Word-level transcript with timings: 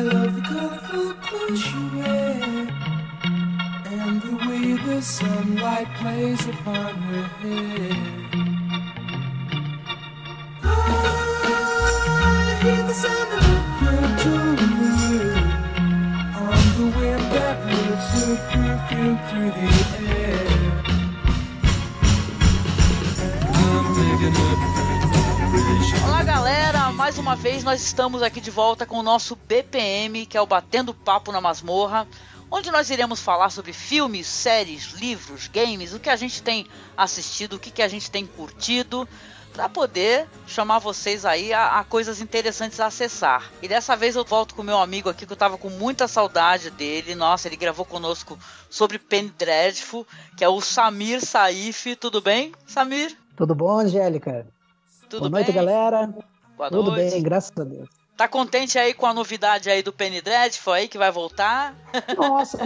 I 0.00 0.02
love 0.02 0.34
the 0.34 0.40
colorful 0.40 1.12
clothes 1.20 1.74
you 1.74 1.82
wear 1.94 2.40
and 3.84 4.22
the 4.22 4.34
way 4.48 4.72
the 4.86 5.02
sunlight 5.02 5.88
plays 5.96 6.42
upon 6.46 6.94
her 6.94 7.24
hair. 7.40 7.92
I 10.62 10.66
hear 12.62 12.82
the 12.88 12.94
sound 12.94 13.32
of 13.34 13.44
on 16.48 16.62
the 16.78 16.86
wind 16.96 17.24
that 17.34 17.56
perfume 18.54 19.16
through 19.28 19.52
the 19.52 19.68
air. 20.16 20.48
I'm 23.52 23.84
picking 23.96 24.36
up. 24.48 24.89
Olá 26.04 26.24
galera, 26.24 26.90
mais 26.90 27.16
uma 27.16 27.36
vez 27.36 27.62
nós 27.62 27.80
estamos 27.80 28.22
aqui 28.22 28.40
de 28.40 28.50
volta 28.50 28.84
com 28.84 28.96
o 28.96 29.02
nosso 29.04 29.36
BPM, 29.36 30.26
que 30.26 30.36
é 30.36 30.40
o 30.40 30.46
Batendo 30.46 30.92
Papo 30.92 31.30
na 31.30 31.40
Masmorra, 31.40 32.08
onde 32.50 32.72
nós 32.72 32.90
iremos 32.90 33.20
falar 33.20 33.50
sobre 33.50 33.72
filmes, 33.72 34.26
séries, 34.26 34.94
livros, 34.94 35.46
games, 35.46 35.94
o 35.94 36.00
que 36.00 36.10
a 36.10 36.16
gente 36.16 36.42
tem 36.42 36.66
assistido, 36.96 37.54
o 37.54 37.58
que, 37.58 37.70
que 37.70 37.82
a 37.82 37.88
gente 37.88 38.10
tem 38.10 38.26
curtido, 38.26 39.08
para 39.52 39.68
poder 39.68 40.26
chamar 40.44 40.80
vocês 40.80 41.24
aí 41.24 41.52
a, 41.52 41.78
a 41.78 41.84
coisas 41.84 42.20
interessantes 42.20 42.80
a 42.80 42.86
acessar. 42.86 43.50
E 43.62 43.68
dessa 43.68 43.94
vez 43.94 44.16
eu 44.16 44.24
volto 44.24 44.56
com 44.56 44.64
meu 44.64 44.78
amigo 44.78 45.08
aqui, 45.08 45.24
que 45.24 45.32
eu 45.32 45.36
tava 45.36 45.56
com 45.56 45.70
muita 45.70 46.08
saudade 46.08 46.70
dele. 46.70 47.14
Nossa, 47.14 47.46
ele 47.46 47.56
gravou 47.56 47.84
conosco 47.84 48.36
sobre 48.68 48.98
Penny 48.98 49.32
Dreadful, 49.38 50.04
que 50.36 50.42
é 50.42 50.48
o 50.48 50.60
Samir 50.60 51.24
Saif. 51.24 51.94
Tudo 51.94 52.20
bem, 52.20 52.52
Samir? 52.66 53.16
Tudo 53.36 53.54
bom, 53.54 53.78
Angélica? 53.78 54.46
Tudo 55.10 55.20
Boa 55.20 55.30
noite, 55.30 55.46
bem? 55.46 55.54
galera. 55.56 56.14
Boa 56.56 56.70
Tudo 56.70 56.90
noite. 56.92 57.10
bem, 57.10 57.22
graças 57.22 57.52
a 57.58 57.64
Deus. 57.64 57.88
Tá 58.16 58.28
contente 58.28 58.78
aí 58.78 58.94
com 58.94 59.06
a 59.06 59.12
novidade 59.14 59.68
aí 59.68 59.82
do 59.82 59.92
Penny 59.92 60.20
Dreadful 60.20 60.72
aí 60.74 60.86
que 60.88 60.96
vai 60.98 61.10
voltar? 61.10 61.74
Nossa, 62.16 62.58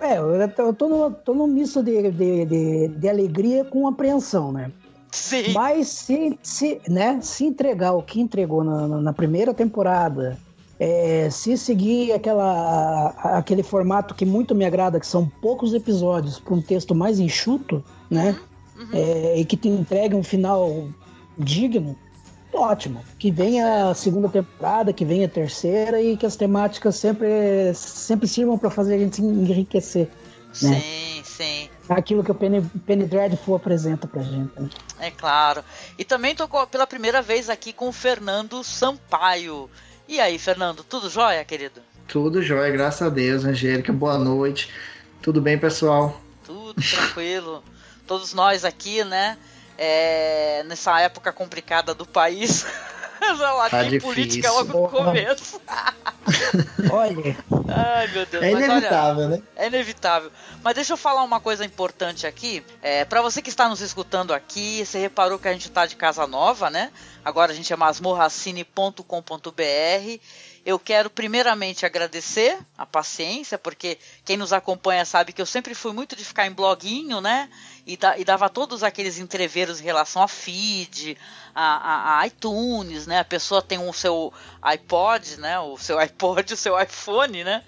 é, 0.00 0.16
eu 0.18 0.72
tô, 0.74 0.88
no, 0.88 1.10
tô 1.10 1.34
num 1.34 1.46
misto 1.46 1.82
de, 1.82 2.10
de, 2.10 2.44
de, 2.46 2.88
de 2.88 3.08
alegria 3.08 3.64
com 3.64 3.86
apreensão, 3.86 4.50
né? 4.50 4.72
Sim. 5.12 5.52
Mas 5.52 5.88
se, 5.88 6.36
se, 6.42 6.80
né, 6.88 7.20
se 7.22 7.44
entregar 7.44 7.92
o 7.92 8.02
que 8.02 8.20
entregou 8.20 8.64
na, 8.64 8.88
na- 8.88 9.12
primeira 9.12 9.54
temporada, 9.54 10.36
é, 10.80 11.28
se 11.30 11.56
seguir 11.56 12.12
aquela, 12.12 13.08
aquele 13.38 13.62
formato 13.62 14.14
que 14.14 14.24
muito 14.24 14.54
me 14.54 14.64
agrada, 14.64 14.98
que 14.98 15.06
são 15.06 15.28
poucos 15.40 15.72
episódios 15.74 16.40
para 16.40 16.54
um 16.54 16.60
texto 16.62 16.94
mais 16.94 17.20
enxuto, 17.20 17.84
né? 18.10 18.36
Uhum. 18.76 18.88
é, 18.92 19.38
e 19.38 19.44
que 19.44 19.56
te 19.56 19.68
entregue 19.68 20.16
um 20.16 20.22
final 20.24 20.88
digno, 21.38 21.96
ótimo. 22.52 23.04
Que 23.18 23.30
venha 23.30 23.90
a 23.90 23.94
segunda 23.94 24.28
temporada, 24.28 24.92
que 24.92 25.04
venha 25.04 25.26
a 25.26 25.30
terceira 25.30 26.00
e 26.00 26.16
que 26.16 26.26
as 26.26 26.36
temáticas 26.36 26.96
sempre, 26.96 27.72
sempre 27.74 28.28
sirvam 28.28 28.56
para 28.58 28.70
fazer 28.70 28.94
a 28.94 28.98
gente 28.98 29.16
se 29.16 29.22
enriquecer. 29.22 30.08
né? 30.62 30.80
Sim, 30.80 31.22
sim. 31.24 31.68
Aquilo 31.88 32.22
que 32.24 32.30
o 32.30 32.34
Penny, 32.34 32.62
Penny 32.86 33.04
Dreadful 33.06 33.56
apresenta 33.56 34.06
pra 34.06 34.22
gente. 34.22 34.50
né? 34.58 34.68
É 35.00 35.10
claro. 35.10 35.62
E 35.98 36.04
também 36.04 36.34
tô 36.34 36.48
pela 36.66 36.86
primeira 36.86 37.20
vez 37.20 37.50
aqui 37.50 37.72
com 37.72 37.88
o 37.88 37.92
Fernando 37.92 38.62
Sampaio. 38.64 39.68
E 40.08 40.20
aí, 40.20 40.38
Fernando, 40.38 40.84
tudo 40.84 41.10
jóia, 41.10 41.44
querido? 41.44 41.80
Tudo 42.06 42.42
jóia, 42.42 42.70
graças 42.70 43.02
a 43.02 43.08
Deus, 43.10 43.44
Angélica. 43.44 43.92
Boa 43.92 44.16
noite. 44.18 44.70
Tudo 45.20 45.40
bem, 45.40 45.58
pessoal? 45.58 46.20
Tudo 46.44 46.74
tranquilo. 46.74 47.62
Todos 48.06 48.34
nós 48.34 48.64
aqui, 48.64 49.02
né? 49.04 49.36
É, 49.78 50.62
nessa 50.66 51.00
época 51.00 51.32
complicada 51.32 51.94
do 51.94 52.04
país. 52.06 52.66
Já 53.38 53.52
lá 53.52 53.70
Tá 53.70 53.80
tem 53.80 53.90
difícil. 53.90 54.14
política 54.14 54.50
logo 54.52 54.80
no 54.82 54.88
começo. 54.88 55.58
Olha, 56.92 57.36
Ai, 57.68 58.06
meu 58.08 58.26
Deus. 58.26 58.44
É 58.44 58.50
mas 58.50 58.64
olha, 58.64 58.72
inevitável, 58.72 59.28
né? 59.28 59.42
É 59.56 59.66
inevitável. 59.66 60.30
Mas 60.62 60.74
deixa 60.74 60.92
eu 60.92 60.96
falar 60.98 61.22
uma 61.22 61.40
coisa 61.40 61.64
importante 61.64 62.26
aqui. 62.26 62.62
É, 62.82 63.04
para 63.06 63.22
você 63.22 63.40
que 63.40 63.48
está 63.48 63.66
nos 63.68 63.80
escutando 63.80 64.34
aqui, 64.34 64.84
você 64.84 64.98
reparou 64.98 65.38
que 65.38 65.48
a 65.48 65.52
gente 65.52 65.68
está 65.68 65.86
de 65.86 65.96
casa 65.96 66.26
nova, 66.26 66.68
né? 66.68 66.90
Agora 67.24 67.52
a 67.52 67.54
gente 67.54 67.72
é 67.72 67.76
masmorracine.com.br. 67.76 70.20
Eu 70.64 70.78
quero 70.78 71.10
primeiramente 71.10 71.84
agradecer 71.84 72.58
a 72.78 72.86
paciência, 72.86 73.58
porque 73.58 73.98
quem 74.24 74.36
nos 74.38 74.50
acompanha 74.50 75.04
sabe 75.04 75.32
que 75.32 75.42
eu 75.42 75.44
sempre 75.46 75.74
fui 75.74 75.92
muito 75.92 76.16
de 76.16 76.24
ficar 76.24 76.46
em 76.46 76.52
bloguinho, 76.52 77.20
né? 77.20 77.50
E, 77.86 77.98
da- 77.98 78.18
e 78.18 78.24
dava 78.24 78.48
todos 78.48 78.82
aqueles 78.82 79.18
entreveros 79.18 79.78
em 79.80 79.84
relação 79.84 80.22
a 80.22 80.28
feed, 80.28 81.18
a, 81.54 81.62
a- 81.62 82.20
a 82.20 82.26
iTunes, 82.26 83.06
né? 83.06 83.18
A 83.18 83.24
pessoa 83.24 83.60
tem 83.60 83.78
o 83.78 83.92
seu 83.92 84.32
iPod, 84.62 85.36
né? 85.38 85.58
O 85.60 85.76
seu 85.76 85.98
iPod, 85.98 86.52
o 86.54 86.56
seu 86.56 86.80
iPhone, 86.80 87.44
né? 87.44 87.62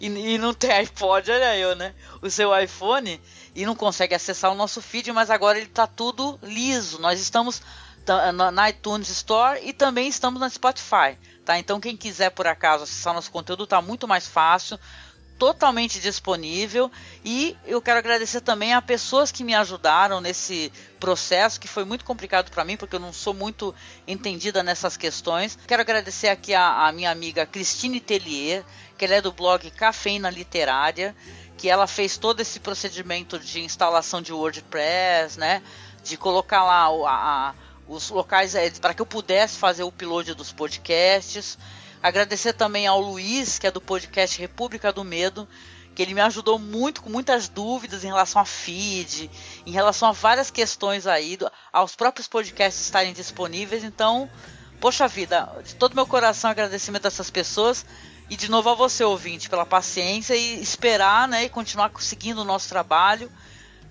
E, 0.00 0.06
e 0.06 0.38
não 0.38 0.52
tem 0.52 0.72
iPod, 0.72 1.30
olha 1.30 1.56
eu, 1.56 1.76
né? 1.76 1.94
O 2.20 2.28
seu 2.28 2.50
iPhone 2.58 3.20
e 3.54 3.64
não 3.64 3.76
consegue 3.76 4.14
acessar 4.14 4.50
o 4.50 4.54
nosso 4.56 4.82
feed, 4.82 5.12
mas 5.12 5.30
agora 5.30 5.56
ele 5.58 5.68
tá 5.68 5.86
tudo 5.86 6.38
liso. 6.42 6.98
Nós 7.00 7.20
estamos 7.20 7.62
ta- 8.10 8.32
na, 8.32 8.50
na 8.50 8.70
iTunes 8.70 9.08
Store 9.08 9.60
e 9.62 9.72
também 9.72 10.08
estamos 10.08 10.40
na 10.40 10.50
Spotify, 10.50 11.16
tá? 11.44 11.58
Então 11.58 11.78
quem 11.78 11.96
quiser 11.96 12.30
por 12.30 12.46
acaso 12.46 12.82
acessar 12.82 13.14
nosso 13.14 13.30
conteúdo 13.30 13.66
tá 13.68 13.80
muito 13.80 14.08
mais 14.08 14.26
fácil, 14.26 14.76
totalmente 15.38 16.00
disponível 16.00 16.90
e 17.24 17.56
eu 17.64 17.80
quero 17.80 17.98
agradecer 17.98 18.40
também 18.42 18.74
a 18.74 18.82
pessoas 18.82 19.30
que 19.32 19.42
me 19.44 19.54
ajudaram 19.54 20.20
nesse 20.20 20.70
processo 20.98 21.58
que 21.60 21.68
foi 21.68 21.84
muito 21.84 22.04
complicado 22.04 22.50
para 22.50 22.64
mim 22.64 22.76
porque 22.76 22.96
eu 22.96 23.00
não 23.00 23.12
sou 23.12 23.32
muito 23.32 23.74
entendida 24.06 24.62
nessas 24.62 24.96
questões. 24.96 25.56
Quero 25.66 25.80
agradecer 25.80 26.28
aqui 26.28 26.52
a, 26.52 26.86
a 26.88 26.92
minha 26.92 27.10
amiga 27.10 27.46
Cristine 27.46 28.00
Tellier, 28.00 28.64
que 28.98 29.04
ela 29.04 29.14
é 29.14 29.22
do 29.22 29.32
blog 29.32 29.70
Cafeína 29.70 30.28
Literária, 30.28 31.14
que 31.56 31.68
ela 31.70 31.86
fez 31.86 32.18
todo 32.18 32.40
esse 32.40 32.58
procedimento 32.60 33.38
de 33.38 33.60
instalação 33.62 34.20
de 34.20 34.32
WordPress, 34.32 35.38
né? 35.38 35.62
De 36.04 36.16
colocar 36.18 36.64
lá 36.64 36.84
a- 36.86 37.48
a- 37.48 37.54
os 37.90 38.08
locais 38.08 38.54
para 38.78 38.94
que 38.94 39.02
eu 39.02 39.06
pudesse 39.06 39.58
fazer 39.58 39.82
o 39.82 39.88
upload 39.88 40.32
dos 40.34 40.52
podcasts. 40.52 41.58
Agradecer 42.00 42.52
também 42.52 42.86
ao 42.86 43.00
Luiz, 43.00 43.58
que 43.58 43.66
é 43.66 43.70
do 43.70 43.80
podcast 43.80 44.40
República 44.40 44.92
do 44.92 45.02
Medo, 45.02 45.46
que 45.92 46.00
ele 46.00 46.14
me 46.14 46.20
ajudou 46.20 46.56
muito 46.56 47.02
com 47.02 47.10
muitas 47.10 47.48
dúvidas 47.48 48.04
em 48.04 48.06
relação 48.06 48.40
a 48.40 48.44
feed, 48.44 49.28
em 49.66 49.72
relação 49.72 50.08
a 50.08 50.12
várias 50.12 50.52
questões 50.52 51.04
aí, 51.04 51.36
aos 51.72 51.96
próprios 51.96 52.28
podcasts 52.28 52.84
estarem 52.84 53.12
disponíveis. 53.12 53.82
Então, 53.82 54.30
poxa 54.80 55.08
vida, 55.08 55.52
de 55.64 55.74
todo 55.74 55.96
meu 55.96 56.06
coração 56.06 56.48
agradecimento 56.48 57.06
a 57.06 57.08
essas 57.08 57.28
pessoas 57.28 57.84
e 58.30 58.36
de 58.36 58.48
novo 58.48 58.70
a 58.70 58.74
você 58.74 59.02
ouvinte 59.02 59.50
pela 59.50 59.66
paciência 59.66 60.36
e 60.36 60.62
esperar, 60.62 61.26
né, 61.26 61.44
e 61.44 61.48
continuar 61.48 61.90
seguindo 61.98 62.42
o 62.42 62.44
nosso 62.44 62.68
trabalho, 62.68 63.30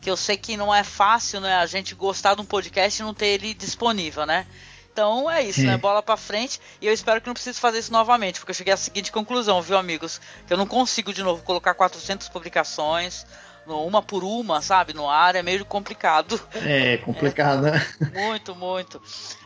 que 0.02 0.10
eu 0.10 0.18
sei 0.18 0.38
que 0.38 0.56
não 0.58 0.74
é 0.74 0.84
fácil, 0.84 1.40
né, 1.42 1.56
a 1.56 1.66
gente 1.66 1.94
gostar 1.96 2.36
de 2.36 2.42
um 2.42 2.46
podcast 2.46 3.02
e 3.02 3.06
não 3.06 3.14
ter 3.14 3.28
ele 3.28 3.54
disponível, 3.54 4.26
né? 4.26 4.46
Então 4.92 5.30
é 5.30 5.42
isso, 5.44 5.62
É. 5.62 5.64
né? 5.64 5.78
Bola 5.78 6.02
pra 6.02 6.18
frente. 6.18 6.60
E 6.82 6.88
eu 6.88 6.94
espero 6.94 7.22
que 7.22 7.28
não 7.28 7.34
precise 7.34 7.60
fazer 7.60 7.80
isso 7.80 7.92
novamente, 7.92 8.40
porque 8.40 8.52
eu 8.52 8.56
cheguei 8.56 8.74
à 8.74 8.78
seguinte 8.78 9.12
conclusão, 9.12 9.62
viu, 9.62 9.78
amigos? 9.78 10.20
Que 10.48 10.52
eu 10.54 10.58
não 10.58 10.66
consigo 10.66 11.14
de 11.14 11.24
novo 11.24 11.44
colocar 11.44 11.74
400 11.74 12.28
publicações, 12.30 13.26
uma 13.66 14.02
por 14.02 14.24
uma, 14.24 14.62
sabe, 14.62 14.94
no 14.94 15.08
ar, 15.08 15.36
é 15.36 15.44
meio 15.44 15.64
complicado. 15.64 16.42
É 16.56 16.98
complicado, 17.06 17.62
né? 17.62 17.86
Muito, 18.14 18.56
muito. 18.56 19.02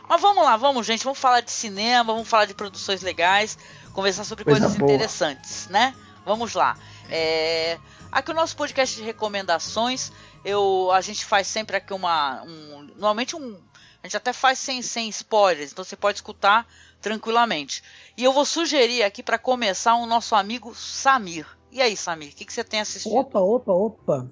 Mas 0.08 0.20
vamos 0.20 0.42
lá, 0.42 0.56
vamos, 0.56 0.86
gente. 0.86 1.04
Vamos 1.04 1.18
falar 1.18 1.40
de 1.40 1.50
cinema, 1.52 2.12
vamos 2.12 2.28
falar 2.28 2.46
de 2.46 2.54
produções 2.54 3.02
legais, 3.02 3.58
conversar 3.92 4.24
sobre 4.24 4.44
Coisa 4.44 4.60
coisas 4.60 4.78
boa. 4.78 4.90
interessantes, 4.90 5.68
né? 5.68 5.94
Vamos 6.24 6.54
lá. 6.54 6.76
É, 7.10 7.78
Aqui 8.10 8.30
o 8.30 8.34
nosso 8.34 8.56
podcast 8.56 8.94
de 8.96 9.02
recomendações, 9.02 10.12
eu 10.44 10.90
a 10.92 11.00
gente 11.00 11.24
faz 11.24 11.46
sempre 11.46 11.76
aqui 11.76 11.92
uma. 11.92 12.42
Um, 12.42 12.88
normalmente 12.96 13.34
um. 13.34 13.58
A 14.02 14.06
gente 14.06 14.16
até 14.16 14.34
faz 14.34 14.58
sem, 14.58 14.82
sem 14.82 15.08
spoilers, 15.08 15.72
então 15.72 15.82
você 15.82 15.96
pode 15.96 16.18
escutar 16.18 16.66
tranquilamente. 17.00 17.82
E 18.16 18.24
eu 18.24 18.32
vou 18.32 18.44
sugerir 18.44 19.02
aqui 19.02 19.22
para 19.22 19.38
começar 19.38 19.94
o 19.94 20.04
nosso 20.04 20.34
amigo 20.34 20.74
Samir. 20.74 21.46
E 21.72 21.80
aí, 21.80 21.96
Samir, 21.96 22.28
o 22.28 22.32
que, 22.32 22.44
que 22.44 22.52
você 22.52 22.62
tem 22.62 22.80
assistido? 22.80 23.16
Opa, 23.16 23.40
opa, 23.40 23.72
opa. 23.72 24.30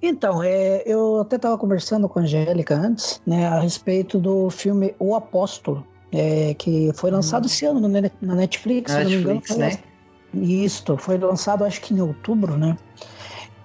Então, 0.00 0.42
é, 0.42 0.82
eu 0.86 1.20
até 1.20 1.36
estava 1.36 1.56
conversando 1.56 2.08
com 2.08 2.18
a 2.18 2.22
Angélica 2.22 2.74
antes, 2.74 3.20
né, 3.26 3.46
a 3.46 3.60
respeito 3.60 4.18
do 4.18 4.50
filme 4.50 4.94
O 4.98 5.14
Apóstolo, 5.14 5.86
é, 6.12 6.54
que 6.54 6.90
foi 6.94 7.10
lançado 7.10 7.46
esse 7.46 7.64
ano 7.64 7.80
no 7.80 7.88
Ne- 7.88 8.10
na 8.20 8.34
Netflix, 8.34 8.92
se 8.92 8.98
não 8.98 9.10
me 9.10 9.16
engano. 9.16 9.34
Netflix, 9.34 9.56
foi 9.56 9.58
né? 9.58 10.44
Isto, 10.46 10.96
foi 10.96 11.16
lançado 11.16 11.64
acho 11.64 11.80
que 11.80 11.94
em 11.94 12.00
outubro, 12.00 12.56
né? 12.56 12.76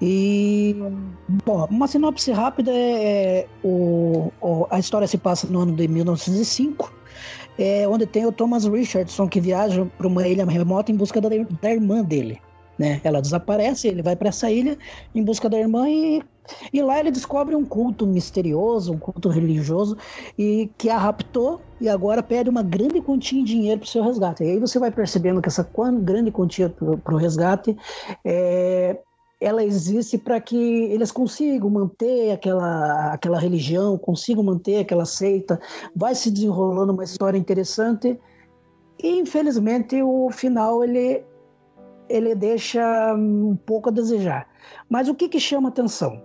E, 0.01 0.75
bom, 1.45 1.65
uma 1.69 1.87
sinopse 1.87 2.31
rápida 2.31 2.71
é, 2.71 3.39
é 3.41 3.47
o, 3.63 4.31
o- 4.41 4.67
a 4.69 4.79
história 4.79 5.07
se 5.07 5.17
passa 5.17 5.47
no 5.47 5.59
ano 5.59 5.75
de 5.75 5.87
1905, 5.87 6.93
é, 7.57 7.87
onde 7.87 8.05
tem 8.05 8.25
o 8.25 8.31
Thomas 8.31 8.65
Richardson 8.65 9.27
que 9.27 9.41
viaja 9.41 9.85
para 9.97 10.07
uma 10.07 10.27
ilha 10.27 10.45
remota 10.45 10.91
em 10.91 10.95
busca 10.95 11.19
da, 11.19 11.29
da 11.29 11.71
irmã 11.71 12.01
dele. 12.03 12.41
né? 12.77 13.01
Ela 13.03 13.21
desaparece, 13.21 13.87
ele 13.89 14.01
vai 14.01 14.15
para 14.15 14.29
essa 14.29 14.49
ilha 14.49 14.77
em 15.13 15.23
busca 15.23 15.49
da 15.49 15.59
irmã 15.59 15.89
e, 15.89 16.23
e 16.71 16.81
lá 16.81 16.97
ele 16.99 17.11
descobre 17.11 17.53
um 17.55 17.65
culto 17.65 18.07
misterioso, 18.07 18.93
um 18.93 18.97
culto 18.97 19.27
religioso 19.29 19.97
e 20.37 20.71
que 20.77 20.89
a 20.89 20.97
raptou 20.97 21.61
e 21.81 21.89
agora 21.89 22.23
pede 22.23 22.49
uma 22.49 22.63
grande 22.63 23.01
quantia 23.01 23.43
de 23.43 23.51
dinheiro 23.51 23.79
para 23.81 23.85
o 23.85 23.89
seu 23.89 24.03
resgate. 24.03 24.43
E 24.43 24.51
aí 24.51 24.59
você 24.59 24.79
vai 24.79 24.91
percebendo 24.91 25.41
que 25.41 25.49
essa 25.49 25.69
grande 26.01 26.31
quantia 26.31 26.69
para 26.69 27.13
o 27.15 27.17
resgate 27.17 27.75
é, 28.23 28.97
ela 29.39 29.63
existe 29.63 30.17
para 30.17 30.39
que 30.41 30.57
eles 30.57 31.11
consigam 31.11 31.69
manter 31.69 32.31
aquela, 32.31 33.13
aquela 33.13 33.39
religião, 33.39 33.97
consigam 33.97 34.43
manter 34.43 34.79
aquela 34.79 35.05
seita, 35.05 35.59
vai 35.95 36.13
se 36.13 36.29
desenrolando 36.29 36.91
uma 36.91 37.03
história 37.03 37.37
interessante 37.37 38.19
e 39.01 39.19
infelizmente 39.19 40.01
o 40.03 40.29
final 40.29 40.83
ele 40.83 41.23
ele 42.09 42.33
deixa 42.33 43.13
um 43.13 43.55
pouco 43.55 43.89
a 43.89 43.91
desejar. 43.91 44.47
Mas 44.89 45.07
o 45.07 45.13
que, 45.13 45.29
que 45.29 45.39
chama 45.39 45.69
atenção? 45.69 46.19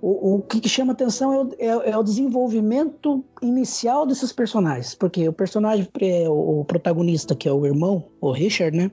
O, 0.00 0.36
o 0.36 0.42
que, 0.42 0.60
que, 0.60 0.68
chama 0.68 0.92
atenção 0.92 1.32
é 1.32 1.38
o, 1.38 1.50
é, 1.58 1.90
é 1.90 1.98
o, 1.98 2.02
desenvolvimento 2.02 3.22
inicial 3.42 4.06
desses 4.06 4.32
personagens, 4.32 4.94
porque 4.94 5.28
o 5.28 5.32
personagem, 5.32 5.86
o, 6.26 6.60
o 6.60 6.64
protagonista, 6.64 7.34
que 7.34 7.48
é 7.48 7.52
o 7.52 7.66
irmão, 7.66 8.08
o 8.18 8.30
Richard, 8.30 8.76
né? 8.76 8.90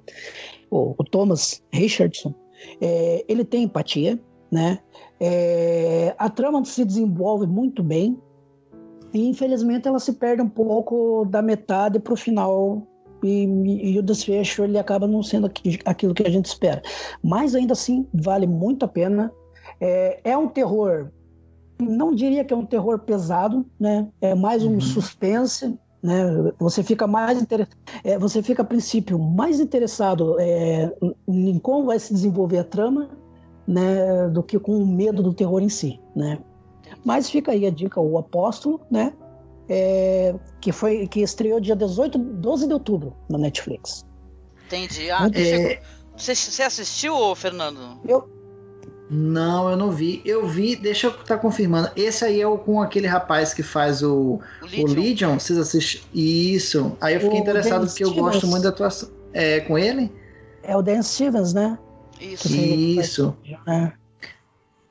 O, 0.70 0.96
o 0.98 1.04
Thomas 1.06 1.62
Richardson, 1.72 2.34
é, 2.82 3.26
ele 3.28 3.44
tem 3.44 3.64
empatia, 3.64 4.20
né? 4.52 4.80
É, 5.20 6.16
a 6.18 6.30
trama 6.30 6.64
se 6.66 6.84
desenvolve 6.86 7.48
muito 7.48 7.82
bem 7.82 8.18
e 9.14 9.28
infelizmente 9.28 9.88
ela 9.88 10.00
se 10.00 10.14
perde 10.14 10.42
um 10.42 10.50
pouco 10.50 11.26
da 11.26 11.42
metade 11.42 12.00
para 12.00 12.14
o 12.14 12.18
final 12.18 12.88
e, 13.24 13.44
e, 13.94 13.98
o 13.98 14.04
desfecho 14.04 14.64
ele 14.64 14.78
acaba 14.78 15.08
não 15.08 15.24
sendo 15.24 15.50
aquilo 15.86 16.14
que 16.14 16.28
a 16.28 16.30
gente 16.30 16.46
espera. 16.46 16.82
Mas 17.24 17.56
ainda 17.56 17.74
assim 17.74 18.06
vale 18.14 18.46
muito 18.46 18.84
a 18.84 18.88
pena. 18.88 19.32
É, 19.80 20.20
é 20.32 20.38
um 20.38 20.48
terror, 20.48 21.10
não 21.80 22.14
diria 22.14 22.44
que 22.44 22.54
é 22.54 22.58
um 22.58 22.66
terror 22.66 23.00
pesado, 23.00 23.66
né? 23.80 24.10
É 24.20 24.36
mais 24.36 24.64
um 24.64 24.74
uhum. 24.74 24.82
suspense, 24.82 25.78
né? 26.04 26.52
Você 26.60 26.84
fica 26.84 27.08
mais 27.08 27.42
inter... 27.42 27.68
é, 28.04 28.20
você 28.20 28.44
fica 28.44 28.62
a 28.62 28.66
princípio 28.66 29.18
mais 29.18 29.60
interessado 29.60 30.40
é, 30.40 30.94
em 31.28 31.58
como 31.60 31.86
vai 31.86 31.98
se 31.98 32.14
desenvolver 32.14 32.60
a 32.60 32.64
trama, 32.64 33.10
né? 33.66 34.28
Do 34.30 34.44
que 34.44 34.60
com 34.60 34.76
o 34.76 34.86
medo 34.86 35.24
do 35.24 35.34
terror 35.34 35.62
em 35.62 35.70
si, 35.70 36.00
né? 36.16 36.40
Mas 37.06 37.30
fica 37.30 37.52
aí 37.52 37.66
a 37.66 37.72
dica, 37.72 38.00
o 38.00 38.18
Apóstolo, 38.18 38.82
né? 38.92 39.14
é, 39.70 40.36
que 40.60 40.72
foi 40.72 41.08
que 41.08 41.22
estreou 41.22 41.60
dia 41.60 41.76
18, 41.76 42.18
12 42.18 42.68
de 42.68 42.74
outubro 42.74 43.16
na 43.30 43.38
Netflix. 43.38 44.06
Entendi. 44.66 45.10
Ah, 45.10 45.30
você, 45.30 45.80
você 46.36 46.64
assistiu, 46.64 47.36
Fernando? 47.36 48.00
Eu 48.06 48.28
não, 49.14 49.70
eu 49.70 49.78
não 49.78 49.92
vi. 49.92 50.22
Eu 50.26 50.48
vi, 50.48 50.76
deixa 50.76 51.08
eu 51.08 51.12
estar 51.12 51.24
tá 51.24 51.38
confirmando. 51.38 51.90
Esse 51.96 52.26
aí 52.26 52.42
é 52.42 52.48
o 52.48 52.58
com 52.58 52.82
aquele 52.82 53.08
rapaz 53.08 53.54
que 53.54 53.62
faz 53.62 54.02
o, 54.02 54.40
o 54.62 54.66
Legion. 54.66 54.84
O 54.84 54.94
Legion 54.94 55.40
vocês 55.40 55.60
assistiram? 55.60 56.06
Isso. 56.14 56.98
Aí 57.00 57.14
eu 57.14 57.22
fiquei 57.22 57.40
o 57.40 57.42
interessado 57.42 57.82
Dan 57.82 57.88
porque 57.88 58.04
Stevens. 58.04 58.18
eu 58.18 58.24
gosto 58.24 58.48
muito 58.48 58.64
da 58.64 58.70
atuação. 58.70 59.10
É 59.32 59.60
com 59.62 59.78
ele? 59.78 60.12
É 60.64 60.76
o 60.76 60.82
Dan 60.82 61.02
Stevens, 61.02 61.54
né? 61.54 61.78
Isso. 62.20 62.56
Isso. 62.56 63.38
É. 63.68 63.92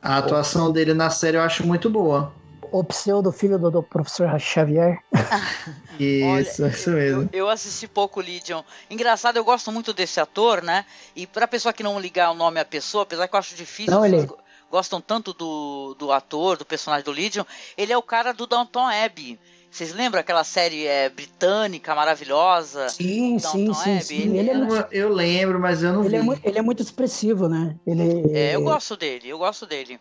A 0.00 0.18
atuação 0.18 0.72
dele 0.72 0.94
na 0.94 1.10
série 1.10 1.36
eu 1.36 1.42
acho 1.42 1.66
muito 1.66 1.88
boa 1.88 2.32
o 2.72 2.82
pseudo 2.82 3.30
filho 3.30 3.58
do, 3.58 3.70
do 3.70 3.82
professor 3.82 4.38
Xavier. 4.40 4.98
isso, 6.00 6.62
Olha, 6.62 6.70
isso 6.70 6.90
mesmo. 6.90 7.28
Eu, 7.32 7.40
eu, 7.40 7.48
assisti 7.48 7.86
pouco 7.86 8.20
Legion. 8.20 8.62
Engraçado, 8.90 9.36
eu 9.36 9.44
gosto 9.44 9.70
muito 9.70 9.92
desse 9.92 10.18
ator, 10.18 10.62
né? 10.62 10.86
E 11.14 11.26
pra 11.26 11.46
pessoa 11.46 11.72
que 11.72 11.82
não 11.82 12.00
ligar 12.00 12.30
o 12.30 12.34
nome 12.34 12.58
à 12.58 12.64
pessoa, 12.64 13.02
apesar 13.02 13.28
que 13.28 13.34
eu 13.34 13.38
acho 13.38 13.54
difícil, 13.54 13.92
não, 13.92 14.04
ele... 14.04 14.26
gostam 14.70 15.00
tanto 15.00 15.34
do, 15.34 15.94
do 15.98 16.10
ator, 16.10 16.56
do 16.56 16.64
personagem 16.64 17.04
do 17.04 17.12
Legion, 17.12 17.44
ele 17.76 17.92
é 17.92 17.98
o 17.98 18.02
cara 18.02 18.32
do 18.32 18.46
Downton 18.46 18.88
Abbey. 18.88 19.38
Vocês 19.70 19.94
lembram 19.94 20.20
aquela 20.20 20.44
série 20.44 20.86
é, 20.86 21.08
britânica 21.08 21.94
maravilhosa? 21.94 22.90
Sim, 22.90 23.38
sim, 23.38 23.72
sim, 23.72 24.00
sim. 24.00 24.22
Ele, 24.22 24.38
ele 24.38 24.50
é 24.50 24.54
muito... 24.54 24.86
Eu 24.92 25.08
lembro, 25.10 25.58
mas 25.58 25.82
eu 25.82 25.94
não 25.94 26.04
ele 26.04 26.16
é 26.16 26.18
vi. 26.18 26.24
É 26.24 26.26
muito, 26.26 26.46
ele 26.46 26.58
é 26.58 26.62
muito 26.62 26.82
expressivo, 26.82 27.48
né? 27.48 27.74
Ele, 27.86 28.36
é, 28.36 28.54
eu 28.54 28.62
gosto 28.62 28.96
dele, 28.98 29.28
eu 29.28 29.38
gosto 29.38 29.64
dele. 29.64 29.98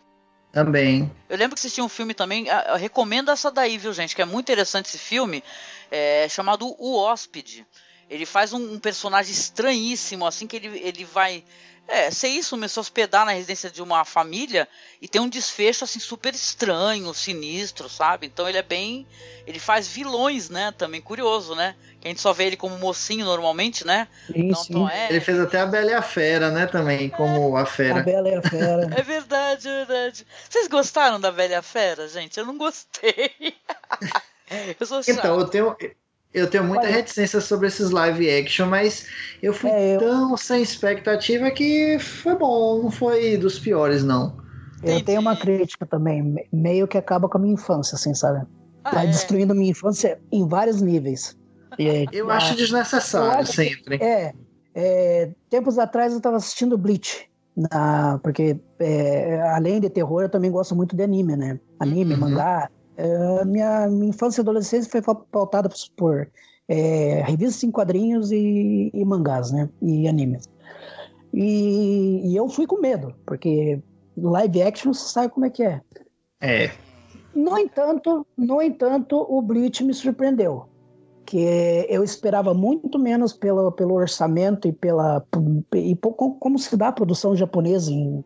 Também. 0.52 1.10
Eu 1.30 1.38
lembro 1.38 1.56
que 1.56 1.60
assisti 1.60 1.80
um 1.80 1.88
filme 1.88 2.12
também. 2.12 2.46
Eu 2.68 2.76
recomendo 2.76 3.30
essa 3.30 3.50
daí, 3.50 3.78
viu, 3.78 3.92
gente? 3.92 4.14
Que 4.14 4.20
é 4.20 4.26
muito 4.26 4.44
interessante 4.44 4.86
esse 4.86 4.98
filme. 4.98 5.42
É, 5.90 6.28
chamado 6.28 6.76
O 6.78 6.94
Hóspede. 6.94 7.66
Ele 8.10 8.26
faz 8.26 8.52
um, 8.52 8.74
um, 8.74 8.78
personagem 8.78 9.32
estranhíssimo, 9.32 10.26
assim, 10.26 10.46
que 10.46 10.56
ele, 10.56 10.78
ele 10.78 11.04
vai. 11.06 11.42
É, 11.88 12.10
ser 12.12 12.28
isso 12.28 12.56
mesmo, 12.56 12.68
se 12.68 12.80
hospedar 12.80 13.26
na 13.26 13.32
residência 13.32 13.68
de 13.68 13.82
uma 13.82 14.04
família 14.04 14.68
e 15.00 15.08
tem 15.08 15.20
um 15.20 15.28
desfecho 15.28 15.82
assim 15.82 15.98
super 15.98 16.32
estranho, 16.32 17.12
sinistro, 17.12 17.88
sabe? 17.88 18.26
Então 18.26 18.48
ele 18.48 18.58
é 18.58 18.62
bem. 18.62 19.06
Ele 19.46 19.58
faz 19.58 19.88
vilões, 19.88 20.48
né? 20.48 20.70
Também 20.72 21.00
curioso, 21.00 21.54
né? 21.54 21.74
Que 22.02 22.08
a 22.08 22.10
gente 22.10 22.20
só 22.20 22.32
vê 22.32 22.46
ele 22.46 22.56
como 22.56 22.76
mocinho 22.78 23.24
normalmente, 23.24 23.86
né? 23.86 24.08
Sim, 24.26 24.52
sim. 24.54 24.88
É... 24.88 25.08
Ele 25.08 25.20
fez 25.20 25.38
até 25.38 25.60
a 25.60 25.66
Bela 25.66 25.88
e 25.88 25.94
a 25.94 26.02
Fera, 26.02 26.50
né? 26.50 26.66
Também, 26.66 27.08
como 27.08 27.56
a 27.56 27.64
Fera. 27.64 28.00
A 28.00 28.02
Bela 28.02 28.28
e 28.28 28.34
a 28.34 28.42
Fera. 28.42 28.90
é 28.98 29.02
verdade, 29.02 29.68
é 29.68 29.84
verdade. 29.84 30.26
Vocês 30.50 30.66
gostaram 30.66 31.20
da 31.20 31.30
Bela 31.30 31.52
e 31.52 31.54
a 31.54 31.62
Fera, 31.62 32.08
gente? 32.08 32.36
Eu 32.40 32.44
não 32.44 32.58
gostei. 32.58 33.30
eu 34.80 34.84
sou 34.84 35.00
Então, 35.06 35.38
eu 35.38 35.46
tenho. 35.46 35.76
Eu 36.34 36.50
tenho 36.50 36.64
muita 36.64 36.86
Olha, 36.86 36.94
reticência 36.96 37.40
sobre 37.40 37.68
esses 37.68 37.90
live 37.90 38.28
action, 38.28 38.66
mas 38.66 39.06
eu 39.40 39.52
fui 39.52 39.70
é, 39.70 39.94
eu... 39.94 40.00
tão 40.00 40.36
sem 40.36 40.60
expectativa 40.60 41.50
que 41.52 41.98
foi 42.00 42.34
bom, 42.34 42.82
não 42.82 42.90
foi 42.90 43.36
dos 43.36 43.60
piores, 43.60 44.02
não. 44.02 44.42
Eu 44.82 45.04
tenho 45.04 45.20
uma 45.20 45.36
crítica 45.36 45.86
também, 45.86 46.34
meio 46.50 46.88
que 46.88 46.98
acaba 46.98 47.28
com 47.28 47.38
a 47.38 47.40
minha 47.40 47.54
infância, 47.54 47.94
assim, 47.94 48.14
sabe? 48.14 48.44
Ah, 48.82 48.94
Vai 48.94 49.06
é? 49.06 49.10
destruindo 49.10 49.52
a 49.52 49.54
minha 49.54 49.70
infância 49.70 50.18
em 50.32 50.48
vários 50.48 50.80
níveis. 50.80 51.36
E, 51.78 52.06
eu 52.12 52.30
a, 52.30 52.36
acho 52.36 52.56
desnecessário 52.56 53.40
acho 53.40 53.52
sempre. 53.52 53.98
Que, 53.98 54.04
é, 54.04 54.34
é, 54.74 55.30
tempos 55.50 55.78
atrás 55.78 56.12
eu 56.12 56.18
estava 56.18 56.36
assistindo 56.36 56.78
Bleach, 56.78 57.28
na, 57.56 58.18
porque 58.22 58.58
é, 58.78 59.40
além 59.54 59.80
de 59.80 59.90
terror 59.90 60.22
eu 60.22 60.28
também 60.28 60.50
gosto 60.50 60.74
muito 60.74 60.96
de 60.96 61.02
anime, 61.02 61.36
né? 61.36 61.60
Anime, 61.78 62.14
uhum. 62.14 62.20
mangá. 62.20 62.70
É, 62.96 63.44
minha, 63.44 63.88
minha 63.88 64.10
infância 64.10 64.40
e 64.40 64.42
adolescência 64.42 64.90
foi 64.90 65.02
pautada 65.30 65.68
por 65.96 66.28
é, 66.68 67.22
revistas 67.26 67.64
em 67.64 67.70
quadrinhos 67.70 68.30
e, 68.32 68.90
e, 68.92 69.04
mangás, 69.04 69.50
né? 69.50 69.68
E 69.80 70.08
animes. 70.08 70.48
E, 71.32 72.30
e, 72.30 72.36
eu 72.36 72.48
fui 72.48 72.66
com 72.66 72.80
medo, 72.80 73.14
porque 73.26 73.80
live 74.16 74.62
action 74.62 74.92
você 74.92 75.08
sabe 75.08 75.32
como 75.32 75.46
é 75.46 75.50
que 75.50 75.62
é. 75.62 75.80
É. 76.40 76.70
No 77.34 77.56
entanto, 77.56 78.26
no 78.36 78.60
entanto, 78.60 79.16
o 79.28 79.40
Bleach 79.40 79.82
me 79.82 79.94
surpreendeu 79.94 80.66
que 81.32 81.86
eu 81.88 82.04
esperava 82.04 82.52
muito 82.52 82.98
menos 82.98 83.32
pelo, 83.32 83.72
pelo 83.72 83.94
orçamento 83.94 84.68
e 84.68 84.72
pela 84.72 85.24
e 85.74 85.96
como 86.38 86.58
se 86.58 86.76
dá 86.76 86.88
a 86.88 86.92
produção 86.92 87.34
japonesa 87.34 87.90
em, 87.90 88.22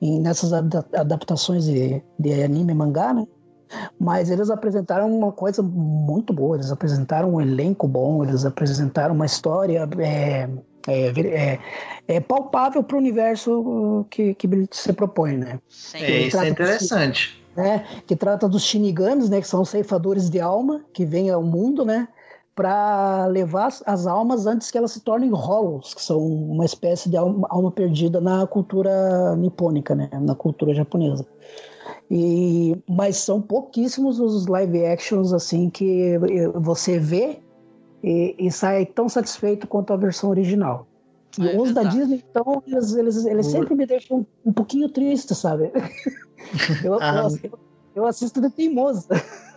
em 0.00 0.18
nessas 0.20 0.54
adaptações 0.54 1.66
de, 1.66 2.02
de 2.18 2.42
anime 2.42 2.72
e 2.72 2.74
mangá, 2.74 3.12
né? 3.12 3.26
Mas 4.00 4.30
eles 4.30 4.48
apresentaram 4.48 5.14
uma 5.14 5.32
coisa 5.32 5.62
muito 5.62 6.32
boa, 6.32 6.56
eles 6.56 6.72
apresentaram 6.72 7.34
um 7.34 7.42
elenco 7.42 7.86
bom, 7.86 8.24
eles 8.24 8.46
apresentaram 8.46 9.14
uma 9.14 9.26
história 9.26 9.86
é, 9.98 10.48
é, 10.88 11.08
é, 11.20 11.58
é 12.08 12.20
palpável 12.20 12.82
para 12.82 12.96
o 12.96 12.98
universo 12.98 14.06
que, 14.08 14.32
que 14.32 14.48
se 14.70 14.94
propõe, 14.94 15.36
né? 15.36 15.60
Sim. 15.68 15.98
É, 15.98 16.20
isso 16.22 16.38
é 16.38 16.48
interessante. 16.48 17.44
né, 17.54 17.84
que 18.06 18.16
trata 18.16 18.48
dos 18.48 18.62
shinigamis, 18.62 19.28
né, 19.28 19.42
que 19.42 19.48
são 19.48 19.62
ceifadores 19.62 20.30
de 20.30 20.40
alma, 20.40 20.82
que 20.94 21.04
vêm 21.04 21.28
ao 21.28 21.42
mundo, 21.42 21.84
né, 21.84 22.08
para 22.56 23.26
levar 23.26 23.68
as 23.84 24.06
almas 24.06 24.46
antes 24.46 24.70
que 24.70 24.78
elas 24.78 24.90
se 24.90 25.00
tornem 25.00 25.30
hollows, 25.30 25.92
que 25.92 26.02
são 26.02 26.18
uma 26.18 26.64
espécie 26.64 27.10
de 27.10 27.16
alma, 27.16 27.46
alma 27.50 27.70
perdida 27.70 28.18
na 28.18 28.46
cultura 28.46 29.36
nipônica, 29.36 29.94
né, 29.94 30.08
na 30.22 30.34
cultura 30.34 30.74
japonesa. 30.74 31.26
E, 32.10 32.74
mas 32.88 33.18
são 33.18 33.42
pouquíssimos 33.42 34.18
os 34.18 34.46
live 34.46 34.86
actions 34.86 35.34
assim 35.34 35.68
que 35.68 36.18
você 36.54 36.98
vê 36.98 37.40
e, 38.02 38.34
e 38.38 38.50
sai 38.50 38.86
tão 38.86 39.06
satisfeito 39.06 39.66
quanto 39.66 39.92
a 39.92 39.96
versão 39.96 40.30
original. 40.30 40.86
E 41.38 41.48
é 41.48 41.60
os 41.60 41.74
da 41.74 41.82
Disney, 41.82 42.24
então, 42.30 42.62
eles, 42.66 42.94
eles, 42.94 43.26
eles 43.26 43.46
sempre 43.48 43.74
me 43.74 43.84
deixam 43.84 44.18
um, 44.18 44.26
um 44.46 44.52
pouquinho 44.52 44.88
triste, 44.88 45.34
sabe? 45.34 45.70
eu, 46.82 46.94
ah. 47.02 47.28
eu, 47.42 47.58
eu, 47.94 48.06
assisto 48.06 48.40
de 48.40 48.48
teimoso. 48.48 49.06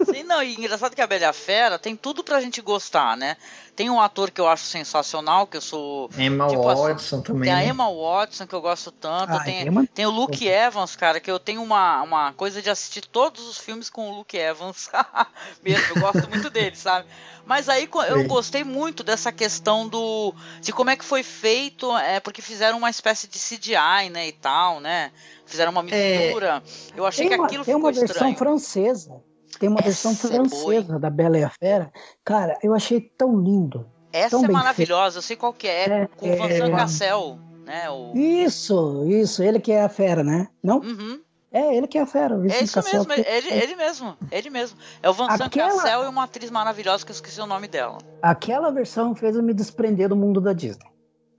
Sim, 0.05 0.23
não, 0.23 0.41
e 0.41 0.55
engraçado 0.55 0.95
que 0.95 1.01
a 1.01 1.07
Bela 1.07 1.33
Fera 1.33 1.77
tem 1.77 1.95
tudo 1.95 2.23
pra 2.23 2.41
gente 2.41 2.61
gostar, 2.61 3.17
né? 3.17 3.35
Tem 3.75 3.89
um 3.89 4.01
ator 4.01 4.29
que 4.29 4.41
eu 4.41 4.47
acho 4.47 4.65
sensacional, 4.65 5.47
que 5.47 5.57
eu 5.57 5.61
sou. 5.61 6.09
Emma 6.17 6.47
tipo, 6.47 6.61
Watson 6.61 7.21
também. 7.21 7.43
Tem 7.43 7.53
a 7.53 7.65
Emma 7.65 7.89
Watson, 7.89 8.45
que 8.45 8.53
eu 8.53 8.61
gosto 8.61 8.91
tanto. 8.91 9.31
Ah, 9.31 9.43
tem, 9.43 9.67
Emma... 9.67 9.87
tem 9.93 10.05
o 10.05 10.09
Luke 10.09 10.47
Evans, 10.47 10.95
cara, 10.95 11.19
que 11.19 11.31
eu 11.31 11.39
tenho 11.39 11.63
uma, 11.63 12.01
uma 12.01 12.33
coisa 12.33 12.61
de 12.61 12.69
assistir 12.69 13.05
todos 13.05 13.47
os 13.47 13.57
filmes 13.57 13.89
com 13.89 14.09
o 14.09 14.15
Luke 14.17 14.37
Evans. 14.37 14.89
Mesmo, 15.63 15.95
eu 15.95 16.01
gosto 16.01 16.29
muito 16.29 16.49
dele, 16.49 16.75
sabe? 16.75 17.07
Mas 17.45 17.67
aí 17.67 17.89
eu 18.09 18.27
gostei 18.27 18.63
muito 18.63 19.03
dessa 19.03 19.31
questão 19.31 19.87
do. 19.87 20.33
de 20.61 20.71
como 20.71 20.89
é 20.89 20.95
que 20.95 21.03
foi 21.03 21.23
feito, 21.23 21.95
é, 21.97 22.19
porque 22.19 22.41
fizeram 22.41 22.77
uma 22.77 22.89
espécie 22.89 23.27
de 23.27 23.39
CGI, 23.39 24.09
né? 24.11 24.27
E 24.27 24.33
tal, 24.33 24.79
né? 24.79 25.11
Fizeram 25.45 25.71
uma 25.71 25.81
é. 25.89 26.17
mistura. 26.25 26.63
É, 26.95 26.99
eu 26.99 27.05
achei 27.05 27.27
que 27.27 27.35
uma, 27.35 27.45
aquilo 27.45 27.65
tem 27.65 27.73
ficou 27.73 27.89
uma 27.89 27.91
versão 27.91 28.35
francesa. 28.35 29.23
Tem 29.57 29.69
uma 29.69 29.79
Essa 29.79 30.09
versão 30.09 30.11
é 30.11 30.15
francesa 30.15 30.99
da 30.99 31.09
Bela 31.09 31.37
e 31.37 31.43
a 31.43 31.49
Fera. 31.49 31.91
Cara, 32.23 32.57
eu 32.61 32.73
achei 32.73 33.01
tão 33.01 33.41
lindo. 33.41 33.85
Essa 34.11 34.31
tão 34.31 34.45
é 34.45 34.47
maravilhosa, 34.47 35.13
feito. 35.13 35.17
eu 35.17 35.21
sei 35.21 35.35
qual 35.35 35.53
que 35.53 35.67
é, 35.67 35.85
é 35.85 36.07
com 36.07 36.27
o 36.27 36.47
Vincent 36.47 36.73
é, 36.73 36.75
Cassel, 36.75 37.39
né? 37.65 37.89
O... 37.89 38.13
Isso, 38.15 39.05
isso, 39.07 39.43
ele 39.43 39.59
que 39.59 39.71
é 39.71 39.83
a 39.83 39.89
fera, 39.89 40.23
né? 40.23 40.47
Não? 40.63 40.79
Uhum. 40.79 41.21
É, 41.51 41.75
ele 41.75 41.87
que 41.87 41.97
é 41.97 42.01
a 42.01 42.05
fera. 42.05 42.37
O 42.37 42.45
é 42.45 42.63
isso 42.63 42.75
Cassel, 42.75 43.05
mesmo, 43.05 43.13
ele, 43.13 43.49
ele 43.49 43.75
mesmo, 43.75 44.17
ele 44.31 44.49
mesmo. 44.49 44.77
É 45.01 45.09
o 45.09 45.13
Vincent 45.13 45.41
Aquela... 45.41 45.71
Cassel 45.71 46.03
e 46.03 46.07
uma 46.07 46.23
atriz 46.23 46.49
maravilhosa 46.49 47.05
que 47.05 47.11
eu 47.11 47.15
esqueci 47.15 47.41
o 47.41 47.47
nome 47.47 47.67
dela. 47.67 47.97
Aquela 48.21 48.71
versão 48.71 49.15
fez 49.15 49.35
eu 49.35 49.43
me 49.43 49.53
desprender 49.53 50.09
do 50.09 50.15
mundo 50.15 50.39
da 50.41 50.53
Disney, 50.53 50.89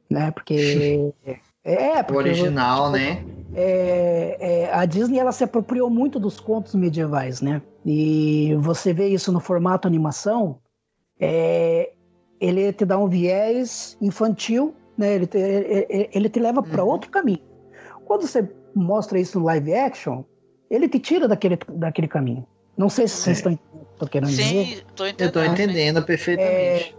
né? 0.09 0.31
Porque... 0.31 1.13
É, 1.63 2.03
porque, 2.03 2.15
o 2.15 2.17
original, 2.17 2.87
tipo, 2.87 2.97
né? 2.97 3.25
É, 3.55 4.37
é, 4.39 4.73
a 4.73 4.85
Disney 4.85 5.19
ela 5.19 5.33
se 5.33 5.43
apropriou 5.43 5.91
muito 5.91 6.21
dos 6.21 6.39
contos 6.39 6.75
medievais, 6.75 7.41
né? 7.41 7.61
E 7.85 8.55
você 8.61 8.93
vê 8.93 9.09
isso 9.09 9.33
no 9.33 9.41
formato 9.41 9.89
animação, 9.89 10.59
é, 11.19 11.93
ele 12.41 12.73
te 12.73 12.85
dá 12.85 12.99
um 12.99 13.09
viés 13.09 13.97
infantil, 14.01 14.75
né? 14.97 15.15
Ele 15.15 15.27
te, 15.27 15.39
ele, 16.13 16.29
te 16.29 16.41
leva 16.41 16.63
para 16.63 16.85
uhum. 16.85 16.91
outro 16.91 17.11
caminho. 17.11 17.43
Quando 18.05 18.27
você 18.27 18.49
mostra 18.75 19.19
isso 19.19 19.39
no 19.39 19.45
live 19.47 19.75
action, 19.75 20.25
ele 20.71 20.89
te 20.89 20.99
tira 20.99 21.27
daquele, 21.27 21.59
daquele 21.75 22.09
caminho. 22.09 22.47
Não 22.77 22.89
sei 22.89 23.09
se 23.09 23.17
vocês 23.17 23.39
estão 23.39 23.53
entendendo 23.53 23.83
o 23.83 23.97
que 23.97 24.05
eu 24.05 24.09
quero 24.09 24.27
dizer. 24.27 24.43
Sim, 24.43 24.83
tô 24.95 25.07
entendendo. 25.07 25.21
Eu 25.21 25.27
estou 25.27 25.45
entendendo 25.45 26.03
perfeitamente. 26.03 26.97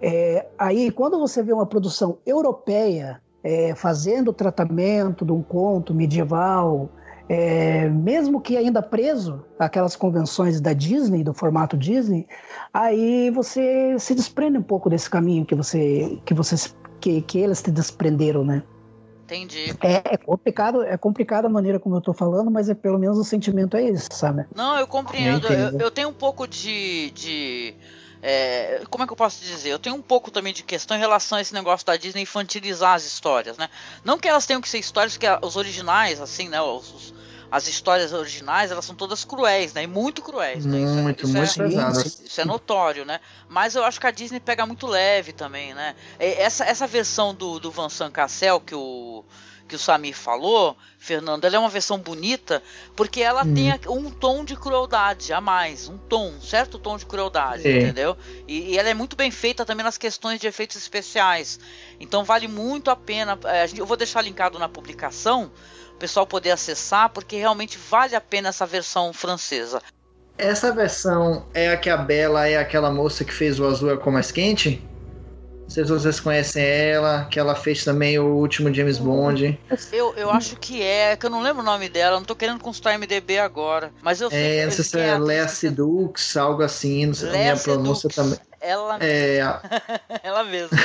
É, 0.00 0.36
é, 0.36 0.48
aí, 0.58 0.90
quando 0.90 1.18
você 1.18 1.42
vê 1.42 1.52
uma 1.52 1.66
produção 1.66 2.18
europeia 2.26 3.20
é, 3.44 3.74
fazendo 3.74 4.28
o 4.28 4.32
tratamento 4.32 5.24
de 5.24 5.30
um 5.30 5.42
conto 5.42 5.94
medieval, 5.94 6.88
é, 7.28 7.88
mesmo 7.90 8.40
que 8.40 8.56
ainda 8.56 8.82
preso 8.82 9.44
àquelas 9.58 9.94
convenções 9.94 10.60
da 10.60 10.72
Disney, 10.72 11.22
do 11.22 11.34
formato 11.34 11.76
Disney, 11.76 12.26
aí 12.72 13.30
você 13.30 13.98
se 13.98 14.14
desprende 14.14 14.58
um 14.58 14.62
pouco 14.62 14.88
desse 14.88 15.08
caminho 15.10 15.44
que 15.44 15.54
você 15.54 16.18
que 16.24 16.32
você 16.32 16.56
que, 17.00 17.20
que 17.20 17.38
eles 17.38 17.62
te 17.62 17.70
desprenderam, 17.70 18.44
né? 18.44 18.62
Entendi. 19.24 19.74
É, 19.82 20.14
é, 20.14 20.16
complicado, 20.18 20.82
é 20.82 20.96
complicado 20.98 21.46
a 21.46 21.48
maneira 21.48 21.78
como 21.78 21.96
eu 21.96 22.00
tô 22.00 22.12
falando, 22.12 22.50
mas 22.50 22.68
é 22.68 22.74
pelo 22.74 22.98
menos 22.98 23.18
o 23.18 23.24
sentimento 23.24 23.76
é 23.76 23.82
esse, 23.82 24.08
sabe? 24.12 24.44
Não, 24.54 24.78
eu 24.78 24.86
compreendo. 24.86 25.46
Eu, 25.46 25.70
eu, 25.70 25.78
eu 25.80 25.90
tenho 25.90 26.10
um 26.10 26.14
pouco 26.14 26.46
de, 26.46 27.10
de 27.10 27.74
é, 28.26 28.82
como 28.88 29.04
é 29.04 29.06
que 29.06 29.12
eu 29.12 29.16
posso 29.16 29.44
dizer? 29.44 29.68
Eu 29.68 29.78
tenho 29.78 29.94
um 29.94 30.00
pouco 30.00 30.30
também 30.30 30.54
de 30.54 30.62
questão 30.62 30.96
em 30.96 31.00
relação 31.00 31.36
a 31.36 31.42
esse 31.42 31.52
negócio 31.52 31.86
da 31.86 31.94
Disney 31.94 32.22
infantilizar 32.22 32.94
as 32.94 33.04
histórias, 33.04 33.58
né? 33.58 33.68
Não 34.02 34.18
que 34.18 34.26
elas 34.26 34.46
tenham 34.46 34.62
que 34.62 34.68
ser 34.68 34.78
histórias 34.78 35.18
que 35.18 35.26
os 35.42 35.56
originais, 35.56 36.22
assim, 36.22 36.48
né? 36.48 36.58
Os, 36.62 37.12
as 37.50 37.68
histórias 37.68 38.14
originais, 38.14 38.70
elas 38.70 38.86
são 38.86 38.94
todas 38.94 39.26
cruéis, 39.26 39.74
né? 39.74 39.82
E 39.82 39.86
muito 39.86 40.22
cruéis, 40.22 40.64
né? 40.64 40.78
Muito, 40.78 41.26
isso 41.26 41.36
é, 41.36 41.42
muito 41.42 41.64
isso, 41.64 42.00
é, 42.00 42.26
isso 42.26 42.40
é 42.40 42.46
notório, 42.46 43.04
né? 43.04 43.20
Mas 43.46 43.74
eu 43.74 43.84
acho 43.84 44.00
que 44.00 44.06
a 44.06 44.10
Disney 44.10 44.40
pega 44.40 44.64
muito 44.64 44.86
leve 44.86 45.34
também, 45.34 45.74
né? 45.74 45.94
Essa, 46.18 46.64
essa 46.64 46.86
versão 46.86 47.34
do, 47.34 47.60
do 47.60 47.70
Vincent 47.70 48.10
Cassel 48.10 48.58
que 48.58 48.74
o 48.74 49.22
que 49.66 49.76
o 49.76 49.78
Samir 49.78 50.14
falou, 50.14 50.76
Fernando, 50.98 51.44
ela 51.44 51.56
é 51.56 51.58
uma 51.58 51.68
versão 51.68 51.98
bonita 51.98 52.62
porque 52.94 53.20
ela 53.20 53.44
hum. 53.44 53.54
tem 53.54 53.72
um 53.88 54.10
tom 54.10 54.44
de 54.44 54.56
crueldade 54.56 55.32
a 55.32 55.40
mais, 55.40 55.88
um 55.88 55.96
tom, 55.96 56.32
um 56.32 56.40
certo 56.40 56.78
tom 56.78 56.96
de 56.96 57.06
crueldade, 57.06 57.66
é. 57.66 57.78
entendeu? 57.78 58.16
E, 58.46 58.72
e, 58.72 58.78
ela 58.78 58.88
é 58.88 58.94
muito 58.94 59.16
bem 59.16 59.30
feita 59.30 59.64
também 59.64 59.84
nas 59.84 59.98
questões 59.98 60.40
de 60.40 60.46
efeitos 60.46 60.76
especiais. 60.76 61.58
Então 61.98 62.24
vale 62.24 62.48
muito 62.48 62.90
a 62.90 62.96
pena. 62.96 63.38
É, 63.44 63.66
eu 63.76 63.86
vou 63.86 63.96
deixar 63.96 64.22
linkado 64.22 64.58
na 64.58 64.68
publicação, 64.68 65.50
o 65.92 65.98
pessoal 65.98 66.26
poder 66.26 66.50
acessar, 66.50 67.08
porque 67.10 67.36
realmente 67.36 67.78
vale 67.78 68.14
a 68.14 68.20
pena 68.20 68.50
essa 68.50 68.66
versão 68.66 69.12
francesa. 69.12 69.80
Essa 70.36 70.72
versão 70.72 71.46
é 71.54 71.70
a 71.70 71.76
que 71.76 71.88
a 71.88 71.96
Bela 71.96 72.48
é 72.48 72.56
aquela 72.56 72.90
moça 72.90 73.24
que 73.24 73.32
fez 73.32 73.60
o 73.60 73.66
azul 73.66 73.92
é 73.92 73.96
com 73.96 74.10
mais 74.10 74.32
quente? 74.32 74.82
Não 75.64 75.70
sei 75.70 75.84
se 75.84 75.90
vocês 75.90 76.20
conhecem 76.20 76.62
ela, 76.62 77.24
que 77.24 77.38
ela 77.40 77.54
fez 77.54 77.82
também 77.82 78.18
o 78.18 78.26
último 78.26 78.72
James 78.72 78.98
Bond. 78.98 79.58
Eu, 79.90 80.14
eu 80.14 80.30
acho 80.30 80.56
que 80.56 80.82
é, 80.82 81.16
que 81.16 81.24
eu 81.24 81.30
não 81.30 81.40
lembro 81.40 81.62
o 81.62 81.64
nome 81.64 81.88
dela, 81.88 82.18
não 82.18 82.24
tô 82.24 82.36
querendo 82.36 82.60
consultar 82.60 82.98
MDB 82.98 83.38
agora. 83.38 83.90
Mas 84.02 84.20
eu 84.20 84.28
sei 84.28 84.58
é, 84.58 84.64
não 84.66 84.72
sei 84.72 84.84
se 84.84 85.00
é, 85.00 85.08
é 85.08 85.18
Lea 85.18 85.48
Sedux, 85.48 86.36
algo 86.36 86.62
assim, 86.62 87.06
não 87.06 87.14
sei 87.14 87.30
a 87.30 87.32
minha 87.32 87.56
pronúncia 87.56 88.10
também. 88.10 88.38
Ela 88.60 88.98
é... 89.00 89.38
ela 90.22 90.44
mesma. 90.44 90.78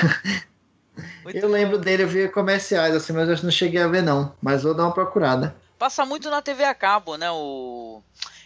eu 1.33 1.49
lembro 1.49 1.77
dele, 1.77 2.03
eu 2.03 2.07
vi 2.07 2.29
comerciais 2.29 2.95
assim, 2.95 3.11
mas 3.11 3.27
eu 3.27 3.43
não 3.43 3.51
cheguei 3.51 3.81
a 3.81 3.87
ver 3.87 4.01
não. 4.01 4.33
Mas 4.41 4.63
vou 4.63 4.73
dar 4.73 4.83
uma 4.83 4.93
procurada. 4.93 5.55
Passa 5.77 6.05
muito 6.05 6.29
na 6.29 6.41
TV 6.41 6.63
a 6.63 6.73
cabo, 6.73 7.17
né? 7.17 7.29
O 7.31 8.01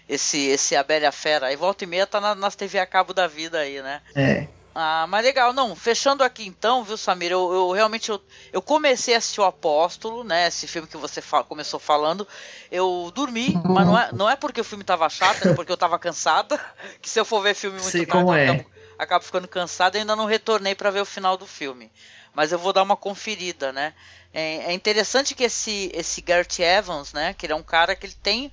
esse 0.10 0.38
esse 0.48 0.76
Abelha 0.76 1.12
Fera. 1.12 1.48
Aí 1.48 1.56
volta 1.56 1.84
e 1.84 1.88
meia 1.88 2.06
tá 2.06 2.20
na, 2.20 2.36
nas 2.36 2.56
TV 2.56 2.80
a 2.80 2.86
cabo 2.86 3.14
da 3.14 3.28
vida 3.28 3.60
aí, 3.60 3.82
né? 3.82 4.02
É. 4.16 4.48
Ah, 4.76 5.06
mas 5.08 5.24
legal, 5.24 5.54
não, 5.54 5.76
fechando 5.76 6.24
aqui 6.24 6.48
então, 6.48 6.84
viu, 6.84 6.98
Samir, 6.98 7.32
eu, 7.32 7.54
eu 7.54 7.72
realmente, 7.72 8.10
eu, 8.10 8.20
eu, 8.52 8.62
comecei 8.62 9.14
a 9.14 9.20
assistir 9.20 9.40
o 9.40 9.46
Apóstolo, 9.46 10.24
né, 10.24 10.48
esse 10.48 10.66
filme 10.66 10.88
que 10.88 10.98
você 10.98 11.22
começou 11.48 11.80
falando, 11.80 12.28
eu 12.72 13.12
dormi, 13.14 13.54
mas 13.64 13.86
não 13.86 14.00
é, 14.00 14.10
não 14.12 14.30
é 14.30 14.36
porque 14.36 14.60
o 14.60 14.64
filme 14.64 14.84
tava 14.84 15.08
chato, 15.10 15.48
é 15.48 15.54
porque 15.54 15.72
eu 15.72 15.78
tava 15.78 16.00
cansada, 16.00 16.60
que 17.00 17.08
se 17.08 17.20
eu 17.20 17.26
for 17.26 17.42
ver 17.44 17.54
filme 17.54 17.80
muito 17.80 17.92
Sei 17.92 18.06
tarde, 18.06 18.24
como 18.26 18.36
é. 18.36 18.50
acabo, 18.50 18.70
acabo 18.98 19.26
ficando 19.26 19.48
cansada 19.48 19.96
e 19.96 20.02
ainda 20.02 20.16
não 20.16 20.26
retornei 20.26 20.74
para 20.74 20.90
ver 20.90 21.02
o 21.02 21.06
final 21.06 21.38
do 21.38 21.46
filme, 21.46 21.92
mas 22.34 22.52
eu 22.52 22.58
vou 22.58 22.74
dar 22.74 22.82
uma 22.82 22.98
conferida, 22.98 23.72
né, 23.72 23.94
é, 24.34 24.72
é 24.72 24.74
interessante 24.74 25.36
que 25.36 25.44
esse, 25.44 25.92
esse 25.94 26.20
Garrett 26.20 26.64
Evans, 26.64 27.14
né, 27.14 27.36
que 27.36 27.46
ele 27.46 27.54
é 27.54 27.56
um 27.56 27.62
cara 27.62 27.96
que 27.96 28.08
ele 28.08 28.18
tem 28.24 28.52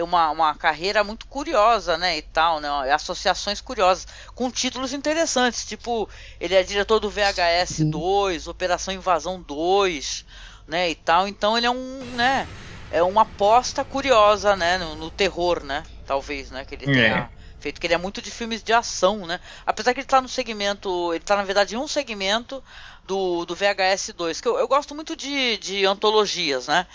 uma, 0.00 0.30
uma 0.30 0.54
carreira 0.54 1.04
muito 1.04 1.26
curiosa, 1.26 1.98
né, 1.98 2.16
e 2.16 2.22
tal, 2.22 2.60
né, 2.60 2.68
associações 2.92 3.60
curiosas, 3.60 4.06
com 4.34 4.50
títulos 4.50 4.92
interessantes, 4.92 5.66
tipo, 5.66 6.08
ele 6.40 6.54
é 6.54 6.62
diretor 6.62 6.98
do 6.98 7.10
VHS 7.10 7.80
2, 7.80 8.46
Operação 8.46 8.94
Invasão 8.94 9.42
2, 9.42 10.24
né, 10.66 10.88
e 10.90 10.94
tal, 10.94 11.28
então 11.28 11.58
ele 11.58 11.66
é 11.66 11.70
um, 11.70 12.04
né, 12.14 12.48
é 12.90 13.02
uma 13.02 13.22
aposta 13.22 13.84
curiosa, 13.84 14.56
né, 14.56 14.78
no, 14.78 14.94
no 14.94 15.10
terror, 15.10 15.62
né, 15.62 15.82
talvez, 16.06 16.50
né, 16.50 16.64
que 16.64 16.74
ele 16.74 16.90
é. 16.90 16.94
tenha 16.94 17.30
feito, 17.60 17.80
que 17.80 17.86
ele 17.86 17.94
é 17.94 17.98
muito 17.98 18.22
de 18.22 18.30
filmes 18.30 18.62
de 18.62 18.72
ação, 18.72 19.26
né, 19.26 19.40
apesar 19.66 19.92
que 19.92 20.00
ele 20.00 20.06
tá 20.06 20.22
no 20.22 20.28
segmento, 20.28 21.12
ele 21.12 21.22
tá 21.22 21.36
na 21.36 21.44
verdade 21.44 21.74
em 21.74 21.78
um 21.78 21.86
segmento 21.86 22.64
do, 23.06 23.44
do 23.44 23.54
VHS 23.54 24.14
2, 24.16 24.40
que 24.40 24.48
eu, 24.48 24.58
eu 24.58 24.66
gosto 24.66 24.94
muito 24.94 25.14
de, 25.14 25.58
de 25.58 25.84
antologias, 25.84 26.66
né, 26.66 26.86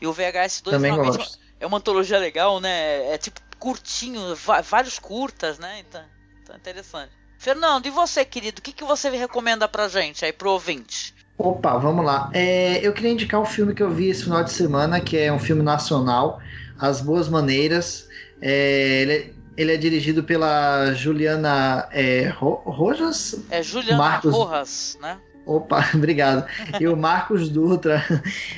e 0.00 0.06
o 0.06 0.12
VHS 0.12 0.60
2 0.60 0.76
Também 0.76 0.94
gosto 0.94 1.43
é 1.60 1.66
uma 1.66 1.78
antologia 1.78 2.18
legal, 2.18 2.60
né? 2.60 3.12
É 3.12 3.18
tipo 3.18 3.40
curtinho, 3.58 4.20
vários 4.62 4.98
curtas, 4.98 5.58
né? 5.58 5.82
Então, 5.88 6.02
então 6.42 6.54
é 6.54 6.58
interessante. 6.58 7.10
Fernando, 7.38 7.86
e 7.86 7.90
você, 7.90 8.24
querido? 8.24 8.58
O 8.58 8.62
que, 8.62 8.72
que 8.72 8.84
você 8.84 9.08
recomenda 9.10 9.68
pra 9.68 9.88
gente 9.88 10.24
aí, 10.24 10.32
pro 10.32 10.50
ouvinte? 10.50 11.14
Opa, 11.36 11.76
vamos 11.78 12.04
lá. 12.04 12.30
É, 12.32 12.78
eu 12.86 12.92
queria 12.92 13.10
indicar 13.10 13.40
um 13.40 13.44
filme 13.44 13.74
que 13.74 13.82
eu 13.82 13.90
vi 13.90 14.08
esse 14.08 14.24
final 14.24 14.44
de 14.44 14.52
semana, 14.52 15.00
que 15.00 15.16
é 15.16 15.32
um 15.32 15.38
filme 15.38 15.62
nacional, 15.62 16.40
As 16.78 17.00
Boas 17.00 17.28
Maneiras. 17.28 18.08
É, 18.40 19.00
ele, 19.02 19.12
é, 19.12 19.30
ele, 19.56 19.72
é 19.74 19.76
dirigido 19.76 20.22
pela 20.22 20.92
Juliana 20.92 21.88
é, 21.90 22.28
Rojas? 22.28 23.36
É 23.50 23.62
Juliana 23.62 23.98
Marcos... 23.98 24.32
Rojas, 24.32 24.98
né? 25.00 25.18
Opa, 25.46 25.84
obrigado. 25.94 26.46
E 26.80 26.88
o 26.88 26.96
Marcos 26.96 27.48
Dutra. 27.48 28.04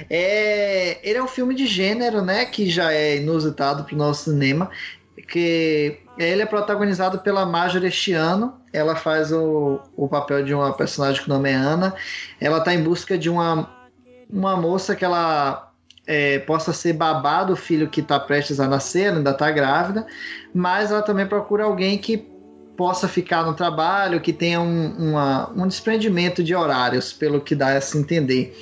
É, 0.08 0.98
ele 1.08 1.18
é 1.18 1.22
um 1.22 1.28
filme 1.28 1.54
de 1.54 1.66
gênero, 1.66 2.22
né? 2.22 2.44
Que 2.44 2.68
já 2.70 2.92
é 2.92 3.16
inusitado 3.16 3.84
para 3.84 3.94
o 3.94 3.98
nosso 3.98 4.30
cinema. 4.30 4.70
Que 5.28 5.98
ele 6.18 6.42
é 6.42 6.46
protagonizado 6.46 7.18
pela 7.18 7.44
Marjorie 7.44 7.88
este 7.88 8.12
ano. 8.12 8.54
Ela 8.72 8.94
faz 8.94 9.32
o, 9.32 9.80
o 9.96 10.08
papel 10.08 10.44
de 10.44 10.54
uma 10.54 10.72
personagem 10.72 11.22
que 11.22 11.28
nome 11.28 11.50
é 11.50 11.54
Ana. 11.54 11.94
Ela 12.40 12.58
está 12.58 12.74
em 12.74 12.82
busca 12.82 13.18
de 13.18 13.28
uma, 13.28 13.68
uma 14.30 14.56
moça 14.56 14.94
que 14.94 15.04
ela 15.04 15.72
é, 16.06 16.38
possa 16.40 16.72
ser 16.72 16.92
babá 16.92 17.42
do 17.42 17.56
filho 17.56 17.88
que 17.88 18.00
está 18.00 18.20
prestes 18.20 18.60
a 18.60 18.68
nascer, 18.68 19.12
ainda 19.12 19.30
está 19.30 19.50
grávida. 19.50 20.06
Mas 20.54 20.90
ela 20.90 21.02
também 21.02 21.26
procura 21.26 21.64
alguém 21.64 21.98
que 21.98 22.35
possa 22.76 23.08
ficar 23.08 23.44
no 23.44 23.54
trabalho, 23.54 24.20
que 24.20 24.32
tenha 24.32 24.60
um, 24.60 25.10
uma, 25.10 25.50
um 25.50 25.66
desprendimento 25.66 26.44
de 26.44 26.54
horários, 26.54 27.12
pelo 27.12 27.40
que 27.40 27.54
dá 27.54 27.76
a 27.76 27.80
se 27.80 27.96
entender. 27.98 28.56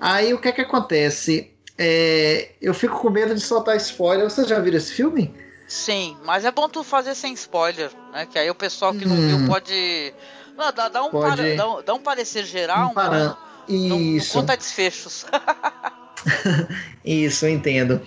Aí 0.00 0.34
o 0.34 0.38
que 0.38 0.48
é 0.48 0.52
que 0.52 0.60
acontece? 0.60 1.50
É, 1.76 2.50
eu 2.60 2.74
fico 2.74 2.98
com 2.98 3.10
medo 3.10 3.34
de 3.34 3.40
soltar 3.40 3.76
spoiler. 3.76 4.28
Vocês 4.28 4.48
já 4.48 4.58
viram 4.58 4.76
esse 4.76 4.92
filme? 4.92 5.32
Sim, 5.66 6.16
mas 6.24 6.44
é 6.44 6.50
bom 6.50 6.68
tu 6.68 6.82
fazer 6.82 7.14
sem 7.14 7.32
spoiler, 7.34 7.90
né? 8.12 8.26
Que 8.26 8.38
aí 8.38 8.50
o 8.50 8.54
pessoal 8.54 8.92
que 8.92 9.04
não 9.04 9.16
hum. 9.16 9.38
viu 9.38 9.46
pode. 9.46 10.14
Não, 10.56 10.72
dá, 10.72 10.88
dá, 10.88 11.04
um 11.04 11.10
pode... 11.10 11.36
Para, 11.36 11.54
dá, 11.54 11.82
dá, 11.82 11.94
um 11.94 12.00
parecer 12.00 12.44
geral, 12.44 12.90
um 12.90 12.94
para... 12.94 13.36
não, 13.68 14.00
Isso. 14.00 14.34
não 14.34 14.42
conta 14.42 14.56
desfechos. 14.56 15.26
Isso, 17.04 17.46
eu 17.46 17.50
entendo. 17.50 18.00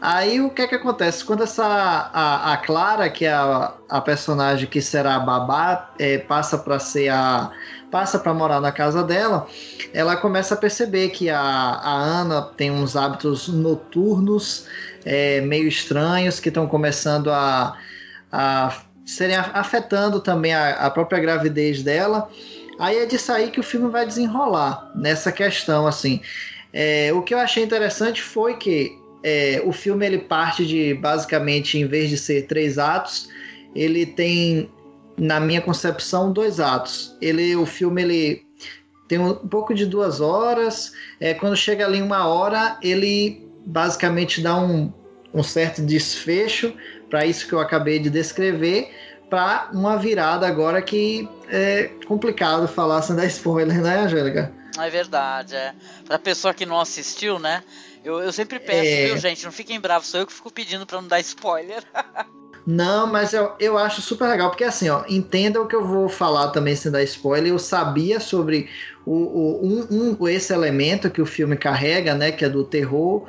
Aí 0.00 0.40
o 0.40 0.50
que 0.50 0.62
é 0.62 0.66
que 0.66 0.74
acontece? 0.74 1.24
Quando 1.24 1.42
essa 1.42 1.64
a, 1.64 2.52
a 2.52 2.56
Clara, 2.58 3.08
que 3.08 3.24
é 3.24 3.32
a, 3.32 3.72
a 3.88 4.00
personagem 4.00 4.68
que 4.68 4.80
será 4.80 5.16
a 5.16 5.20
babá, 5.20 5.90
é, 5.98 6.18
passa 6.18 6.58
para 6.58 6.78
ser 6.78 7.08
a 7.08 7.50
passa 7.90 8.18
para 8.18 8.32
morar 8.32 8.58
na 8.58 8.72
casa 8.72 9.04
dela, 9.04 9.46
ela 9.92 10.16
começa 10.16 10.54
a 10.54 10.56
perceber 10.56 11.10
que 11.10 11.28
a, 11.28 11.38
a 11.38 11.92
Ana 11.92 12.40
tem 12.40 12.70
uns 12.70 12.96
hábitos 12.96 13.48
noturnos 13.48 14.66
é, 15.04 15.42
meio 15.42 15.68
estranhos 15.68 16.40
que 16.40 16.48
estão 16.48 16.66
começando 16.66 17.30
a, 17.30 17.76
a 18.32 18.74
serem 19.04 19.36
afetando 19.36 20.20
também 20.20 20.54
a, 20.54 20.70
a 20.86 20.90
própria 20.90 21.20
gravidez 21.20 21.82
dela. 21.82 22.30
Aí 22.78 22.96
é 22.96 23.04
disso 23.04 23.30
aí 23.30 23.50
que 23.50 23.60
o 23.60 23.62
filme 23.62 23.90
vai 23.90 24.06
desenrolar 24.06 24.90
nessa 24.94 25.30
questão 25.30 25.86
assim. 25.86 26.22
É, 26.72 27.12
o 27.12 27.22
que 27.22 27.34
eu 27.34 27.38
achei 27.38 27.62
interessante 27.62 28.22
foi 28.22 28.56
que 28.56 28.98
é, 29.22 29.62
o 29.64 29.72
filme 29.72 30.06
ele 30.06 30.18
parte 30.18 30.66
de 30.66 30.94
basicamente, 30.94 31.78
em 31.78 31.86
vez 31.86 32.10
de 32.10 32.16
ser 32.16 32.46
três 32.46 32.78
atos, 32.78 33.28
ele 33.74 34.04
tem, 34.06 34.70
na 35.16 35.38
minha 35.38 35.60
concepção, 35.60 36.32
dois 36.32 36.60
atos. 36.60 37.16
Ele, 37.20 37.54
o 37.54 37.66
filme 37.66 38.02
ele 38.02 38.46
tem 39.08 39.18
um 39.18 39.34
pouco 39.34 39.74
de 39.74 39.86
duas 39.86 40.20
horas. 40.20 40.92
É, 41.20 41.34
quando 41.34 41.56
chega 41.56 41.84
ali 41.84 42.00
uma 42.00 42.26
hora, 42.26 42.78
ele 42.82 43.46
basicamente 43.64 44.40
dá 44.40 44.58
um, 44.58 44.92
um 45.32 45.42
certo 45.42 45.82
desfecho 45.82 46.72
para 47.08 47.26
isso 47.26 47.46
que 47.46 47.52
eu 47.52 47.60
acabei 47.60 47.98
de 47.98 48.08
descrever, 48.08 48.90
para 49.28 49.68
uma 49.72 49.98
virada 49.98 50.46
agora 50.46 50.80
que 50.80 51.28
é 51.50 51.90
complicado 52.06 52.66
falar 52.66 53.02
sem 53.02 53.14
dar 53.14 53.26
spoiler, 53.26 53.82
né, 53.82 54.00
Angélica? 54.00 54.50
É 54.78 54.90
verdade, 54.90 55.54
é. 55.54 55.74
Pra 56.04 56.18
pessoa 56.18 56.54
que 56.54 56.66
não 56.66 56.80
assistiu, 56.80 57.38
né? 57.38 57.62
Eu, 58.04 58.20
eu 58.20 58.32
sempre 58.32 58.58
peço, 58.58 58.90
é... 58.90 59.06
viu, 59.06 59.18
gente? 59.18 59.44
Não 59.44 59.52
fiquem 59.52 59.80
bravos, 59.80 60.08
sou 60.08 60.20
eu 60.20 60.26
que 60.26 60.32
fico 60.32 60.50
pedindo 60.50 60.86
pra 60.86 61.00
não 61.00 61.08
dar 61.08 61.20
spoiler. 61.20 61.82
Não, 62.64 63.08
mas 63.08 63.32
eu, 63.32 63.52
eu 63.58 63.76
acho 63.76 64.00
super 64.00 64.28
legal, 64.28 64.50
porque 64.50 64.62
assim, 64.62 64.88
ó, 64.88 65.02
entenda 65.08 65.60
o 65.60 65.66
que 65.66 65.74
eu 65.74 65.84
vou 65.84 66.08
falar 66.08 66.50
também 66.50 66.76
sem 66.76 66.92
dar 66.92 67.02
spoiler. 67.02 67.50
Eu 67.50 67.58
sabia 67.58 68.20
sobre 68.20 68.68
o, 69.04 69.12
o 69.12 69.66
um, 69.66 70.16
um, 70.20 70.28
esse 70.28 70.52
elemento 70.52 71.10
que 71.10 71.20
o 71.20 71.26
filme 71.26 71.56
carrega, 71.56 72.14
né? 72.14 72.30
Que 72.30 72.44
é 72.44 72.48
do 72.48 72.62
terror, 72.62 73.26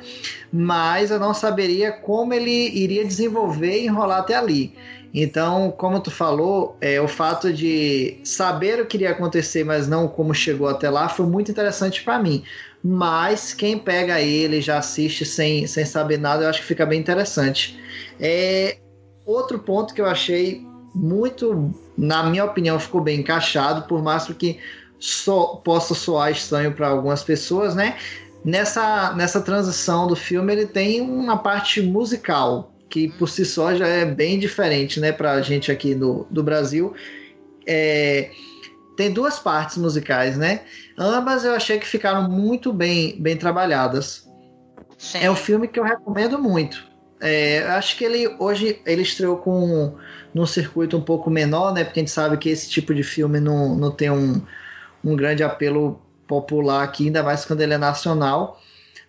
mas 0.52 1.10
eu 1.10 1.18
não 1.18 1.34
saberia 1.34 1.90
como 1.90 2.32
ele 2.32 2.68
iria 2.68 3.04
desenvolver 3.04 3.80
e 3.80 3.86
enrolar 3.86 4.20
até 4.20 4.36
ali. 4.36 4.72
Então, 5.16 5.70
como 5.70 6.00
tu 6.00 6.10
falou, 6.10 6.76
é, 6.80 7.00
o 7.00 7.06
fato 7.06 7.52
de 7.52 8.18
saber 8.24 8.80
o 8.80 8.86
que 8.86 8.96
iria 8.96 9.12
acontecer, 9.12 9.62
mas 9.62 9.86
não 9.86 10.08
como 10.08 10.34
chegou 10.34 10.66
até 10.66 10.90
lá, 10.90 11.08
foi 11.08 11.24
muito 11.24 11.52
interessante 11.52 12.02
para 12.02 12.18
mim. 12.18 12.42
Mas 12.82 13.54
quem 13.54 13.78
pega 13.78 14.20
ele 14.20 14.60
já 14.60 14.78
assiste 14.78 15.24
sem, 15.24 15.68
sem 15.68 15.84
saber 15.84 16.18
nada, 16.18 16.42
eu 16.42 16.50
acho 16.50 16.60
que 16.62 16.66
fica 16.66 16.84
bem 16.84 16.98
interessante. 16.98 17.78
É, 18.18 18.78
outro 19.24 19.60
ponto 19.60 19.94
que 19.94 20.00
eu 20.00 20.06
achei 20.06 20.66
muito, 20.92 21.72
na 21.96 22.24
minha 22.24 22.44
opinião, 22.44 22.80
ficou 22.80 23.00
bem 23.00 23.20
encaixado, 23.20 23.86
por 23.86 24.02
mais 24.02 24.26
que 24.26 24.58
so, 24.98 25.58
possa 25.64 25.94
soar 25.94 26.32
estranho 26.32 26.72
para 26.72 26.88
algumas 26.88 27.22
pessoas, 27.22 27.76
né? 27.76 27.96
Nessa, 28.44 29.14
nessa 29.14 29.40
transição 29.40 30.08
do 30.08 30.16
filme, 30.16 30.52
ele 30.52 30.66
tem 30.66 31.00
uma 31.00 31.38
parte 31.38 31.80
musical 31.80 32.73
que 32.94 33.08
por 33.08 33.28
si 33.28 33.44
só 33.44 33.74
já 33.74 33.88
é 33.88 34.04
bem 34.04 34.38
diferente, 34.38 35.00
né, 35.00 35.10
pra 35.10 35.42
gente 35.42 35.72
aqui 35.72 35.96
no, 35.96 36.28
do 36.30 36.44
Brasil. 36.44 36.94
É, 37.66 38.30
tem 38.96 39.12
duas 39.12 39.36
partes 39.36 39.76
musicais, 39.78 40.38
né? 40.38 40.60
Ambas 40.96 41.44
eu 41.44 41.54
achei 41.54 41.76
que 41.76 41.88
ficaram 41.88 42.30
muito 42.30 42.72
bem, 42.72 43.20
bem 43.20 43.36
trabalhadas. 43.36 44.30
Sim. 44.96 45.18
É 45.22 45.28
um 45.28 45.34
filme 45.34 45.66
que 45.66 45.80
eu 45.80 45.82
recomendo 45.82 46.38
muito. 46.38 46.86
É, 47.20 47.64
acho 47.70 47.98
que 47.98 48.04
ele 48.04 48.28
hoje 48.38 48.80
ele 48.86 49.02
estreou 49.02 49.38
com 49.38 49.96
num 50.32 50.46
circuito 50.46 50.96
um 50.96 51.02
pouco 51.02 51.28
menor, 51.28 51.74
né? 51.74 51.82
Porque 51.82 51.98
a 51.98 52.02
gente 52.02 52.12
sabe 52.12 52.36
que 52.36 52.48
esse 52.48 52.70
tipo 52.70 52.94
de 52.94 53.02
filme 53.02 53.40
não, 53.40 53.74
não 53.74 53.90
tem 53.90 54.08
um, 54.08 54.40
um 55.02 55.16
grande 55.16 55.42
apelo 55.42 56.00
popular 56.28 56.84
aqui, 56.84 57.06
ainda 57.06 57.24
mais 57.24 57.44
quando 57.44 57.60
ele 57.60 57.74
é 57.74 57.78
nacional. 57.78 58.62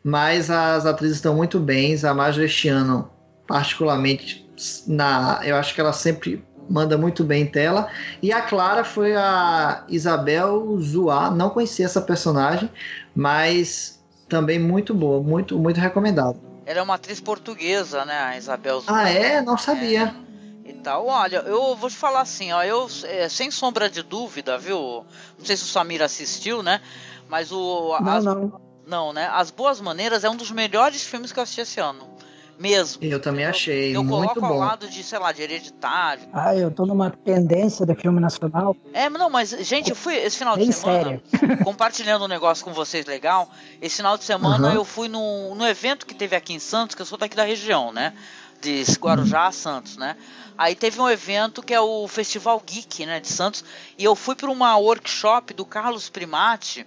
Mas 0.03 0.49
as 0.49 0.87
atrizes 0.87 1.17
estão 1.17 1.35
muito 1.35 1.59
bem. 1.59 1.95
A 2.03 2.15
Marjorie 2.15 2.49
Chiano 2.49 3.11
particularmente 3.47 4.45
na, 4.87 5.41
eu 5.43 5.55
acho 5.55 5.73
que 5.73 5.81
ela 5.81 5.93
sempre 5.93 6.43
manda 6.69 6.97
muito 6.97 7.23
bem 7.23 7.43
em 7.43 7.45
tela. 7.45 7.89
E 8.21 8.31
a 8.31 8.41
Clara 8.41 8.83
foi 8.83 9.15
a 9.15 9.83
Isabel 9.87 10.77
Zoá, 10.81 11.29
não 11.29 11.49
conhecia 11.49 11.85
essa 11.85 12.01
personagem, 12.01 12.69
mas 13.15 14.03
também 14.27 14.59
muito 14.59 14.93
boa, 14.93 15.21
muito 15.21 15.57
muito 15.59 15.79
recomendado. 15.79 16.39
Ela 16.65 16.79
é 16.79 16.81
uma 16.81 16.95
atriz 16.95 17.21
portuguesa, 17.21 18.05
né, 18.05 18.17
a 18.17 18.37
Isabel 18.37 18.81
Zoá. 18.81 18.97
Ah, 18.97 19.09
é? 19.09 19.41
Não 19.41 19.57
sabia. 19.57 20.15
É. 20.65 20.69
E 20.69 20.73
tal. 20.73 21.05
Olha, 21.05 21.37
eu 21.45 21.75
vou 21.75 21.89
te 21.89 21.95
falar 21.95 22.21
assim, 22.21 22.51
ó, 22.51 22.63
eu 22.63 22.89
é, 23.03 23.29
sem 23.29 23.51
sombra 23.51 23.87
de 23.87 24.01
dúvida, 24.01 24.57
viu? 24.57 25.05
Não 25.37 25.45
sei 25.45 25.55
se 25.55 25.63
o 25.63 25.67
Samir 25.67 26.01
assistiu, 26.01 26.63
né? 26.63 26.81
Mas 27.29 27.51
o 27.51 27.97
não, 28.01 28.11
as, 28.11 28.25
não. 28.25 28.61
não, 28.87 29.13
né? 29.13 29.29
As 29.31 29.51
Boas 29.51 29.79
Maneiras 29.79 30.23
é 30.23 30.29
um 30.29 30.35
dos 30.35 30.49
melhores 30.49 31.03
filmes 31.03 31.31
que 31.31 31.37
eu 31.37 31.43
assisti 31.43 31.61
esse 31.61 31.79
ano 31.79 32.14
mesmo. 32.59 33.03
Eu 33.03 33.19
também 33.19 33.45
achei. 33.45 33.95
Eu 33.95 34.03
muito 34.03 34.33
coloco 34.33 34.41
bom. 34.41 34.47
ao 34.47 34.57
lado 34.57 34.87
de, 34.87 35.03
sei 35.03 35.19
lá, 35.19 35.31
de 35.31 35.41
hereditário. 35.41 36.23
Ah, 36.33 36.55
eu 36.55 36.71
tô 36.71 36.85
numa 36.85 37.09
tendência 37.09 37.85
de 37.85 37.95
filme 37.95 38.19
nacional. 38.19 38.75
É, 38.93 39.09
não, 39.09 39.29
mas, 39.29 39.49
gente, 39.49 39.89
eu 39.89 39.95
fui 39.95 40.15
esse 40.15 40.37
final 40.37 40.57
de 40.57 40.71
semana 40.71 41.21
compartilhando 41.63 42.25
um 42.25 42.27
negócio 42.27 42.63
com 42.63 42.73
vocês 42.73 43.05
legal. 43.05 43.49
Esse 43.81 43.97
final 43.97 44.17
de 44.17 44.23
semana 44.23 44.69
uhum. 44.69 44.75
eu 44.75 44.85
fui 44.85 45.07
no, 45.07 45.55
no 45.55 45.65
evento 45.67 46.05
que 46.05 46.15
teve 46.15 46.35
aqui 46.35 46.53
em 46.53 46.59
Santos, 46.59 46.95
que 46.95 47.01
eu 47.01 47.05
sou 47.05 47.17
daqui 47.17 47.35
da 47.35 47.43
região, 47.43 47.91
né? 47.91 48.13
De 48.61 48.83
Guarujá 48.99 49.47
a 49.47 49.51
Santos, 49.51 49.97
né? 49.97 50.15
Aí 50.57 50.73
teve 50.73 51.01
um 51.01 51.09
evento 51.09 51.61
que 51.61 51.73
é 51.73 51.81
o 51.81 52.07
Festival 52.07 52.61
Geek, 52.65 53.05
né, 53.05 53.19
de 53.19 53.27
Santos, 53.27 53.63
e 53.97 54.03
eu 54.03 54.15
fui 54.15 54.35
para 54.35 54.49
uma 54.49 54.77
workshop 54.77 55.53
do 55.53 55.65
Carlos 55.65 56.09
Primati, 56.09 56.85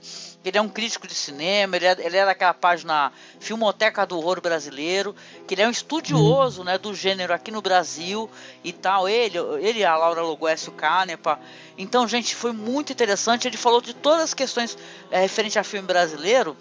ele 0.48 0.56
é 0.56 0.62
um 0.62 0.68
crítico 0.68 1.06
de 1.06 1.14
cinema, 1.14 1.76
ele 1.76 1.84
é, 1.84 1.96
ele 1.98 2.16
é 2.16 2.24
daquela 2.24 2.54
página 2.54 3.12
Filmoteca 3.40 4.06
do 4.06 4.16
Horror 4.16 4.40
Brasileiro, 4.40 5.14
que 5.46 5.54
ele 5.54 5.62
é 5.62 5.68
um 5.68 5.70
estudioso 5.70 6.64
né, 6.64 6.78
do 6.78 6.94
gênero 6.94 7.34
aqui 7.34 7.50
no 7.50 7.60
Brasil 7.60 8.30
e 8.64 8.72
tal. 8.72 9.08
Ele, 9.08 9.36
ele 9.60 9.84
a 9.84 9.96
Laura 9.96 10.22
Loguécio 10.22 10.72
Canepa. 10.72 11.38
Então, 11.76 12.08
gente, 12.08 12.34
foi 12.34 12.52
muito 12.52 12.92
interessante. 12.92 13.46
Ele 13.46 13.56
falou 13.56 13.80
de 13.80 13.94
todas 13.94 14.22
as 14.22 14.34
questões 14.34 14.78
é, 15.10 15.20
referente 15.20 15.58
a 15.58 15.64
filme 15.64 15.86
brasileiro. 15.86 16.56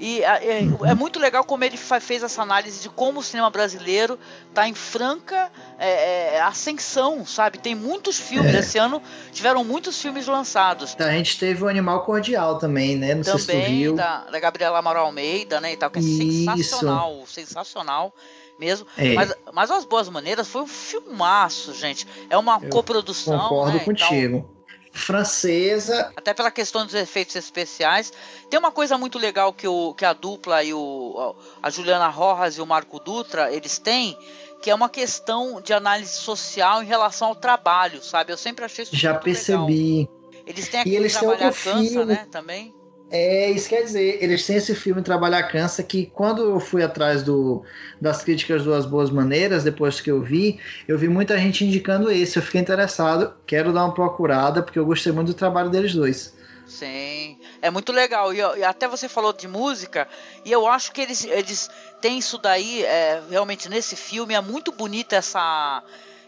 E 0.00 0.22
é, 0.22 0.62
é, 0.86 0.94
muito 0.94 1.18
legal 1.18 1.44
como 1.44 1.64
ele 1.64 1.76
fez 1.76 2.22
essa 2.22 2.40
análise 2.40 2.80
de 2.80 2.88
como 2.88 3.18
o 3.18 3.22
cinema 3.22 3.50
brasileiro 3.50 4.18
está 4.48 4.68
em 4.68 4.74
franca 4.74 5.50
é, 5.76 6.40
ascensão, 6.48 7.24
sabe? 7.26 7.58
Tem 7.58 7.74
muitos 7.74 8.18
filmes. 8.18 8.54
É. 8.54 8.58
Esse 8.58 8.78
ano 8.78 9.02
tiveram 9.32 9.64
muitos 9.64 10.00
filmes 10.00 10.26
lançados. 10.26 10.96
A 10.98 11.10
gente 11.10 11.38
teve 11.38 11.62
o 11.62 11.68
Animal 11.68 12.04
Cordial 12.04 12.58
também, 12.58 12.96
né? 12.96 13.14
Não 13.14 13.22
também, 13.22 13.38
sei 13.38 13.84
se 13.84 13.84
tu 13.88 13.94
Da, 13.94 14.24
da 14.24 14.40
Gabriela 14.40 14.78
Amaral 14.78 15.06
Almeida, 15.06 15.60
né? 15.60 15.72
E 15.72 15.76
tal, 15.76 15.90
que 15.90 15.98
é 15.98 16.02
Isso. 16.02 16.56
sensacional, 16.56 17.24
sensacional 17.26 18.14
mesmo. 18.58 18.86
É. 18.96 19.14
Mas, 19.14 19.34
mas 19.52 19.70
As 19.70 19.84
Boas 19.84 20.08
Maneiras 20.08 20.48
foi 20.48 20.62
um 20.62 20.66
filmaço, 20.66 21.72
gente. 21.72 22.06
É 22.28 22.36
uma 22.36 22.58
Eu 22.62 22.70
coprodução. 22.70 23.38
Concordo 23.38 23.78
né, 23.78 23.84
contigo 23.84 24.58
francesa. 24.98 26.12
Até 26.16 26.34
pela 26.34 26.50
questão 26.50 26.84
dos 26.84 26.94
efeitos 26.94 27.36
especiais. 27.36 28.12
Tem 28.50 28.58
uma 28.58 28.72
coisa 28.72 28.98
muito 28.98 29.18
legal 29.18 29.52
que, 29.52 29.66
o, 29.66 29.94
que 29.94 30.04
a 30.04 30.12
dupla 30.12 30.62
e 30.62 30.74
o, 30.74 31.34
a 31.62 31.70
Juliana 31.70 32.08
Rojas 32.08 32.58
e 32.58 32.60
o 32.60 32.66
Marco 32.66 32.98
Dutra, 32.98 33.52
eles 33.52 33.78
têm, 33.78 34.16
que 34.60 34.70
é 34.70 34.74
uma 34.74 34.88
questão 34.88 35.60
de 35.60 35.72
análise 35.72 36.12
social 36.12 36.82
em 36.82 36.86
relação 36.86 37.28
ao 37.28 37.34
trabalho, 37.34 38.02
sabe? 38.02 38.32
Eu 38.32 38.36
sempre 38.36 38.64
achei 38.64 38.82
isso 38.84 38.96
Já 38.96 39.14
percebi. 39.14 40.08
Legal. 40.08 40.42
Eles 40.46 40.68
têm 40.68 40.80
aquele 40.80 40.94
e 40.94 40.98
eles 40.98 41.12
trabalhar 41.12 41.52
cansa, 41.52 41.80
filme, 41.80 42.04
né, 42.06 42.26
também. 42.30 42.74
É, 43.10 43.50
isso 43.50 43.68
quer 43.68 43.82
dizer, 43.82 44.22
eles 44.22 44.46
têm 44.46 44.56
esse 44.56 44.74
filme 44.74 45.00
Trabalhar 45.00 45.42
Cansa, 45.44 45.82
que 45.82 46.06
quando 46.06 46.42
eu 46.42 46.60
fui 46.60 46.82
atrás 46.82 47.22
do, 47.22 47.62
das 47.98 48.22
críticas 48.22 48.64
das 48.64 48.84
boas 48.84 49.10
maneiras, 49.10 49.64
depois 49.64 49.98
que 50.00 50.10
eu 50.10 50.20
vi, 50.20 50.60
eu 50.86 50.98
vi 50.98 51.08
muita 51.08 51.38
gente 51.38 51.64
indicando 51.64 52.10
esse. 52.10 52.36
Eu 52.36 52.42
fiquei 52.42 52.60
interessado, 52.60 53.32
quero 53.46 53.72
dar 53.72 53.86
uma 53.86 53.94
procurada, 53.94 54.62
porque 54.62 54.78
eu 54.78 54.84
gostei 54.84 55.10
muito 55.10 55.28
do 55.28 55.34
trabalho 55.34 55.70
deles 55.70 55.94
dois. 55.94 56.36
Sim, 56.68 57.38
é 57.62 57.70
muito 57.70 57.92
legal. 57.92 58.32
E, 58.32 58.38
e 58.38 58.64
até 58.64 58.86
você 58.86 59.08
falou 59.08 59.32
de 59.32 59.48
música, 59.48 60.06
e 60.44 60.52
eu 60.52 60.66
acho 60.66 60.92
que 60.92 61.00
eles, 61.00 61.24
eles 61.24 61.70
têm 62.00 62.18
isso 62.18 62.36
daí, 62.38 62.84
é, 62.84 63.22
realmente 63.30 63.68
nesse 63.68 63.96
filme, 63.96 64.34
é 64.34 64.40
muito 64.40 64.70
bonita 64.70 65.16
essa 65.16 65.82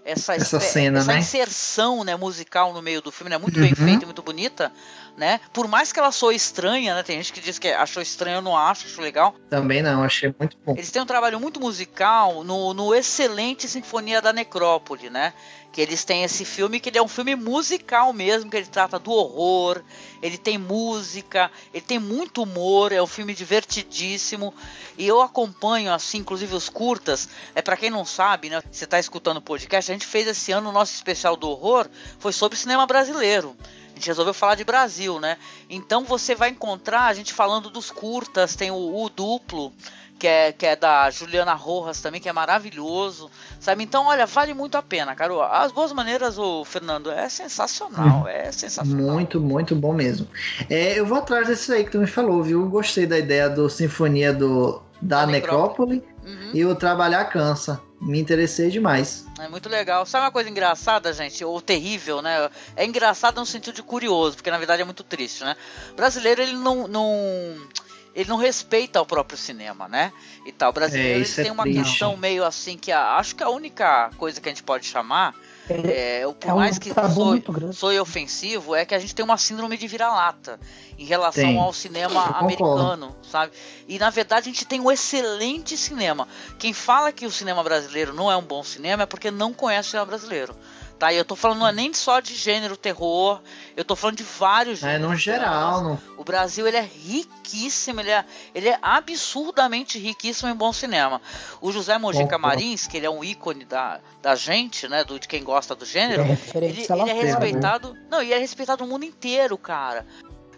essa, 0.05 0.35
essa 0.35 0.59
cena, 0.59 1.01
essa 1.01 1.13
né? 1.13 1.19
inserção 1.19 2.05
né, 2.05 2.17
musical 2.17 2.73
no 2.73 2.81
meio 2.81 3.03
do 3.03 3.13
filme, 3.13 3.29
é 3.29 3.37
né? 3.37 3.39
muito 3.39 3.57
uhum. 3.57 3.67
bem 3.67 3.75
feita, 3.75 4.07
muito 4.07 4.23
bonita. 4.23 4.73
Né? 5.17 5.41
Por 5.53 5.69
mais 5.69 5.93
que 5.93 5.99
ela 5.99 6.13
soe 6.13 6.35
estranha, 6.35 6.95
né? 6.95 7.03
Tem 7.03 7.17
gente 7.17 7.33
que 7.33 7.41
diz 7.41 7.59
que 7.59 7.69
achou 7.69 8.03
estranho, 8.03 8.37
eu 8.37 8.43
não 8.43 8.57
acho, 8.57 8.87
acho 8.87 9.01
legal. 9.01 9.35
Também 9.49 9.83
não, 9.83 10.03
achei 10.03 10.35
muito 10.39 10.57
bom. 10.65 10.73
Eles 10.73 10.91
têm 10.91 11.03
um 11.03 11.07
trabalho 11.07 11.39
muito 11.41 11.61
musical 11.61 12.43
no, 12.45 12.73
no 12.75 12.95
excelente 12.95 13.69
Sinfonia 13.69 14.21
da 14.21 14.33
Necrópole, 14.33 15.11
né? 15.11 15.33
que 15.73 15.81
eles 15.81 16.05
têm 16.05 16.25
esse 16.25 16.45
filme 16.45 16.81
que 16.81 16.89
ele 16.89 16.99
é 16.99 17.03
um 17.03 17.09
filme 17.09 17.37
musical 17.37 18.13
mesmo, 18.13 18.51
que 18.51 18.57
ele 18.57 18.67
trata 18.67 18.99
do 18.99 19.13
horror, 19.13 19.83
ele 20.21 20.37
tem 20.37 20.59
música, 20.59 21.51
ele 21.73 21.85
tem 21.85 21.99
muito 21.99 22.43
humor, 22.43 22.93
é 22.93 23.01
um 23.01 23.07
filme 23.07 23.35
divertidíssimo 23.35 24.53
e 24.99 25.07
eu 25.07 25.21
acompanho 25.21 25.93
assim, 25.93 26.19
inclusive 26.19 26.55
os 26.55 26.69
curtas, 26.69 27.29
é 27.55 27.63
para 27.63 27.77
quem 27.77 27.91
não 27.91 28.05
sabe, 28.05 28.51
né, 28.51 28.63
você 28.71 28.87
tá 28.87 28.99
escutando 28.99 29.37
o 29.37 29.43
podcast, 29.43 29.91
a 29.91 29.95
gente 29.95 30.07
fez 30.07 30.27
esse 30.27 30.51
ano 30.51 30.71
o 30.71 30.73
nosso 30.73 30.95
especial 30.95 31.37
do 31.37 31.49
horror, 31.49 31.89
foi 32.19 32.33
sobre 32.33 32.59
cinema 32.59 32.87
brasileiro. 32.87 33.57
Gente 34.01 34.09
resolveu 34.09 34.33
falar 34.33 34.55
de 34.55 34.65
Brasil, 34.65 35.21
né? 35.21 35.37
Então 35.69 36.05
você 36.05 36.35
vai 36.35 36.49
encontrar 36.49 37.05
a 37.05 37.13
gente 37.13 37.35
falando 37.35 37.69
dos 37.69 37.91
curtas, 37.91 38.57
tem 38.57 38.71
o, 38.71 39.05
o 39.05 39.11
duplo, 39.11 39.71
que 40.19 40.27
é, 40.27 40.53
que 40.53 40.65
é 40.65 40.75
da 40.75 41.11
Juliana 41.11 41.53
Rojas 41.53 42.01
também, 42.01 42.19
que 42.19 42.29
é 42.29 42.33
maravilhoso, 42.33 43.31
sabe? 43.61 43.85
Então, 43.85 44.07
olha, 44.07 44.25
vale 44.25 44.55
muito 44.55 44.77
a 44.79 44.83
pena, 44.83 45.15
cara. 45.15 45.47
As 45.49 45.71
boas 45.71 45.93
maneiras, 45.93 46.39
o 46.39 46.65
Fernando, 46.65 47.11
é 47.11 47.29
sensacional, 47.29 48.27
é 48.27 48.51
sensacional. 48.51 49.15
Muito, 49.15 49.39
muito 49.39 49.77
bom 49.77 49.93
mesmo. 49.93 50.27
É, 50.71 50.99
eu 50.99 51.05
vou 51.05 51.19
atrás 51.19 51.47
desse 51.47 51.71
aí 51.71 51.85
que 51.85 51.91
tu 51.91 51.99
me 51.99 52.07
falou, 52.07 52.43
viu? 52.43 52.67
Gostei 52.71 53.05
da 53.05 53.19
ideia 53.19 53.51
do 53.51 53.69
Sinfonia 53.69 54.33
do, 54.33 54.81
da, 55.01 55.27
Necrópole, 55.27 56.03
uhum. 56.25 56.51
e 56.55 56.65
o 56.65 56.75
Trabalhar 56.75 57.27
Cansa. 57.27 57.83
Me 58.01 58.19
interessei 58.19 58.71
demais. 58.71 59.27
É 59.39 59.47
muito 59.49 59.69
legal. 59.69 60.07
Sabe 60.07 60.25
uma 60.25 60.31
coisa 60.31 60.49
engraçada, 60.49 61.13
gente? 61.13 61.45
Ou 61.45 61.61
terrível, 61.61 62.23
né? 62.23 62.51
É 62.75 62.85
engraçado 62.85 63.39
no 63.39 63.47
sentido 63.47 63.75
de 63.75 63.83
curioso, 63.83 64.37
porque 64.37 64.51
na 64.51 64.57
verdade 64.57 64.81
é 64.81 64.85
muito 64.85 65.05
triste, 65.05 65.45
né? 65.45 65.55
O 65.93 65.97
brasileiro, 65.97 66.41
ele 66.41 66.57
não... 66.57 66.89
não 66.89 67.69
ele 68.13 68.29
não 68.29 68.39
respeita 68.39 69.01
o 69.01 69.07
próprio 69.07 69.39
cinema, 69.39 69.87
né? 69.87 70.13
E 70.45 70.51
tal. 70.51 70.71
O 70.71 70.73
brasileiro 70.73 71.23
é, 71.23 71.35
tem 71.35 71.49
é 71.49 71.53
uma 71.53 71.63
triste. 71.63 71.85
questão 71.85 72.17
meio 72.17 72.45
assim 72.45 72.77
que 72.77 72.91
a, 72.91 73.17
acho 73.17 73.37
que 73.37 73.43
a 73.43 73.49
única 73.49 74.11
coisa 74.17 74.41
que 74.41 74.49
a 74.49 74.53
gente 74.53 74.65
pode 74.65 74.87
chamar 74.87 75.35
é, 75.73 76.23
é, 76.23 76.33
por 76.33 76.51
é 76.51 76.55
mais 76.55 76.77
um 76.77 76.81
que 76.81 76.93
sou, 76.93 77.73
sou 77.73 78.01
ofensivo, 78.01 78.75
é 78.75 78.85
que 78.85 78.95
a 78.95 78.99
gente 78.99 79.15
tem 79.15 79.25
uma 79.25 79.39
síndrome 79.39 79.77
de 79.77 79.87
vira-lata 79.87 80.59
em 80.99 81.05
relação 81.05 81.45
tem. 81.45 81.59
ao 81.59 81.73
cinema 81.73 82.25
americano, 82.39 83.15
sabe? 83.23 83.53
E 83.89 83.99
na 83.99 84.11
verdade 84.11 84.49
a 84.49 84.53
gente 84.53 84.65
tem 84.65 84.81
um 84.81 84.91
excelente 84.91 85.77
cinema. 85.77 86.27
Quem 86.59 86.73
fala 86.73 87.13
que 87.13 87.27
o 87.27 87.31
cinema 87.31 87.63
brasileiro 87.63 88.13
não 88.13 88.31
é 88.31 88.37
um 88.37 88.43
bom 88.43 88.63
cinema 88.63 89.05
é 89.05 89.07
porque 89.07 89.31
não 89.31 89.53
conhece 89.53 89.89
o 89.89 89.91
cinema 89.93 90.07
brasileiro 90.07 90.55
tá? 91.01 91.11
E 91.13 91.17
eu 91.17 91.25
tô 91.25 91.35
falando 91.35 91.61
não 91.61 91.67
é 91.67 91.73
nem 91.73 91.95
só 91.95 92.21
de 92.21 92.35
gênero 92.35 92.77
terror, 92.77 93.41
eu 93.75 93.85
tô 93.85 93.97
falando 93.97 94.19
de 94.19 94.23
vários 94.23 94.81
gêneros. 94.81 95.03
É, 95.03 95.09
no 95.09 95.17
geral. 95.17 95.83
No... 95.83 96.03
O 96.19 96.23
Brasil, 96.23 96.69
ele 96.69 96.77
é 96.77 96.83
riquíssimo, 96.83 98.01
ele 98.01 98.11
é, 98.11 98.25
ele 98.55 98.69
é 98.69 98.79
absurdamente 98.83 99.99
riquíssimo 99.99 100.51
em 100.51 100.55
bom 100.55 100.73
cinema. 100.73 101.21
O 101.61 101.73
José 101.73 101.97
Mojica 101.97 102.37
Marins, 102.37 102.87
que 102.87 102.99
ele 102.99 103.07
é 103.07 103.11
um 103.11 103.25
ícone 103.25 103.65
da, 103.65 103.99
da 104.21 104.37
gente, 104.37 104.87
né, 104.87 105.03
do, 105.03 105.19
de 105.19 105.27
quem 105.27 105.43
gosta 105.43 105.75
do 105.75 105.87
gênero, 105.87 106.23
é 106.23 106.39
ele, 106.55 106.67
ele, 106.67 107.11
é 107.11 107.15
respeitado... 107.15 107.95
Né? 107.95 108.01
Não, 108.11 108.23
e 108.23 108.33
é 108.35 108.39
respeitado 108.39 108.85
no 108.85 108.91
mundo 108.91 109.07
inteiro, 109.07 109.57
cara. 109.57 110.07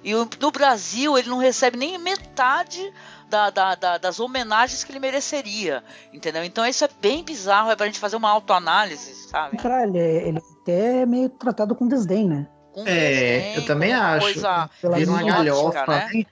E 0.03 0.13
no 0.13 0.51
Brasil, 0.51 1.17
ele 1.17 1.29
não 1.29 1.39
recebe 1.39 1.77
nem 1.77 1.97
metade 1.97 2.93
da, 3.33 3.49
da, 3.49 3.75
da, 3.75 3.99
das 3.99 4.21
homenagens 4.21 4.85
que 4.85 4.93
ele 4.93 5.01
mereceria, 5.01 5.83
entendeu? 6.13 6.45
Então 6.45 6.67
isso 6.67 6.85
é 6.85 6.89
bem 7.01 7.25
bizarro, 7.25 7.71
é 7.71 7.77
pra 7.77 7.87
gente 7.87 7.99
fazer 7.99 8.17
uma 8.17 8.29
autoanálise, 8.29 9.15
sabe? 9.31 9.57
Cara, 9.57 9.85
ele, 9.85 9.99
é, 9.99 10.29
ele 10.29 10.43
até 10.61 11.01
é 11.01 11.07
meio 11.07 11.31
tratado 11.31 11.75
com 11.75 11.89
desdém, 11.89 12.29
né? 12.29 12.47
Com 12.75 12.83
é, 12.83 12.85
desdém, 12.85 13.55
eu 13.55 13.65
também 13.65 13.93
acho. 13.95 14.21
Coisa 14.21 14.71
Vira 14.83 15.11
uma 15.11 15.23
galhofa. 15.23 15.87
Né? 15.87 16.25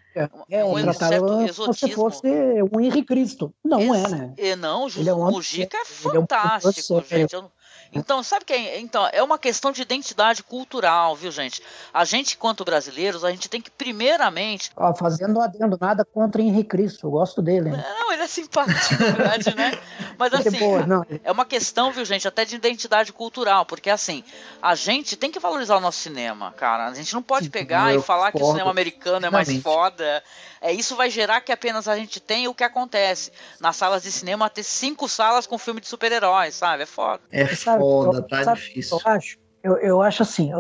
É, 0.51 0.65
um 0.65 0.83
tratado 0.83 1.27
como 1.57 1.73
se 1.73 1.91
fosse 1.93 2.29
um 2.71 2.81
Henrique 2.81 3.05
Cristo. 3.05 3.55
Não 3.65 3.81
Ex 3.81 4.05
é, 4.05 4.09
né? 4.09 4.35
E 4.37 4.57
não, 4.57 4.87
o 4.87 5.09
é 5.09 5.15
um 5.15 5.31
Mujica 5.31 5.79
é 5.79 5.85
fantástico, 5.87 6.95
é 6.95 6.97
um 6.97 7.03
gente. 7.03 7.35
Eu, 7.35 7.51
então, 7.93 8.23
sabe 8.23 8.45
que 8.45 8.53
é, 8.53 8.79
então, 8.79 9.09
é 9.13 9.23
uma 9.23 9.39
questão 9.39 9.73
de 9.73 9.83
identidade 9.83 10.43
cultural, 10.43 11.17
viu, 11.17 11.31
gente? 11.31 11.63
A 11.93 12.05
gente, 12.05 12.37
quanto 12.37 12.65
brasileiros, 12.65 13.25
a 13.25 13.31
gente 13.31 13.49
tem 13.49 13.61
que 13.61 13.71
primeiramente. 13.71 14.71
Ó, 14.77 14.95
fazendo 14.95 15.39
um 15.39 15.43
adendo, 15.43 15.77
nada 15.81 16.05
contra 16.05 16.41
Henrique 16.41 16.69
Cristo, 16.69 17.07
eu 17.07 17.11
gosto 17.11 17.43
dele. 17.43 17.71
Né? 17.71 17.85
Não, 17.99 18.13
ele 18.13 18.23
é 18.23 18.29
simpático, 18.29 19.03
na 19.03 19.11
verdade, 19.11 19.57
né? 19.57 19.73
Mas 20.17 20.35
assim, 20.35 20.59
Boa, 20.59 21.07
é 21.25 21.33
uma 21.33 21.45
questão, 21.45 21.91
viu, 21.91 22.05
gente, 22.05 22.29
até 22.29 22.45
de 22.45 22.55
identidade 22.55 23.13
cultural, 23.13 23.67
porque 23.67 23.91
assim, 23.91 24.23
a 24.63 24.75
gente 24.75 25.17
tem 25.17 25.31
que 25.31 25.41
valorizar 25.41 25.77
o 25.77 25.81
nosso 25.81 25.99
cinema, 25.99 26.53
cara. 26.53 26.87
A 26.89 26.95
gente 26.95 27.13
não 27.15 27.23
pode 27.23 27.51
pegar 27.51 27.95
e 27.95 28.01
falar 28.01 28.31
que 28.31 28.43
o 28.43 28.51
cinema 28.53 28.71
americano 28.71 29.27
é 29.27 29.31
mais 29.31 29.51
foda. 29.63 30.23
É, 30.61 30.73
isso 30.73 30.95
vai 30.95 31.09
gerar 31.09 31.41
que 31.41 31.51
apenas 31.51 31.89
a 31.89 31.97
gente 31.97 32.21
tenha 32.21 32.51
o 32.51 32.55
que 32.55 32.63
acontece. 32.63 33.33
Nas 33.59 33.77
salas 33.77 34.03
de 34.03 34.13
cinema, 34.13 34.51
ter 34.51 34.63
cinco 34.63 35.09
salas 35.09 35.47
com 35.47 35.57
filme 35.57 35.81
de 35.81 35.89
super-heróis, 35.89 36.55
sabe? 36.55 36.83
É 36.83 36.87
foda. 36.87 37.23
É 37.33 37.43
foda, 37.81 38.23
tá 38.23 38.45
sabe, 38.45 38.61
difícil. 38.61 38.99
Eu 39.05 39.13
acho, 39.13 39.39
eu, 39.63 39.77
eu 39.79 40.03
acho 40.03 40.23
assim, 40.23 40.51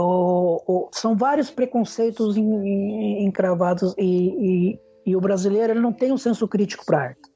são 0.92 1.16
vários 1.16 1.50
preconceitos 1.50 2.36
encravados 2.36 3.94
e, 3.98 4.04
e, 4.04 4.80
e, 5.06 5.16
o 5.16 5.20
brasileiro 5.20 5.72
ele 5.72 5.80
não 5.80 5.92
tem 5.92 6.12
um 6.12 6.18
senso 6.18 6.46
crítico 6.48 6.84
para 6.84 7.02
arte. 7.02 7.30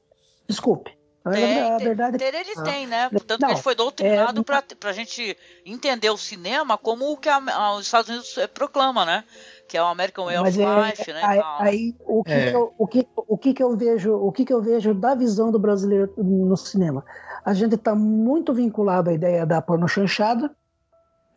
Desculpe. 0.47 0.95
Tem, 1.31 1.59
a 1.59 1.77
verdade 1.79 2.19
ter, 2.19 2.31
ter 2.31 2.37
ele 2.37 2.51
ah, 2.55 2.61
tem, 2.61 2.85
né? 2.85 3.09
Portanto, 3.09 3.41
não, 3.41 3.49
ele 3.49 3.59
foi 3.59 3.73
doutrinado 3.73 4.41
é, 4.41 4.75
para 4.75 4.91
a 4.91 4.93
gente 4.93 5.35
entender 5.65 6.11
o 6.11 6.17
cinema 6.17 6.77
como 6.77 7.11
o 7.11 7.17
que 7.17 7.27
a, 7.27 7.37
a, 7.37 7.73
os 7.73 7.87
Estados 7.87 8.09
Unidos 8.09 8.37
eh, 8.37 8.45
proclama, 8.45 9.03
né? 9.05 9.23
que 9.67 9.77
é 9.77 9.81
o 9.81 9.85
American 9.85 10.25
Way 10.25 10.39
Mas 10.39 10.57
of 10.57 10.63
é, 10.63 10.87
Life, 10.87 11.13
né? 11.13 11.21
Aí, 11.23 11.41
aí 11.59 11.95
o, 12.05 12.23
que, 12.23 12.31
é. 12.31 12.49
que, 12.49 12.55
eu, 12.55 12.73
o, 12.77 12.87
que, 12.87 13.07
o 13.15 13.37
que, 13.37 13.53
que 13.53 13.63
eu 13.63 13.75
vejo, 13.75 14.13
o 14.13 14.31
que, 14.31 14.45
que 14.45 14.53
eu 14.53 14.61
vejo 14.61 14.93
da 14.93 15.15
visão 15.15 15.51
do 15.51 15.59
brasileiro 15.59 16.13
no 16.17 16.55
cinema? 16.55 17.03
A 17.45 17.53
gente 17.53 17.75
está 17.75 17.93
muito 17.93 18.53
vinculado 18.53 19.11
à 19.11 19.13
ideia 19.13 19.45
da 19.45 19.61
porno 19.61 19.87
chanchada. 19.87 20.49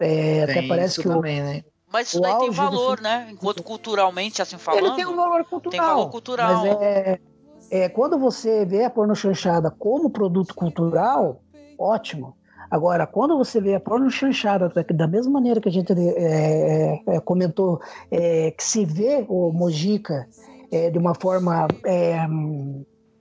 É, 0.01 0.45
até 0.45 0.67
parece 0.67 1.03
que 1.03 1.09
também, 1.09 1.41
o, 1.41 1.45
né? 1.45 1.65
Mas 1.93 2.09
isso 2.09 2.21
daí 2.21 2.39
tem 2.39 2.51
valor, 2.51 3.01
né? 3.01 3.29
Enquanto 3.31 3.63
culturalmente, 3.63 4.41
assim 4.41 4.57
falando. 4.57 4.87
Ele 4.87 4.97
tem 4.97 5.07
um 5.07 5.17
valor 5.17 5.45
cultural. 5.45 5.71
Tem 5.71 5.81
valor 5.81 6.11
cultural. 6.11 6.63
Mas 6.63 6.77
é, 6.81 7.21
é, 7.71 7.89
quando 7.89 8.19
você 8.19 8.65
vê 8.65 8.85
a 8.85 8.91
porno 8.91 9.15
chanchada 9.15 9.71
como 9.71 10.11
produto 10.11 10.55
cultural, 10.55 11.43
ótimo. 11.79 12.37
Agora, 12.71 13.07
quando 13.07 13.37
você 13.37 13.61
vê 13.61 13.75
a 13.75 13.81
porno 13.81 14.11
chanchada, 14.11 14.71
da 14.95 15.07
mesma 15.07 15.33
maneira 15.33 15.61
que 15.61 15.69
a 15.69 15.73
gente 15.73 15.93
é, 15.93 15.97
é, 15.97 17.03
é, 17.07 17.21
comentou, 17.21 17.81
é, 18.11 18.51
que 18.51 18.63
se 18.63 18.85
vê 18.85 19.25
o 19.29 19.51
Mojica 19.53 20.29
é, 20.71 20.91
de 20.91 20.99
uma 20.99 21.15
forma 21.15 21.67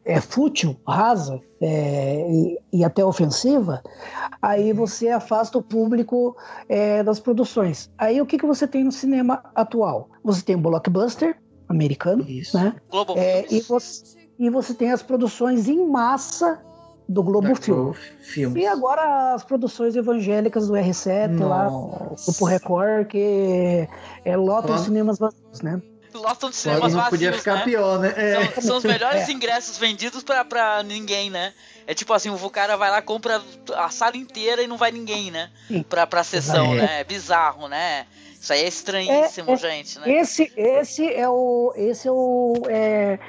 é, 0.08 0.13
é 0.13 0.22
fútil, 0.22 0.76
rasa 0.88 1.39
e, 1.62 2.60
e, 2.72 2.84
até 2.84 3.04
ofensiva, 3.04 3.82
aí 4.41 4.74
você 4.74 5.10
afasta 5.10 5.58
o 5.58 5.62
público 5.62 6.36
das 7.04 7.20
produções. 7.20 7.91
Aí 7.98 8.22
o 8.22 8.26
que, 8.26 8.38
que 8.38 8.46
você 8.46 8.67
tem 8.67 8.84
no 8.84 8.91
cinema 8.91 9.43
atual? 9.56 10.10
Você 10.24 10.41
tem 10.41 10.56
o 10.56 10.60
blockbuster 10.60 11.38
americano, 11.67 12.24
Isso. 12.28 12.58
né? 12.58 12.76
Global 12.89 13.17
e, 13.50 13.62
você, 13.62 14.17
e 14.39 14.50
você 14.50 14.74
tem 14.74 14.91
as 14.91 15.04
produções 15.04 15.67
em 15.67 15.88
massa 15.88 16.62
do 17.08 17.24
Globo. 17.24 17.56
Filmes. 18.20 18.63
E 18.63 18.67
agora 18.67 19.34
as 19.34 19.43
produções 19.43 19.96
evangélicas 19.96 20.67
do 20.67 20.74
R7 20.74 21.30
Nossa. 21.30 21.46
lá, 21.46 22.15
Grupo 22.26 22.46
Record, 22.46 23.08
que 23.08 23.88
é, 24.26 24.38
lotam 24.38 24.76
os 24.76 24.82
cinemas 24.82 25.17
vazios, 25.17 25.62
né? 25.62 25.82
Lotam 26.17 26.49
de 26.49 26.56
cinemas 26.56 26.93
vazios, 26.93 27.10
podia 27.10 27.34
ficar 27.34 27.56
né? 27.56 27.63
pior, 27.63 27.99
né? 27.99 28.13
É. 28.15 28.51
São, 28.51 28.63
são, 28.63 28.77
os 28.77 28.84
melhores 28.86 29.27
é. 29.27 29.32
ingressos 29.32 29.77
vendidos 29.77 30.23
pra, 30.23 30.43
pra 30.43 30.84
ninguém, 30.84 31.30
né? 31.30 31.53
É 31.86 31.93
tipo 31.93 32.13
assim, 32.13 32.30
o 32.30 32.49
cara 32.49 32.75
vai 32.75 32.91
lá, 32.91 33.01
compra 33.01 33.41
a 33.75 33.89
sala 33.89 34.17
inteira 34.17 34.62
e 34.62 34.67
não 34.67 34.77
vai 34.77 34.91
ninguém, 34.91 35.32
né? 35.32 35.49
Pra, 35.88 36.06
pra 36.06 36.23
sessão, 36.23 36.73
é. 36.73 36.77
né? 36.77 36.99
É 37.01 37.03
bizarro, 37.03 37.67
né? 37.67 38.06
Isso 38.39 38.53
aí 38.53 38.62
é 38.63 38.67
estranhíssimo, 38.67 39.51
é, 39.51 39.53
é, 39.53 39.58
gente, 39.58 39.99
né? 39.99 40.12
Esse, 40.12 40.51
esse 40.56 41.13
é 41.13 41.27
o... 41.27 41.73
Esse 41.75 42.08
é 42.08 42.12
o... 42.12 42.53
É, 42.69 43.19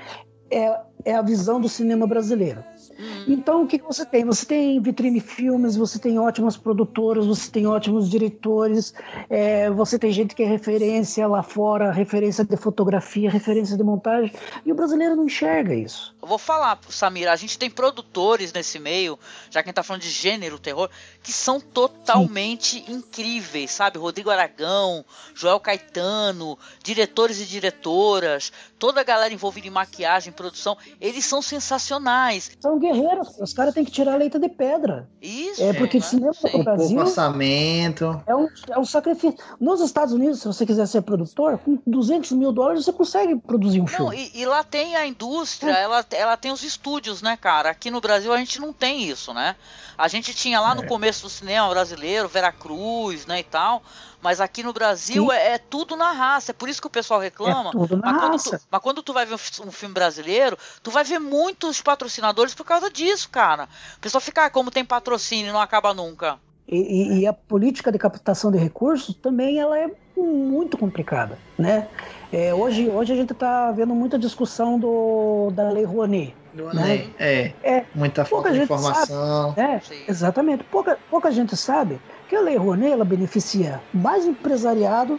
é, 0.50 0.80
é 1.04 1.14
a 1.14 1.22
visão 1.22 1.60
do 1.60 1.68
cinema 1.68 2.06
brasileiro. 2.06 2.64
Uhum. 2.98 3.24
Então, 3.28 3.62
o 3.62 3.66
que, 3.66 3.78
você 3.80 4.04
tem? 4.04 4.24
Você 4.24 4.44
tem 4.44 4.80
vitrine 4.80 5.20
filmes, 5.20 5.76
você 5.76 5.98
tem 5.98 6.18
ótimas 6.18 6.56
produtoras, 6.56 7.26
você 7.26 7.50
tem 7.50 7.66
ótimos 7.66 8.10
diretores, 8.10 8.92
é, 9.30 9.70
você 9.70 9.98
tem 9.98 10.10
gente 10.10 10.34
que 10.34 10.42
é 10.42 10.46
referência 10.46 11.26
lá 11.26 11.42
fora, 11.42 11.92
referência 11.92 12.44
de 12.44 12.56
fotografia, 12.56 13.30
referência 13.30 13.76
de 13.76 13.84
montagem, 13.84 14.32
e 14.66 14.72
o 14.72 14.74
brasileiro 14.74 15.14
não 15.14 15.26
enxerga 15.26 15.74
isso. 15.74 16.14
Eu 16.28 16.30
vou 16.30 16.38
falar, 16.38 16.78
Samir, 16.90 17.26
a 17.26 17.36
gente 17.36 17.58
tem 17.58 17.70
produtores 17.70 18.52
nesse 18.52 18.78
meio, 18.78 19.18
já 19.50 19.62
que 19.62 19.68
a 19.68 19.70
gente 19.70 19.76
tá 19.76 19.82
falando 19.82 20.02
de 20.02 20.10
gênero, 20.10 20.58
terror, 20.58 20.90
que 21.22 21.32
são 21.32 21.58
totalmente 21.58 22.84
Sim. 22.84 22.92
incríveis, 22.92 23.70
sabe? 23.70 23.96
Rodrigo 23.96 24.28
Aragão, 24.28 25.02
Joel 25.34 25.58
Caetano, 25.58 26.58
diretores 26.82 27.40
e 27.40 27.46
diretoras, 27.46 28.52
toda 28.78 29.00
a 29.00 29.04
galera 29.04 29.32
envolvida 29.32 29.66
em 29.66 29.70
maquiagem, 29.70 30.30
produção, 30.30 30.76
eles 31.00 31.24
são 31.24 31.40
sensacionais. 31.40 32.50
São 32.60 32.78
guerreiros, 32.78 33.38
os 33.40 33.54
caras 33.54 33.72
têm 33.72 33.86
que 33.86 33.90
tirar 33.90 34.16
leite 34.16 34.38
de 34.38 34.50
pedra. 34.50 35.08
Isso. 35.22 35.62
É 35.62 35.72
porque 35.72 35.96
é, 35.96 36.00
o 36.00 36.02
cinema 36.02 36.32
no 36.52 36.64
Brasil 36.64 36.98
orçamento. 36.98 38.22
É 38.26 38.36
um, 38.36 38.48
é 38.70 38.78
um 38.78 38.84
sacrifício. 38.84 39.38
Nos 39.58 39.80
Estados 39.80 40.12
Unidos, 40.12 40.40
se 40.40 40.46
você 40.46 40.66
quiser 40.66 40.86
ser 40.86 41.00
produtor, 41.00 41.58
com 41.58 41.78
200 41.86 42.32
mil 42.32 42.52
dólares 42.52 42.84
você 42.84 42.92
consegue 42.92 43.36
produzir 43.36 43.80
um 43.80 43.84
não, 43.84 43.88
filme. 43.88 44.30
E, 44.34 44.42
e, 44.42 44.46
lá 44.46 44.62
tem 44.62 44.94
a 44.94 45.06
indústria, 45.06 45.72
é. 45.72 45.82
ela, 45.82 46.04
ela 46.18 46.36
tem 46.36 46.50
os 46.50 46.62
estúdios, 46.62 47.22
né, 47.22 47.36
cara? 47.36 47.70
Aqui 47.70 47.90
no 47.90 48.00
Brasil 48.00 48.32
a 48.32 48.38
gente 48.38 48.60
não 48.60 48.72
tem 48.72 49.02
isso, 49.02 49.32
né? 49.32 49.54
A 49.96 50.08
gente 50.08 50.34
tinha 50.34 50.60
lá 50.60 50.74
no 50.74 50.84
é. 50.84 50.86
começo 50.86 51.22
do 51.22 51.28
cinema 51.28 51.68
brasileiro, 51.68 52.28
Veracruz, 52.28 53.26
né, 53.26 53.40
e 53.40 53.44
tal. 53.44 53.82
Mas 54.20 54.40
aqui 54.40 54.62
no 54.62 54.72
Brasil 54.72 55.30
é, 55.30 55.54
é, 55.54 55.58
tudo 55.58 55.96
na 55.96 56.12
raça. 56.12 56.50
É 56.50 56.54
por 56.54 56.68
isso 56.68 56.80
que 56.80 56.86
o 56.86 56.90
pessoal 56.90 57.20
reclama. 57.20 57.70
É 57.70 57.72
tudo 57.72 57.96
na 57.96 58.12
mas, 58.12 58.22
raça. 58.22 58.50
Quando 58.50 58.60
tu, 58.60 58.66
mas 58.70 58.82
quando 58.82 59.02
tu 59.02 59.12
vai 59.12 59.26
ver 59.26 59.34
um, 59.34 59.68
um, 59.68 59.72
filme 59.72 59.94
brasileiro, 59.94 60.58
tu 60.82 60.90
vai 60.90 61.04
ver 61.04 61.18
muitos 61.18 61.80
patrocinadores 61.80 62.54
por 62.54 62.64
causa 62.64 62.90
disso, 62.90 63.28
cara. 63.30 63.68
O 63.96 64.00
pessoal 64.00 64.20
fica, 64.20 64.46
ah, 64.46 64.50
como 64.50 64.70
tem 64.70 64.84
patrocínio, 64.84 65.52
não 65.52 65.60
acaba 65.60 65.94
nunca. 65.94 66.38
E, 66.70 67.20
e, 67.20 67.26
a 67.26 67.32
política 67.32 67.90
de 67.90 67.98
captação 67.98 68.52
de 68.52 68.58
recursos 68.58 69.14
também 69.14 69.58
ela 69.58 69.78
é 69.78 69.90
muito 70.18 70.76
complicada, 70.76 71.38
né? 71.56 71.88
É, 72.32 72.52
hoje, 72.52 72.88
hoje 72.88 73.12
a 73.12 73.16
gente 73.16 73.32
está 73.32 73.72
vendo 73.72 73.94
muita 73.94 74.18
discussão 74.18 74.78
do, 74.78 75.50
da 75.54 75.70
Lei 75.70 75.84
Rouanet. 75.84 76.34
Né? 76.54 77.08
É, 77.18 77.52
é, 77.62 77.84
muita 77.94 78.24
falta 78.24 78.50
de 78.52 78.60
informação. 78.60 79.54
Sabe, 79.54 79.60
né? 79.60 79.82
Exatamente. 80.08 80.64
Pouca, 80.64 80.98
pouca 81.08 81.30
gente 81.30 81.56
sabe 81.56 82.00
que 82.28 82.36
a 82.36 82.40
Lei 82.40 82.56
Rouanet 82.56 82.92
ela 82.92 83.04
beneficia 83.04 83.80
mais 83.94 84.24
o 84.24 84.30
empresariado 84.30 85.18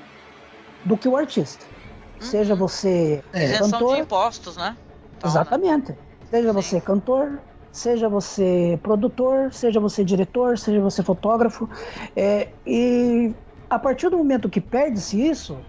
do 0.85 0.97
que 0.97 1.07
o 1.07 1.15
artista. 1.15 1.65
Hum. 1.65 2.21
Seja 2.21 2.55
você 2.55 3.23
é. 3.33 3.57
cantor... 3.57 3.95
de 3.95 4.01
impostos, 4.01 4.57
né? 4.57 4.75
Então, 5.17 5.29
Exatamente. 5.29 5.91
Né? 5.91 5.97
Seja 6.29 6.49
Sim. 6.49 6.53
você 6.53 6.81
cantor, 6.81 7.39
seja 7.71 8.09
você 8.09 8.79
produtor, 8.83 9.51
seja 9.53 9.79
você 9.79 10.03
diretor, 10.03 10.57
seja 10.57 10.79
você 10.81 11.01
fotógrafo. 11.01 11.69
É, 12.15 12.49
e 12.65 13.33
a 13.69 13.77
partir 13.77 14.09
do 14.09 14.17
momento 14.17 14.49
que 14.49 14.59
perde-se 14.59 15.21
isso, 15.21 15.59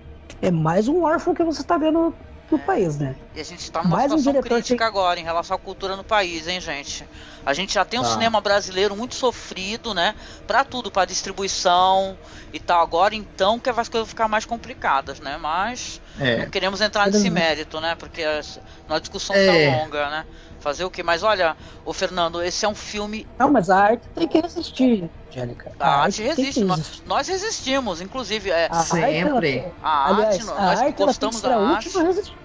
é 0.40 0.50
mais 0.50 0.88
um 0.88 1.02
órfão 1.04 1.34
que 1.34 1.44
você 1.44 1.60
está 1.60 1.76
vendo 1.76 2.14
no 2.50 2.58
país, 2.58 2.98
né? 2.98 3.14
E 3.34 3.40
a 3.40 3.44
gente 3.44 3.60
está 3.60 3.82
numa 3.82 3.96
Mais 3.96 4.10
situação 4.10 4.32
um 4.32 4.42
crítica 4.42 4.84
agora 4.84 5.20
em 5.20 5.22
relação 5.22 5.56
à 5.56 5.58
cultura 5.58 5.96
no 5.96 6.02
país, 6.02 6.48
hein, 6.48 6.60
gente? 6.60 7.06
A 7.46 7.54
gente 7.54 7.72
já 7.72 7.84
tem 7.84 8.00
um 8.00 8.02
tá. 8.02 8.08
cinema 8.08 8.40
brasileiro 8.40 8.96
muito 8.96 9.14
sofrido, 9.14 9.94
né? 9.94 10.14
Para 10.46 10.64
tudo, 10.64 10.90
para 10.90 11.04
distribuição 11.04 12.18
e 12.52 12.58
tal. 12.58 12.82
Agora, 12.82 13.14
então, 13.14 13.58
que 13.58 13.70
as 13.70 13.88
coisas 13.88 14.08
ficar 14.08 14.26
mais 14.26 14.44
complicadas, 14.44 15.20
né? 15.20 15.36
Mas 15.36 16.00
é. 16.18 16.38
não 16.38 16.50
queremos 16.50 16.80
entrar 16.80 17.06
nesse 17.06 17.30
mérito, 17.30 17.80
né? 17.80 17.94
Porque 17.94 18.24
a 18.24 18.42
nossa 18.88 19.00
discussão 19.00 19.36
é. 19.36 19.46
tá 19.46 19.78
longa, 19.78 20.10
né? 20.10 20.26
Fazer 20.60 20.84
o 20.84 20.90
que? 20.90 21.02
Mas 21.02 21.22
olha, 21.22 21.56
o 21.84 21.92
Fernando, 21.92 22.42
esse 22.42 22.64
é 22.66 22.68
um 22.68 22.74
filme. 22.74 23.26
Não, 23.38 23.50
mas 23.50 23.70
a 23.70 23.78
arte 23.78 24.06
tem 24.14 24.28
que 24.28 24.40
resistir, 24.40 25.10
Angélica. 25.30 25.72
A, 25.80 25.86
a 25.86 26.02
arte, 26.02 26.22
arte 26.22 26.40
resiste. 26.42 26.64
Nós, 26.64 27.02
nós, 27.06 27.28
resistimos, 27.28 28.00
inclusive. 28.02 28.50
É, 28.50 28.68
a 28.70 28.82
sempre. 28.82 29.60
Arte, 29.60 29.74
a 29.82 30.08
aliás, 30.08 30.34
arte, 30.34 30.42
a 30.42 30.62
nós 30.62 30.80
arte, 30.80 30.96
gostamos 30.96 31.40
da 31.40 31.56
arte. 31.56 31.98
A 31.98 32.02
resistir, 32.02 32.36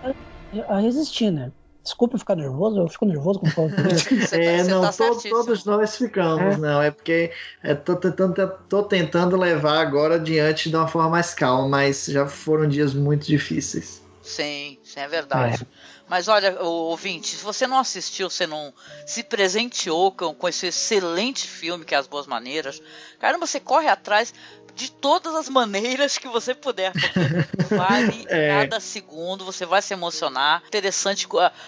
a 0.69 0.79
resistir, 0.79 1.31
né? 1.31 1.51
Desculpa 1.83 2.17
ficar 2.17 2.35
nervoso, 2.35 2.79
eu 2.79 2.87
fico 2.87 3.05
nervoso 3.05 3.39
com 3.39 3.47
o 3.47 3.69
É, 4.33 4.63
não, 4.63 4.81
tá 4.81 4.91
to, 4.91 5.29
todos 5.29 5.65
nós 5.65 5.97
ficamos, 5.97 6.55
é. 6.55 6.57
não. 6.57 6.81
É 6.81 6.89
porque 6.89 7.31
é, 7.61 7.75
tô, 7.75 7.95
tentando, 7.95 8.51
tô 8.67 8.81
tentando 8.81 9.37
levar 9.37 9.81
agora 9.81 10.15
adiante 10.15 10.69
de 10.69 10.75
uma 10.75 10.87
forma 10.87 11.09
mais 11.09 11.35
calma, 11.35 11.67
mas 11.67 12.07
já 12.07 12.25
foram 12.25 12.67
dias 12.67 12.95
muito 12.95 13.27
difíceis. 13.27 14.01
Sim, 14.23 14.79
sim, 14.81 14.99
é 14.99 15.07
verdade. 15.07 15.61
É. 15.61 15.85
Mas 16.07 16.27
olha, 16.27 16.61
ouvinte, 16.61 17.35
se 17.35 17.43
você 17.43 17.65
não 17.65 17.79
assistiu, 17.79 18.29
você 18.29 18.45
não 18.45 18.73
se 19.05 19.23
presenteou 19.23 20.11
com, 20.11 20.33
com 20.33 20.47
esse 20.47 20.67
excelente 20.67 21.47
filme 21.47 21.83
que 21.83 21.95
é 21.95 21.97
As 21.97 22.07
Boas 22.07 22.27
Maneiras, 22.27 22.81
caramba, 23.19 23.47
você 23.47 23.59
corre 23.59 23.87
atrás 23.87 24.33
de 24.75 24.91
todas 24.91 25.33
as 25.33 25.47
maneiras 25.47 26.17
que 26.17 26.27
você 26.27 26.53
puder, 26.53 26.91
porque 26.91 27.75
vale 27.75 28.25
é. 28.27 28.49
cada 28.49 28.79
segundo, 28.79 29.45
você 29.45 29.65
vai 29.65 29.81
se 29.81 29.93
emocionar. 29.93 30.61
Interessante, 30.67 31.27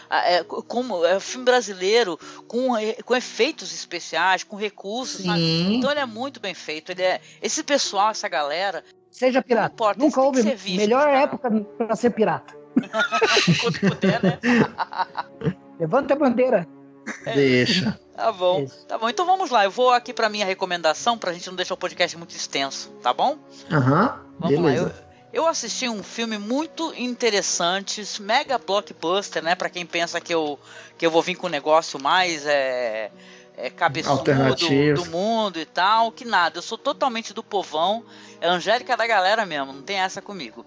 é, 0.10 0.44
como 0.44 1.06
é 1.06 1.16
um 1.16 1.20
filme 1.20 1.46
brasileiro 1.46 2.20
com, 2.48 2.74
com 3.06 3.16
efeitos 3.16 3.74
especiais, 3.74 4.44
com 4.44 4.58
recursos, 4.58 5.26
então 5.26 5.90
ele 5.90 6.02
é 6.02 6.06
muito 6.06 6.40
bem 6.40 6.54
feito. 6.54 6.92
Ele 6.92 7.02
é 7.02 7.22
esse 7.42 7.64
pessoal, 7.64 8.12
essa 8.12 8.28
galera. 8.28 8.84
Seja 9.10 9.42
pirata. 9.42 9.74
Importa, 9.74 10.00
Nunca 10.00 10.22
houve 10.22 10.42
visto, 10.42 10.78
melhor 10.78 11.06
cara. 11.06 11.22
época 11.22 11.50
para 11.78 11.96
ser 11.96 12.10
pirata. 12.12 12.57
Quando 13.62 13.80
puder, 13.80 14.24
né? 14.24 14.40
Levanta 15.80 16.14
a 16.14 16.18
bandeira. 16.18 16.68
É. 17.26 17.34
Deixa. 17.34 17.98
Tá 18.16 18.32
bom. 18.32 18.64
Isso. 18.64 18.86
Tá 18.86 18.98
bom. 18.98 19.10
Então 19.10 19.26
vamos 19.26 19.50
lá. 19.50 19.64
Eu 19.64 19.72
vou 19.72 19.92
aqui 19.92 20.14
para 20.14 20.30
minha 20.30 20.46
recomendação 20.46 21.18
pra 21.18 21.34
gente 21.34 21.48
não 21.48 21.56
deixar 21.56 21.74
o 21.76 21.78
podcast 21.78 22.18
muito 22.18 22.36
extenso, 22.36 22.90
tá 23.02 23.14
bom? 23.14 23.38
Aham. 23.72 24.02
Uhum. 24.02 24.28
Vamos 24.40 24.60
Beleza. 24.60 24.84
lá. 24.84 25.08
Eu, 25.34 25.44
eu 25.44 25.48
assisti 25.48 25.88
um 25.88 26.04
filme 26.04 26.38
muito 26.38 26.94
interessante, 26.96 28.04
mega 28.22 28.58
blockbuster, 28.58 29.44
né? 29.44 29.56
Para 29.56 29.70
quem 29.70 29.86
pensa 29.86 30.20
que 30.20 30.34
eu 30.34 30.60
que 30.98 31.06
eu 31.06 31.12
vou 31.12 31.22
vir 31.22 31.36
com 31.36 31.48
um 31.48 31.50
negócio 31.50 32.02
mais 32.02 32.46
é, 32.46 33.12
é 33.58 33.70
cabeçudo 33.70 34.24
do, 34.24 35.04
do 35.04 35.10
mundo 35.10 35.60
e 35.60 35.66
tal, 35.66 36.12
que 36.12 36.24
nada. 36.24 36.60
Eu 36.60 36.62
sou 36.62 36.78
totalmente 36.78 37.34
do 37.34 37.44
povão, 37.44 38.06
é 38.40 38.48
Angélica 38.48 38.96
da 38.96 39.06
galera 39.06 39.46
mesmo, 39.46 39.74
não 39.74 39.82
tem 39.82 39.98
essa 39.98 40.22
comigo 40.22 40.66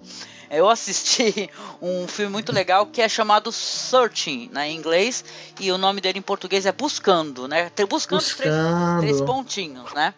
eu 0.50 0.68
assisti 0.68 1.48
um 1.80 2.08
filme 2.08 2.32
muito 2.32 2.52
legal 2.52 2.84
que 2.86 3.00
é 3.00 3.08
chamado 3.08 3.52
Searching, 3.52 4.50
né, 4.52 4.68
em 4.68 4.76
inglês, 4.76 5.24
e 5.60 5.70
o 5.70 5.78
nome 5.78 6.00
dele 6.00 6.18
em 6.18 6.22
português 6.22 6.66
é 6.66 6.72
Buscando, 6.72 7.46
né? 7.46 7.70
Buscando, 7.88 8.20
Buscando. 8.20 8.36
Três, 8.36 8.54
três 9.00 9.20
pontinhos, 9.20 9.92
né? 9.94 10.12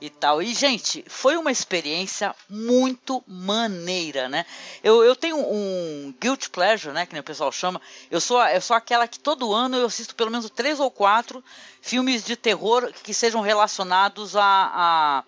E 0.00 0.08
tal. 0.08 0.40
E, 0.42 0.54
gente, 0.54 1.04
foi 1.08 1.36
uma 1.36 1.50
experiência 1.50 2.34
muito 2.48 3.22
maneira, 3.26 4.28
né? 4.28 4.46
Eu, 4.82 5.02
eu 5.02 5.16
tenho 5.16 5.38
um 5.38 6.14
guilt 6.20 6.48
pleasure, 6.48 6.94
né? 6.94 7.06
Que 7.06 7.18
o 7.18 7.22
pessoal 7.22 7.50
chama. 7.50 7.80
Eu 8.10 8.20
sou, 8.20 8.40
eu 8.46 8.60
sou 8.60 8.76
aquela 8.76 9.08
que 9.08 9.18
todo 9.18 9.52
ano 9.52 9.76
eu 9.76 9.86
assisto 9.86 10.14
pelo 10.14 10.30
menos 10.30 10.48
três 10.50 10.78
ou 10.78 10.90
quatro 10.90 11.42
filmes 11.80 12.24
de 12.24 12.36
terror 12.36 12.92
que 13.02 13.12
sejam 13.12 13.40
relacionados 13.40 14.36
a, 14.36 14.42
a 14.44 15.24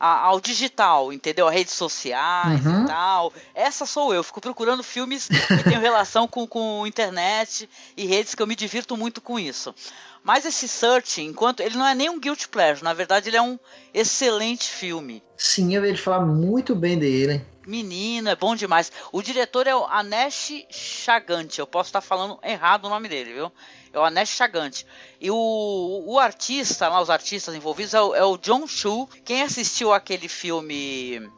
ao 0.00 0.40
digital, 0.40 1.12
entendeu? 1.12 1.46
A 1.46 1.50
redes 1.50 1.74
sociais 1.74 2.64
uhum. 2.64 2.84
e 2.84 2.86
tal. 2.86 3.32
Essa 3.54 3.84
sou 3.84 4.14
eu. 4.14 4.24
Fico 4.24 4.40
procurando 4.40 4.82
filmes 4.82 5.28
que 5.28 5.62
tenham 5.62 5.80
relação 5.80 6.26
com, 6.26 6.46
com 6.46 6.86
internet 6.86 7.68
e 7.96 8.06
redes 8.06 8.34
que 8.34 8.42
eu 8.42 8.46
me 8.46 8.56
divirto 8.56 8.96
muito 8.96 9.20
com 9.20 9.38
isso. 9.38 9.74
Mas 10.22 10.44
esse 10.44 10.68
Searching, 10.68 11.26
enquanto 11.26 11.60
ele 11.60 11.76
não 11.76 11.86
é 11.86 11.94
nem 11.94 12.10
um 12.10 12.20
guilty 12.20 12.48
pleasure, 12.48 12.84
na 12.84 12.92
verdade 12.92 13.28
ele 13.28 13.36
é 13.36 13.42
um 13.42 13.58
excelente 13.92 14.68
filme. 14.68 15.22
Sim, 15.36 15.74
eu 15.74 15.82
vejo 15.82 16.02
falar 16.02 16.24
muito 16.24 16.74
bem 16.74 16.98
dele. 16.98 17.44
Menino, 17.66 18.28
é 18.28 18.36
bom 18.36 18.54
demais. 18.54 18.90
O 19.12 19.22
diretor 19.22 19.66
é 19.66 19.74
o 19.74 19.86
Anesh 19.86 20.66
Chagante. 20.70 21.60
Eu 21.60 21.66
posso 21.66 21.88
estar 21.88 22.00
falando 22.00 22.38
errado 22.42 22.86
o 22.86 22.88
nome 22.88 23.08
dele, 23.08 23.32
viu? 23.32 23.52
É 23.92 23.98
o 23.98 24.04
Anesh 24.04 24.30
Chagante. 24.30 24.86
E 25.20 25.30
o, 25.30 26.04
o 26.06 26.18
artista, 26.18 26.88
lá, 26.88 27.00
os 27.00 27.10
artistas 27.10 27.54
envolvidos, 27.54 27.94
é 27.94 28.00
o, 28.00 28.14
é 28.14 28.24
o 28.24 28.36
John 28.38 28.66
Chu. 28.66 29.08
Quem 29.24 29.42
assistiu 29.42 29.92
aquele 29.92 30.28
filme. 30.28 31.30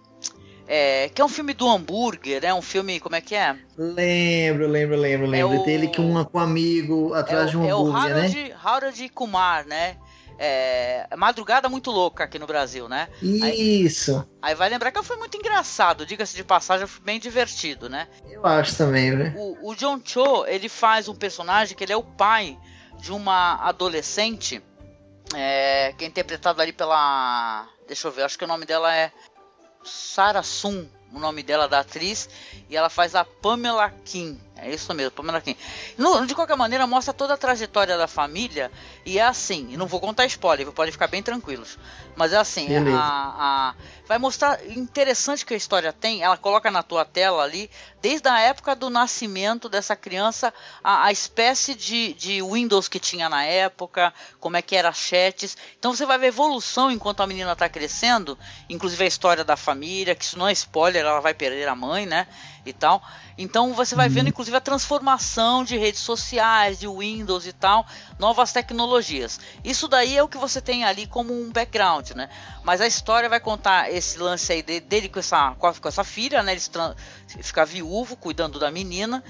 É, 0.67 1.09
que 1.09 1.21
é 1.21 1.25
um 1.25 1.29
filme 1.29 1.53
do 1.55 1.69
hambúrguer, 1.69 2.45
é 2.45 2.55
um 2.55 2.63
filme, 2.63 3.01
como 3.01 3.17
é 3.17 3.21
que 3.21 3.35
é? 3.35 3.57
Lembro, 3.77 4.69
lembro, 4.69 4.97
lembro, 4.97 5.27
lembro. 5.27 5.57
É 5.57 5.61
o, 5.61 5.65
dele 5.65 5.89
com, 5.89 6.03
um, 6.03 6.25
com 6.25 6.39
um 6.39 6.41
amigo 6.41 7.15
atrás 7.15 7.49
é 7.49 7.51
de 7.51 7.57
um 7.57 7.65
é 7.65 7.71
hambúrguer, 7.71 7.93
o 7.93 7.97
Harold, 7.97 8.37
né? 8.37 8.57
Harold 8.63 9.09
Kumar, 9.11 9.67
né? 9.67 9.97
É, 10.39 11.07
Madrugada 11.17 11.69
Muito 11.69 11.91
Louca 11.91 12.25
aqui 12.25 12.39
no 12.39 12.47
Brasil, 12.47 12.89
né? 12.89 13.09
Isso. 13.23 14.27
Aí, 14.41 14.51
aí 14.51 14.55
vai 14.55 14.69
lembrar 14.69 14.91
que 14.91 15.03
foi 15.03 15.17
muito 15.17 15.37
engraçado, 15.37 16.07
diga-se 16.07 16.35
de 16.35 16.43
passagem, 16.43 16.87
foi 16.87 17.05
bem 17.05 17.21
divertido, 17.21 17.89
né? 17.89 18.09
Eu 18.29 18.45
acho 18.45 18.77
também, 18.77 19.13
né? 19.13 19.35
O, 19.37 19.71
o 19.71 19.75
John 19.77 20.01
Cho, 20.05 20.47
ele 20.47 20.69
faz 20.69 21.07
um 21.07 21.15
personagem 21.15 21.77
que 21.77 21.85
ele 21.85 21.93
é 21.93 21.97
o 21.97 22.03
pai 22.03 22.59
de 22.99 23.13
uma 23.13 23.57
adolescente, 23.57 24.63
é, 25.35 25.93
que 25.97 26.05
é 26.05 26.09
interpretado 26.09 26.61
ali 26.63 26.73
pela. 26.73 27.69
Deixa 27.87 28.09
eu 28.09 28.13
ver, 28.13 28.23
acho 28.23 28.39
que 28.39 28.45
o 28.45 28.49
nome 28.49 28.65
dela 28.65 28.95
é 28.95 29.13
Sarah 29.85 30.43
Sun, 30.43 30.89
o 31.13 31.19
nome 31.19 31.43
dela 31.43 31.69
da 31.69 31.81
atriz, 31.81 32.29
e 32.69 32.77
ela 32.77 32.89
faz 32.89 33.15
a 33.15 33.25
Pamela 33.25 33.91
Kim. 34.05 34.41
É 34.63 34.71
isso 34.71 34.95
mesmo, 34.95 35.11
Pamela 35.11 35.41
Kim. 35.41 35.57
No, 35.99 36.25
de 36.25 36.35
qualquer 36.35 36.57
maneira, 36.57 36.87
mostra 36.87 37.13
toda 37.13 37.35
a 37.35 37.37
trajetória 37.37 37.99
da 37.99 38.07
família 38.07 38.71
e 39.05 39.19
é 39.19 39.23
assim. 39.23 39.77
Não 39.77 39.87
vou 39.87 39.99
contar 39.99 40.25
spoiler, 40.27 40.71
pode 40.71 40.93
ficar 40.93 41.09
bem 41.09 41.23
tranquilos. 41.23 41.77
Mas 42.15 42.33
é 42.33 42.37
assim, 42.37 42.69
a, 42.95 42.95
a, 42.95 43.75
vai 44.07 44.19
mostrar 44.19 44.65
interessante 44.71 45.45
que 45.45 45.55
a 45.55 45.57
história 45.57 45.93
tem. 45.93 46.23
Ela 46.23 46.37
coloca 46.37 46.71
na 46.71 46.83
tua 46.83 47.05
tela 47.05 47.43
ali, 47.43 47.69
desde 48.01 48.29
a 48.29 48.39
época 48.39 48.77
do 48.77 48.89
nascimento 48.89 49.69
dessa 49.69 49.97
criança, 49.97 50.55
a, 50.85 51.07
a 51.07 51.13
espécie 51.13 51.75
de, 51.75 52.13
de 52.13 52.43
Windows 52.43 52.87
que 52.87 53.01
tinha 53.01 53.29
na 53.29 53.45
época, 53.45 54.13
como 54.39 54.57
é 54.57 54.63
que 54.63 54.77
era 54.77 54.93
chats. 54.93 55.57
Então 55.79 55.95
você 55.95 56.07
vai 56.07 56.19
ver 56.19 56.27
evolução 56.27 56.91
enquanto 56.91 57.23
a 57.23 57.27
menina 57.27 57.53
está 57.53 57.69
crescendo, 57.69 58.39
inclusive 58.69 59.03
a 59.03 59.09
história 59.09 59.43
da 59.43 59.57
família, 59.57 60.15
que 60.15 60.25
isso 60.25 60.39
não 60.39 60.47
é 60.47 60.53
spoiler, 60.53 61.05
ela 61.05 61.21
vai 61.21 61.35
perder 61.35 61.67
a 61.67 61.75
mãe, 61.75 62.07
né? 62.07 62.29
E 62.65 62.73
tal. 62.73 63.03
Então 63.37 63.73
você 63.75 63.95
vai 63.95 64.09
vendo, 64.09 64.25
uhum. 64.25 64.29
inclusive, 64.29 64.57
a 64.57 64.61
transformação 64.61 65.65
de 65.65 65.77
redes 65.77 66.01
sociais, 66.01 66.79
de 66.79 66.87
Windows 66.87 67.47
e 67.47 67.53
tal, 67.53 67.87
novas 68.19 68.53
tecnologias. 68.53 69.41
Isso 69.65 69.89
daí 69.89 70.17
é 70.17 70.23
o 70.23 70.29
que 70.29 70.39
você 70.39 70.61
tem 70.61 70.85
ali 70.85 71.07
como 71.07 71.33
um 71.33 71.51
background, 71.51 72.11
né? 72.11 72.29
Mas 72.63 72.81
a 72.81 72.87
história 72.87 73.29
vai 73.29 73.41
contar 73.41 73.93
esse 73.93 74.19
lance 74.19 74.53
aí 74.53 74.63
dele 74.63 75.09
com 75.09 75.19
essa, 75.19 75.55
com 75.55 75.89
essa 75.89 76.05
filha, 76.05 76.43
né? 76.43 76.53
Ele 76.53 77.43
fica 77.43 77.65
viúvo, 77.65 78.17
cuidando 78.17 78.59
da 78.59 78.71
menina, 78.71 79.23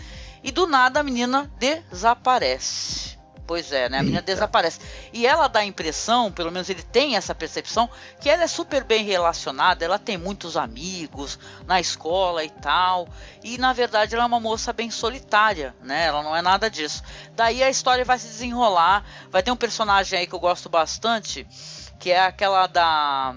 e 0.42 0.51
do 0.51 0.66
nada 0.66 1.01
a 1.01 1.03
menina 1.03 1.51
desaparece. 1.59 3.21
Pois 3.46 3.72
é, 3.72 3.88
né? 3.88 3.98
A 3.98 4.02
menina 4.02 4.22
desaparece. 4.22 4.81
E 5.12 5.26
ela 5.26 5.48
dá 5.48 5.61
a 5.61 5.64
impressão, 5.64 6.31
pelo 6.31 6.52
menos 6.52 6.70
ele 6.70 6.83
tem 6.83 7.16
essa 7.16 7.35
percepção, 7.35 7.90
que 8.20 8.31
ela 8.31 8.44
é 8.44 8.46
super 8.46 8.85
bem 8.85 9.05
relacionada, 9.05 9.85
ela 9.85 9.98
tem 9.98 10.16
muitos 10.16 10.57
amigos 10.57 11.38
na 11.66 11.81
escola 11.81 12.44
e 12.44 12.50
tal. 12.50 13.09
E 13.42 13.59
na 13.59 13.72
verdade 13.72 14.14
ela 14.14 14.24
é 14.24 14.26
uma 14.26 14.40
moça 14.40 14.72
bem 14.72 14.90
solitária, 14.90 15.74
né? 15.83 16.07
Ela 16.07 16.22
não 16.22 16.37
é 16.37 16.40
nada 16.40 16.70
disso. 16.70 17.02
Daí 17.35 17.62
a 17.62 17.70
história 17.70 18.05
vai 18.05 18.18
se 18.18 18.28
desenrolar. 18.28 19.05
Vai 19.31 19.42
ter 19.42 19.50
um 19.50 19.57
personagem 19.57 20.20
aí 20.20 20.26
que 20.26 20.35
eu 20.35 20.40
gosto 20.40 20.68
bastante, 20.68 21.46
que 21.98 22.11
é 22.11 22.20
aquela 22.20 22.66
da. 22.66 23.35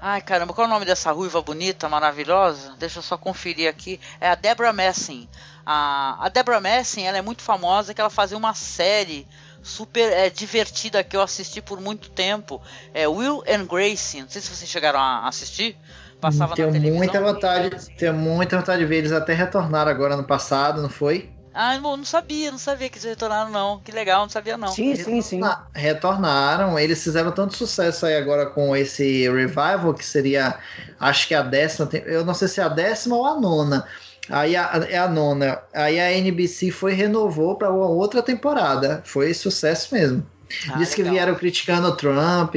Ai 0.00 0.22
caramba, 0.22 0.54
qual 0.54 0.66
é 0.66 0.70
o 0.70 0.72
nome 0.72 0.86
dessa 0.86 1.12
ruiva 1.12 1.42
bonita, 1.42 1.88
maravilhosa? 1.88 2.74
Deixa 2.78 3.00
eu 3.00 3.02
só 3.02 3.18
conferir 3.18 3.68
aqui. 3.68 4.00
É 4.18 4.30
a 4.30 4.34
Deborah 4.34 4.72
Messing. 4.72 5.28
A, 5.64 6.26
a 6.26 6.28
Deborah 6.28 6.60
Messing 6.60 7.02
ela 7.02 7.18
é 7.18 7.22
muito 7.22 7.42
famosa 7.42 7.92
que 7.94 8.00
ela 8.00 8.10
fazia 8.10 8.36
uma 8.36 8.54
série 8.54 9.26
super 9.62 10.12
é, 10.12 10.30
divertida 10.30 11.04
que 11.04 11.16
eu 11.16 11.20
assisti 11.22 11.60
por 11.60 11.80
muito 11.80 12.10
tempo. 12.10 12.60
É 12.94 13.06
Will 13.06 13.42
and 13.48 13.66
Grace. 13.66 14.20
Não 14.20 14.28
sei 14.28 14.40
se 14.40 14.48
vocês 14.48 14.70
chegaram 14.70 14.98
a 14.98 15.28
assistir. 15.28 15.76
Passava 16.20 16.54
tenho 16.54 16.68
na 16.68 16.74
televisão. 16.74 16.98
Muita 16.98 17.20
vontade, 17.20 17.70
tenho 17.96 18.14
muita 18.14 18.58
vontade 18.58 18.80
de 18.80 18.86
ver. 18.86 18.98
Eles 18.98 19.12
até 19.12 19.32
retornaram 19.32 19.90
agora 19.90 20.16
no 20.16 20.24
passado, 20.24 20.82
não 20.82 20.90
foi? 20.90 21.30
Ah, 21.52 21.76
não, 21.78 21.96
não 21.96 22.04
sabia, 22.04 22.50
não 22.50 22.58
sabia 22.58 22.88
que 22.88 22.96
eles 22.96 23.04
retornaram, 23.04 23.50
não. 23.50 23.80
Que 23.80 23.90
legal, 23.90 24.22
não 24.22 24.28
sabia, 24.28 24.56
não. 24.56 24.68
Sim, 24.68 24.94
sim, 24.94 25.20
sim. 25.20 25.40
Retornaram, 25.74 26.78
eles 26.78 27.02
fizeram 27.02 27.32
tanto 27.32 27.56
sucesso 27.56 28.06
aí 28.06 28.16
agora 28.16 28.46
com 28.46 28.76
esse 28.76 29.28
revival, 29.28 29.92
que 29.94 30.04
seria, 30.04 30.58
acho 31.00 31.26
que 31.26 31.34
a 31.34 31.42
décima, 31.42 31.88
eu 32.06 32.24
não 32.24 32.34
sei 32.34 32.46
se 32.46 32.60
é 32.60 32.64
a 32.64 32.68
décima 32.68 33.16
ou 33.16 33.26
a 33.26 33.40
nona 33.40 33.84
Aí 34.30 34.56
a, 34.56 34.86
é 34.88 34.96
a 34.96 35.08
nona. 35.08 35.60
Aí 35.74 35.98
a 35.98 36.12
NBC 36.12 36.70
foi 36.70 36.92
renovou 36.92 37.56
para 37.56 37.70
uma 37.70 37.88
outra 37.88 38.22
temporada. 38.22 39.02
Foi 39.04 39.34
sucesso 39.34 39.94
mesmo. 39.94 40.26
Ah, 40.70 40.78
Diz 40.78 40.94
que 40.94 41.02
vieram 41.02 41.34
criticando 41.34 41.88
o 41.88 41.96
Trump. 41.96 42.54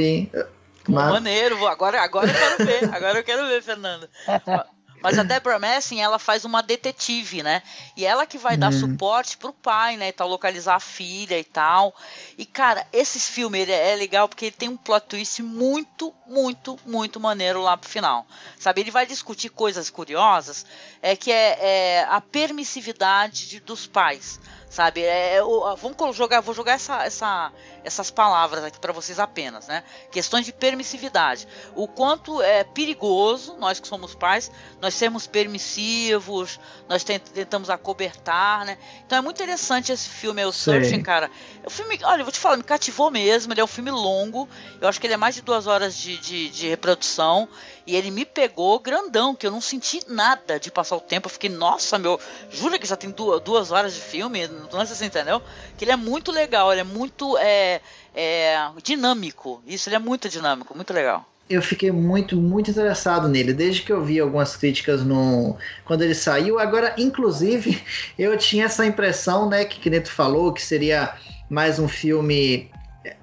Mas... 0.87 1.11
Maneiro, 1.11 1.65
agora, 1.67 2.01
agora 2.01 2.27
eu 2.27 2.33
quero 2.33 2.65
ver. 2.65 2.95
Agora 2.95 3.19
eu 3.19 3.23
quero 3.23 3.47
ver, 3.47 3.61
Fernando. 3.61 4.07
Mas 5.03 5.19
a 5.19 5.23
Deborah 5.23 5.59
Messing, 5.59 5.99
ela 5.99 6.17
faz 6.17 6.45
uma 6.45 6.63
detetive, 6.63 7.43
né? 7.43 7.61
E 7.95 8.05
ela 8.05 8.25
que 8.25 8.37
vai 8.37 8.53
uhum. 8.53 8.59
dar 8.59 8.73
suporte 8.73 9.37
pro 9.37 9.51
pai, 9.51 9.97
né? 9.97 10.07
E 10.07 10.11
tal, 10.13 10.29
localizar 10.29 10.75
a 10.75 10.79
filha 10.79 11.37
e 11.37 11.43
tal. 11.43 11.93
E, 12.37 12.45
cara, 12.45 12.87
esse 12.93 13.19
filme 13.19 13.59
ele 13.59 13.73
é 13.73 13.95
legal 13.95 14.29
porque 14.29 14.45
ele 14.45 14.55
tem 14.55 14.69
um 14.69 14.77
plot 14.77 15.05
twist 15.07 15.43
muito, 15.43 16.13
muito, 16.25 16.79
muito 16.85 17.19
maneiro 17.19 17.61
lá 17.61 17.75
pro 17.75 17.89
final. 17.89 18.25
Sabe? 18.57 18.81
Ele 18.81 18.91
vai 18.91 19.05
discutir 19.05 19.49
coisas 19.49 19.89
curiosas, 19.89 20.65
é 21.01 21.15
que 21.15 21.31
é, 21.31 21.57
é 21.59 22.07
a 22.09 22.21
permissividade 22.21 23.49
de, 23.49 23.59
dos 23.59 23.85
pais 23.85 24.39
sabe? 24.73 25.03
É, 25.03 25.35
é 25.35 25.41
vamos 25.77 26.15
jogar, 26.15 26.41
vou 26.41 26.55
jogar 26.55 26.73
essa, 26.73 27.03
essa, 27.03 27.51
essas 27.83 28.09
palavras 28.09 28.63
aqui 28.63 28.79
para 28.79 28.91
vocês 28.91 29.19
apenas, 29.19 29.67
né? 29.67 29.83
Questões 30.11 30.45
de 30.45 30.51
permissividade. 30.51 31.47
O 31.75 31.87
quanto 31.87 32.41
é 32.41 32.63
perigoso 32.63 33.55
nós 33.59 33.79
que 33.79 33.87
somos 33.87 34.15
pais, 34.15 34.51
nós 34.81 34.95
sermos 34.95 35.27
permissivos, 35.27 36.59
nós 36.89 37.03
tentamos 37.03 37.69
acobertar, 37.69 38.65
né? 38.65 38.79
Então 39.05 39.19
é 39.19 39.21
muito 39.21 39.37
interessante 39.37 39.91
esse 39.91 40.09
filme, 40.09 40.41
é 40.41 40.47
o 40.47 40.51
Searching, 40.51 41.03
cara. 41.03 41.29
O 41.63 41.69
filme, 41.69 41.99
olha, 42.03 42.21
eu 42.21 42.25
vou 42.25 42.31
te 42.31 42.39
falar, 42.39 42.57
me 42.57 42.63
cativou 42.63 43.11
mesmo. 43.11 43.53
Ele 43.53 43.61
é 43.61 43.63
um 43.63 43.67
filme 43.67 43.91
longo. 43.91 44.49
Eu 44.81 44.87
acho 44.87 44.99
que 44.99 45.05
ele 45.05 45.13
é 45.13 45.17
mais 45.17 45.35
de 45.35 45.41
duas 45.41 45.67
horas 45.67 45.95
de, 45.95 46.17
de, 46.17 46.49
de 46.49 46.67
reprodução. 46.67 47.47
E 47.85 47.95
ele 47.95 48.11
me 48.11 48.25
pegou 48.25 48.79
grandão, 48.79 49.35
que 49.35 49.45
eu 49.45 49.51
não 49.51 49.59
senti 49.59 50.01
nada 50.07 50.59
de 50.59 50.71
passar 50.71 50.95
o 50.95 51.01
tempo. 51.01 51.27
Eu 51.27 51.31
fiquei, 51.31 51.49
nossa, 51.49 51.99
meu, 51.99 52.19
jura 52.49 52.79
que 52.79 52.87
já 52.87 52.95
tem 52.95 53.11
duas, 53.11 53.41
duas 53.41 53.71
horas 53.71 53.93
de 53.93 53.99
filme? 53.99 54.47
Sei 54.71 54.95
se 54.95 55.05
entendeu? 55.05 55.41
Que 55.77 55.85
ele 55.85 55.91
é 55.91 55.95
muito 55.95 56.31
legal, 56.31 56.71
ele 56.71 56.81
é 56.81 56.85
muito 56.85 57.37
é, 57.37 57.81
é, 58.15 58.69
dinâmico. 58.83 59.61
Isso, 59.65 59.89
ele 59.89 59.95
é 59.95 59.99
muito 59.99 60.29
dinâmico, 60.29 60.75
muito 60.75 60.93
legal 60.93 61.27
eu 61.49 61.61
fiquei 61.61 61.91
muito, 61.91 62.37
muito 62.37 62.71
interessado 62.71 63.27
nele, 63.27 63.53
desde 63.53 63.81
que 63.81 63.91
eu 63.91 64.03
vi 64.03 64.19
algumas 64.19 64.55
críticas 64.55 65.03
no 65.03 65.57
quando 65.85 66.01
ele 66.01 66.15
saiu. 66.15 66.59
Agora, 66.59 66.93
inclusive, 66.97 67.81
eu 68.17 68.37
tinha 68.37 68.65
essa 68.65 68.85
impressão, 68.85 69.49
né, 69.49 69.65
que 69.65 69.89
Neto 69.89 70.09
falou, 70.09 70.53
que 70.53 70.61
seria 70.61 71.13
mais 71.49 71.79
um 71.79 71.87
filme 71.87 72.71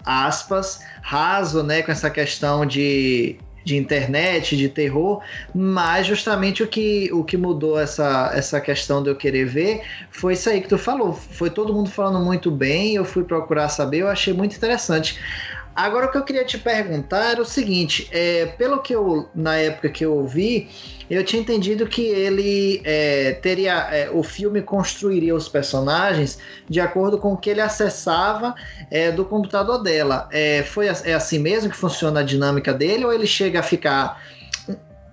aspas, 0.05 0.81
raso, 1.03 1.63
né, 1.63 1.83
com 1.83 1.91
essa 1.91 2.11
questão 2.11 2.67
de 2.67 3.39
de 3.65 3.77
internet, 3.77 4.57
de 4.57 4.69
terror, 4.69 5.21
mas 5.55 6.07
justamente 6.07 6.63
o 6.63 6.67
que, 6.67 7.11
o 7.13 7.25
que 7.25 7.37
mudou 7.37 7.79
essa, 7.79 8.31
essa 8.35 8.61
questão 8.61 9.03
de 9.03 9.11
eu 9.11 9.17
querer 9.17 9.45
ver 9.45 9.83
foi 10.11 10.35
isso 10.35 10.49
aí 10.49 10.61
que 10.61 10.69
tu 10.69 10.79
falou. 10.79 11.13
Foi 11.13 11.51
todo 11.51 11.73
mundo 11.73 11.91
falando 11.91 12.25
muito 12.25 12.51
bem, 12.51 12.95
eu 12.95 13.05
fui 13.05 13.25
procurar 13.25 13.69
saber, 13.69 13.99
eu 13.99 14.09
achei 14.09 14.33
muito 14.33 14.57
interessante. 14.57 15.19
Agora 15.75 16.07
o 16.07 16.11
que 16.11 16.19
eu 16.19 16.25
queria 16.25 16.45
te 16.45 16.59
perguntar 16.59 17.33
era 17.33 17.43
o 17.43 17.45
seguinte: 17.45 18.09
é, 18.11 18.47
pelo 18.47 18.81
que 18.83 18.95
eu, 18.95 19.29
na 19.35 19.57
época 19.57 19.89
que 19.89 20.05
eu 20.05 20.15
ouvi, 20.15 20.69
eu 21.09 21.25
tinha 21.25 21.41
entendido 21.41 21.87
que 21.87 22.03
ele 22.03 22.83
é, 22.85 23.33
teria. 23.35 23.89
É, 23.91 24.11
o 24.11 24.23
filme 24.23 24.63
construiria 24.63 25.35
os 25.35 25.49
personagens 25.49 26.39
de 26.69 26.81
acordo 26.81 27.19
com 27.19 27.33
o 27.33 27.37
que 27.37 27.51
ele 27.51 27.61
acessava 27.61 28.55
é, 28.91 29.13
do 29.13 29.25
computador 29.25 29.83
dela. 29.83 30.29
É, 30.33 30.63
foi, 30.65 30.87
é 30.87 31.15
assim 31.15 31.39
mesmo 31.39 31.71
que 31.71 31.77
funciona 31.77 32.21
a 32.21 32.23
dinâmica 32.23 32.75
dele, 32.75 33.05
ou 33.05 33.13
ele 33.13 33.27
chega 33.27 33.61
a 33.61 33.63
ficar. 33.63 34.21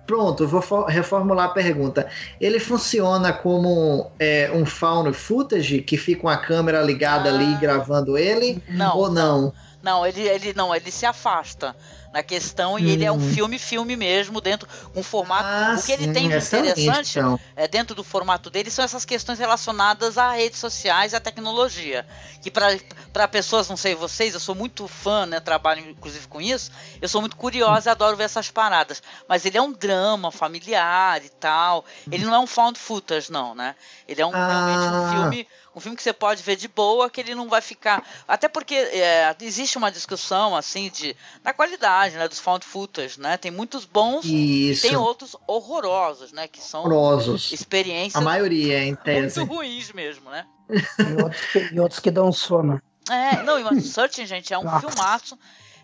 Pronto, 0.06 0.48
vou 0.48 0.86
reformular 0.86 1.46
a 1.46 1.50
pergunta. 1.50 2.06
Ele 2.40 2.58
funciona 2.58 3.30
como 3.30 4.10
é, 4.18 4.50
um 4.54 4.64
found 4.64 5.12
footage 5.12 5.82
que 5.82 5.98
fica 5.98 6.22
com 6.22 6.28
a 6.30 6.36
câmera 6.38 6.80
ligada 6.80 7.28
ah, 7.28 7.34
ali 7.34 7.54
gravando 7.60 8.16
ele? 8.16 8.62
Não, 8.70 8.96
ou 8.96 9.10
não? 9.10 9.42
não. 9.42 9.67
Não, 9.88 10.06
ele, 10.06 10.20
ele 10.20 10.52
não, 10.52 10.74
ele 10.76 10.90
se 10.90 11.06
afasta 11.06 11.74
na 12.12 12.22
questão 12.22 12.74
hum. 12.74 12.78
e 12.78 12.90
ele 12.90 13.06
é 13.06 13.10
um 13.12 13.18
filme-filme 13.18 13.96
mesmo, 13.96 14.38
dentro 14.38 14.68
um 14.94 15.02
formato. 15.02 15.44
Ah, 15.44 15.76
o 15.78 15.82
que 15.82 15.92
ele 15.92 16.12
tem 16.12 16.28
de 16.28 16.36
interessante 16.36 17.18
então. 17.18 17.40
é 17.56 17.66
dentro 17.66 17.94
do 17.94 18.04
formato 18.04 18.50
dele 18.50 18.70
são 18.70 18.84
essas 18.84 19.06
questões 19.06 19.38
relacionadas 19.38 20.18
a 20.18 20.32
redes 20.32 20.58
sociais 20.58 21.14
e 21.14 21.16
à 21.16 21.20
tecnologia. 21.20 22.06
Que 22.42 22.50
para 22.50 23.28
pessoas, 23.28 23.66
não 23.66 23.78
sei 23.78 23.94
vocês, 23.94 24.34
eu 24.34 24.40
sou 24.40 24.54
muito 24.54 24.86
fã, 24.86 25.24
né? 25.24 25.40
Trabalho 25.40 25.88
inclusive 25.88 26.28
com 26.28 26.38
isso, 26.38 26.70
eu 27.00 27.08
sou 27.08 27.22
muito 27.22 27.36
curiosa 27.36 27.88
e 27.88 27.90
adoro 27.90 28.14
ver 28.14 28.24
essas 28.24 28.50
paradas. 28.50 29.02
Mas 29.26 29.46
ele 29.46 29.56
é 29.56 29.62
um 29.62 29.72
drama 29.72 30.30
familiar 30.30 31.24
e 31.24 31.30
tal. 31.30 31.82
Ele 32.12 32.26
não 32.26 32.34
é 32.34 32.38
um 32.38 32.46
found 32.46 32.78
footage, 32.78 33.32
não, 33.32 33.54
né? 33.54 33.74
Ele 34.06 34.20
é 34.20 34.26
um, 34.26 34.34
ah. 34.34 34.46
realmente 34.46 34.94
um 34.94 35.20
filme 35.22 35.48
um 35.78 35.80
filme 35.80 35.96
que 35.96 36.02
você 36.02 36.12
pode 36.12 36.42
ver 36.42 36.56
de 36.56 36.68
boa, 36.68 37.08
que 37.08 37.20
ele 37.20 37.34
não 37.34 37.48
vai 37.48 37.60
ficar. 37.60 38.04
Até 38.26 38.48
porque 38.48 38.74
é, 38.74 39.34
existe 39.40 39.78
uma 39.78 39.90
discussão 39.90 40.54
assim 40.54 40.90
de 40.90 41.16
na 41.42 41.52
qualidade, 41.52 42.16
né, 42.16 42.28
dos 42.28 42.38
found 42.38 42.64
footage, 42.64 43.20
né? 43.20 43.36
Tem 43.36 43.50
muitos 43.50 43.84
bons 43.84 44.24
Isso. 44.24 44.86
e 44.86 44.88
tem 44.90 44.96
outros 44.96 45.36
horrorosos, 45.46 46.32
né, 46.32 46.46
que 46.48 46.60
são 46.60 46.80
horrorosos. 46.80 47.52
experiências 47.52 48.20
a 48.20 48.24
maioria 48.24 48.82
em 48.84 48.94
tese. 48.94 49.38
muito 49.38 49.54
ruins 49.54 49.92
mesmo, 49.92 50.28
né? 50.30 50.44
E 50.68 51.22
outros 51.22 51.46
que, 51.46 51.58
e 51.72 51.80
outros 51.80 52.00
que 52.00 52.10
dão 52.10 52.30
sono. 52.32 52.82
É, 53.08 53.42
não, 53.42 53.58
e 53.58 53.80
Searching, 53.80 54.26
gente, 54.26 54.52
é 54.52 54.58
um 54.58 54.64
Nossa. 54.64 54.86
filmaço. 54.86 55.38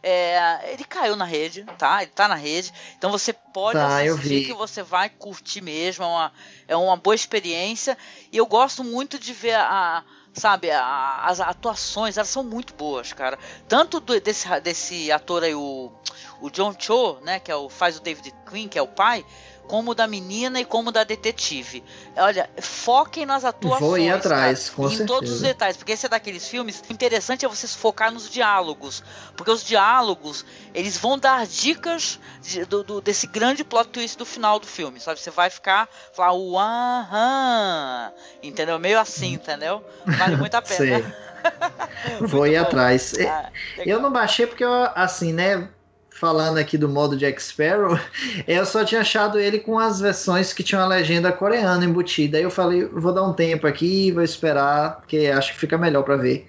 É, 0.07 0.71
ele 0.71 0.85
caiu 0.85 1.17
na 1.17 1.25
rede, 1.25 1.64
tá? 1.79 2.03
Ele 2.03 2.11
tá 2.11 2.29
na 2.29 2.35
rede. 2.35 2.71
Então 2.99 3.11
você 3.11 3.33
pode 3.33 3.79
tá, 3.79 4.03
assistir 4.03 4.45
que 4.45 4.53
você 4.53 4.83
vai 4.83 5.09
curtir 5.09 5.62
mesmo. 5.62 6.05
É 6.05 6.07
uma, 6.07 6.33
é 6.69 6.77
uma 6.77 6.97
boa 6.99 7.14
experiência. 7.14 7.97
E 8.31 8.37
eu 8.37 8.45
gosto 8.45 8.85
muito 8.85 9.19
de 9.19 9.33
ver 9.33 9.55
a. 9.55 10.05
Sabe, 10.35 10.69
a, 10.69 11.25
as 11.25 11.40
atuações, 11.40 12.19
elas 12.19 12.29
são 12.29 12.43
muito 12.43 12.75
boas, 12.75 13.12
cara. 13.12 13.38
Tanto 13.69 14.01
do, 14.01 14.21
desse, 14.21 14.49
desse 14.61 15.12
ator 15.12 15.45
aí, 15.45 15.55
o, 15.55 15.93
o 16.40 16.51
John 16.51 16.75
Cho, 16.77 17.21
né? 17.23 17.38
Que 17.38 17.53
é 17.53 17.57
o, 17.57 17.71
faz 17.71 17.97
o 17.97 18.03
David 18.03 18.35
Quinn, 18.45 18.69
que 18.69 18.79
é 18.79 18.83
o 18.83 18.88
pai 18.88 19.25
como 19.66 19.94
da 19.94 20.07
menina 20.07 20.61
e 20.61 20.64
como 20.64 20.92
da 20.92 21.05
detetive. 21.05 21.83
Olha, 22.16 22.48
foquem 22.61 23.24
nas 23.24 23.44
atuações. 23.44 23.81
Vou 23.81 23.98
ir 23.98 24.11
atrás, 24.11 24.70
cara, 24.70 24.77
com 24.77 24.87
em 24.87 24.90
certeza. 24.90 25.07
todos 25.07 25.31
os 25.31 25.40
detalhes, 25.40 25.77
porque 25.77 25.92
esse 25.92 26.07
é 26.07 26.09
daqueles 26.09 26.46
filmes. 26.46 26.83
O 26.88 26.92
interessante 26.92 27.44
é 27.44 27.48
vocês 27.48 27.74
focar 27.74 28.12
nos 28.12 28.31
diálogos, 28.31 29.03
porque 29.37 29.50
os 29.50 29.64
diálogos 29.64 30.44
eles 30.74 30.96
vão 30.96 31.18
dar 31.18 31.46
dicas 31.46 32.18
de, 32.42 32.64
do, 32.64 32.83
do, 32.85 33.00
desse 33.00 33.27
grande 33.27 33.64
plot 33.64 33.88
twist 33.88 34.18
do 34.18 34.27
final 34.27 34.59
do 34.59 34.66
filme, 34.66 35.00
sabe? 35.00 35.18
Você 35.20 35.31
vai 35.31 35.50
ficar 35.50 35.88
falar 36.12 36.35
o 36.35 36.59
aham, 36.59 38.12
entendeu? 38.42 38.79
Meio 38.79 38.98
assim, 38.98 39.35
entendeu? 39.35 39.83
Vale 40.07 40.37
muito 40.37 40.55
a 40.55 40.62
pena. 40.62 41.14
Vou 42.20 42.46
ir 42.46 42.59
bom. 42.59 42.66
atrás. 42.66 43.14
Ah, 43.18 43.50
eu 43.79 44.00
não 44.00 44.11
baixei 44.12 44.46
porque 44.46 44.64
eu, 44.64 44.72
assim, 44.94 45.33
né? 45.33 45.68
Falando 46.14 46.59
aqui 46.59 46.79
do 46.79 46.88
modo 46.88 47.16
Jack 47.16 47.42
Sparrow, 47.42 47.98
eu 48.46 48.64
só 48.64 48.85
tinha 48.85 49.00
achado 49.00 49.38
ele 49.38 49.59
com 49.59 49.79
as 49.79 50.00
versões 50.00 50.53
que 50.53 50.62
tinham 50.62 50.83
a 50.83 50.87
legenda 50.87 51.33
coreana 51.33 51.85
embutida. 51.85 52.38
Aí 52.38 52.44
eu 52.44 52.50
falei, 52.50 52.85
vou 52.87 53.12
dar 53.12 53.24
um 53.24 53.33
tempo 53.33 53.66
aqui, 53.66 54.12
vou 54.12 54.22
esperar, 54.22 54.96
porque 54.96 55.27
acho 55.27 55.53
que 55.53 55.59
fica 55.59 55.77
melhor 55.77 56.05
para 56.05 56.16
ver. 56.16 56.48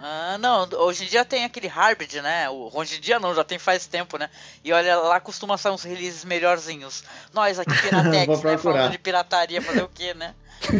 Ah, 0.00 0.38
não, 0.38 0.68
hoje 0.80 1.04
em 1.04 1.08
dia 1.08 1.24
tem 1.24 1.44
aquele 1.44 1.66
Hybrid, 1.66 2.22
né? 2.22 2.48
Hoje 2.48 2.96
em 2.96 3.00
dia 3.00 3.18
não, 3.18 3.34
já 3.34 3.42
tem 3.42 3.58
faz 3.58 3.86
tempo, 3.86 4.16
né? 4.16 4.30
E 4.64 4.72
olha, 4.72 4.96
lá 4.96 5.20
costuma 5.20 5.58
sair 5.58 5.72
uns 5.72 5.82
releases 5.82 6.24
melhorzinhos. 6.24 7.02
Nós 7.34 7.58
aqui, 7.58 7.74
Piratex, 7.82 8.42
né? 8.42 8.56
Falando 8.56 8.92
de 8.92 8.98
pirataria, 8.98 9.60
fazer 9.60 9.82
o 9.82 9.88
quê, 9.88 10.14
né? 10.14 10.34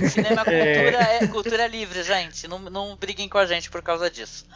Cinema 0.08 0.44
cultura 0.46 0.98
é, 1.02 1.26
cultura 1.26 1.64
é 1.64 1.68
livre, 1.68 2.02
gente. 2.04 2.46
Não, 2.46 2.58
não 2.58 2.96
briguem 2.96 3.28
com 3.28 3.38
a 3.38 3.46
gente 3.46 3.68
por 3.70 3.82
causa 3.82 4.08
disso. 4.08 4.46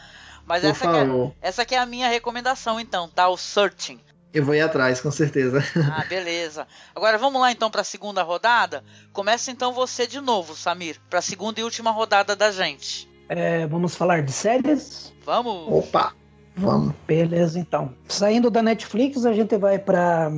Mas 0.45 0.63
essa, 0.63 0.85
é, 0.85 1.31
essa 1.41 1.61
aqui 1.61 1.75
é 1.75 1.79
a 1.79 1.85
minha 1.85 2.09
recomendação, 2.09 2.79
então, 2.79 3.07
tá? 3.07 3.29
O 3.29 3.37
Searching. 3.37 3.99
Eu 4.33 4.43
vou 4.43 4.55
ir 4.55 4.61
atrás, 4.61 4.99
com 4.99 5.11
certeza. 5.11 5.63
Ah, 5.95 6.03
beleza. 6.05 6.67
Agora 6.95 7.17
vamos 7.17 7.39
lá 7.39 7.51
então 7.51 7.69
para 7.69 7.81
a 7.81 7.85
segunda 7.85 8.23
rodada. 8.23 8.83
Começa 9.11 9.51
então 9.51 9.73
você 9.73 10.07
de 10.07 10.19
novo, 10.19 10.55
Samir, 10.55 10.99
para 11.09 11.19
a 11.19 11.21
segunda 11.21 11.59
e 11.59 11.63
última 11.63 11.91
rodada 11.91 12.35
da 12.35 12.51
gente. 12.51 13.07
É, 13.29 13.67
vamos 13.67 13.95
falar 13.95 14.23
de 14.23 14.31
séries? 14.31 15.13
Vamos. 15.23 15.71
Opa, 15.71 16.13
vamos. 16.55 16.95
Beleza, 17.07 17.59
então. 17.59 17.93
Saindo 18.07 18.49
da 18.49 18.63
Netflix, 18.63 19.23
a 19.25 19.33
gente 19.33 19.55
vai 19.55 19.77
para 19.77 20.31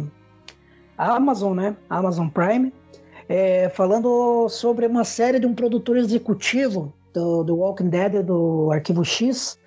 Amazon, 0.98 1.56
né? 1.56 1.76
Amazon 1.90 2.28
Prime. 2.28 2.74
É, 3.28 3.70
falando 3.70 4.48
sobre 4.50 4.86
uma 4.86 5.04
série 5.04 5.40
de 5.40 5.48
um 5.48 5.56
produtor 5.56 5.98
executivo 5.98 6.94
do, 7.16 7.44
do 7.44 7.56
Walking 7.56 7.90
Dead, 7.90 8.22
do 8.24 8.70
Arquivo 8.72 9.04
X, 9.04 9.58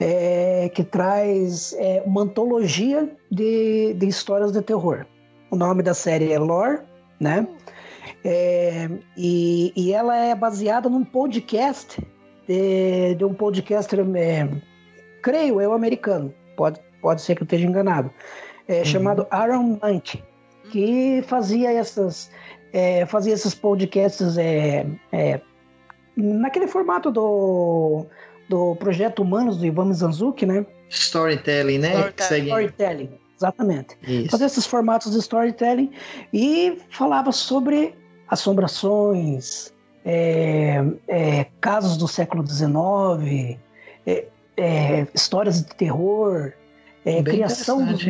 é, 0.00 0.70
que 0.74 0.82
traz 0.82 1.74
é, 1.78 2.02
uma 2.04 2.22
antologia 2.22 3.08
de, 3.30 3.94
de 3.94 4.08
histórias 4.08 4.50
de 4.50 4.62
terror. 4.62 5.04
O 5.50 5.56
nome 5.56 5.82
da 5.82 5.94
série 5.94 6.32
é 6.32 6.38
Lore, 6.38 6.80
né? 7.20 7.46
É, 8.24 8.88
e, 9.16 9.72
e 9.76 9.92
ela 9.92 10.16
é 10.16 10.34
baseada 10.34 10.88
num 10.88 11.04
podcast 11.04 12.00
de, 12.48 13.14
de 13.14 13.24
um 13.24 13.34
podcaster, 13.34 14.00
é, 14.16 14.48
creio 15.22 15.60
eu, 15.60 15.72
americano, 15.72 16.32
pode, 16.56 16.80
pode 17.00 17.20
ser 17.20 17.34
que 17.36 17.42
eu 17.42 17.44
esteja 17.44 17.66
enganado, 17.66 18.10
é, 18.66 18.78
uhum. 18.78 18.84
chamado 18.84 19.26
Aaron 19.30 19.78
Monk, 19.82 20.22
que 20.70 21.22
fazia 21.26 21.72
essas 21.72 22.30
é, 22.72 23.06
fazia 23.06 23.32
esses 23.32 23.54
podcasts 23.54 24.36
naquele 26.16 26.66
formato 26.66 27.10
do, 27.10 28.06
do 28.48 28.74
projeto 28.76 29.22
Humanos 29.22 29.58
do 29.58 29.66
Ivan 29.66 29.86
Mizanzuki, 29.86 30.46
né? 30.46 30.64
Storytelling, 30.88 31.78
né? 31.78 31.90
Storytelling, 31.90 32.46
storytelling 32.46 33.26
exatamente. 33.36 33.96
Isso. 34.02 34.30
Fazia 34.30 34.46
esses 34.46 34.66
formatos 34.66 35.12
de 35.12 35.18
storytelling 35.18 35.92
e 36.32 36.78
falava 36.90 37.30
sobre 37.32 37.94
assombrações, 38.28 39.72
é, 40.04 40.82
é, 41.06 41.46
casos 41.60 41.96
do 41.96 42.08
século 42.08 42.46
XIX, 42.46 43.58
é, 44.06 44.26
é, 44.56 45.06
histórias 45.14 45.62
de 45.62 45.74
terror, 45.74 46.52
é, 47.04 47.22
criação, 47.22 47.84
dos, 47.84 48.04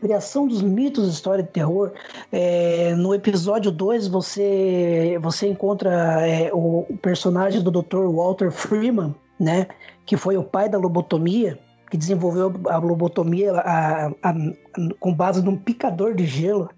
criação 0.00 0.46
dos 0.46 0.62
mitos 0.62 1.06
de 1.06 1.14
história 1.14 1.44
de 1.44 1.50
terror. 1.50 1.92
É, 2.32 2.94
no 2.94 3.14
episódio 3.14 3.70
2 3.70 4.08
você, 4.08 5.18
você 5.20 5.48
encontra 5.48 6.18
o, 6.52 6.86
o, 6.88 6.98
personagem 6.98 7.62
do 7.62 7.70
Dr. 7.70 8.06
Walter 8.06 8.50
Freeman, 8.50 9.14
né, 9.38 9.68
que 10.06 10.16
foi 10.16 10.36
o 10.36 10.44
pai 10.44 10.68
da 10.68 10.78
lobotomia, 10.78 11.58
que 11.90 11.96
desenvolveu 11.96 12.52
a 12.68 12.78
lobotomia 12.78 13.52
a, 13.52 14.06
a, 14.06 14.10
a, 14.22 14.34
com 14.98 15.14
base 15.14 15.42
num 15.42 15.56
picador 15.56 16.14
de 16.14 16.24
gelo 16.24 16.70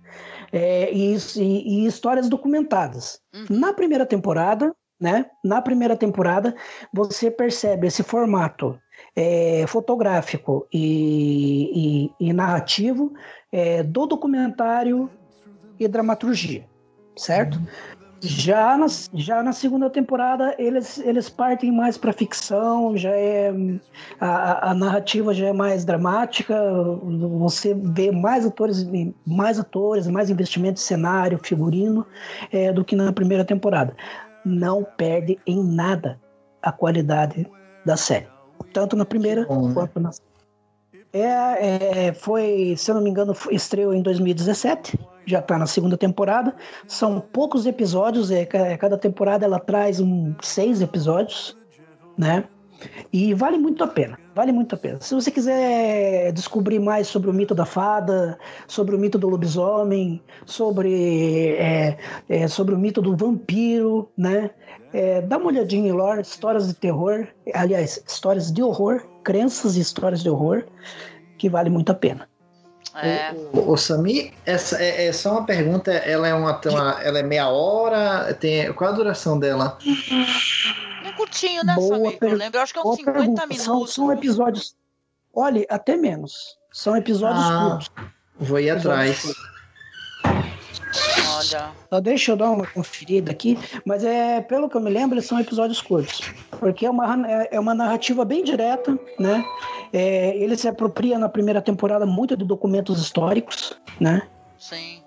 é, 0.52 0.92
e, 0.92 1.16
e, 1.36 1.40
e, 1.40 1.86
histórias 1.86 2.28
documentadas. 2.28 3.20
Uhum. 3.34 3.58
Na 3.58 3.72
primeira 3.72 4.06
temporada, 4.06 4.74
né? 5.00 5.26
Na 5.44 5.60
primeira 5.60 5.96
temporada, 5.96 6.54
você 6.94 7.30
percebe 7.30 7.88
esse 7.88 8.02
formato 8.02 8.78
é, 9.14 9.64
fotográfico 9.66 10.66
e, 10.72 12.10
e, 12.18 12.28
e 12.28 12.32
narrativo 12.32 13.12
é, 13.50 13.82
do 13.82 14.06
documentário 14.06 15.10
e 15.78 15.86
dramaturgia, 15.86 16.66
certo? 17.16 17.60
Já 18.24 18.78
na, 18.78 18.86
já 19.14 19.42
na 19.42 19.52
segunda 19.52 19.90
temporada 19.90 20.54
eles, 20.56 20.98
eles 20.98 21.28
partem 21.28 21.72
mais 21.72 21.98
para 21.98 22.12
ficção, 22.12 22.96
já 22.96 23.10
é 23.10 23.52
a, 24.20 24.70
a, 24.70 24.74
narrativa 24.74 25.34
já 25.34 25.48
é 25.48 25.52
mais 25.52 25.84
dramática, 25.84 26.54
você 27.36 27.74
vê 27.74 28.12
mais 28.12 28.46
atores, 28.46 28.86
mais 29.26 29.58
atores, 29.58 30.06
mais 30.06 30.30
investimento 30.30 30.80
em 30.80 30.84
cenário, 30.84 31.40
figurino 31.42 32.06
é, 32.52 32.72
do 32.72 32.84
que 32.84 32.94
na 32.94 33.12
primeira 33.12 33.44
temporada. 33.44 33.92
Não 34.44 34.84
perde 34.84 35.40
em 35.44 35.60
nada 35.60 36.20
a 36.62 36.70
qualidade 36.70 37.44
da 37.84 37.96
série, 37.96 38.28
tanto 38.72 38.96
na 38.96 39.04
primeira 39.04 39.46
Bom, 39.46 39.72
quanto 39.72 40.00
na 40.00 40.10
é, 41.12 42.06
é, 42.06 42.12
foi, 42.14 42.74
se 42.76 42.90
eu 42.90 42.94
não 42.94 43.02
me 43.02 43.10
engano, 43.10 43.36
estreou 43.50 43.92
em 43.92 44.00
2017 44.00 44.98
já 45.26 45.38
está 45.38 45.58
na 45.58 45.66
segunda 45.66 45.96
temporada. 45.96 46.54
São 46.86 47.20
poucos 47.20 47.66
episódios, 47.66 48.30
é, 48.30 48.44
cada 48.44 48.98
temporada 48.98 49.44
ela 49.44 49.58
traz 49.58 50.00
um, 50.00 50.34
seis 50.42 50.80
episódios, 50.80 51.56
né? 52.16 52.44
E 53.12 53.32
vale 53.32 53.58
muito 53.58 53.84
a 53.84 53.86
pena, 53.86 54.18
vale 54.34 54.52
muito 54.52 54.74
a 54.74 54.78
pena. 54.78 54.98
Se 55.00 55.14
você 55.14 55.30
quiser 55.30 56.32
descobrir 56.32 56.78
mais 56.78 57.06
sobre 57.06 57.30
o 57.30 57.32
mito 57.32 57.54
da 57.54 57.64
fada, 57.64 58.38
sobre 58.66 58.94
o 58.94 58.98
mito 58.98 59.18
do 59.18 59.28
lobisomem, 59.28 60.22
sobre, 60.46 61.54
é, 61.56 61.96
é, 62.28 62.48
sobre 62.48 62.74
o 62.74 62.78
mito 62.78 63.00
do 63.00 63.16
vampiro, 63.16 64.10
né? 64.16 64.50
É, 64.92 65.22
dá 65.22 65.38
uma 65.38 65.46
olhadinha 65.46 65.88
em 65.88 65.92
lore, 65.92 66.20
histórias 66.20 66.68
de 66.68 66.74
terror, 66.74 67.26
aliás, 67.54 68.02
histórias 68.06 68.52
de 68.52 68.62
horror, 68.62 69.02
crenças 69.24 69.76
e 69.76 69.80
histórias 69.80 70.22
de 70.22 70.28
horror, 70.28 70.64
que 71.38 71.48
vale 71.48 71.70
muito 71.70 71.90
a 71.90 71.94
pena. 71.94 72.28
É. 72.94 73.32
O, 73.54 73.72
o, 73.72 73.76
Sami, 73.76 74.34
essa 74.44 74.82
é, 74.82 75.06
é, 75.06 75.12
só 75.12 75.32
uma 75.32 75.46
pergunta. 75.46 75.90
Ela 75.90 76.28
é 76.28 76.34
uma, 76.34 76.60
uma, 76.66 77.02
ela 77.02 77.18
é 77.18 77.22
meia 77.22 77.48
hora. 77.48 78.34
Tem 78.34 78.70
qual 78.74 78.90
a 78.90 78.94
duração 78.94 79.38
dela? 79.38 79.78
É 81.22 81.26
curtinho, 81.26 81.64
né, 81.64 81.74
Boa 81.74 82.12
Per... 82.12 82.30
Eu 82.30 82.36
lembro. 82.36 82.58
Eu 82.58 82.62
acho 82.62 82.72
que 82.72 82.78
é 82.78 82.82
uns 82.82 82.96
50 82.96 83.12
pergunta. 83.12 83.46
minutos. 83.46 83.64
São, 83.64 83.86
são, 83.86 84.12
episódios. 84.12 84.76
Olha, 85.34 85.64
até 85.70 85.96
menos. 85.96 86.58
São 86.72 86.96
episódios 86.96 87.44
ah, 87.44 87.68
curtos. 87.70 87.90
Vou 88.38 88.58
ir 88.58 88.70
atrás. 88.70 89.32
Olha. 90.24 91.72
Só 91.88 92.00
deixa 92.00 92.32
eu 92.32 92.36
dar 92.36 92.50
uma 92.50 92.66
conferida 92.66 93.30
aqui, 93.32 93.58
mas 93.84 94.04
é, 94.04 94.40
pelo 94.40 94.68
que 94.68 94.76
eu 94.76 94.80
me 94.80 94.90
lembro, 94.90 95.16
eles 95.16 95.26
são 95.26 95.38
episódios 95.40 95.80
curtos. 95.80 96.20
Porque 96.58 96.86
é 96.86 96.90
uma, 96.90 97.28
é, 97.28 97.48
é 97.52 97.60
uma 97.60 97.74
narrativa 97.74 98.24
bem 98.24 98.44
direta, 98.44 98.98
né? 99.18 99.44
É, 99.92 100.36
ele 100.36 100.56
se 100.56 100.68
apropria 100.68 101.18
na 101.18 101.28
primeira 101.28 101.60
temporada 101.60 102.06
muito 102.06 102.36
de 102.36 102.44
documentos 102.44 103.00
históricos, 103.00 103.78
né? 104.00 104.22
Sim. 104.58 105.02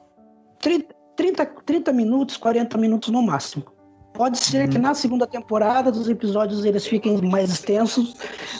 30, 0.59 0.95
30, 1.15 1.45
30 1.65 1.93
minutos, 1.93 2.37
40 2.37 2.77
minutos 2.77 3.09
no 3.09 3.21
máximo. 3.21 3.74
Pode 4.15 4.37
ser 4.37 4.63
uhum. 4.63 4.69
que 4.69 4.77
na 4.77 4.93
segunda 4.93 5.27
temporada 5.27 5.91
dos 5.91 6.07
episódios 6.07 6.63
eles 6.63 6.87
fiquem 6.87 7.21
mais 7.21 7.49
extensos, 7.49 8.15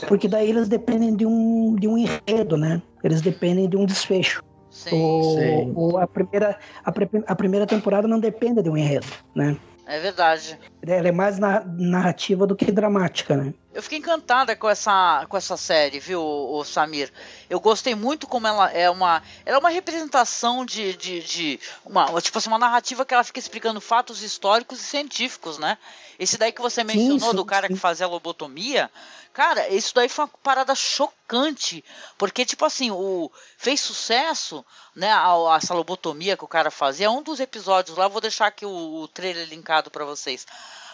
porque 0.07 0.27
daí 0.27 0.49
eles 0.49 0.67
dependem 0.67 1.15
de 1.15 1.25
um, 1.25 1.75
de 1.75 1.87
um 1.87 1.97
enredo, 1.97 2.57
né? 2.57 2.81
Eles 3.03 3.21
dependem 3.21 3.69
de 3.69 3.77
um 3.77 3.85
desfecho. 3.85 4.43
Sim, 4.69 5.01
o, 5.01 5.21
sim. 5.23 5.73
O, 5.73 5.97
a, 5.97 6.05
primeira, 6.05 6.59
a, 6.83 6.93
a, 7.27 7.35
primeira 7.35 7.65
temporada 7.65 8.07
não 8.07 8.19
depende 8.19 8.61
de 8.61 8.69
um 8.69 8.75
enredo, 8.75 9.07
né? 9.33 9.55
É 9.87 9.99
verdade. 9.99 10.59
Ela 10.81 11.07
é 11.07 11.11
mais 11.11 11.37
na, 11.37 11.63
narrativa 11.65 12.47
do 12.47 12.55
que 12.55 12.71
dramática, 12.71 13.37
né? 13.37 13.53
Eu 13.71 13.83
fiquei 13.83 13.99
encantada 13.99 14.55
com 14.55 14.69
essa, 14.69 15.25
com 15.29 15.37
essa 15.37 15.55
série, 15.57 15.99
viu, 15.99 16.21
o, 16.21 16.63
Samir? 16.63 17.11
Eu 17.49 17.59
gostei 17.59 17.93
muito 17.93 18.25
como 18.25 18.47
ela 18.47 18.71
é 18.71 18.89
uma. 18.89 19.21
Ela 19.45 19.57
é 19.57 19.59
uma 19.59 19.69
representação 19.69 20.65
de. 20.65 20.95
de, 20.95 21.19
de 21.21 21.59
uma, 21.85 22.05
tipo 22.21 22.37
assim, 22.37 22.47
uma 22.47 22.57
narrativa 22.57 23.05
que 23.05 23.13
ela 23.13 23.23
fica 23.23 23.37
explicando 23.37 23.79
fatos 23.79 24.23
históricos 24.23 24.79
e 24.79 24.83
científicos, 24.83 25.59
né? 25.59 25.77
Esse 26.17 26.37
daí 26.37 26.51
que 26.51 26.61
você 26.61 26.83
mencionou 26.83 27.19
sim, 27.19 27.29
sim, 27.29 27.35
do 27.35 27.45
cara 27.45 27.67
sim. 27.67 27.73
que 27.73 27.79
fazia 27.79 28.07
lobotomia, 28.07 28.89
Cara, 29.35 29.67
isso 29.67 29.93
daí 29.93 30.07
foi 30.07 30.23
uma 30.23 30.31
parada 30.41 30.73
chocante, 30.73 31.83
porque 32.17 32.45
tipo 32.45 32.63
assim, 32.63 32.89
o 32.89 33.29
fez 33.57 33.81
sucesso, 33.81 34.65
né, 34.95 35.11
a, 35.11 35.55
a 35.57 35.59
salobotomia 35.59 36.37
que 36.37 36.45
o 36.45 36.47
cara 36.47 36.71
fazia, 36.71 37.07
é 37.07 37.09
um 37.09 37.21
dos 37.21 37.41
episódios 37.41 37.97
lá, 37.97 38.07
vou 38.07 38.21
deixar 38.21 38.47
aqui 38.47 38.65
o, 38.65 38.69
o 39.01 39.09
trailer 39.09 39.45
linkado 39.49 39.91
para 39.91 40.05
vocês. 40.05 40.47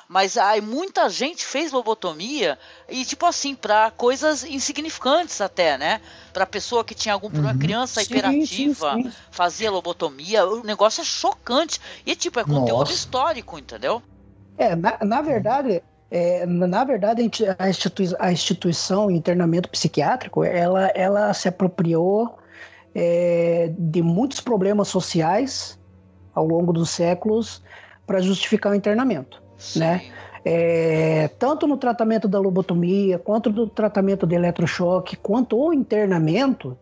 Mas 0.07 0.39
aí 0.39 0.59
muita 0.59 1.07
gente 1.07 1.45
fez 1.45 1.71
lobotomia 1.71 2.57
e 2.89 3.05
tipo 3.05 3.27
assim, 3.27 3.53
para 3.53 3.91
coisas 3.91 4.43
insignificantes 4.43 5.39
até, 5.39 5.77
né? 5.77 6.01
Para 6.33 6.47
pessoa 6.47 6.83
que 6.83 6.95
tinha 6.95 7.13
algum 7.13 7.29
problema, 7.29 7.53
uhum. 7.53 7.59
criança 7.59 8.03
sim, 8.03 8.07
hiperativa, 8.07 8.95
sim, 8.95 9.03
sim. 9.03 9.13
fazia 9.29 9.69
lobotomia, 9.69 10.47
o 10.47 10.63
negócio 10.63 11.01
é 11.01 11.05
chocante. 11.05 11.79
E 12.07 12.15
tipo, 12.15 12.39
é 12.39 12.43
conteúdo 12.43 12.79
Nossa. 12.79 12.93
histórico, 12.93 13.59
entendeu? 13.59 14.01
É, 14.57 14.75
na, 14.75 14.97
na 15.01 15.21
verdade, 15.21 15.83
é, 16.11 16.45
na 16.45 16.83
verdade, 16.83 17.29
a, 17.57 17.69
institui 17.69 18.09
a 18.19 18.31
instituição 18.33 19.09
internamento 19.09 19.69
psiquiátrico, 19.69 20.43
ela, 20.43 20.87
ela 20.93 21.33
se 21.33 21.47
apropriou 21.47 22.37
é, 22.93 23.71
de 23.77 24.01
muitos 24.01 24.41
problemas 24.41 24.89
sociais 24.89 25.79
ao 26.35 26.45
longo 26.45 26.73
dos 26.73 26.89
séculos 26.89 27.63
para 28.05 28.19
justificar 28.19 28.73
o 28.73 28.75
internamento, 28.75 29.41
Sim. 29.57 29.79
né? 29.79 30.01
É, 30.43 31.29
tanto 31.39 31.65
no 31.65 31.77
tratamento 31.77 32.27
da 32.27 32.39
lobotomia, 32.39 33.17
quanto 33.17 33.49
no 33.49 33.67
tratamento 33.67 34.27
de 34.27 34.35
eletrochoque, 34.35 35.15
quanto 35.15 35.55
o 35.55 35.71
internamento, 35.71 36.77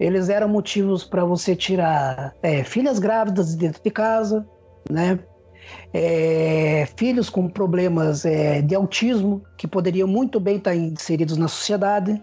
eles 0.00 0.28
eram 0.28 0.48
motivos 0.48 1.04
para 1.04 1.24
você 1.24 1.54
tirar 1.54 2.34
é, 2.42 2.64
filhas 2.64 2.98
grávidas 2.98 3.50
de 3.50 3.58
dentro 3.58 3.82
de 3.82 3.90
casa, 3.90 4.44
né? 4.90 5.20
É, 5.92 6.88
filhos 6.96 7.28
com 7.28 7.48
problemas 7.48 8.24
é, 8.24 8.62
de 8.62 8.74
autismo, 8.74 9.42
que 9.56 9.66
poderiam 9.66 10.08
muito 10.08 10.40
bem 10.40 10.56
estar 10.56 10.74
inseridos 10.74 11.36
na 11.36 11.48
sociedade. 11.48 12.22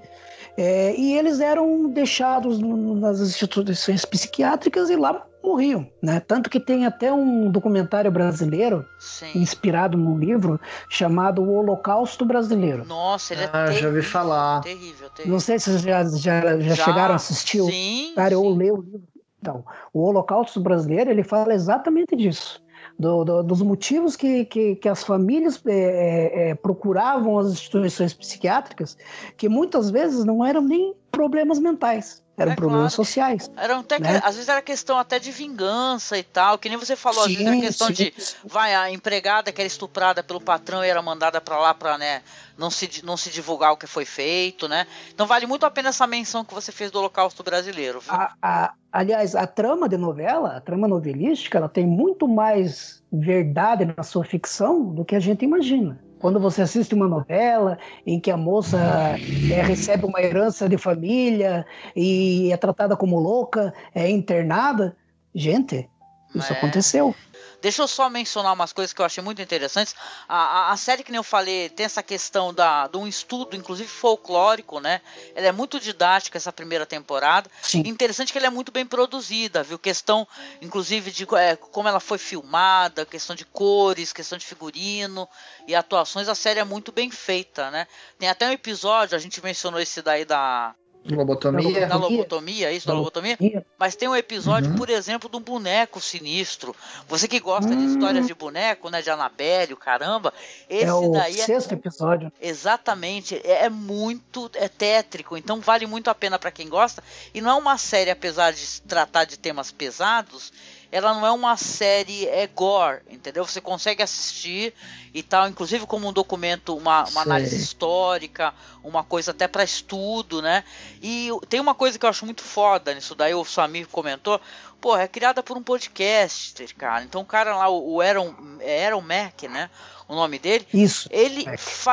É, 0.58 0.94
e 0.96 1.18
eles 1.18 1.40
eram 1.40 1.90
deixados 1.90 2.60
nas 2.60 3.20
instituições 3.22 4.04
psiquiátricas 4.04 4.90
e 4.90 4.96
lá 4.96 5.26
morriam, 5.44 5.88
né? 6.02 6.20
Tanto 6.20 6.50
que 6.50 6.60
tem 6.60 6.86
até 6.86 7.12
um 7.12 7.50
documentário 7.50 8.12
brasileiro 8.12 8.86
Sim. 9.00 9.32
inspirado 9.36 9.98
num 9.98 10.18
livro 10.18 10.60
chamado 10.90 11.42
O 11.42 11.54
Holocausto 11.54 12.26
Brasileiro. 12.26 12.86
Nossa, 12.86 13.34
ele 13.34 13.44
é 13.44 13.46
ah, 13.46 13.66
terrível, 13.66 13.82
já 13.82 13.88
ouvi 13.88 14.02
falar. 14.02 14.62
Terrível, 14.62 15.10
terrível. 15.10 15.32
Não 15.32 15.40
sei 15.40 15.60
se 15.60 15.72
vocês 15.72 15.82
já, 15.82 16.04
já, 16.04 16.42
já, 16.42 16.60
já 16.60 16.76
chegaram 16.76 17.14
a 17.14 17.16
assistir 17.16 17.64
sim, 17.64 18.14
cara, 18.16 18.38
ou 18.38 18.54
ler 18.54 18.74
o 18.74 18.82
livro. 18.82 19.04
Então, 19.42 19.64
o 19.94 20.02
Holocausto 20.02 20.60
Brasileiro 20.60 21.10
ele 21.10 21.24
fala 21.24 21.54
exatamente 21.54 22.16
disso. 22.16 22.62
Do, 23.00 23.24
do, 23.24 23.44
dos 23.44 23.62
motivos 23.62 24.18
que, 24.18 24.44
que, 24.44 24.76
que 24.76 24.90
as 24.90 25.04
famílias 25.04 25.62
é, 25.66 26.50
é, 26.50 26.56
procuravam 26.56 27.40
as 27.40 27.54
instituições 27.54 28.14
psiquiátricas, 28.14 28.98
que 29.38 29.48
muitas 29.48 29.90
vezes 29.90 30.26
não 30.26 30.46
eram 30.46 30.62
nem 30.62 30.94
problemas 31.10 31.60
mentais, 31.60 32.22
eram 32.40 32.52
é 32.54 32.56
problemas 32.56 32.96
claro. 32.96 33.08
sociais. 33.08 33.52
Eram 33.58 33.80
até, 33.80 34.00
né? 34.00 34.22
Às 34.24 34.36
vezes 34.36 34.50
era 34.50 34.62
questão 34.62 34.98
até 34.98 35.20
de 35.20 35.32
vingança 35.32 36.18
e 36.18 36.24
tal, 36.24 36.58
que 36.58 36.70
nem 36.70 36.78
você 36.78 36.96
falou, 36.96 37.24
sim, 37.26 37.32
às 37.32 37.38
vezes 37.38 37.48
era 37.48 37.62
questão 37.62 37.88
sim. 37.88 37.94
de 37.94 38.14
vai, 38.46 38.74
a 38.74 38.92
empregada 38.92 39.52
que 39.52 39.62
era 39.62 39.68
estuprada 39.68 40.24
pelo 40.24 40.40
patrão 40.40 40.84
e 40.84 40.88
era 40.88 41.02
mandada 41.02 41.42
para 41.42 41.58
lá 41.58 41.74
para 41.74 41.98
né, 41.98 42.22
não, 42.58 42.70
se, 42.70 43.04
não 43.04 43.18
se 43.18 43.30
divulgar 43.30 43.72
o 43.74 43.78
que 43.78 43.88
foi 43.88 44.06
feito, 44.06 44.68
né? 44.68 44.88
Então 45.14 45.28
vale 45.28 45.46
muito 45.46 45.66
a 45.66 45.72
pena 45.72 45.90
essa 45.90 46.08
menção 46.08 46.46
que 46.46 46.54
você 46.54 46.72
fez 46.72 46.92
do 46.92 47.00
Holocausto 47.00 47.44
brasileiro. 47.44 48.02
A, 48.08 48.34
a, 48.42 48.74
aliás, 48.92 49.36
a 49.36 49.46
trama 49.46 49.88
de 49.88 49.98
novela, 49.98 50.58
a 50.58 50.62
trama 50.62 50.88
novelística, 50.88 51.58
ela 51.58 51.70
tem 51.70 51.86
muito 51.86 52.28
mais 52.28 53.04
verdade 53.12 53.86
na 53.86 54.04
sua 54.04 54.24
ficção 54.24 54.86
do 54.94 55.04
que 55.04 55.16
a 55.16 55.20
gente 55.20 55.44
imagina. 55.44 56.00
Quando 56.20 56.40
você 56.40 56.62
assiste 56.62 56.94
uma 56.94 57.08
novela 57.08 57.78
em 58.06 58.20
que 58.20 58.30
a 58.30 58.38
moça 58.38 58.78
é, 58.78 59.62
recebe 59.62 60.06
uma 60.06 60.22
herança 60.22 60.68
de 60.68 60.78
família 60.78 61.66
e 61.96 62.52
é 62.52 62.58
tratada 62.58 62.96
como 62.96 63.20
louca, 63.20 63.74
é 63.96 64.10
internada, 64.10 64.96
gente, 65.34 65.90
isso 66.36 66.54
é. 66.54 66.58
aconteceu. 66.58 67.16
Deixa 67.62 67.82
eu 67.82 67.88
só 67.88 68.10
mencionar 68.10 68.54
umas 68.54 68.72
coisas 68.72 68.94
que 68.94 69.02
eu 69.02 69.06
achei 69.06 69.24
muito 69.24 69.42
interessantes. 69.42 69.96
A, 70.28 70.38
a, 70.38 70.72
a, 70.72 70.78
série, 70.78 71.04
que 71.04 71.12
nem 71.12 71.18
eu 71.18 71.24
falei, 71.24 71.70
tem 71.70 71.86
essa 71.86 72.02
questão 72.02 72.54
da, 72.54 72.88
de 72.88 72.98
um 72.98 73.08
estudo, 73.08 73.56
inclusive 73.56 73.90
folclórico, 73.90 74.80
né? 74.80 75.02
Ela 75.36 75.48
é 75.48 75.52
muito 75.52 75.80
didática, 75.80 76.38
essa 76.38 76.54
primeira 76.54 76.86
temporada. 76.86 77.50
Sim. 77.62 77.84
Interessante 77.86 78.32
que 78.32 78.38
ela 78.38 78.48
é 78.48 78.50
muito 78.52 78.72
bem 78.72 78.86
produzida, 78.86 79.64
viu? 79.64 79.78
Questão, 79.78 80.28
inclusive, 80.62 81.12
de 81.12 81.28
é, 81.36 81.56
como 81.56 81.88
ela 81.88 82.00
foi 82.00 82.18
filmada, 82.18 83.06
questão 83.06 83.36
de 83.36 83.46
cores, 83.46 84.14
questão 84.14 84.38
de 84.38 84.46
figurino 84.46 85.28
e 85.68 85.76
atuações. 85.76 86.30
A 86.30 86.36
série 86.36 86.60
é 86.60 86.64
muito 86.64 86.92
bem 86.92 87.12
feita, 87.12 87.70
né? 87.72 87.88
Tem 88.18 88.30
até 88.30 88.48
um 88.48 88.52
episódio, 88.52 89.16
a 89.16 89.20
gente 89.20 89.44
mencionou 89.44 89.80
esse 89.80 90.02
daí 90.02 90.24
da 90.26 90.74
Lobotomia. 91.06 91.88
Da 91.88 91.96
lobotomia, 91.96 92.72
isso, 92.72 92.88
da 92.88 92.94
lobotomia. 92.94 93.38
Mas 93.78 93.96
tem 93.96 94.08
um 94.08 94.16
episódio, 94.16 94.72
uhum. 94.72 94.76
por 94.76 94.90
exemplo, 94.90 95.30
de 95.30 95.38
um 95.38 95.42
boneco 95.42 96.00
sinistro. 96.00 96.76
Você 97.08 97.28
que 97.28 97.40
gosta 97.40 97.76
de 97.76 97.86
histórias 97.86 98.28
de 98.28 98.34
boneco, 98.34 98.90
né? 98.90 99.02
De 99.02 99.10
Anabelle, 99.10 99.76
caramba. 99.76 100.34
Esse 100.70 100.86
é 100.86 100.94
o 100.94 101.12
daí 101.12 101.40
é 101.40 101.46
sexto 101.46 101.74
episódio. 101.74 102.32
Exatamente. 102.42 103.36
É, 103.44 103.66
é 103.66 103.70
muito 103.70 104.52
é 104.56 104.68
tétrico. 104.68 105.38
Então 105.38 105.60
vale 105.62 105.86
muito 105.86 106.10
a 106.10 106.16
pena 106.16 106.38
para 106.38 106.52
quem 106.52 106.68
gosta. 106.68 107.04
E 107.34 107.42
não 107.42 107.52
é 107.52 107.56
uma 107.56 107.78
série, 107.78 108.12
apesar 108.12 108.52
de 108.52 108.82
tratar 108.82 109.24
de 109.26 109.40
temas 109.40 109.72
pesados 109.72 110.52
ela 110.92 111.14
não 111.14 111.26
é 111.26 111.32
uma 111.32 111.56
série 111.56 112.28
é 112.28 112.48
gore, 112.48 113.02
entendeu? 113.10 113.46
Você 113.46 113.62
consegue 113.62 114.02
assistir 114.02 114.74
e 115.14 115.22
tal, 115.22 115.48
inclusive 115.48 115.86
como 115.86 116.08
um 116.08 116.14
documento, 116.14 116.76
uma, 116.76 117.04
uma 117.06 117.22
análise 117.22 117.56
histórica, 117.56 118.54
uma 118.84 119.04
coisa 119.04 119.32
até 119.32 119.48
para 119.48 119.64
estudo, 119.64 120.42
né? 120.42 120.64
E 121.02 121.30
tem 121.48 121.60
uma 121.60 121.76
coisa 121.76 121.98
que 121.98 122.06
eu 122.06 122.10
acho 122.10 122.26
muito 122.26 122.44
foda 122.44 122.94
nisso 122.94 123.14
daí, 123.14 123.34
o 123.36 123.46
Samir 123.46 123.88
comentou, 123.88 124.42
pô, 124.82 124.98
é 124.98 125.08
criada 125.08 125.44
por 125.44 125.58
um 125.58 125.64
podcast, 125.64 126.66
cara. 126.76 127.04
Então 127.04 127.22
o 127.22 127.26
cara 127.26 127.56
lá, 127.56 127.70
o 127.70 128.02
Aaron, 128.02 128.34
é 128.60 128.88
Aaron 128.88 129.02
Mack, 129.02 129.48
né? 129.48 129.70
O 130.08 130.16
nome 130.16 130.40
dele. 130.40 130.68
Isso. 130.74 131.08
Ele 131.12 131.46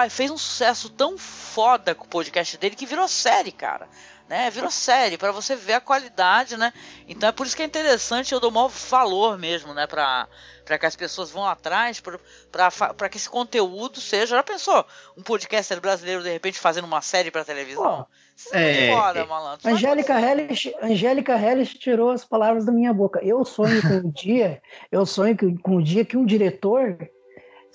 fez 0.08 0.30
um 0.30 0.38
sucesso 0.38 0.88
tão 0.88 1.18
foda 1.18 1.94
com 1.94 2.06
o 2.06 2.08
podcast 2.08 2.56
dele 2.56 2.74
que 2.74 2.86
virou 2.86 3.06
série, 3.06 3.52
cara 3.52 3.86
né? 4.28 4.50
Virou 4.50 4.70
série 4.70 5.16
para 5.16 5.32
você 5.32 5.54
ver 5.54 5.74
a 5.74 5.80
qualidade, 5.80 6.56
né? 6.56 6.72
Então 7.08 7.28
é 7.28 7.32
por 7.32 7.46
isso 7.46 7.56
que 7.56 7.62
é 7.62 7.66
interessante, 7.66 8.32
eu 8.32 8.40
dou 8.40 8.50
maior 8.50 8.68
valor 8.68 9.38
mesmo, 9.38 9.72
né? 9.72 9.86
Para 9.86 10.28
para 10.64 10.78
que 10.78 10.86
as 10.86 10.96
pessoas 10.96 11.30
vão 11.30 11.46
atrás, 11.46 12.02
para 12.50 13.08
que 13.08 13.16
esse 13.16 13.30
conteúdo 13.30 14.00
seja. 14.00 14.34
Já 14.36 14.42
pensou? 14.42 14.84
Um 15.16 15.22
podcaster 15.22 15.80
brasileiro 15.80 16.24
de 16.24 16.28
repente 16.28 16.58
fazendo 16.58 16.86
uma 16.86 17.00
série 17.00 17.30
para 17.30 17.44
televisão? 17.44 18.04
é, 18.52 18.92
fora, 18.92 19.20
é. 19.20 19.24
malandro. 19.24 19.70
Angélica 19.70 20.20
Hellish, 20.20 20.74
Angélica 20.82 21.38
Hellish 21.38 21.78
tirou 21.78 22.10
as 22.10 22.24
palavras 22.24 22.66
da 22.66 22.72
minha 22.72 22.92
boca. 22.92 23.20
Eu 23.22 23.44
sonho 23.44 23.80
com 23.80 24.08
um 24.08 24.10
dia, 24.10 24.60
eu 24.90 25.06
sonho 25.06 25.36
com 25.62 25.76
um 25.76 25.82
dia 25.82 26.04
que 26.04 26.16
um 26.16 26.26
diretor 26.26 26.98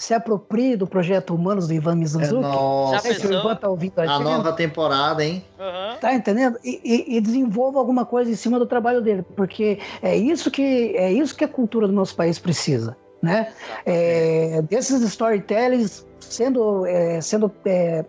se 0.02 0.16
aproprie 0.16 0.76
do 0.76 0.88
projeto 0.88 1.36
Humanos 1.36 1.68
do 1.68 1.76
Ivan 1.76 1.93
Mizanzuki. 1.93 2.34
É, 2.34 2.39
nossa. 2.41 3.14
Já 3.14 3.30
o 3.30 3.34
Ivan 3.34 3.56
tá 3.56 3.70
ouvindo 3.70 3.99
a, 3.99 4.16
a 4.16 4.20
nova 4.20 4.52
temporada, 4.52 5.24
hein? 5.24 5.45
Uhum. 5.60 5.97
Tá 5.99 6.12
entendendo? 6.12 6.58
E, 6.64 6.82
e, 6.84 7.18
e, 7.18 7.22
desenvolva 7.22 7.78
alguma 7.78 8.04
coisa 8.04 8.32
em 8.32 8.36
cima 8.36 8.58
do 8.58 8.66
trabalho 8.66 8.99
dele, 8.99 9.24
porque 9.36 9.78
é 10.02 10.18
isso 10.18 10.49
que 10.49 10.95
é 10.95 11.14
isso 11.14 11.36
que 11.36 11.43
a 11.43 11.47
cultura 11.47 11.86
do 11.86 11.93
nosso 11.93 12.16
país 12.16 12.39
precisa, 12.39 12.97
né? 13.22 13.54
É, 13.86 14.64
desses 14.64 15.04
storytellings 15.04 16.04
sendo 16.20 16.84
é, 16.88 17.22
sendo 17.22 17.52
é, 17.64 18.04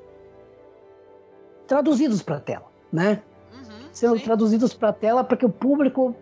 traduzidos 1.66 2.22
para 2.22 2.36
a 2.36 2.40
tela, 2.40 2.66
né? 2.90 3.20
Uhum, 3.52 3.88
sendo 3.92 4.16
sim. 4.16 4.24
traduzidos 4.24 4.72
para 4.72 4.88
a 4.88 4.92
tela 4.94 5.22
para 5.22 5.36
que 5.36 5.44
o 5.44 5.50
público 5.50 6.16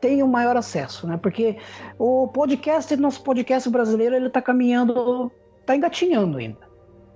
tenham 0.00 0.28
maior 0.28 0.56
acesso, 0.56 1.06
né? 1.06 1.16
Porque 1.16 1.56
o 1.98 2.28
podcast, 2.28 2.94
nosso 2.96 3.22
podcast 3.22 3.68
brasileiro, 3.68 4.14
ele 4.14 4.26
está 4.28 4.40
caminhando, 4.40 5.30
está 5.60 5.76
engatinhando 5.76 6.38
ainda. 6.38 6.58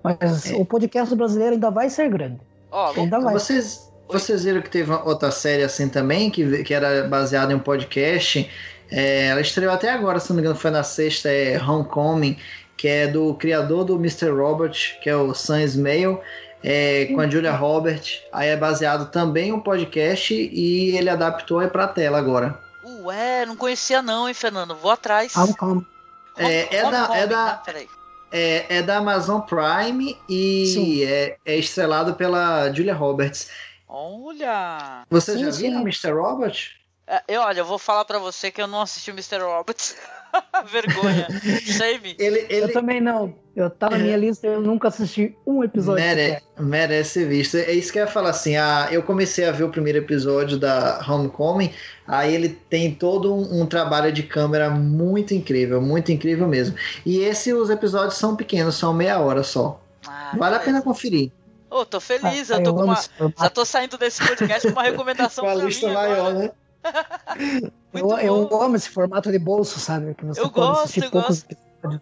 Mas 0.03 0.51
é. 0.51 0.57
o 0.57 0.65
podcast 0.65 1.15
brasileiro 1.15 1.55
ainda 1.55 1.71
vai 1.71 1.91
ser 1.91 2.09
grande. 2.09 2.41
Oh, 2.71 2.93
ainda 2.97 3.19
vai. 3.19 3.35
Vocês, 3.35 3.93
vocês 4.09 4.45
viram 4.45 4.63
que 4.63 4.71
teve 4.71 4.93
outra 4.93 5.31
série 5.31 5.63
assim 5.63 5.89
também, 5.89 6.31
que, 6.31 6.63
que 6.63 6.75
era 6.75 7.07
baseada 7.09 7.53
em 7.53 7.57
um 7.57 7.61
podcast. 7.61 8.49
É, 8.91 9.27
ela 9.27 9.41
estreou 9.41 9.73
até 9.73 9.91
agora, 9.91 10.19
se 10.19 10.31
não 10.31 10.37
me 10.37 10.43
engano, 10.43 10.57
foi 10.57 10.71
na 10.71 10.83
sexta, 10.83 11.29
é 11.29 11.61
Homecoming, 11.63 12.39
que 12.77 12.89
é 12.89 13.07
do 13.07 13.35
criador 13.35 13.85
do 13.85 13.97
Mr. 13.97 14.31
Robert, 14.31 14.77
que 15.03 15.11
é 15.11 15.17
o 15.17 15.35
Sam 15.35 15.63
Ismail 15.63 16.21
é, 16.63 17.07
com 17.07 17.21
a 17.21 17.29
Julia 17.29 17.53
Robert. 17.53 18.03
Aí 18.33 18.49
é 18.49 18.57
baseado 18.57 19.11
também 19.11 19.53
um 19.53 19.61
podcast 19.61 20.35
e 20.35 20.97
ele 20.97 21.11
adaptou 21.11 21.61
aí 21.61 21.69
pra 21.69 21.89
tela 21.89 22.19
agora. 22.19 22.59
Ué, 23.03 23.45
não 23.47 23.57
conhecia 23.57 24.03
não, 24.03 24.29
hein, 24.29 24.35
Fernando? 24.35 24.75
Vou 24.75 24.91
atrás. 24.91 25.33
Calma, 25.33 25.87
É, 26.37 26.77
é, 26.77 26.91
da, 26.91 27.17
é, 27.17 27.27
da, 27.27 27.63
é, 28.31 28.77
é, 28.77 28.83
da 28.83 28.99
Amazon 28.99 29.41
Prime 29.41 30.17
e 30.29 31.05
é, 31.05 31.37
é, 31.45 31.57
estrelado 31.57 32.15
pela 32.15 32.73
Julia 32.73 32.95
Roberts. 32.95 33.51
Olha! 33.87 35.05
Você 35.11 35.33
sim, 35.33 35.45
já 35.45 35.51
viu 35.51 35.73
o 35.73 35.81
Mr. 35.81 36.13
Robert? 36.13 36.79
É, 37.07 37.23
eu, 37.27 37.41
olha, 37.41 37.61
eu 37.61 37.65
vou 37.65 37.79
falar 37.79 38.05
para 38.05 38.19
você 38.19 38.51
que 38.51 38.61
eu 38.61 38.67
não 38.67 38.83
assisti 38.83 39.11
o 39.11 39.15
Mr. 39.15 39.39
Roberts. 39.39 39.97
Vergonha. 40.71 41.27
Shame. 41.61 42.17
Ele, 42.19 42.47
ele... 42.49 42.65
Eu 42.65 42.73
também 42.73 43.01
não. 43.01 43.35
Eu 43.55 43.69
tá 43.69 43.91
na 43.91 43.99
minha 43.99 44.15
é. 44.15 44.17
lista, 44.17 44.47
eu 44.47 44.61
nunca 44.61 44.89
assisti 44.89 45.37
um 45.47 45.65
episódio. 45.65 46.05
Mere... 46.05 46.41
Merece 46.59 47.11
ser 47.11 47.29
visto. 47.29 47.57
É 47.57 47.73
isso 47.73 47.93
que 47.93 47.99
eu 47.99 48.05
ia 48.05 48.11
falar 48.11 48.31
assim. 48.31 48.57
Ah, 48.57 48.89
eu 48.91 49.03
comecei 49.03 49.47
a 49.47 49.51
ver 49.53 49.65
o 49.65 49.69
primeiro 49.69 49.99
episódio 49.99 50.59
da 50.59 51.05
Homecoming. 51.09 51.73
Aí 52.07 52.35
ele 52.35 52.51
tem 52.71 52.95
todo 52.95 53.35
um, 53.35 53.63
um 53.63 53.67
trabalho 53.67 54.13
de 54.13 54.23
câmera 54.23 54.71
muito 54.71 55.35
incrível, 55.35 55.81
muito 55.81 56.13
incrível 56.13 56.47
mesmo. 56.47 56.77
E 57.05 57.19
esse, 57.19 57.53
os 57.53 57.69
episódios 57.69 58.15
são 58.15 58.37
pequenos, 58.37 58.77
são 58.77 58.95
meia 58.95 59.19
hora 59.19 59.43
só. 59.43 59.81
Ah, 60.07 60.35
vale 60.39 60.57
a 60.57 60.61
pena 60.61 60.81
conferir. 60.81 61.33
Ô, 61.71 61.81
oh, 61.81 61.85
tô 61.85 62.01
feliz, 62.01 62.51
ah, 62.51 62.57
eu 62.57 62.63
tô 62.63 62.71
eu 62.71 62.75
com 62.75 62.85
uma. 62.85 63.05
Já 63.39 63.51
tô 63.51 63.65
saindo 63.65 63.99
desse 63.99 64.27
podcast 64.27 64.69
com 64.69 64.73
uma 64.73 64.85
recomendação 64.85 65.45
com 65.45 65.51
a 65.51 65.55
lista 65.55 65.89
maior, 65.93 66.31
agora. 66.31 66.39
né? 66.39 67.71
eu, 67.93 68.19
eu, 68.19 68.63
amo 68.63 68.77
esse 68.77 68.91
formato 68.91 69.31
de 69.31 69.39
bolso, 69.39 69.79
sabe? 69.79 70.15
Que 70.15 70.25
você 70.25 70.41
eu 70.41 70.51
gosto, 70.51 71.03
eu 71.03 71.11
gosto. 71.11 71.57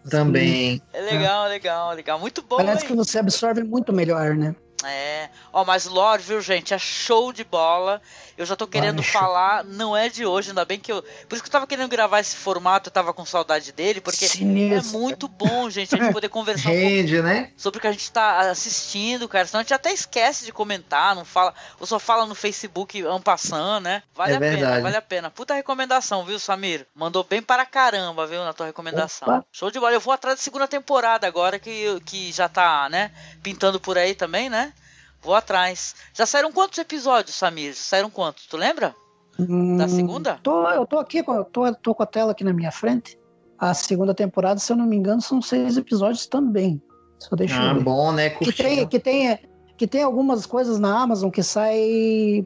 Também. 0.09 0.81
É 0.91 1.01
legal, 1.01 1.47
legal, 1.47 1.93
legal. 1.93 2.19
Muito 2.19 2.41
bom. 2.41 2.57
Parece 2.57 2.83
hein? 2.83 2.87
que 2.89 2.95
você 2.95 3.19
absorve 3.19 3.63
muito 3.63 3.93
melhor, 3.93 4.35
né? 4.35 4.55
É. 4.83 5.29
Ó, 5.51 5.65
mas 5.65 5.85
Lore, 5.85 6.21
viu, 6.21 6.39
gente? 6.39 6.73
É 6.73 6.77
show 6.77 7.33
de 7.33 7.43
bola. 7.43 8.01
Eu 8.37 8.45
já 8.45 8.55
tô 8.55 8.67
querendo 8.67 9.01
falar, 9.01 9.63
não 9.63 9.97
é 9.97 10.09
de 10.09 10.25
hoje, 10.25 10.49
ainda 10.49 10.63
bem 10.63 10.79
que 10.79 10.91
eu. 10.91 11.01
Por 11.27 11.33
isso 11.35 11.43
que 11.43 11.47
eu 11.47 11.51
tava 11.51 11.65
querendo 11.65 11.89
gravar 11.89 12.19
esse 12.19 12.35
formato, 12.35 12.89
eu 12.89 12.93
tava 12.93 13.11
com 13.11 13.25
saudade 13.25 13.71
dele, 13.71 13.99
porque 13.99 14.27
Sinistro. 14.27 14.89
é 14.89 14.99
muito 14.99 15.27
bom, 15.27 15.67
gente, 15.69 15.95
a 15.95 15.97
gente 15.97 16.13
poder 16.13 16.29
conversar 16.29 16.69
Rende, 16.69 17.19
um 17.19 17.23
né? 17.23 17.51
sobre 17.57 17.79
o 17.79 17.81
que 17.81 17.87
a 17.87 17.91
gente 17.91 18.11
tá 18.11 18.51
assistindo, 18.51 19.27
cara. 19.27 19.47
Senão 19.47 19.61
a 19.61 19.63
gente 19.63 19.73
até 19.73 19.91
esquece 19.91 20.45
de 20.45 20.51
comentar, 20.51 21.15
não 21.15 21.25
fala. 21.25 21.53
Ou 21.79 21.87
só 21.87 21.97
fala 21.97 22.27
no 22.27 22.35
Facebook 22.35 23.03
ampassando, 23.05 23.79
né? 23.79 24.03
Vale 24.13 24.33
é 24.33 24.35
a 24.35 24.39
verdade. 24.39 24.61
pena, 24.61 24.81
vale 24.81 24.97
a 24.97 25.01
pena. 25.01 25.31
Puta 25.31 25.55
recomendação, 25.55 26.23
viu, 26.23 26.37
Samir? 26.37 26.85
Mandou 26.93 27.23
bem 27.23 27.41
para 27.41 27.65
caramba, 27.65 28.27
viu, 28.27 28.43
na 28.43 28.53
tua 28.53 28.67
recomendação. 28.67 29.27
Opa. 29.27 29.45
Show 29.51 29.71
de 29.71 29.79
bola. 29.79 29.93
Eu 29.93 29.99
vou 29.99 30.13
atrás 30.13 30.37
da 30.37 30.43
segunda 30.43 30.67
temporada 30.67 31.25
agora, 31.25 31.57
que, 31.57 31.99
que 32.05 32.31
já 32.31 32.47
tá, 32.47 32.87
né, 32.89 33.11
pintando 33.41 33.79
por 33.79 33.97
aí 33.97 34.13
também, 34.13 34.49
né? 34.49 34.73
Vou 35.21 35.35
atrás. 35.35 35.95
Já 36.13 36.25
saíram 36.25 36.51
quantos 36.51 36.77
episódios, 36.79 37.35
Samir? 37.35 37.73
Já 37.73 37.81
saíram 37.81 38.09
quantos? 38.09 38.45
Tu 38.45 38.57
lembra? 38.57 38.95
Hum, 39.39 39.77
da 39.77 39.87
segunda? 39.87 40.39
Tô, 40.41 40.67
eu 40.69 40.85
tô 40.85 40.97
aqui, 40.97 41.23
eu 41.25 41.45
tô, 41.45 41.73
tô 41.75 41.93
com 41.93 42.03
a 42.03 42.07
tela 42.07 42.31
aqui 42.31 42.43
na 42.43 42.53
minha 42.53 42.71
frente. 42.71 43.17
A 43.57 43.73
segunda 43.73 44.13
temporada, 44.13 44.59
se 44.59 44.71
eu 44.71 44.77
não 44.77 44.85
me 44.85 44.95
engano, 44.95 45.21
são 45.21 45.41
seis 45.41 45.77
episódios 45.77 46.27
também. 46.27 46.81
Só 47.19 47.35
deixa 47.35 47.59
ah, 47.59 47.69
eu 47.69 47.75
ver. 47.75 47.83
bom, 47.83 48.11
né? 48.11 48.29
Que 48.29 48.51
tem, 48.51 48.87
que, 48.87 48.99
tem, 48.99 49.39
que 49.75 49.87
tem 49.87 50.03
algumas 50.03 50.45
coisas 50.45 50.79
na 50.79 51.01
Amazon 51.01 51.29
que 51.29 51.41
sai 51.41 52.45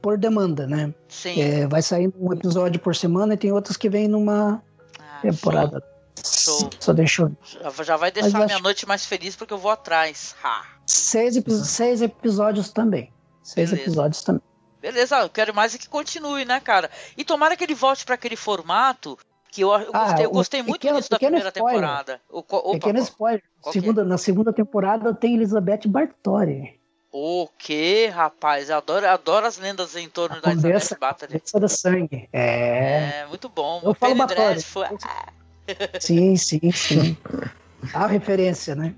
por 0.00 0.18
demanda, 0.18 0.66
né? 0.66 0.92
Sim. 1.08 1.40
É, 1.40 1.66
vai 1.66 1.82
sair 1.82 2.12
um 2.18 2.32
episódio 2.32 2.80
por 2.80 2.94
semana 2.94 3.34
e 3.34 3.36
tem 3.36 3.52
outras 3.52 3.76
que 3.76 3.88
vêm 3.88 4.08
numa 4.08 4.62
ah, 4.98 5.18
temporada. 5.22 5.82
Show. 6.24 6.70
Só 6.78 6.92
deixa 6.92 7.22
eu... 7.22 7.32
Já, 7.42 7.84
já 7.84 7.96
vai 7.96 8.12
deixar 8.12 8.30
Mas 8.32 8.44
minha 8.46 8.56
acho... 8.56 8.62
noite 8.62 8.86
mais 8.86 9.06
feliz 9.06 9.34
porque 9.34 9.54
eu 9.54 9.58
vou 9.58 9.70
atrás. 9.70 10.34
Ha. 10.42 10.62
Seis, 10.92 11.42
seis 11.64 12.02
episódios 12.02 12.70
também. 12.70 13.10
Seis 13.42 13.70
Beleza. 13.70 13.88
episódios 13.88 14.22
também. 14.22 14.42
Beleza, 14.80 15.20
eu 15.20 15.30
quero 15.30 15.54
mais 15.54 15.74
é 15.74 15.78
que 15.78 15.88
continue, 15.88 16.44
né, 16.44 16.60
cara? 16.60 16.90
E 17.16 17.24
tomara 17.24 17.56
que 17.56 17.64
ele 17.64 17.74
volte 17.74 18.04
para 18.04 18.14
aquele 18.14 18.36
formato 18.36 19.18
que 19.50 19.62
eu, 19.62 19.70
eu 19.70 19.90
ah, 19.92 20.06
gostei, 20.06 20.24
eu 20.26 20.30
gostei 20.30 20.62
muito 20.62 20.80
pequeno, 20.80 20.98
disso 20.98 21.10
da 21.10 21.18
primeira 21.18 21.48
spoiler. 21.48 21.80
temporada. 21.80 22.20
O, 22.28 22.38
opa, 22.38 22.72
pequeno 22.72 22.98
spoiler. 22.98 23.42
É? 23.66 23.72
Segunda, 23.72 24.02
é? 24.02 24.04
Na 24.04 24.18
segunda 24.18 24.52
temporada 24.52 25.14
tem 25.14 25.34
Elizabeth 25.34 25.86
Bartori. 25.86 26.78
O 27.10 27.48
que, 27.56 28.06
rapaz? 28.06 28.68
Eu 28.68 28.76
adoro, 28.76 29.08
adoro 29.08 29.46
as 29.46 29.58
lendas 29.58 29.96
em 29.96 30.08
torno 30.08 30.36
a 30.36 30.40
da 30.40 30.50
Elizabeth 30.50 30.98
Bathory. 30.98 31.42
da 31.58 31.68
sangue. 31.68 32.28
É. 32.32 33.20
É, 33.20 33.26
muito 33.28 33.48
bom. 33.48 33.80
Eu 33.82 33.90
o 33.90 33.94
falo 33.94 34.14
Bathory. 34.14 34.62
Foi... 34.62 34.86
Sim, 36.00 36.36
sim, 36.36 36.70
sim. 36.70 37.16
A 37.94 38.06
referência, 38.06 38.74
né? 38.74 38.94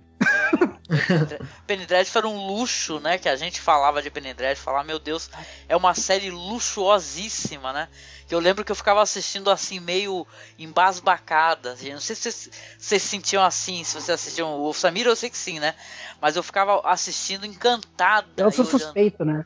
Penny 1.66 1.86
Dreadful 1.86 2.18
era 2.18 2.28
um 2.28 2.46
luxo, 2.46 3.00
né? 3.00 3.18
Que 3.18 3.28
a 3.28 3.36
gente 3.36 3.60
falava 3.60 4.02
de 4.02 4.10
Penny 4.10 4.34
Dreadful, 4.34 4.64
falar, 4.64 4.84
meu 4.84 4.98
Deus, 4.98 5.30
é 5.68 5.76
uma 5.76 5.94
série 5.94 6.30
luxuosíssima, 6.30 7.72
né? 7.72 7.88
Que 8.26 8.34
eu 8.34 8.38
lembro 8.38 8.64
que 8.64 8.72
eu 8.72 8.76
ficava 8.76 9.02
assistindo 9.02 9.50
assim, 9.50 9.80
meio 9.80 10.26
embasbacada. 10.58 11.72
Assim, 11.72 11.92
não 11.92 12.00
sei 12.00 12.16
se 12.16 12.50
vocês 12.78 13.02
sentiam 13.02 13.44
assim, 13.44 13.84
se 13.84 13.92
vocês 13.92 14.10
assistiam 14.10 14.62
o 14.62 14.72
Samir, 14.72 15.06
eu 15.06 15.16
sei 15.16 15.28
que 15.28 15.36
sim, 15.36 15.60
né? 15.60 15.74
Mas 16.20 16.36
eu 16.36 16.42
ficava 16.42 16.80
assistindo 16.84 17.44
encantada. 17.44 18.26
Eu 18.36 18.50
sou 18.50 18.64
suspeito, 18.64 19.24
né? 19.24 19.44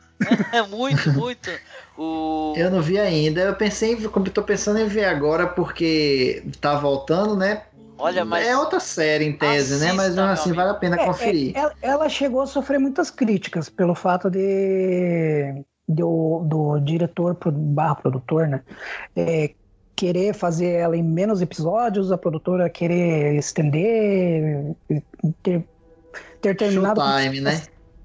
É 0.53 0.61
muito, 0.67 1.11
muito. 1.11 1.49
O... 1.97 2.53
Eu 2.55 2.71
não 2.71 2.81
vi 2.81 2.97
ainda. 2.97 3.41
Eu 3.41 3.55
pensei, 3.55 4.07
como 4.07 4.29
tô 4.29 4.41
pensando 4.41 4.79
em 4.79 4.87
ver 4.87 5.05
agora, 5.05 5.47
porque 5.47 6.43
tá 6.61 6.75
voltando, 6.75 7.35
né? 7.35 7.63
Olha, 7.99 8.23
mas... 8.23 8.47
É 8.47 8.57
outra 8.57 8.79
série 8.79 9.25
em 9.25 9.33
tese, 9.33 9.73
Assista, 9.73 9.85
né? 9.85 9.93
Mas 9.93 10.17
assim, 10.17 10.53
vale 10.53 10.69
a 10.69 10.73
pena 10.73 10.95
é, 10.95 11.05
conferir. 11.05 11.55
É, 11.55 11.71
ela 11.81 12.07
chegou 12.07 12.41
a 12.41 12.47
sofrer 12.47 12.79
muitas 12.79 13.11
críticas 13.11 13.69
pelo 13.69 13.93
fato 13.93 14.29
de 14.29 15.63
do, 15.87 16.43
do 16.45 16.79
diretor 16.79 17.37
barra 17.51 17.95
produtor, 17.95 18.47
né? 18.47 18.61
É, 19.15 19.51
querer 19.95 20.33
fazer 20.33 20.69
ela 20.69 20.95
em 20.95 21.03
menos 21.03 21.41
episódios, 21.41 22.11
a 22.11 22.17
produtora 22.17 22.69
querer 22.69 23.35
estender, 23.35 24.75
ter, 25.43 25.67
ter 26.41 26.55
terminado. 26.55 27.01
Time, 27.01 27.41
né? 27.41 27.61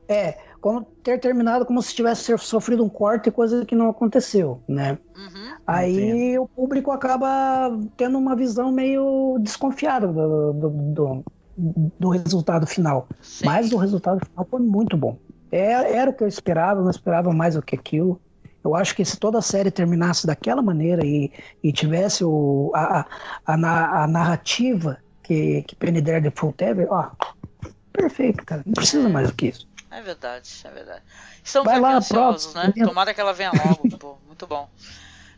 É, 0.09 0.37
como 0.65 0.81
ter 0.81 1.21
terminado 1.21 1.67
como 1.67 1.83
se 1.83 1.95
tivesse 1.95 2.39
sofrido 2.39 2.83
um 2.83 2.89
corte, 2.89 3.31
coisa 3.31 3.67
que 3.67 3.75
não 3.75 3.91
aconteceu, 3.91 4.63
né? 4.67 4.97
Uhum, 5.15 5.57
Aí 5.67 6.09
entendo. 6.09 6.43
o 6.43 6.49
público 6.49 6.91
acaba 6.91 7.79
tendo 7.99 8.17
uma 8.17 8.35
visão 8.35 8.73
meio 8.73 9.37
desconfiada 9.43 10.07
do, 10.07 10.55
do, 10.55 10.71
do, 10.71 11.25
do 12.01 12.09
resultado 12.09 12.67
final. 12.67 13.07
Sim. 13.21 13.45
Mas 13.45 13.73
o 13.73 13.77
resultado 13.77 14.25
final 14.25 14.47
foi 14.51 14.61
muito 14.61 14.97
bom. 14.97 15.19
Era, 15.53 15.87
é, 15.87 15.97
era 15.97 16.11
o 16.11 16.15
que 16.15 16.25
eu 16.25 16.29
esperava, 16.29 16.81
não 16.81 16.89
esperava 16.89 17.31
mais 17.31 17.57
do 17.57 17.63
que 17.63 17.75
aquilo. 17.75 18.19
Eu 18.65 18.75
acho 18.75 18.97
que 18.97 19.05
se 19.05 19.19
toda 19.19 19.37
a 19.37 19.43
série 19.43 19.71
terminasse 19.71 20.27
daquela 20.27 20.63
maneira 20.63 21.05
e, 21.05 21.31
e 21.63 21.75
tivesse 21.75 22.25
o, 22.25 22.73
a, 22.75 23.05
a, 23.47 24.05
a 24.05 24.07
narrativa 24.07 24.97
que, 25.23 25.63
que 25.65 25.77
Penny 25.77 26.01
Daredevil 26.01 26.55
teve, 26.57 26.87
ó, 26.87 27.11
perfeito, 27.93 28.43
cara. 28.47 28.63
Não 28.65 28.73
precisa 28.73 29.11
mais 29.11 29.29
do 29.29 29.35
que 29.35 29.49
isso. 29.49 29.74
É 29.95 30.03
verdade, 30.03 30.51
é 30.65 30.71
verdade. 30.71 31.03
Estamos 31.43 31.71
Vai 31.71 31.81
lá, 31.81 31.97
ansiosos, 31.97 32.53
né? 32.53 32.73
Tomara 32.85 33.15
que 33.15 33.21
ela 33.21 33.33
venha 33.33 33.53
logo, 33.53 33.89
pô, 33.97 34.19
muito 34.27 34.45
bom. 34.45 34.69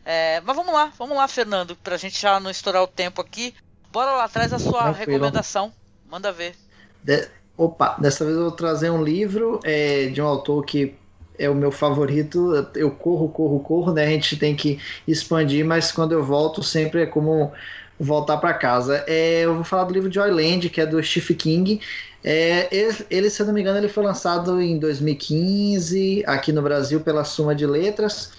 É, 0.03 0.41
mas 0.41 0.55
vamos 0.55 0.73
lá, 0.73 0.91
vamos 0.97 1.15
lá, 1.15 1.27
Fernando, 1.27 1.75
pra 1.75 1.95
gente 1.95 2.19
já 2.19 2.39
não 2.39 2.49
estourar 2.49 2.81
o 2.81 2.87
tempo 2.87 3.21
aqui. 3.21 3.53
Bora 3.91 4.13
lá, 4.13 4.27
traz 4.27 4.51
a 4.51 4.57
sua 4.57 4.83
Tranquilo. 4.83 5.11
recomendação. 5.11 5.71
Manda 6.09 6.31
ver. 6.31 6.55
De... 7.03 7.27
Opa, 7.55 7.97
dessa 7.99 8.25
vez 8.25 8.35
eu 8.35 8.43
vou 8.43 8.51
trazer 8.51 8.89
um 8.89 9.03
livro 9.03 9.59
é, 9.63 10.07
de 10.07 10.21
um 10.21 10.25
autor 10.25 10.65
que 10.65 10.95
é 11.37 11.47
o 11.47 11.55
meu 11.55 11.71
favorito. 11.71 12.53
Eu 12.73 12.89
corro, 12.89 13.29
corro, 13.29 13.59
corro, 13.59 13.93
né? 13.93 14.05
A 14.05 14.09
gente 14.09 14.37
tem 14.37 14.55
que 14.55 14.79
expandir, 15.07 15.63
mas 15.63 15.91
quando 15.91 16.13
eu 16.13 16.23
volto 16.23 16.63
sempre 16.63 17.03
é 17.03 17.05
como 17.05 17.51
voltar 17.99 18.37
para 18.37 18.53
casa. 18.53 19.03
É, 19.07 19.41
eu 19.41 19.55
vou 19.55 19.63
falar 19.63 19.85
do 19.85 19.93
livro 19.93 20.11
Joyland, 20.11 20.69
que 20.69 20.81
é 20.81 20.85
do 20.85 21.01
Stephen 21.03 21.35
King. 21.37 21.81
É, 22.29 22.67
ele, 23.09 23.29
se 23.29 23.41
eu 23.41 23.45
não 23.45 23.53
me 23.53 23.61
engano, 23.61 23.77
ele 23.77 23.87
foi 23.87 24.03
lançado 24.03 24.61
em 24.61 24.77
2015 24.77 26.25
aqui 26.27 26.51
no 26.51 26.61
Brasil 26.61 26.99
pela 26.99 27.23
Suma 27.23 27.55
de 27.55 27.65
Letras. 27.65 28.31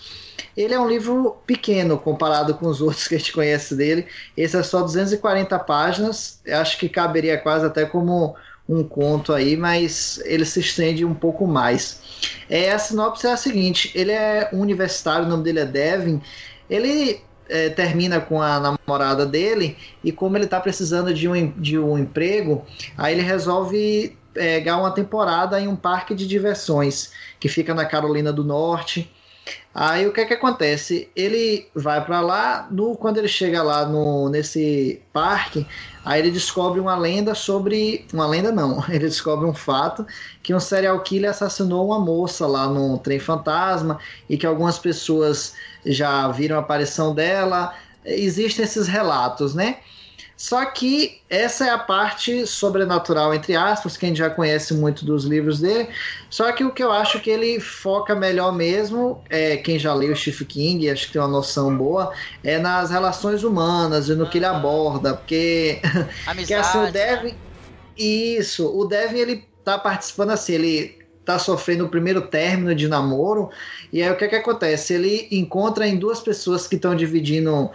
Ele 0.55 0.75
é 0.75 0.79
um 0.79 0.87
livro 0.87 1.39
pequeno 1.47 1.97
comparado 1.97 2.53
com 2.53 2.67
os 2.67 2.83
outros 2.85 3.09
que 3.09 3.15
a 3.15 3.19
gente 3.19 3.33
conhece 3.33 3.75
dele. 3.75 4.07
Esse 4.37 4.59
é 4.59 4.63
só 4.63 4.83
240 4.83 5.59
páginas. 5.61 6.39
Eu 6.45 6.59
acho 6.59 6.79
que 6.79 6.87
caberia 6.87 7.39
quase 7.39 7.65
até 7.65 7.87
como 7.87 8.37
um 8.69 8.85
conto 8.85 9.33
aí, 9.33 9.57
mas 9.57 10.21
ele 10.27 10.45
se 10.45 10.61
estende 10.61 11.03
um 11.03 11.15
pouco 11.15 11.47
mais. 11.47 12.03
É, 12.51 12.71
a 12.71 12.79
sinopse 12.79 13.27
é 13.27 13.33
a 13.33 13.39
seguinte: 13.39 13.91
ele 13.95 14.13
é 14.13 14.51
um 14.53 14.61
universitário, 14.61 15.25
o 15.25 15.31
nome 15.31 15.45
dele 15.45 15.61
é 15.61 15.65
Devin. 15.65 16.21
Ele 16.69 17.23
é, 17.49 17.71
termina 17.71 18.21
com 18.21 18.41
a 18.41 18.61
namorada 18.61 19.25
dele 19.25 19.77
e 20.03 20.13
como 20.13 20.37
ele 20.37 20.45
está 20.45 20.61
precisando 20.61 21.13
de 21.13 21.29
um, 21.29 21.51
de 21.53 21.79
um 21.79 21.99
emprego, 21.99 22.65
aí 22.97 23.15
ele 23.15 23.23
resolve 23.23 24.17
pegar 24.33 24.77
uma 24.77 24.93
temporada 24.93 25.61
em 25.61 25.67
um 25.67 25.77
parque 25.77 26.15
de 26.15 26.27
diversões 26.27 27.13
que 27.41 27.49
fica 27.49 27.75
na 27.75 27.85
Carolina 27.85 28.33
do 28.33 28.45
Norte. 28.45 29.13
Aí 29.75 30.07
o 30.07 30.13
que 30.13 30.21
é 30.21 30.25
que 30.27 30.35
acontece? 30.35 31.09
Ele 31.15 31.67
vai 31.75 32.05
para 32.05 32.21
lá, 32.21 32.69
no, 32.71 32.97
quando 32.97 33.19
ele 33.19 33.29
chega 33.29 33.63
lá 33.63 33.87
no, 33.87 34.29
nesse 34.29 35.01
parque, 35.13 35.67
aí 36.09 36.23
ele 36.23 36.31
descobre 36.31 36.81
uma 36.81 36.97
lenda 36.97 37.35
sobre. 37.35 38.07
Uma 38.15 38.27
lenda 38.27 38.51
não, 38.51 38.83
ele 38.89 39.01
descobre 39.01 39.47
um 39.47 39.53
fato 39.53 40.07
que 40.43 40.55
um 40.55 40.61
serial 40.61 40.99
killer 41.03 41.31
assassinou 41.31 41.85
uma 41.87 42.01
moça 42.01 42.47
lá 42.47 42.67
no 42.67 42.97
trem 42.99 43.19
fantasma 43.19 43.99
e 44.27 44.39
que 44.39 44.47
algumas 44.47 44.79
pessoas 44.79 45.53
já 45.85 46.27
viram 46.29 46.57
a 46.57 46.61
aparição 46.61 47.15
dela. 47.15 47.75
Existem 48.07 48.65
esses 48.65 48.89
relatos, 48.89 49.55
né? 49.55 49.81
Só 50.39 50.65
que 50.67 51.21
essa 51.29 51.67
é 51.67 51.71
a 51.71 51.77
parte 51.77 52.47
sobrenatural, 52.47 53.35
entre 53.35 53.57
aspas, 53.57 53.97
que 53.97 54.07
a 54.07 54.09
gente 54.09 54.19
já 54.19 54.31
conhece 54.31 54.73
muito 54.73 55.05
dos 55.05 55.25
livros 55.25 55.59
dele. 55.59 55.89
Só 56.31 56.53
que 56.53 56.63
o 56.63 56.73
que 56.73 56.81
eu 56.81 56.93
acho 56.93 57.19
que 57.19 57.29
ele 57.29 57.59
foca 57.59 58.15
melhor 58.15 58.53
mesmo, 58.53 59.21
é, 59.29 59.57
quem 59.57 59.81
já 59.81 59.93
leu 59.93 60.15
Stephen 60.15 60.47
King, 60.47 60.91
acho 60.91 61.09
que 61.09 61.15
tem 61.15 61.21
uma 61.21 61.27
noção 61.27 61.77
boa, 61.77 62.13
é 62.45 62.57
nas 62.57 62.91
relações 62.91 63.43
humanas 63.43 64.09
e 64.09 64.15
no 64.15 64.31
que 64.31 64.39
ele 64.39 64.45
aborda. 64.45 65.15
Porque, 65.15 65.81
Amizade, 66.25 66.47
que, 66.47 66.55
assim, 66.55 66.79
o 66.79 66.93
Devin. 66.93 67.29
Né? 67.31 67.35
Isso, 67.99 68.79
o 68.79 68.85
Devin 68.85 69.19
ele 69.19 69.49
tá 69.65 69.77
participando 69.77 70.31
assim, 70.31 70.53
ele 70.53 70.98
tá 71.29 71.39
sofrendo 71.39 71.85
o 71.85 71.91
primeiro 71.91 72.23
término 72.23 72.75
de 72.75 72.89
namoro. 72.89 73.51
E 73.93 74.03
aí 74.03 74.11
o 74.11 74.17
que, 74.17 74.25
é 74.25 74.29
que 74.29 74.37
acontece? 74.37 74.95
Ele 74.95 75.29
encontra 75.31 75.87
em 75.87 75.99
duas 75.99 76.21
pessoas 76.21 76.67
que 76.67 76.77
estão 76.77 76.97
dividindo 76.97 77.71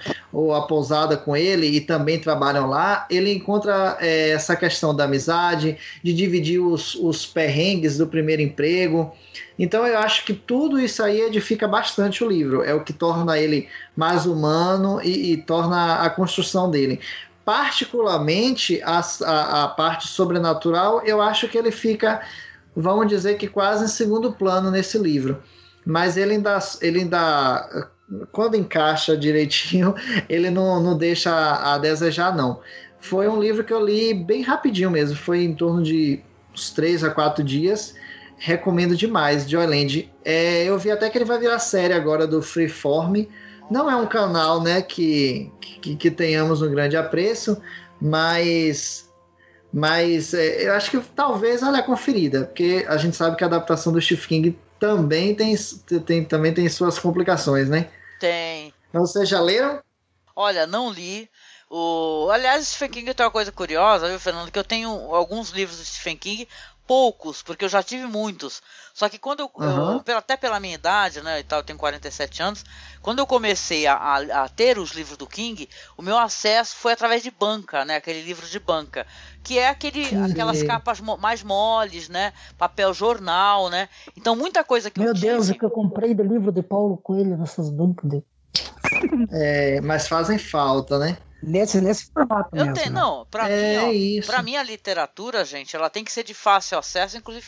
a 0.56 0.62
pousada 0.62 1.16
com 1.16 1.38
ele 1.38 1.68
e 1.68 1.80
também 1.80 2.20
trabalham 2.20 2.68
lá. 2.68 3.06
Ele 3.12 3.32
encontra 3.32 3.96
é, 4.02 4.32
essa 4.32 4.56
questão 4.56 4.96
da 4.96 5.04
amizade, 5.04 5.78
de 6.04 6.14
dividir 6.14 6.60
os, 6.60 6.96
os 6.96 7.28
perrengues 7.28 8.00
do 8.00 8.08
primeiro 8.08 8.42
emprego. 8.42 9.14
Então 9.60 9.86
eu 9.86 10.00
acho 10.00 10.26
que 10.26 10.34
tudo 10.34 10.80
isso 10.80 11.04
aí 11.04 11.22
edifica 11.22 11.68
bastante 11.68 12.24
o 12.24 12.28
livro. 12.28 12.64
É 12.64 12.74
o 12.74 12.84
que 12.84 12.92
torna 12.92 13.38
ele 13.38 13.68
mais 13.96 14.26
humano 14.26 15.00
e, 15.04 15.34
e 15.34 15.38
torna 15.38 16.02
a 16.02 16.10
construção 16.10 16.72
dele 16.72 17.00
particularmente 17.46 18.82
a, 18.84 19.02
a, 19.26 19.64
a, 19.64 19.68
parte 19.68 20.08
sobrenatural, 20.08 21.02
eu 21.04 21.22
acho 21.22 21.48
que 21.50 21.58
ele 21.58 21.72
fica 21.72 22.22
vamos 22.76 23.08
dizer 23.08 23.38
que 23.38 23.48
quase 23.48 23.86
em 23.86 23.88
segundo 23.88 24.34
plano 24.34 24.72
nesse 24.72 24.98
livro. 24.98 25.42
Mas 25.86 26.16
ele 26.18 26.34
ainda, 26.34 26.60
ele 26.82 27.00
ainda 27.00 27.90
quando 28.32 28.56
encaixa 28.56 29.18
direitinho, 29.18 29.94
ele 30.30 30.50
não, 30.50 30.82
não 30.82 30.98
deixa 30.98 31.32
a, 31.32 31.78
desejar, 31.78 32.36
não. 32.36 32.60
Foi 33.00 33.28
um 33.28 33.40
livro 33.40 33.64
que 33.64 33.74
eu 33.74 33.84
li 33.84 34.14
bem 34.14 34.42
rapidinho 34.42 34.90
mesmo, 34.90 35.16
foi 35.16 35.44
em 35.44 35.54
torno 35.54 35.84
de 35.84 36.22
uns 36.54 36.72
3 36.72 37.04
a 37.04 37.10
4 37.10 37.44
dias. 37.44 37.96
Recomendo 38.38 38.96
demais, 38.96 39.50
Joyland. 39.50 40.12
É, 40.24 40.64
eu 40.64 40.78
vi 40.78 40.92
até 40.92 41.10
que 41.10 41.18
ele 41.18 41.26
vai 41.26 41.40
virar 41.40 41.60
série 41.60 41.94
agora 41.94 42.26
do 42.26 42.42
Freeform. 42.42 43.26
Não 43.70 43.90
é 43.90 43.96
um 43.96 44.06
canal 44.06 44.62
né, 44.62 44.82
que, 44.82 45.52
que, 45.60 45.96
que 45.96 46.12
tenhamos 46.12 46.62
um 46.62 46.70
grande 46.70 46.98
apreço, 46.98 47.62
mas 48.02 49.10
mas 49.74 50.36
é, 50.36 50.68
eu 50.68 50.74
acho 50.74 50.92
que 50.92 51.00
talvez 51.16 51.64
olha 51.64 51.80
a 51.80 51.84
conferida, 51.84 52.46
porque 52.46 52.86
a 52.88 52.96
gente 52.96 53.16
sabe 53.16 53.36
que 53.36 53.44
a 53.44 53.48
adaptação 53.48 53.92
do 53.92 54.00
Stephen 54.00 54.44
King 54.44 54.60
também 54.80 55.34
tem, 55.34 55.56
tem, 56.06 56.24
também 56.24 56.54
tem 56.54 56.70
suas 56.70 57.00
complicações, 57.00 57.68
né? 57.68 57.90
Tem. 58.20 58.72
Então, 58.90 59.02
vocês 59.02 59.28
já 59.28 59.42
leram? 59.42 59.82
Olha, 60.36 60.68
não 60.68 60.92
li. 60.92 61.28
O... 61.70 62.30
Aliás, 62.32 62.68
Stephen 62.68 62.90
King 62.90 63.14
tem 63.16 63.26
uma 63.26 63.32
coisa 63.32 63.52
curiosa, 63.52 64.08
viu, 64.08 64.20
Fernando? 64.20 64.52
Que 64.52 64.60
eu 64.60 64.64
tenho 64.64 64.90
alguns 64.90 65.50
livros 65.50 65.80
do 65.80 65.86
Stephen 65.86 66.18
King, 66.18 66.48
poucos, 66.86 67.42
porque 67.42 67.66
eu 67.66 67.70
já 67.70 67.82
tive 67.82 68.06
muitos. 68.06 68.62
Só 68.94 69.10
que 69.10 69.18
quando 69.18 69.40
eu, 69.40 69.50
uhum. 69.56 70.02
eu, 70.06 70.18
até 70.18 70.38
pela 70.38 70.60
minha 70.60 70.76
idade, 70.76 71.22
né, 71.22 71.40
e 71.40 71.44
tal, 71.44 71.60
eu 71.60 71.64
tenho 71.64 71.80
47 71.80 72.44
anos, 72.44 72.64
quando 73.02 73.20
eu 73.20 73.26
comecei 73.26 73.88
a, 73.88 73.96
a, 73.96 74.44
a, 74.44 74.50
ter 74.50 74.78
os 74.78 74.92
livros 74.92 75.18
do 75.18 75.26
King, 75.26 75.68
o 75.98 76.02
meu 76.02 76.18
acesso 76.18 76.76
foi 76.76 76.94
através 76.94 77.24
de 77.24 77.32
banca, 77.32 77.86
né, 77.86 77.96
aquele 77.96 78.22
livro 78.22 78.46
de 78.46 78.60
banca, 78.60 79.08
que 79.44 79.58
é 79.58 79.70
aquele, 79.70 80.06
aquelas 80.30 80.62
capas 80.64 81.00
mo 81.00 81.18
mais 81.18 81.42
moles, 81.42 82.10
né, 82.10 82.34
papel 82.58 82.94
jornal, 82.94 83.70
né. 83.70 83.90
Então 84.16 84.36
muita 84.36 84.64
coisa 84.64 84.92
que 84.92 85.00
meu 85.00 85.10
eu 85.10 85.14
Deus, 85.14 85.46
tive... 85.46 85.58
o 85.58 85.60
que 85.60 85.66
eu 85.66 85.72
comprei 85.72 86.14
do 86.14 86.24
livro 86.24 86.52
de 86.52 86.62
Paulo 86.62 86.98
Coelho 86.98 87.38
nessas 87.38 87.70
bancas 87.70 88.10
de... 88.10 88.24
é, 89.32 89.82
mas 89.82 90.08
fazem 90.08 90.38
falta, 90.38 91.00
né? 91.00 91.18
Nesse, 91.46 91.82
nesse 91.82 92.10
formato 92.12 92.50
eu 92.54 92.66
mesmo. 92.66 92.74
Tenho, 92.74 92.94
né? 92.94 93.02
Não, 93.02 93.26
pra 93.26 93.50
é 93.50 93.82
mim, 93.92 94.22
ó, 94.22 94.26
pra 94.26 94.42
mim 94.42 94.56
a 94.56 94.64
literatura, 94.64 95.44
gente, 95.44 95.76
ela 95.76 95.90
tem 95.90 96.04
que 96.04 96.12
ser 96.12 96.24
de 96.24 96.34
fácil 96.34 96.78
acesso, 96.78 97.18
inclusive, 97.18 97.46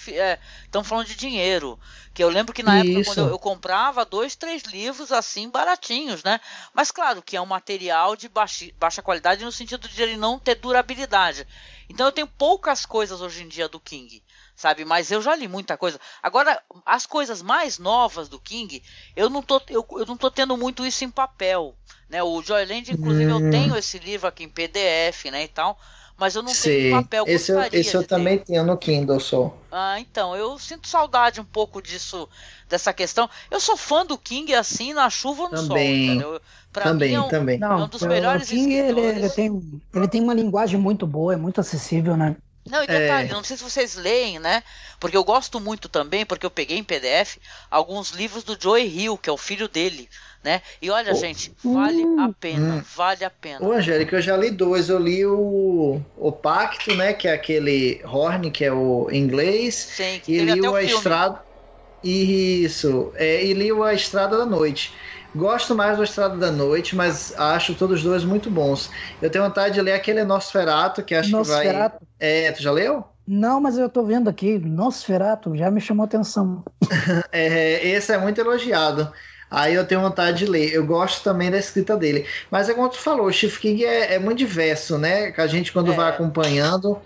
estamos 0.66 0.86
é, 0.86 0.90
falando 0.90 1.08
de 1.08 1.16
dinheiro. 1.16 1.80
Que 2.14 2.22
eu 2.22 2.30
lembro 2.30 2.54
que 2.54 2.62
na 2.62 2.84
isso. 2.84 2.90
época, 2.90 3.06
quando 3.06 3.18
eu, 3.20 3.30
eu, 3.30 3.40
comprava 3.40 4.04
dois, 4.04 4.36
três 4.36 4.64
livros 4.64 5.14
assim, 5.14 5.50
baratinhos, 5.50 6.24
né? 6.24 6.42
Mas 6.74 6.92
claro 6.92 7.22
que 7.22 7.38
é 7.38 7.42
um 7.42 7.46
material 7.46 8.18
de 8.18 8.28
baixa, 8.28 8.66
baixa 8.78 9.02
qualidade 9.02 9.46
no 9.46 9.52
sentido 9.52 9.88
de 9.88 10.02
ele 10.02 10.18
não 10.18 10.38
ter 10.38 10.56
durabilidade. 10.56 11.48
Então 11.88 12.06
eu 12.06 12.12
tenho 12.12 12.28
poucas 12.28 12.86
coisas 12.86 13.22
hoje 13.22 13.44
em 13.44 13.48
dia 13.48 13.70
do 13.70 13.80
King 13.80 14.22
sabe? 14.56 14.86
Mas 14.86 15.12
eu 15.12 15.22
já 15.22 15.36
li 15.36 15.48
muita 15.48 15.78
coisa. 15.78 16.00
Agora, 16.24 16.62
as 16.86 17.06
coisas 17.06 17.42
mais 17.42 17.78
novas 17.78 18.30
do 18.30 18.40
King, 18.40 18.82
eu 19.16 19.30
não 19.30 19.42
tô, 19.42 19.62
eu, 19.68 19.86
eu 19.92 20.06
não 20.06 20.16
tô 20.16 20.32
tendo 20.32 20.56
muito 20.56 20.86
isso 20.86 21.04
em 21.04 21.12
papel, 21.12 21.76
né? 22.10 22.24
O 22.24 22.42
Joyland, 22.42 22.92
inclusive, 22.92 23.32
hum. 23.32 23.46
eu 23.46 23.52
tenho 23.52 23.78
esse 23.78 23.98
livro 24.00 24.28
aqui 24.28 24.44
em 24.44 24.50
PDF, 24.50 25.26
né, 25.32 25.44
e 25.44 25.48
tal, 25.48 25.78
mas 26.18 26.36
eu 26.36 26.42
não 26.42 26.54
Sim. 26.54 26.70
tenho 26.70 27.02
papel. 27.04 27.26
Esse 27.28 27.52
eu, 27.52 27.62
esse 27.72 27.96
eu 27.96 28.08
também 28.08 28.38
tenho 28.38 28.64
no 28.64 28.78
Kindle 28.78 29.20
só. 29.20 29.56
Ah, 29.72 30.00
então, 30.00 30.36
eu 30.36 30.58
sinto 30.58 30.88
saudade 30.88 31.42
um 31.42 31.46
pouco 31.46 31.82
disso, 31.82 32.30
dessa 32.70 32.94
questão. 32.94 33.30
Eu 33.52 33.60
sou 33.60 33.76
fã 33.76 34.06
do 34.06 34.18
King 34.18 34.54
assim, 34.56 34.94
na 34.94 35.10
chuva 35.10 35.44
ou 35.44 35.50
no 35.50 35.56
também. 35.56 36.08
sol, 36.08 36.16
entendeu? 36.16 36.42
Pra 36.72 36.84
também, 36.84 37.10
mim 37.10 37.16
é 37.16 37.22
um, 37.22 37.28
também. 37.28 37.60
Não, 37.60 37.80
é 37.80 37.84
um 37.84 37.88
dos 37.88 38.02
melhores 38.02 38.48
o 38.48 38.52
King, 38.52 38.74
ele, 38.74 39.02
ele, 39.02 39.30
tem, 39.30 39.80
ele 39.94 40.08
tem 40.08 40.22
uma 40.22 40.34
linguagem 40.34 40.80
muito 40.80 41.06
boa, 41.06 41.34
é 41.34 41.38
muito 41.38 41.60
acessível, 41.60 42.16
né? 42.16 42.38
Não, 42.68 42.84
e 42.84 42.88
detalhe, 42.88 43.30
é... 43.30 43.34
não 43.34 43.44
sei 43.44 43.58
se 43.58 43.64
vocês 43.64 43.96
leem, 43.96 44.40
né? 44.40 44.64
Porque 45.00 45.16
eu 45.16 45.24
gosto 45.24 45.60
muito 45.60 45.88
também, 45.88 46.26
porque 46.26 46.46
eu 46.46 46.50
peguei 46.50 46.78
em 46.78 46.84
PDF 46.84 47.38
alguns 47.70 48.10
livros 48.10 48.44
do 48.44 48.58
Joey 48.60 48.88
Hill, 48.88 49.18
que 49.18 49.30
é 49.30 49.34
o 49.34 49.38
filho 49.38 49.68
dele, 49.68 50.10
né? 50.46 50.62
E 50.80 50.92
olha, 50.92 51.12
oh. 51.12 51.16
gente, 51.16 51.52
vale 51.64 52.06
hum, 52.06 52.22
a 52.22 52.32
pena, 52.32 52.76
hum. 52.76 52.84
vale 52.96 53.26
a 53.26 53.30
pena. 53.32 53.66
Ô, 53.66 53.72
Angélica, 53.72 54.16
eu 54.16 54.22
já 54.22 54.38
li 54.38 54.52
dois. 54.52 54.90
Eu 54.90 55.00
li 55.00 55.26
o, 55.26 56.00
o 56.16 56.32
Pacto, 56.32 56.96
né? 56.96 57.14
Que 57.14 57.28
é 57.28 57.34
aquele 57.34 58.00
Horn, 58.06 58.52
que 58.52 58.64
é 58.64 58.72
o 58.72 59.10
inglês. 59.12 59.74
Sim, 59.74 60.22
que 60.24 60.34
e 60.34 60.46
li 60.46 60.62
o 60.62 60.76
A 60.76 60.84
Estrada. 60.84 61.44
Isso, 62.04 63.12
é, 63.16 63.44
e 63.44 63.54
li 63.54 63.72
o 63.72 63.84
A 63.84 63.96
Estrada 63.96 64.38
da 64.38 64.46
Noite. 64.46 64.94
Gosto 65.36 65.76
mais 65.76 65.98
do 65.98 66.04
Estrada 66.04 66.38
da 66.38 66.52
Noite, 66.52 66.96
mas 66.96 67.34
acho 67.38 67.74
todos 67.74 68.04
dois 68.04 68.24
muito 68.24 68.50
bons. 68.50 68.92
Eu 69.20 69.30
tenho 69.30 69.44
vontade 69.44 69.74
de 69.74 69.82
ler 69.82 69.94
aquele 69.94 70.24
Nosferato, 70.24 71.04
que 71.04 71.16
acho 71.16 71.32
Nosferato. 71.32 71.98
que 71.98 72.06
vai. 72.20 72.46
É, 72.46 72.52
tu 72.52 72.62
já 72.62 72.72
leu? 72.72 73.04
Não, 73.28 73.60
mas 73.60 73.78
eu 73.78 73.90
tô 73.90 74.06
vendo 74.06 74.30
aqui, 74.30 74.60
Nosferato, 74.60 75.58
já 75.58 75.72
me 75.72 75.82
chamou 75.82 76.06
atenção. 76.06 76.64
é, 77.34 77.86
esse 77.88 78.14
é 78.14 78.18
muito 78.20 78.40
elogiado. 78.40 79.12
Aí 79.50 79.76
eu 79.76 79.86
tenho 79.86 80.02
vontade 80.02 80.40
de 80.40 80.46
ler. 80.46 80.74
Eu 80.74 80.86
gosto 80.86 81.24
também 81.24 81.52
da 81.52 81.58
escrita 81.58 81.96
dele. 81.96 82.26
Mas 82.50 82.68
é 82.68 82.74
como 82.74 82.90
tu 82.90 82.98
falou, 82.98 83.28
o 83.28 83.32
Chief 83.32 83.58
King 83.60 83.86
é, 83.86 84.16
é 84.16 84.20
muito 84.20 84.38
diverso, 84.38 84.98
né? 84.98 85.32
Que 85.32 85.42
a 85.42 85.48
gente, 85.48 85.72
quando 85.72 85.92
é. 85.92 85.96
vai 85.96 86.10
acompanhando, 86.10 87.00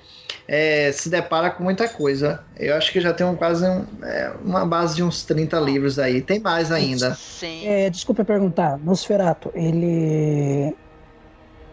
é, 0.48 0.92
se 0.92 1.10
depara 1.10 1.52
com 1.52 1.64
muita 1.64 1.88
coisa. 1.88 2.44
Eu 2.58 2.76
acho 2.76 2.92
que 2.92 3.00
já 3.00 3.14
tem 3.14 3.26
um, 3.26 3.36
quase 3.36 3.66
um, 3.68 3.86
é, 4.04 4.34
uma 4.44 4.66
base 4.66 4.96
de 4.96 5.04
uns 5.04 5.24
30 5.24 5.60
livros 5.60 6.00
aí. 6.00 6.22
Tem 6.22 6.40
mais 6.40 6.72
ainda. 6.72 7.14
Sim. 7.14 7.68
É, 7.68 7.90
desculpa 7.90 8.26
perguntar, 8.26 8.78
Nosferato, 8.78 9.52
ele. 9.54 10.76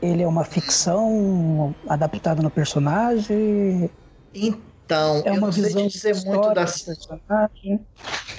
Ele 0.02 0.22
é 0.22 0.26
uma 0.26 0.44
ficção 0.44 1.74
adaptada 1.88 2.42
no 2.42 2.50
personagem? 2.50 3.90
Então, 4.34 5.22
é 5.24 5.30
uma 5.32 5.36
eu 5.36 5.40
não 5.40 5.52
sei 5.52 5.72
te 5.72 5.88
dizer 5.88 6.14
muito 6.26 6.52
da 6.52 6.66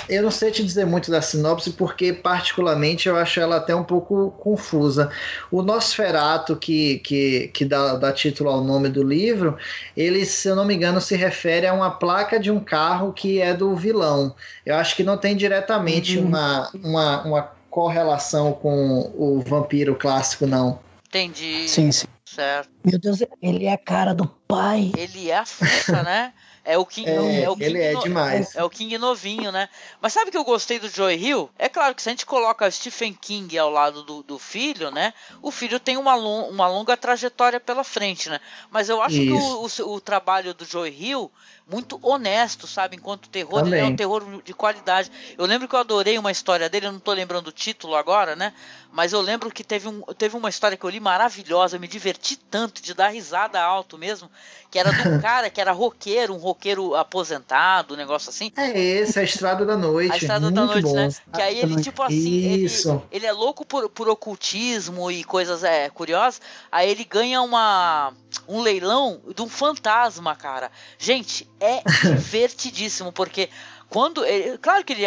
Eu 0.10 0.24
não 0.24 0.32
sei 0.32 0.52
te 0.52 0.64
dizer 0.64 0.86
muito 0.86 1.12
da 1.12 1.22
sinopse 1.22 1.72
porque 1.72 2.14
particularmente 2.14 3.10
eu 3.10 3.18
acho 3.18 3.40
ela 3.40 3.58
até 3.58 3.76
um 3.76 3.84
pouco 3.84 4.32
confusa. 4.40 5.12
O 5.52 5.62
Nosferato 5.62 6.56
que 6.56 7.00
que, 7.00 7.50
que 7.50 7.66
dá, 7.66 7.96
dá 7.96 8.12
título 8.12 8.50
ao 8.50 8.64
nome 8.64 8.90
do 8.90 9.04
livro, 9.04 9.58
ele, 9.96 10.26
se 10.26 10.48
eu 10.48 10.56
não 10.56 10.66
me 10.66 10.76
engano, 10.76 11.02
se 11.02 11.16
refere 11.16 11.68
a 11.68 11.74
uma 11.74 11.92
placa 11.92 12.40
de 12.40 12.52
um 12.52 12.60
carro 12.60 13.12
que 13.14 13.42
é 13.42 13.54
do 13.54 13.76
vilão. 13.76 14.36
Eu 14.66 14.76
acho 14.76 14.96
que 14.96 15.04
não 15.04 15.18
tem 15.18 15.36
diretamente 15.36 16.18
uhum. 16.18 16.28
uma, 16.28 16.70
uma, 16.74 17.22
uma 17.24 17.52
correlação 17.70 18.54
com 18.54 19.12
o 19.16 19.42
vampiro 19.42 19.96
clássico 19.96 20.48
não. 20.48 20.80
Entendi. 21.08 21.68
Sim, 21.68 21.92
sim. 21.92 22.08
Certo. 22.26 22.70
Meu 22.84 23.00
Deus, 23.00 23.20
ele 23.42 23.66
é 23.66 23.74
a 23.74 23.78
cara 23.78 24.14
do 24.14 24.28
pai. 24.28 24.92
Ele 24.98 25.30
é 25.32 25.38
a 25.38 25.46
força, 25.46 26.04
né? 26.04 26.34
É 26.68 26.78
o 26.78 26.86
King, 26.86 27.10
é, 27.10 27.44
é 27.44 27.50
o 27.50 27.56
King 27.56 27.66
ele 27.66 27.82
é 27.82 27.94
no, 27.94 28.02
demais. 28.02 28.54
É, 28.54 28.62
o 28.62 28.70
King 28.70 28.98
novinho, 28.98 29.54
né? 29.54 29.70
Mas 30.02 30.12
sabe 30.12 30.32
que 30.32 30.38
eu 30.38 30.44
gostei 30.44 30.78
do 30.78 30.90
Joey 30.90 31.18
Hill? 31.18 31.50
É 31.58 31.70
claro 31.70 31.96
que 31.96 32.02
se 32.02 32.10
a 32.10 32.12
gente 32.12 32.26
coloca 32.26 32.70
Stephen 32.70 33.14
King 33.14 33.58
ao 33.58 33.70
lado 33.70 34.04
do, 34.04 34.22
do 34.22 34.38
filho, 34.38 34.92
né? 34.92 35.14
O 35.42 35.50
filho 35.50 35.80
tem 35.80 35.96
uma, 35.96 36.14
long, 36.14 36.50
uma 36.50 36.68
longa 36.68 36.98
trajetória 36.98 37.58
pela 37.58 37.86
frente, 37.86 38.30
né? 38.30 38.42
Mas 38.70 38.90
eu 38.90 39.02
acho 39.02 39.16
Isso. 39.16 39.70
que 39.78 39.84
o, 39.86 39.92
o, 39.92 39.94
o, 39.94 40.02
trabalho 40.02 40.54
do 40.54 40.66
Joey 40.66 40.94
Hill 40.94 41.32
muito 41.70 42.00
honesto, 42.02 42.66
sabe? 42.66 42.96
Enquanto 42.96 43.28
terror, 43.30 43.66
ele 43.66 43.78
é 43.78 43.84
um 43.84 43.96
terror 43.96 44.42
de 44.44 44.54
qualidade. 44.54 45.12
Eu 45.38 45.46
lembro 45.46 45.68
que 45.68 45.76
eu 45.76 45.80
adorei 45.80 46.18
uma 46.18 46.32
história 46.32 46.70
dele, 46.70 46.88
eu 46.88 46.92
não 46.94 47.00
tô 47.00 47.12
lembrando 47.12 47.48
o 47.48 47.52
título 47.52 47.96
agora, 47.96 48.36
né? 48.36 48.54
Mas 48.92 49.12
eu 49.12 49.22
lembro 49.22 49.52
que 49.52 49.64
teve, 49.64 49.88
um, 49.88 50.02
teve 50.18 50.36
uma 50.38 50.50
história 50.50 50.78
que 50.78 50.84
eu 50.84 50.90
li 50.90 51.00
maravilhosa, 51.00 51.76
eu 51.76 51.80
me 51.80 51.88
diverti 51.88 52.38
tanto 52.38 52.82
de 52.82 52.94
dar 52.94 53.10
risada 53.10 53.62
alto 53.62 53.98
mesmo, 53.98 54.32
que 54.72 54.80
era 54.80 54.92
de 54.92 55.08
um 55.10 55.20
cara 55.22 55.50
que 55.50 55.60
era 55.60 55.74
roqueiro, 55.74 56.34
um 56.34 56.38
roqueiro 56.38 56.96
aposentado, 56.96 57.94
um 57.94 57.98
negócio 57.98 58.30
assim. 58.30 58.52
É 58.56 58.80
esse, 58.80 59.20
a 59.20 59.24
Estrada 59.24 59.66
da 59.66 59.76
Noite. 59.76 60.14
A 60.14 60.18
Estrada 60.18 60.46
muito 60.46 60.56
da 60.56 60.66
Noite, 60.66 60.84
bom. 60.84 60.96
né? 60.96 61.10
Que 61.34 61.42
aí 61.42 61.60
ele, 61.60 61.82
tipo 61.82 62.02
assim, 62.02 62.64
Isso. 62.64 62.90
Ele, 62.90 63.04
ele 63.12 63.26
é 63.26 63.32
louco 63.34 63.66
por, 63.66 63.90
por 63.90 64.08
ocultismo 64.08 65.12
e 65.12 65.24
coisas 65.24 65.64
é, 65.66 65.90
curiosas, 65.90 66.42
aí 66.72 66.90
ele 66.90 67.04
ganha 67.04 67.42
uma 67.42 68.14
um 68.48 68.62
leilão 68.62 69.22
de 69.36 69.42
um 69.42 69.50
fantasma, 69.50 70.36
cara. 70.36 70.72
Gente, 70.98 71.48
é 71.60 71.82
divertidíssimo, 72.04 73.12
porque 73.12 73.50
quando. 73.90 74.26
Ele, 74.26 74.58
claro 74.58 74.84
que 74.84 74.94
ele, 74.94 75.04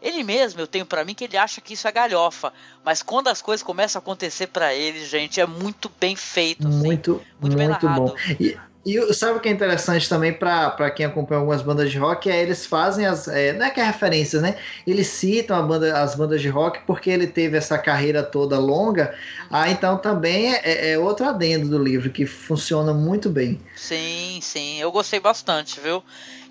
ele 0.00 0.22
mesmo, 0.22 0.60
eu 0.60 0.66
tenho 0.66 0.86
para 0.86 1.04
mim 1.04 1.14
que 1.14 1.24
ele 1.24 1.36
acha 1.36 1.60
que 1.60 1.74
isso 1.74 1.86
é 1.86 1.92
galhofa. 1.92 2.52
Mas 2.84 3.02
quando 3.02 3.28
as 3.28 3.42
coisas 3.42 3.62
começam 3.62 4.00
a 4.00 4.02
acontecer 4.02 4.48
para 4.48 4.74
ele, 4.74 5.04
gente, 5.04 5.40
é 5.40 5.46
muito 5.46 5.90
bem 6.00 6.16
feito. 6.16 6.66
Assim, 6.66 6.78
muito, 6.78 7.12
muito, 7.12 7.26
muito 7.40 7.56
bem 7.56 7.68
narrado. 7.68 8.06
bom. 8.06 8.16
E, 8.40 8.56
e 8.84 9.14
sabe 9.14 9.38
o 9.38 9.40
que 9.40 9.48
é 9.48 9.52
interessante 9.52 10.08
também 10.08 10.32
para 10.32 10.90
quem 10.90 11.06
acompanha 11.06 11.38
algumas 11.38 11.62
bandas 11.62 11.90
de 11.90 11.98
rock? 11.98 12.28
É 12.28 12.42
eles 12.42 12.66
fazem 12.66 13.06
as. 13.06 13.28
É, 13.28 13.52
não 13.52 13.64
é 13.64 13.70
que 13.70 13.78
é 13.78 13.84
referências, 13.84 14.42
né? 14.42 14.56
Eles 14.84 15.06
citam 15.06 15.64
banda, 15.68 15.96
as 16.02 16.16
bandas 16.16 16.42
de 16.42 16.48
rock 16.48 16.80
porque 16.84 17.08
ele 17.08 17.28
teve 17.28 17.56
essa 17.56 17.78
carreira 17.78 18.24
toda 18.24 18.58
longa. 18.58 19.14
Ah, 19.48 19.70
então 19.70 19.96
também 19.98 20.52
é, 20.52 20.60
é, 20.64 20.90
é, 20.92 20.98
outro 20.98 21.26
adendo 21.26 21.68
do 21.68 21.78
livro 21.78 22.10
que 22.10 22.26
funciona 22.26 22.92
muito 22.92 23.30
bem. 23.30 23.60
Sim, 23.76 24.40
sim. 24.42 24.80
Eu 24.80 24.90
gostei 24.90 25.20
bastante, 25.20 25.78
viu? 25.78 26.02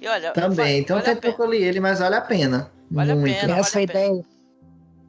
E 0.01 0.07
olha. 0.07 0.32
Também. 0.32 0.79
Então 0.79 1.01
vale 1.01 1.15
tem 1.15 1.15
pouco 1.17 1.43
ali 1.43 1.61
ele, 1.61 1.82
mas 1.82 1.99
vale 1.99 2.15
a 2.15 2.21
pena. 2.21 2.71
Vale 2.89 3.13
muito. 3.13 3.36
a 3.36 3.41
pena. 3.41 3.57
Essa 3.57 3.73
vale 3.73 3.84
ideia. 3.84 4.09
Pena. 4.09 4.25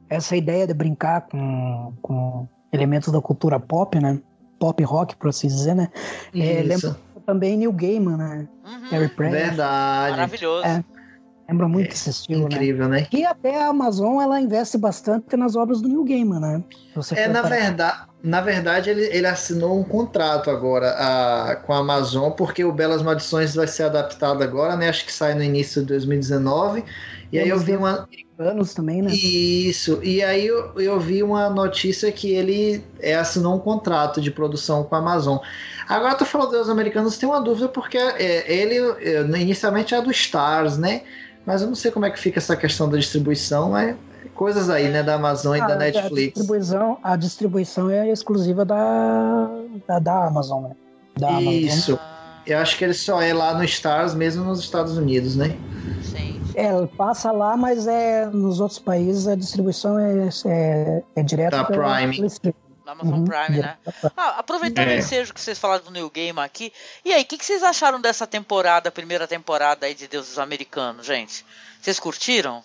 Essa 0.09 0.35
ideia 0.35 0.67
de 0.67 0.73
brincar 0.73 1.21
com, 1.21 1.93
com 2.01 2.47
elementos 2.73 3.13
da 3.13 3.21
cultura 3.21 3.61
pop, 3.61 3.97
né? 3.97 4.19
Pop 4.59 4.83
rock, 4.83 5.15
por 5.15 5.29
assim 5.29 5.47
dizer, 5.47 5.73
né? 5.73 5.89
É, 6.35 6.61
lembra 6.61 6.95
também 7.25 7.57
Neil 7.57 7.71
Gaiman, 7.71 8.17
né? 8.17 8.47
Uhum. 8.65 8.89
Harry 8.91 9.07
Press. 9.09 9.31
Verdade. 9.31 10.11
Maravilhoso. 10.11 10.65
É. 10.65 10.83
Lembra 11.49 11.67
muito 11.67 11.89
É, 11.89 11.93
esse 11.93 12.09
estilo, 12.09 12.41
né? 12.47 12.55
Incrível, 12.55 12.87
né? 12.87 13.05
E 13.11 13.25
até 13.25 13.61
a 13.61 13.67
Amazon, 13.67 14.21
ela 14.21 14.39
investe 14.39 14.77
bastante 14.77 15.35
nas 15.35 15.55
obras 15.57 15.81
do 15.81 15.89
Neil 15.89 16.03
Gaiman, 16.05 16.39
né? 16.39 16.63
Você 16.95 17.15
É, 17.15 17.27
na 17.27 17.41
parar- 17.43 17.55
verdade, 17.59 17.97
na 18.23 18.41
verdade 18.41 18.89
ele, 18.89 19.03
ele 19.07 19.27
assinou 19.27 19.77
um 19.77 19.83
contrato 19.83 20.49
agora 20.49 20.91
a- 20.97 21.57
com 21.57 21.73
a 21.73 21.79
Amazon, 21.79 22.31
porque 22.31 22.63
o 22.63 22.71
Belas 22.71 23.01
Maldições 23.03 23.53
vai 23.53 23.67
ser 23.67 23.83
adaptado 23.83 24.41
agora, 24.41 24.77
né? 24.77 24.87
Acho 24.87 25.05
que 25.05 25.11
sai 25.11 25.33
no 25.35 25.43
início 25.43 25.81
de 25.81 25.87
2019. 25.89 26.85
E 27.33 27.39
aí 27.39 27.49
eu 27.49 27.57
vi 27.57 27.75
uma. 27.75 28.07
anos 28.37 28.75
também, 28.75 29.01
né? 29.01 29.11
Isso, 29.11 29.99
e 30.03 30.21
aí 30.21 30.45
eu, 30.45 30.79
eu 30.79 30.99
vi 30.99 31.23
uma 31.23 31.49
notícia 31.49 32.11
que 32.11 32.31
ele 32.31 32.83
é, 32.99 33.15
assinou 33.15 33.55
um 33.55 33.59
contrato 33.59 34.21
de 34.21 34.29
produção 34.29 34.83
com 34.83 34.93
a 34.93 34.99
Amazon. 34.99 35.39
Agora 35.89 36.13
tu 36.13 36.25
falou 36.25 36.47
dos 36.49 36.69
americanos, 36.69 37.17
tem 37.17 37.27
uma 37.27 37.41
dúvida, 37.41 37.67
porque 37.67 37.97
é, 37.97 38.53
ele 38.53 38.77
é, 39.01 39.21
inicialmente 39.41 39.95
é 39.95 40.01
do 40.01 40.11
Stars, 40.11 40.77
né? 40.77 41.01
Mas 41.43 41.61
eu 41.63 41.67
não 41.67 41.75
sei 41.75 41.89
como 41.89 42.05
é 42.05 42.11
que 42.11 42.19
fica 42.19 42.37
essa 42.37 42.55
questão 42.55 42.87
da 42.87 42.97
distribuição, 42.97 43.71
mas 43.71 43.95
coisas 44.35 44.69
aí, 44.69 44.89
né, 44.89 45.01
da 45.01 45.15
Amazon 45.15 45.55
e 45.57 45.61
Ah, 45.61 45.67
da 45.67 45.73
A 45.73 45.77
Netflix. 45.77 46.33
distribuição, 46.35 46.97
a 47.03 47.15
distribuição 47.15 47.89
é 47.89 48.09
exclusiva 48.11 48.63
da, 48.63 49.49
da, 49.87 49.99
da 49.99 50.27
Amazon, 50.27 50.63
né? 50.65 50.75
Da 51.17 51.29
Amazon. 51.29 51.53
Isso. 51.53 51.99
Ah, 51.99 52.41
Eu 52.45 52.59
acho 52.59 52.77
que 52.77 52.83
ele 52.83 52.93
só 52.93 53.21
é 53.21 53.33
lá 53.33 53.55
no 53.57 53.63
Stars, 53.63 54.13
mesmo 54.13 54.43
nos 54.43 54.59
Estados 54.59 54.97
Unidos, 54.97 55.35
né? 55.35 55.57
sim. 56.01 56.32
É, 56.55 56.65
ela 56.65 56.87
passa 56.87 57.31
lá, 57.31 57.55
mas 57.57 57.87
é 57.87 58.25
nos 58.25 58.59
outros 58.59 58.79
países 58.79 59.27
a 59.27 59.35
distribuição 59.35 59.97
é, 59.99 60.29
é, 60.45 61.03
é 61.15 61.23
direta 61.23 61.57
Da 61.57 61.63
pela- 61.65 61.95
Prime. 61.97 62.27
Na 62.85 62.91
Amazon 62.91 63.19
Uhum, 63.19 63.23
Prime, 63.25 63.61
né? 63.61 63.77
Ah, 64.17 64.39
aproveitando 64.39 64.89
É. 64.89 64.95
o 64.95 64.99
ensejo 64.99 65.33
que 65.33 65.39
vocês 65.39 65.57
falaram 65.57 65.85
do 65.85 65.91
New 65.91 66.09
Game 66.09 66.37
aqui, 66.39 66.71
e 67.05 67.13
aí, 67.13 67.21
o 67.23 67.25
que, 67.25 67.37
que 67.37 67.45
vocês 67.45 67.63
acharam 67.63 67.99
dessa 68.01 68.27
temporada, 68.27 68.91
primeira 68.91 69.25
temporada 69.25 69.85
aí 69.85 69.95
de 69.95 70.05
Deuses 70.05 70.37
Americanos, 70.37 71.05
gente? 71.05 71.45
Vocês 71.81 71.97
curtiram? 71.97 72.61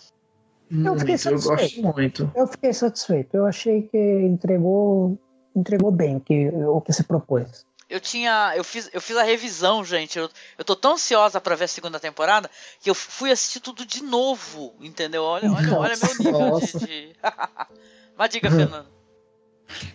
Muito, 0.68 0.98
fiquei 0.98 1.14
eu 1.14 1.30
gosto 1.34 1.48
satisfeito. 1.56 1.94
muito. 1.94 2.32
Eu 2.34 2.46
fiquei 2.48 2.72
satisfeito. 2.72 3.36
Eu 3.36 3.46
achei 3.46 3.82
que 3.82 3.96
entregou, 3.96 5.16
entregou 5.54 5.90
bem 5.92 6.16
o 6.16 6.20
que, 6.20 6.48
o 6.48 6.80
que 6.80 6.92
se 6.92 7.04
propôs. 7.04 7.64
Eu 7.88 8.00
tinha. 8.00 8.52
Eu 8.54 8.62
fiz, 8.62 8.90
eu 8.92 9.00
fiz 9.00 9.16
a 9.16 9.22
revisão, 9.22 9.82
gente. 9.82 10.18
Eu, 10.18 10.28
eu 10.58 10.64
tô 10.64 10.76
tão 10.76 10.92
ansiosa 10.92 11.40
pra 11.40 11.54
ver 11.54 11.64
a 11.64 11.68
segunda 11.68 11.98
temporada 11.98 12.50
que 12.80 12.90
eu 12.90 12.94
fui 12.94 13.30
assistir 13.30 13.60
tudo 13.60 13.86
de 13.86 14.02
novo, 14.02 14.74
entendeu? 14.80 15.22
Olha, 15.22 15.50
olha, 15.50 15.74
olha 15.74 15.96
meu 15.96 16.18
nível 16.18 16.50
Nossa. 16.50 16.78
de. 16.80 16.86
de... 16.86 17.16
Mas 18.16 18.30
diga, 18.30 18.50
Fernando. 18.50 18.98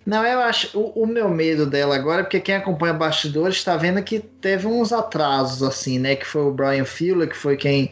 Não, 0.06 0.26
eu 0.26 0.39
acho. 0.39 0.78
O, 0.78 1.04
o 1.04 1.06
meu 1.06 1.30
medo 1.30 1.66
dela 1.68 1.96
agora, 1.96 2.22
é 2.22 2.24
porque 2.24 2.39
quem 2.39 2.56
acompanha 2.56 2.94
bastidores 2.94 3.58
está 3.58 3.78
vendo 3.78 4.02
que 4.02 4.20
teve 4.20 4.66
uns 4.66 4.91
atrasos, 4.91 5.62
assim, 5.62 6.00
né? 6.00 6.16
Que 6.16 6.26
foi 6.26 6.41
o 6.41 6.52
Brian 6.52 6.86
Fuller, 6.86 7.30
que 7.30 7.38
foi 7.38 7.58
quem 7.58 7.91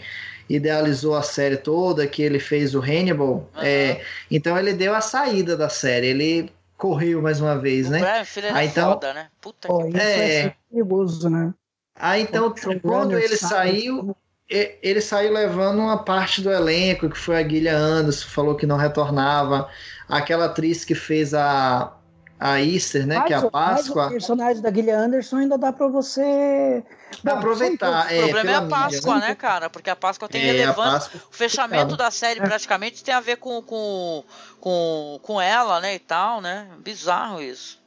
idealizou 0.49 1.15
a 1.15 1.21
série 1.21 1.57
toda, 1.57 2.07
que 2.07 2.21
ele 2.21 2.39
fez 2.39 2.73
o 2.73 2.79
Hannibal. 2.81 3.47
Aham. 3.55 3.65
É, 3.65 4.01
então 4.29 4.57
ele 4.57 4.73
deu 4.73 4.95
a 4.95 5.01
saída 5.01 5.55
da 5.55 5.69
série. 5.69 6.07
Ele 6.07 6.51
correu 6.81 7.21
mais 7.21 7.39
uma 7.39 7.55
vez, 7.59 7.87
O 7.87 7.91
né? 7.91 7.99
Brian 7.99 8.25
Fuller 8.25 8.55
Ah, 8.55 8.63
é 8.63 8.65
então- 8.65 8.93
foda, 8.93 9.13
né? 9.13 9.27
Puta 9.39 9.67
Pô, 9.67 9.87
que 9.87 9.95
É. 9.97 10.01
ser 10.41 10.55
perigoso, 10.71 11.29
né? 11.29 11.53
Aí 11.95 12.23
então, 12.23 12.47
O 12.51 12.57
showrunner 12.57 12.81
quando 12.81 13.15
ele 13.19 13.37
sabe- 13.37 13.53
saiu, 13.53 14.17
e- 14.49 14.79
ele 14.81 14.99
saiu 14.99 15.31
levando 15.31 15.77
uma 15.77 16.03
parte 16.03 16.41
do 16.41 16.49
elenco, 16.51 17.07
que 17.07 17.17
foi 17.17 17.37
a 17.37 17.43
Guilha 17.43 17.77
Anderson, 17.77 18.27
falou 18.27 18.55
que 18.55 18.65
não 18.65 18.77
retornava. 18.77 19.69
Aquela 20.09 20.45
atriz 20.45 20.83
que 20.83 20.95
fez 20.95 21.35
a, 21.35 21.95
a 22.43 22.59
Easter, 22.59 23.05
né? 23.05 23.21
que 23.21 23.33
é 23.33 23.35
a 23.35 23.39
o- 23.41 23.49
mas 23.53 23.81
Páscoa. 23.83 24.07
o 24.07 24.09
personagem 24.09 24.61
da 24.63 24.73
Gillian 24.73 24.97
Anderson 25.05 25.37
ainda 25.37 25.57
dá 25.59 25.71
pra 25.71 25.87
você. 25.87 26.83
Bom, 27.23 27.31
aproveitar. 27.31 28.07
O 28.07 28.09
É, 28.09 28.21
problema 28.23 28.51
é 28.51 28.55
a 28.55 28.61
mídia, 28.61 28.77
Páscoa, 28.77 29.19
né? 29.19 29.27
né, 29.27 29.35
cara? 29.35 29.69
Porque 29.69 29.89
a 29.91 29.95
Páscoa 29.95 30.27
tem 30.27 30.41
É, 30.41 30.45
relevância. 30.51 31.09
Páscoa. 31.11 31.21
O 31.31 31.35
fechamento 31.35 31.85
Cara. 31.95 31.97
da 31.97 32.11
série 32.11 32.41
praticamente 32.41 33.03
tem 33.03 33.13
a 33.13 33.19
ver 33.19 33.37
com, 33.37 33.61
com, 33.61 34.23
com, 34.59 35.19
com 35.21 35.39
ela, 35.39 35.79
né? 35.79 35.93
E 35.95 35.99
tal, 35.99 36.41
né? 36.41 36.67
Bizarro 36.83 37.41
isso. 37.41 37.79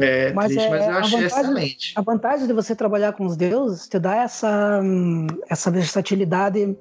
É, 0.00 0.32
Mas 0.32 0.46
triste, 0.52 0.64
é- 0.66 0.70
mas 0.70 0.84
eu 0.86 0.90
a 0.92 0.98
achei 0.98 1.20
vantagem- 1.22 1.26
excelente. 1.26 1.92
A 1.96 2.00
vantagem 2.02 2.46
de 2.46 2.52
você 2.52 2.74
trabalhar 2.76 3.12
com 3.14 3.26
os 3.26 3.36
deuses 3.36 3.88
te 3.88 3.98
dá 3.98 4.16
essa, 4.16 4.80
hum, 4.82 5.26
essa 5.48 5.70
versatilidade 5.70 6.76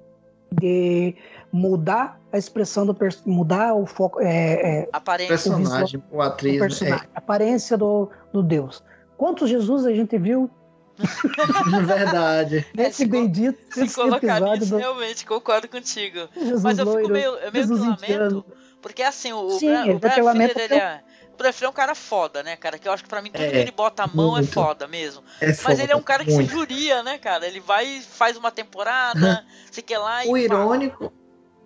de 0.51 1.15
mudar 1.51 2.19
a 2.31 2.37
expressão 2.37 2.85
do 2.85 2.93
pers- 2.93 3.21
mudar 3.25 3.73
o 3.73 3.85
foco, 3.85 4.19
é, 4.21 4.81
é, 4.81 4.89
Aparência. 4.91 5.35
Personagem, 5.35 6.03
o 6.11 6.15
do 6.17 6.21
atriz. 6.21 6.59
personagem, 6.59 7.07
a 7.15 7.17
aparência 7.19 7.77
do, 7.77 8.09
do 8.33 8.43
deus. 8.43 8.83
Quantos 9.17 9.49
Jesus 9.49 9.85
a 9.85 9.93
gente 9.93 10.17
viu 10.17 10.49
É, 10.99 11.79
verdade. 11.81 12.65
nesse 12.75 12.97
se 12.97 13.05
co- 13.05 13.11
bendito 13.11 13.57
Se 13.73 13.83
esse 13.83 13.95
colocar 13.95 14.39
nisso, 14.41 14.71
do 14.71 14.77
realmente 14.77 15.25
concordo 15.25 15.67
contigo. 15.67 16.27
Jesus 16.35 16.63
Mas 16.63 16.77
eu 16.77 16.85
fico 16.85 16.97
loiro, 16.99 17.13
meio, 17.13 17.35
eu 17.35 17.51
meio 17.51 17.67
lamento, 17.67 18.03
indiano. 18.03 18.45
porque 18.81 19.03
assim, 19.03 19.31
o, 19.33 19.45
o 19.45 19.51
Sim, 19.51 19.71
o 19.91 19.99
Brian 19.99 20.11
até 20.11 20.21
lamento 20.21 20.53
Fuller, 20.53 20.69
porque 20.69 20.73
ele 20.73 20.75
é. 20.81 21.01
O 21.37 21.65
é 21.65 21.67
um 21.69 21.73
cara 21.73 21.93
foda, 21.93 22.41
né, 22.43 22.55
cara? 22.55 22.79
Que 22.79 22.87
eu 22.87 22.93
acho 22.93 23.03
que 23.03 23.09
pra 23.09 23.21
mim 23.21 23.29
tudo 23.29 23.43
É, 23.43 23.49
que 23.51 23.57
ele 23.57 23.71
bota 23.71 24.03
a 24.03 24.07
mão 24.07 24.37
é 24.37 24.39
muito. 24.39 24.53
foda 24.53 24.87
mesmo. 24.87 25.21
É 25.41 25.47
Mas 25.47 25.57
foda, 25.59 25.83
ele 25.83 25.91
é 25.91 25.95
um 25.95 26.01
cara 26.01 26.23
que 26.23 26.31
muito. 26.31 26.47
se 26.49 26.55
juria, 26.55 27.03
né, 27.03 27.17
cara? 27.17 27.45
Ele 27.45 27.59
vai, 27.59 27.99
faz 27.99 28.37
uma 28.37 28.51
temporada, 28.51 29.45
sei 29.69 29.83
que 29.83 29.97
lá 29.97 30.23
e 30.23 30.29
O 30.29 30.31
pá. 30.31 30.39
irônico, 30.39 31.11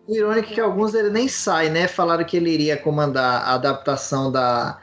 o 0.09 0.15
irônico 0.15 0.51
é 0.51 0.55
que 0.55 0.61
alguns 0.61 0.93
ele 0.93 1.09
nem 1.09 1.27
sai, 1.27 1.69
né? 1.69 1.87
Falaram 1.87 2.23
que 2.23 2.37
ele 2.37 2.49
iria 2.51 2.75
comandar 2.77 3.43
a 3.43 3.53
adaptação 3.53 4.31
da, 4.31 4.79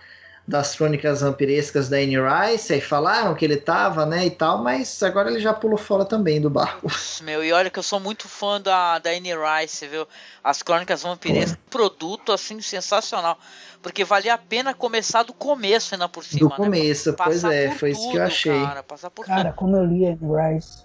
das 0.47 0.77
crônicas 0.77 1.21
vampirescas 1.21 1.89
da 1.89 1.97
Anne 1.97 2.17
Rice, 2.17 2.73
aí 2.73 2.81
falaram 2.81 3.35
que 3.35 3.45
ele 3.45 3.57
tava, 3.57 4.07
né, 4.07 4.27
e 4.27 4.31
tal, 4.31 4.63
mas 4.63 5.03
agora 5.03 5.29
ele 5.31 5.41
já 5.41 5.53
pulou 5.53 5.77
fora 5.77 6.05
também 6.05 6.41
do 6.41 6.49
barco. 6.49 6.87
Meu, 7.23 7.43
e 7.43 7.53
olha 7.53 7.69
que 7.71 7.79
eu 7.79 7.83
sou 7.83 7.99
muito 7.99 8.29
fã 8.29 8.61
da, 8.61 8.99
da 9.01 9.11
Anne 9.11 9.33
Rice, 9.35 9.87
viu? 9.89 10.07
As 10.45 10.63
Crônicas 10.63 11.03
Vampirescas, 11.03 11.59
produto 11.69 12.31
assim 12.33 12.61
sensacional. 12.61 13.37
Porque 13.83 14.05
valia 14.05 14.35
a 14.35 14.39
pena 14.39 14.75
começar 14.75 15.23
do 15.25 15.33
começo 15.33 15.95
ainda 15.95 16.09
por 16.09 16.25
cima, 16.25 16.39
Do 16.39 16.49
né? 16.49 16.57
começo, 16.57 17.13
pois 17.15 17.43
Passar 17.43 17.53
é, 17.53 17.69
por 17.69 17.79
foi 17.79 17.91
isso 17.91 18.01
que 18.11 18.17
eu 18.17 18.23
tudo, 18.23 18.23
achei. 18.23 18.61
Cara, 18.65 18.83
passar 18.83 19.11
por 19.11 19.27
Cara, 19.27 19.51
tudo. 19.51 19.57
como 19.57 19.77
eu 19.77 19.85
li 19.85 20.07
Anne 20.07 20.19
Rice. 20.55 20.85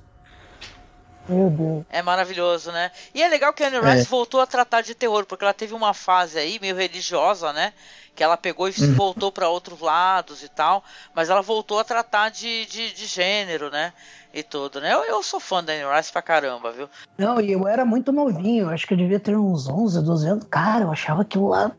Meu 1.27 1.49
Deus. 1.49 1.85
É 1.89 2.01
maravilhoso, 2.01 2.71
né? 2.71 2.91
E 3.13 3.21
é 3.21 3.27
legal 3.27 3.53
que 3.53 3.63
a 3.63 3.67
Anne 3.67 3.77
É. 3.77 3.93
Rice 3.93 4.07
voltou 4.07 4.41
a 4.41 4.47
tratar 4.47 4.81
de 4.81 4.95
terror, 4.95 5.25
porque 5.25 5.43
ela 5.43 5.53
teve 5.53 5.73
uma 5.73 5.93
fase 5.93 6.37
aí 6.39 6.59
meio 6.59 6.75
religiosa, 6.75 7.53
né? 7.53 7.73
Que 8.15 8.23
ela 8.23 8.35
pegou 8.35 8.67
e 8.67 8.71
Uhum. 8.71 8.93
voltou 8.95 9.31
para 9.31 9.47
outros 9.47 9.79
lados 9.79 10.43
e 10.43 10.49
tal, 10.49 10.83
mas 11.13 11.29
ela 11.29 11.41
voltou 11.41 11.79
a 11.79 11.83
tratar 11.83 12.29
de, 12.29 12.65
de, 12.65 12.93
de 12.93 13.05
gênero, 13.05 13.69
né? 13.69 13.93
E 14.33 14.43
tudo, 14.43 14.79
né? 14.81 14.93
Eu, 14.93 15.03
eu 15.03 15.23
sou 15.23 15.39
fã 15.39 15.63
da 15.63 15.73
Anne 15.73 15.95
Rice 15.97 16.11
pra 16.11 16.21
caramba, 16.21 16.71
viu? 16.71 16.89
Não, 17.17 17.39
e 17.39 17.51
eu 17.51 17.67
era 17.67 17.85
muito 17.85 18.11
novinho, 18.11 18.69
acho 18.69 18.87
que 18.87 18.93
eu 18.93 18.97
devia 18.97 19.19
ter 19.19 19.37
uns 19.37 19.67
11, 19.67 20.01
12 20.03 20.27
anos. 20.27 20.45
Cara, 20.49 20.85
eu 20.85 20.91
achava 20.91 21.23
que 21.23 21.37
eu 21.37 21.47
lá. 21.47 21.71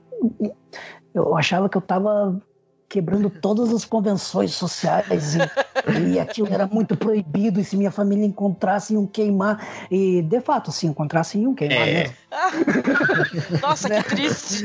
Eu 1.15 1.37
achava 1.37 1.69
que 1.69 1.77
eu 1.77 1.83
tava 1.83 2.41
quebrando 2.93 3.31
todas 3.31 3.73
as 3.73 3.87
convenções 3.87 4.53
sociais 4.53 5.35
e, 5.35 5.39
e 6.13 6.21
aquilo 6.21 6.53
era 6.53 6.67
muito 6.67 6.95
proibido. 6.95 7.59
E 7.59 7.65
se 7.65 7.75
minha 7.75 7.91
família 7.91 8.27
encontrasse, 8.27 8.93
iam 8.93 9.07
queimar. 9.07 9.67
E 9.91 10.21
de 10.21 10.41
fato, 10.43 10.71
se 10.71 10.87
encontrassem, 10.87 11.43
iam 11.45 11.55
queimar 11.55 11.89
É. 11.89 11.93
mesmo. 11.95 12.15
Nossa, 13.63 13.89
Né? 13.89 14.03
que 14.03 14.11
triste! 14.11 14.65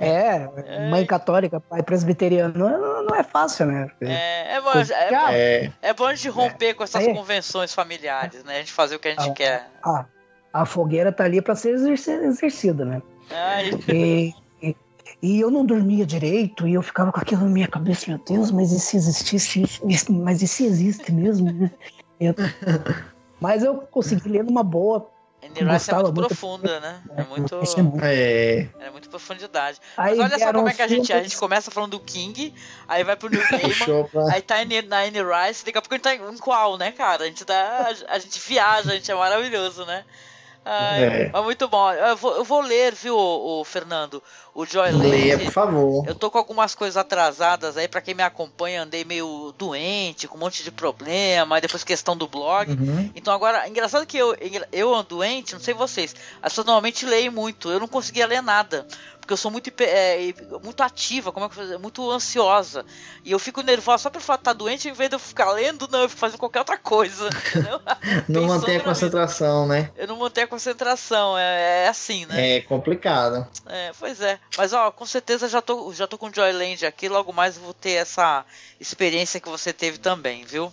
É, 0.00 0.88
mãe 0.90 1.06
católica, 1.06 1.60
pai 1.60 1.80
presbiteriano, 1.82 2.58
não, 2.58 3.04
não 3.04 3.14
é 3.16 3.22
fácil, 3.22 3.66
né? 3.66 3.88
É, 4.00 4.56
é 4.56 4.60
bom, 4.60 4.72
é, 4.72 5.34
É, 5.34 5.70
é 5.80 5.94
bom 5.94 6.06
a 6.06 6.14
gente 6.14 6.28
romper 6.28 6.74
com 6.74 6.82
essas 6.82 7.06
Aí- 7.06 7.14
convenções 7.14 7.72
familiares, 7.72 8.42
né? 8.42 8.56
A 8.56 8.58
gente 8.58 8.72
fazer 8.72 8.96
o 8.96 8.98
que 8.98 9.08
a 9.08 9.10
gente 9.12 9.30
Ah. 9.30 9.32
quer. 9.34 9.70
Ah, 9.84 10.04
a 10.52 10.66
fogueira 10.66 11.12
tá 11.12 11.22
ali 11.24 11.40
para 11.40 11.54
ser 11.54 11.70
exercida, 11.74 12.84
né? 12.84 13.00
Ai, 13.30 13.70
E, 13.88 14.34
e- 15.26 15.40
eu 15.40 15.50
não 15.50 15.64
dormia 15.64 16.04
direito 16.06 16.66
e 16.68 16.74
eu 16.74 16.82
ficava 16.82 17.10
com 17.12 17.20
aquilo 17.20 17.42
na 17.42 17.50
minha 17.50 17.68
cabeça, 17.68 18.04
meu 18.08 18.18
Deus, 18.18 18.50
mas 18.50 18.72
e 18.72 18.78
se 18.80 18.96
existisse 18.96 19.62
Mas 20.10 20.42
e 20.42 20.46
se 20.48 20.64
existe 20.64 21.10
mesmo? 21.12 21.50
né? 21.52 21.70
Eu- 22.20 22.34
mas 23.40 23.62
eu 23.64 23.76
consegui 23.90 24.28
ler 24.28 24.44
numa 24.44 24.62
boa. 24.62 25.10
a 25.42 25.72
Rice 25.74 25.90
é 25.90 25.94
muito 25.94 26.14
muito. 26.14 26.26
profunda, 26.28 26.80
né? 26.80 27.02
É 27.16 27.22
muito, 27.24 27.56
Achei 27.56 27.82
muito. 27.82 28.02
é. 28.04 28.68
é 28.80 28.90
muito 28.90 29.08
profundidade. 29.10 29.78
Aí 29.96 30.16
Mas 30.16 30.30
olha 30.32 30.38
só 30.38 30.52
como 30.52 30.68
é 30.68 30.72
que 30.74 30.82
a 30.82 30.88
gente, 30.88 31.02
a 31.12 31.16
filmes- 31.16 31.32
gente 31.32 31.38
começa 31.38 31.70
falando 31.70 31.90
do 31.92 32.00
King, 32.00 32.54
aí 32.88 33.04
vai 33.04 33.16
pro 33.16 33.28
New 33.28 33.42
Gaiman, 33.50 34.04
pra... 34.10 34.32
aí 34.32 34.40
tá 34.42 34.56
na 34.88 35.00
Anne 35.00 35.18
Rice, 35.22 35.64
daqui 35.64 35.76
a 35.78 35.82
pouco 35.82 35.94
a 35.94 35.96
gente 35.96 36.04
tá 36.04 36.14
em 36.14 36.38
qual, 36.38 36.78
né, 36.78 36.92
cara? 36.92 37.24
A 37.24 37.26
gente, 37.26 37.44
dá, 37.44 37.88
a 38.08 38.18
gente 38.18 38.38
viaja, 38.40 38.92
a 38.92 38.94
gente 38.94 39.10
é 39.10 39.14
maravilhoso, 39.14 39.84
né? 39.84 40.04
Ai, 40.64 41.04
É. 41.04 41.30
Mas 41.32 41.44
muito 41.44 41.68
bom. 41.68 41.92
Eu 41.92 42.16
vou, 42.16 42.36
eu 42.36 42.44
vou 42.44 42.60
ler, 42.60 42.94
viu, 42.94 43.16
o, 43.16 43.64
Fernando? 43.64 44.22
O 44.54 44.64
Joy 44.64 44.92
Leia, 44.92 45.36
por 45.36 45.50
favor. 45.50 46.04
Eu 46.06 46.14
tô 46.14 46.30
com 46.30 46.38
algumas 46.38 46.74
coisas 46.74 46.96
atrasadas 46.96 47.76
aí, 47.76 47.88
pra 47.88 48.00
quem 48.00 48.14
me 48.14 48.22
acompanha, 48.22 48.82
andei 48.82 49.04
meio 49.04 49.52
doente, 49.58 50.28
com 50.28 50.36
um 50.36 50.40
monte 50.40 50.62
de 50.62 50.70
problema, 50.70 51.56
aí 51.56 51.60
depois 51.60 51.82
questão 51.82 52.16
do 52.16 52.28
blog. 52.28 52.70
Uhum. 52.70 53.10
Então 53.16 53.34
agora, 53.34 53.68
engraçado 53.68 54.06
que 54.06 54.16
eu, 54.16 54.36
eu 54.70 54.94
ando 54.94 55.08
doente, 55.08 55.54
não 55.54 55.60
sei 55.60 55.74
vocês, 55.74 56.14
as 56.40 56.52
pessoas 56.52 56.66
normalmente 56.66 57.04
leem 57.04 57.30
muito, 57.30 57.68
eu 57.68 57.80
não 57.80 57.88
conseguia 57.88 58.26
ler 58.26 58.42
nada. 58.42 58.86
Porque 59.24 59.32
eu 59.32 59.38
sou 59.38 59.50
muito, 59.50 59.72
é, 59.80 60.18
muito 60.62 60.82
ativa, 60.82 61.32
como 61.32 61.46
é 61.46 61.48
que 61.48 61.58
eu 61.58 61.80
muito 61.80 62.10
ansiosa. 62.10 62.84
E 63.24 63.32
eu 63.32 63.38
fico 63.38 63.62
nervosa 63.62 64.02
só 64.04 64.10
pelo 64.10 64.22
fato 64.22 64.40
de 64.40 64.42
estar 64.42 64.52
doente, 64.52 64.88
em 64.88 64.92
vez 64.92 65.08
de 65.08 65.16
eu 65.16 65.18
ficar 65.18 65.50
lendo, 65.52 65.88
não, 65.90 66.02
eu 66.02 66.08
fico 66.08 66.20
fazendo 66.20 66.38
qualquer 66.38 66.58
outra 66.58 66.76
coisa. 66.76 67.30
não 68.28 68.44
mantém 68.44 68.76
a 68.76 68.84
concentração, 68.84 69.66
né? 69.66 69.90
Eu 69.96 70.06
não 70.06 70.18
mantenho 70.18 70.44
a 70.44 70.50
concentração, 70.50 71.38
é, 71.38 71.84
é, 71.84 71.88
assim, 71.88 72.26
né? 72.26 72.56
É 72.56 72.60
complicado. 72.60 73.48
É, 73.66 73.92
pois 73.98 74.20
é. 74.20 74.38
Mas 74.58 74.74
ó, 74.74 74.90
com 74.90 75.06
certeza 75.06 75.48
já 75.48 75.62
tô, 75.62 75.92
já 75.94 76.06
tô 76.06 76.18
com 76.18 76.32
Joyland 76.32 76.84
aqui, 76.84 77.08
logo 77.08 77.32
mais 77.32 77.56
vou 77.56 77.72
ter 77.72 77.92
essa 77.92 78.44
experiência 78.78 79.40
que 79.40 79.48
você 79.48 79.72
teve 79.72 79.96
também, 79.96 80.44
viu? 80.44 80.70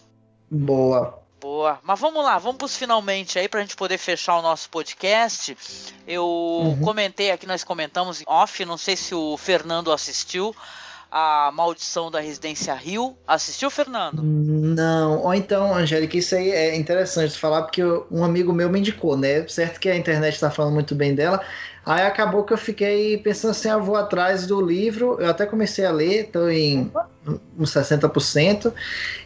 Boa. 0.49 1.22
Boa. 1.42 1.80
Mas 1.82 2.00
vamos 2.00 2.24
lá, 2.24 2.38
vamos 2.38 2.58
pros 2.58 2.78
finalmente 2.78 3.39
aí 3.39 3.50
pra 3.50 3.62
gente 3.62 3.76
poder 3.76 3.98
fechar 3.98 4.38
o 4.38 4.44
nosso 4.44 4.70
podcast. 4.70 5.58
Eu 6.08 6.24
uhum. 6.24 6.82
comentei 6.82 7.32
aqui, 7.32 7.48
nós 7.48 7.64
comentamos 7.64 8.22
em 8.22 8.24
off, 8.28 8.64
não 8.64 8.78
sei 8.78 8.96
se 8.96 9.16
o 9.16 9.36
Fernando 9.38 9.92
assistiu 9.92 10.56
a 11.12 11.52
Maldição 11.54 12.10
da 12.10 12.22
Residência 12.22 12.74
Rio. 12.74 13.18
Assistiu, 13.28 13.70
Fernando? 13.70 14.22
Não. 14.24 15.24
Ou 15.24 15.34
então, 15.34 15.76
Angélica, 15.76 16.16
isso 16.16 16.36
aí 16.36 16.52
é 16.52 16.76
interessante 16.76 17.38
falar, 17.38 17.64
porque 17.64 17.84
um 18.10 18.24
amigo 18.24 18.54
meu 18.54 18.70
me 18.70 18.80
indicou, 18.80 19.18
né? 19.18 19.46
Certo 19.48 19.80
que 19.80 19.89
a 19.89 19.98
internet 19.98 20.36
está 20.36 20.50
falando 20.50 20.74
muito 20.74 20.96
bem 20.96 21.14
dela, 21.14 21.44
Aí 21.84 22.03
acabou 22.03 22.43
que 22.43 22.53
eu 22.53 22.57
fiquei 22.57 23.17
pensando 23.17 23.51
assim, 23.51 23.69
eu 23.69 23.82
vou 23.82 23.95
atrás 23.95 24.45
do 24.45 24.61
livro, 24.61 25.17
eu 25.19 25.29
até 25.29 25.47
comecei 25.47 25.84
a 25.84 25.91
ler, 25.91 26.25
estou 26.25 26.49
em 26.49 26.91
uns 27.57 27.71
60%. 27.73 28.71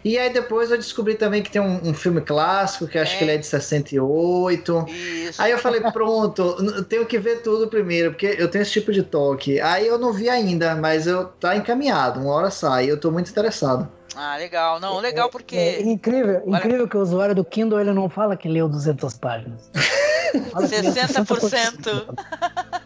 E 0.04 0.18
aí 0.18 0.32
depois 0.32 0.72
eu 0.72 0.78
descobri 0.78 1.16
também 1.16 1.44
que 1.44 1.52
tem 1.52 1.62
um, 1.62 1.90
um 1.90 1.94
filme 1.94 2.22
clássico, 2.22 2.88
que 2.88 2.98
acho 2.98 3.16
é. 3.16 3.18
que 3.18 3.24
ele 3.26 3.32
é 3.32 3.38
de 3.38 3.46
68. 3.46 4.86
Isso. 4.88 5.42
Aí 5.42 5.52
eu 5.52 5.58
falei, 5.58 5.82
pronto, 5.82 6.84
tenho 6.84 7.06
que 7.06 7.20
ver 7.20 7.42
tudo 7.42 7.68
primeiro, 7.68 8.12
porque 8.12 8.36
eu 8.38 8.50
tenho 8.50 8.62
esse 8.62 8.72
tipo 8.72 8.94
de 8.94 9.04
toque. 9.04 9.60
Aí 9.60 9.86
eu 9.86 9.98
não 9.98 10.14
vi 10.14 10.30
ainda, 10.30 10.76
mas 10.76 11.08
eu 11.08 11.26
tá 11.26 11.58
encaminhado, 11.58 12.22
uma 12.22 12.32
hora 12.32 12.52
sai, 12.52 12.90
eu 12.90 12.96
estou 12.96 13.12
muito 13.12 13.30
interessado. 13.30 13.86
Ah, 14.16 14.38
legal. 14.38 14.80
Não, 14.80 14.98
legal 15.02 15.30
porque. 15.30 15.58
É, 15.58 15.76
é 15.76 15.82
incrível, 15.82 16.42
incrível 16.46 16.88
que 16.88 16.96
o 16.96 17.02
usuário 17.02 17.36
do 17.36 17.44
Kindle 17.44 17.82
ele 17.82 17.92
não 17.92 18.10
fala 18.10 18.38
que 18.38 18.48
leu 18.48 18.70
200 18.70 19.18
páginas. 19.18 19.70
60%. 20.34 22.06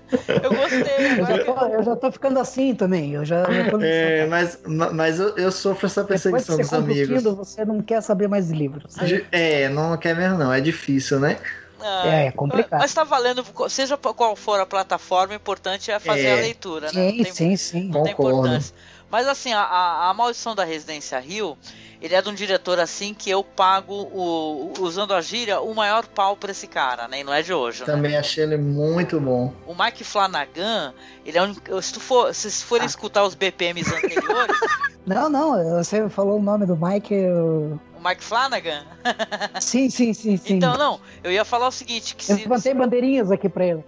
eu 0.43 0.49
gostei. 0.55 1.19
Eu 1.19 1.25
já, 1.25 1.43
tô, 1.43 1.65
eu 1.67 1.83
já, 1.83 1.95
tô, 1.95 2.11
ficando 2.11 2.39
assim 2.39 2.75
também. 2.75 3.13
Eu 3.13 3.25
já, 3.25 3.43
já 3.51 3.69
tô 3.69 3.79
é, 3.81 4.25
mas, 4.27 4.59
mas 4.65 5.19
eu, 5.19 5.37
eu 5.37 5.51
sofro 5.51 5.85
essa 5.87 6.03
perseguição 6.03 6.57
dos 6.57 6.73
amigos. 6.73 7.17
Kindle, 7.17 7.35
você 7.35 7.65
não 7.65 7.81
quer 7.81 8.01
saber 8.01 8.27
mais 8.27 8.47
de 8.47 8.53
livros. 8.53 8.95
É, 9.31 9.69
não 9.69 9.97
quer 9.97 10.15
mesmo, 10.15 10.37
não. 10.37 10.51
É 10.51 10.61
difícil, 10.61 11.19
né? 11.19 11.37
Ah, 11.81 12.07
é, 12.07 12.25
é 12.27 12.31
complicado. 12.31 12.79
Mas 12.79 12.93
tá 12.93 13.03
valendo, 13.03 13.45
seja 13.69 13.97
qual 13.97 14.35
for 14.35 14.59
a 14.59 14.65
plataforma, 14.65 15.33
o 15.33 15.35
importante 15.35 15.89
é 15.91 15.99
fazer 15.99 16.25
é. 16.25 16.33
a 16.33 16.41
leitura, 16.41 16.91
né? 16.91 17.11
Sim, 17.11 17.23
tem, 17.23 17.33
sim, 17.33 17.55
sim. 17.55 17.89
Não 17.89 18.03
tem 18.03 18.13
importância. 18.13 18.75
Mas 19.11 19.27
assim, 19.27 19.53
a, 19.53 20.09
a, 20.09 20.13
Maldição 20.13 20.53
da 20.53 20.63
Residência 20.63 21.19
Rio, 21.19 21.57
ele 22.01 22.13
é 22.13 22.21
de 22.21 22.29
um 22.29 22.33
diretor 22.33 22.79
assim 22.79 23.13
que 23.13 23.29
eu 23.29 23.43
pago, 23.43 23.93
o, 23.93 24.73
usando 24.79 25.13
a 25.13 25.21
gíria, 25.21 25.59
o 25.59 25.73
maior 25.73 26.05
pau 26.05 26.35
pra 26.35 26.51
esse 26.51 26.67
cara, 26.67 27.07
né? 27.07 27.21
E 27.21 27.23
não 27.23 27.33
é 27.33 27.41
de 27.41 27.51
hoje. 27.51 27.81
Né? 27.81 27.85
Também 27.87 28.11
né? 28.11 28.19
achei 28.19 28.43
ele 28.43 28.57
muito 28.57 29.19
bom. 29.19 29.53
O 29.65 29.73
Mike 29.73 30.03
Flanagan, 30.03 30.93
ele 31.25 31.37
é 31.37 31.43
um. 31.43 31.81
Se, 31.81 31.93
tu 31.93 31.99
for, 31.99 32.33
se 32.33 32.51
forem 32.63 32.83
ah. 32.83 32.87
escutar 32.87 33.23
os 33.23 33.33
BPMs 33.33 33.93
anteriores. 33.93 34.57
não, 35.05 35.29
não, 35.29 35.77
você 35.77 36.07
falou 36.09 36.39
o 36.39 36.43
nome 36.43 36.65
do 36.65 36.77
Mike. 36.77 37.13
Eu... 37.13 37.79
O 37.97 38.07
Mike 38.07 38.23
Flanagan? 38.23 38.85
sim, 39.59 39.89
sim, 39.89 40.13
sim, 40.13 40.37
sim. 40.37 40.55
Então, 40.55 40.77
não, 40.77 40.99
eu 41.23 41.31
ia 41.31 41.43
falar 41.43 41.67
o 41.67 41.71
seguinte: 41.71 42.15
que 42.15 42.31
eu 42.31 42.37
se. 42.37 42.69
Eu 42.69 42.75
bandeirinhas 42.75 43.31
aqui 43.31 43.49
pra 43.49 43.65
ele. 43.65 43.83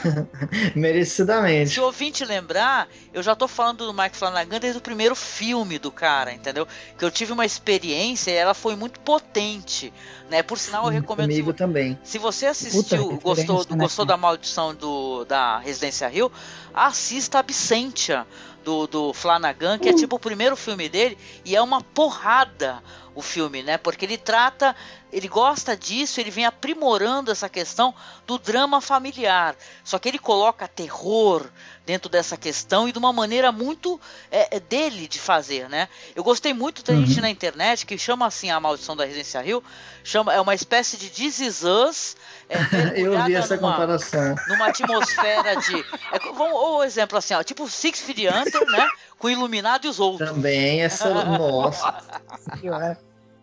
Merecidamente. 0.74 1.70
Se 1.70 1.80
o 1.80 1.84
ouvinte 1.84 2.24
lembrar, 2.24 2.88
eu 3.12 3.22
já 3.22 3.34
tô 3.34 3.46
falando 3.46 3.86
do 3.86 3.94
Mike 3.94 4.16
Flanagan 4.16 4.58
desde 4.58 4.78
o 4.78 4.80
primeiro 4.80 5.14
filme 5.14 5.78
do 5.78 5.90
cara, 5.90 6.32
entendeu? 6.32 6.66
Que 6.98 7.04
eu 7.04 7.10
tive 7.10 7.32
uma 7.32 7.44
experiência 7.44 8.30
e 8.30 8.34
ela 8.34 8.54
foi 8.54 8.74
muito 8.76 9.00
potente, 9.00 9.92
né? 10.30 10.42
Por 10.42 10.58
sinal, 10.58 10.84
eu 10.84 10.90
recomendo. 10.90 11.28
Comigo 11.28 11.50
se, 11.52 11.56
também. 11.56 11.98
Se 12.02 12.18
você 12.18 12.46
assistiu, 12.46 13.08
Puta, 13.08 13.22
gostou, 13.22 13.66
né, 13.70 13.76
gostou 13.76 14.04
da 14.04 14.16
maldição 14.16 14.74
do, 14.74 15.24
da 15.24 15.58
Residência 15.58 16.08
Rio, 16.08 16.30
assista 16.74 17.38
Absentia 17.38 18.26
do, 18.64 18.86
do 18.86 19.12
Flanagan, 19.12 19.78
que 19.78 19.88
é 19.88 19.92
tipo 19.92 20.16
o 20.16 20.20
primeiro 20.20 20.56
filme 20.56 20.88
dele, 20.88 21.18
e 21.44 21.54
é 21.56 21.62
uma 21.62 21.82
porrada 21.82 22.82
o 23.14 23.20
filme, 23.20 23.62
né? 23.62 23.76
Porque 23.76 24.04
ele 24.04 24.16
trata, 24.16 24.74
ele 25.12 25.28
gosta 25.28 25.76
disso, 25.76 26.20
ele 26.20 26.30
vem 26.30 26.46
aprimorando 26.46 27.30
essa 27.30 27.48
questão 27.48 27.94
do 28.26 28.38
drama 28.38 28.80
familiar. 28.80 29.54
Só 29.84 29.98
que 29.98 30.08
ele 30.08 30.18
coloca 30.18 30.66
terror 30.66 31.46
dentro 31.84 32.08
dessa 32.08 32.36
questão 32.36 32.88
e 32.88 32.92
de 32.92 32.98
uma 32.98 33.12
maneira 33.12 33.52
muito 33.52 34.00
é, 34.30 34.56
é 34.56 34.60
dele 34.60 35.06
de 35.06 35.18
fazer, 35.18 35.68
né? 35.68 35.88
Eu 36.14 36.22
gostei 36.24 36.54
muito 36.54 36.82
da 36.82 36.92
uhum. 36.92 37.04
gente 37.04 37.20
na 37.20 37.28
internet 37.28 37.84
que 37.84 37.98
chama 37.98 38.26
assim 38.26 38.50
a 38.50 38.58
Maldição 38.58 38.96
da 38.96 39.04
Residência 39.04 39.40
Rio, 39.40 39.62
chama 40.02 40.32
é 40.32 40.40
uma 40.40 40.54
espécie 40.54 40.96
de 40.96 41.10
This 41.10 41.40
Is 41.40 41.62
Us, 41.62 42.16
é, 42.48 42.56
Eu 43.00 43.22
vi 43.24 43.34
essa 43.34 43.56
numa, 43.56 43.72
comparação. 43.72 44.34
Numa 44.48 44.66
atmosfera 44.66 45.56
de. 45.56 45.80
É, 46.12 46.18
vamos, 46.34 46.54
ou 46.54 46.84
exemplo 46.84 47.18
assim, 47.18 47.34
ó, 47.34 47.42
tipo 47.42 47.68
Six 47.68 48.00
Feet 48.00 48.28
Under, 48.28 48.66
né? 48.70 48.88
Com 49.18 49.28
Iluminado 49.28 49.86
e 49.86 49.88
os 49.88 49.98
outros. 49.98 50.28
Também 50.30 50.82
essa. 50.82 51.12
Nossa. 51.24 51.94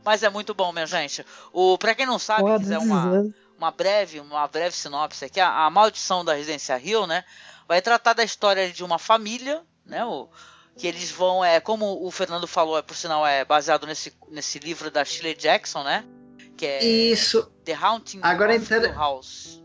Mas 0.09 0.23
é 0.23 0.29
muito 0.29 0.55
bom, 0.55 0.71
minha 0.71 0.87
gente. 0.87 1.23
O, 1.53 1.77
pra 1.77 1.93
quem 1.93 2.07
não 2.07 2.17
sabe, 2.17 2.57
quiser 2.57 2.79
uma, 2.79 3.31
uma 3.55 3.69
breve, 3.69 4.19
uma 4.19 4.47
breve 4.47 4.75
sinopse 4.75 5.23
aqui, 5.23 5.39
a, 5.39 5.65
a 5.65 5.69
Maldição 5.69 6.25
da 6.25 6.33
Residência 6.33 6.75
Rio, 6.77 7.05
né? 7.05 7.23
Vai 7.67 7.79
tratar 7.79 8.13
da 8.13 8.23
história 8.23 8.71
de 8.71 8.83
uma 8.83 8.97
família, 8.97 9.61
né? 9.85 10.03
O, 10.03 10.27
que 10.75 10.87
eles 10.87 11.11
vão, 11.11 11.45
é, 11.45 11.59
como 11.59 12.03
o 12.03 12.09
Fernando 12.09 12.47
falou, 12.47 12.79
é, 12.79 12.81
por 12.81 12.97
sinal, 12.97 13.23
é 13.27 13.45
baseado 13.45 13.85
nesse, 13.85 14.11
nesse 14.29 14.57
livro 14.57 14.89
da 14.89 15.05
Shirley 15.05 15.35
Jackson, 15.35 15.83
né? 15.83 16.03
que 16.57 16.65
é 16.65 16.83
Isso. 16.83 17.49
The 17.63 17.73
Haunting 17.73 18.19
agora 18.23 18.55
of 18.55 18.65
inter... 18.65 18.91
House. 18.93 19.63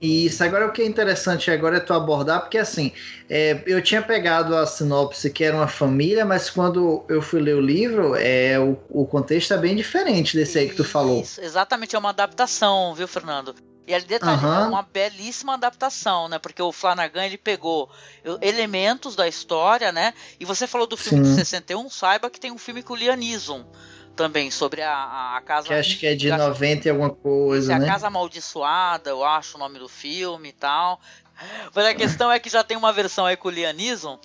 Isso, 0.00 0.44
agora 0.44 0.66
o 0.66 0.72
que 0.72 0.82
é 0.82 0.86
interessante 0.86 1.50
agora 1.50 1.78
é 1.78 1.80
tu 1.80 1.94
abordar, 1.94 2.40
porque 2.40 2.58
assim, 2.58 2.92
é, 3.30 3.62
eu 3.66 3.80
tinha 3.80 4.02
pegado 4.02 4.54
a 4.54 4.66
sinopse 4.66 5.30
que 5.30 5.42
era 5.42 5.56
uma 5.56 5.68
família, 5.68 6.24
mas 6.24 6.50
quando 6.50 7.02
eu 7.08 7.22
fui 7.22 7.40
ler 7.40 7.56
o 7.56 7.60
livro, 7.60 8.14
é, 8.14 8.58
o, 8.58 8.78
o 8.90 9.06
contexto 9.06 9.54
é 9.54 9.58
bem 9.58 9.74
diferente 9.74 10.36
desse 10.36 10.58
aí 10.58 10.68
que 10.68 10.76
tu 10.76 10.84
falou. 10.84 11.22
Isso, 11.22 11.40
exatamente, 11.40 11.96
é 11.96 11.98
uma 11.98 12.10
adaptação, 12.10 12.94
viu, 12.94 13.08
Fernando? 13.08 13.54
E 13.86 13.94
ali 13.94 14.04
detalhe, 14.04 14.44
uhum. 14.44 14.54
é 14.54 14.68
uma 14.68 14.82
belíssima 14.82 15.54
adaptação, 15.54 16.28
né? 16.28 16.38
Porque 16.40 16.60
o 16.60 16.72
Flanagan 16.72 17.24
ele 17.24 17.38
pegou 17.38 17.88
elementos 18.42 19.14
da 19.14 19.28
história, 19.28 19.92
né? 19.92 20.12
E 20.40 20.44
você 20.44 20.66
falou 20.66 20.88
do 20.88 20.96
filme 20.96 21.24
Sim. 21.24 21.30
de 21.30 21.36
61, 21.38 21.88
saiba 21.88 22.28
que 22.28 22.40
tem 22.40 22.50
um 22.50 22.58
filme 22.58 22.82
com 22.82 22.94
o 22.94 22.96
Liam 22.96 23.14
Neeson 23.16 23.64
também 24.16 24.50
sobre 24.50 24.82
a, 24.82 25.36
a 25.36 25.40
casa. 25.42 25.68
Que 25.68 25.74
acho 25.74 25.98
que 25.98 26.06
é 26.06 26.14
de 26.14 26.30
90 26.30 26.88
e 26.88 26.90
alguma 26.90 27.10
coisa, 27.10 27.78
né? 27.78 27.86
A 27.86 27.92
Casa 27.92 28.06
Amaldiçoada, 28.08 29.10
eu 29.10 29.24
acho 29.24 29.56
o 29.56 29.60
nome 29.60 29.78
do 29.78 29.88
filme 29.88 30.48
e 30.48 30.52
tal. 30.52 31.00
Mas 31.74 31.84
a 31.84 31.94
questão 31.94 32.32
é 32.32 32.38
que 32.40 32.48
já 32.48 32.64
tem 32.64 32.76
uma 32.76 32.92
versão 32.92 33.26
aí 33.26 33.36
com 33.36 33.48
o 33.48 33.50
Lianism 33.50 34.16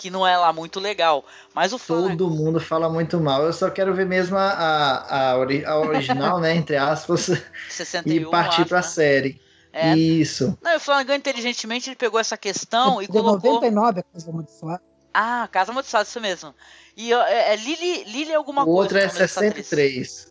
que 0.00 0.08
não 0.08 0.26
é 0.26 0.34
lá 0.34 0.50
muito 0.50 0.80
legal. 0.80 1.22
Mas 1.54 1.74
o 1.74 1.78
Todo 1.78 2.30
mundo 2.30 2.58
fala 2.58 2.88
muito 2.88 3.20
mal. 3.20 3.44
Eu 3.44 3.52
só 3.52 3.68
quero 3.68 3.92
ver 3.92 4.06
mesmo 4.06 4.34
a, 4.34 4.48
a, 4.48 5.30
a, 5.32 5.36
ori 5.36 5.62
a 5.62 5.78
original, 5.78 6.40
né? 6.40 6.56
Entre 6.56 6.74
aspas. 6.74 7.30
61, 7.68 8.08
e 8.10 8.30
partir 8.30 8.64
para 8.64 8.78
a 8.78 8.80
né? 8.80 8.88
série. 8.88 9.40
É. 9.70 9.94
Isso. 9.94 10.56
Não, 10.62 10.74
o 10.74 10.80
Flanagan, 10.80 11.16
inteligentemente, 11.16 11.90
ele 11.90 11.96
pegou 11.96 12.18
essa 12.18 12.38
questão 12.38 12.98
é, 12.98 13.04
e 13.04 13.08
colocou. 13.08 13.52
99 13.56 14.00
a 14.00 14.02
Casa 14.02 14.30
Amaldiçoada. 14.30 14.89
Ah, 15.12 15.48
Casa 15.50 15.72
Amaldiçoada, 15.72 16.08
isso 16.08 16.20
mesmo. 16.20 16.54
E 16.96 17.12
é, 17.12 17.52
é 17.52 17.56
Lily, 17.56 18.04
Lily 18.04 18.34
alguma 18.34 18.62
o 18.62 18.66
coisa. 18.66 18.78
O 18.78 18.82
outro 18.82 18.98
é 18.98 19.08
63. 19.08 20.30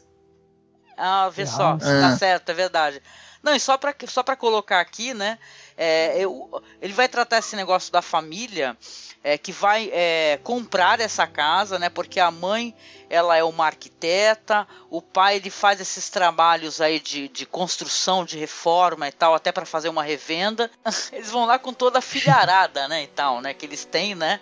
Ah, 0.98 1.30
vê 1.30 1.46
só, 1.46 1.74
ah. 1.74 1.78
tá 1.78 2.18
certo, 2.18 2.50
é 2.50 2.54
verdade. 2.54 3.02
Não, 3.42 3.56
e 3.56 3.60
só 3.60 3.78
para 3.78 3.96
só 4.06 4.22
pra 4.22 4.36
colocar 4.36 4.82
aqui, 4.82 5.14
né? 5.14 5.40
É, 5.78 6.20
eu, 6.20 6.62
ele 6.82 6.92
vai 6.92 7.08
tratar 7.08 7.38
esse 7.38 7.56
negócio 7.56 7.92
da 7.92 8.02
família 8.02 8.78
é, 9.24 9.38
que 9.38 9.52
vai 9.52 9.90
é, 9.94 10.40
comprar 10.44 11.00
essa 11.00 11.26
casa, 11.26 11.80
né? 11.80 11.90
Porque 11.90 12.20
a 12.20 12.30
mãe 12.30 12.76
ela 13.10 13.38
é 13.38 13.44
uma 13.44 13.66
arquiteta, 13.66 14.68
o 14.90 15.02
pai 15.02 15.38
ele 15.38 15.50
faz 15.50 15.80
esses 15.80 16.10
trabalhos 16.10 16.82
aí 16.82 17.00
de, 17.00 17.30
de 17.30 17.46
construção, 17.46 18.26
de 18.26 18.38
reforma 18.38 19.08
e 19.08 19.12
tal, 19.12 19.34
até 19.34 19.54
para 19.54 19.66
fazer 19.66 19.88
uma 19.88 20.04
revenda. 20.04 20.70
Eles 21.14 21.32
vão 21.32 21.46
lá 21.46 21.58
com 21.58 21.74
toda 21.74 22.00
a 22.00 22.02
filharada, 22.02 22.90
né? 22.90 23.04
E 23.04 23.08
tal, 23.08 23.40
né? 23.40 23.54
Que 23.54 23.66
eles 23.66 23.86
têm, 23.86 24.16
né? 24.16 24.40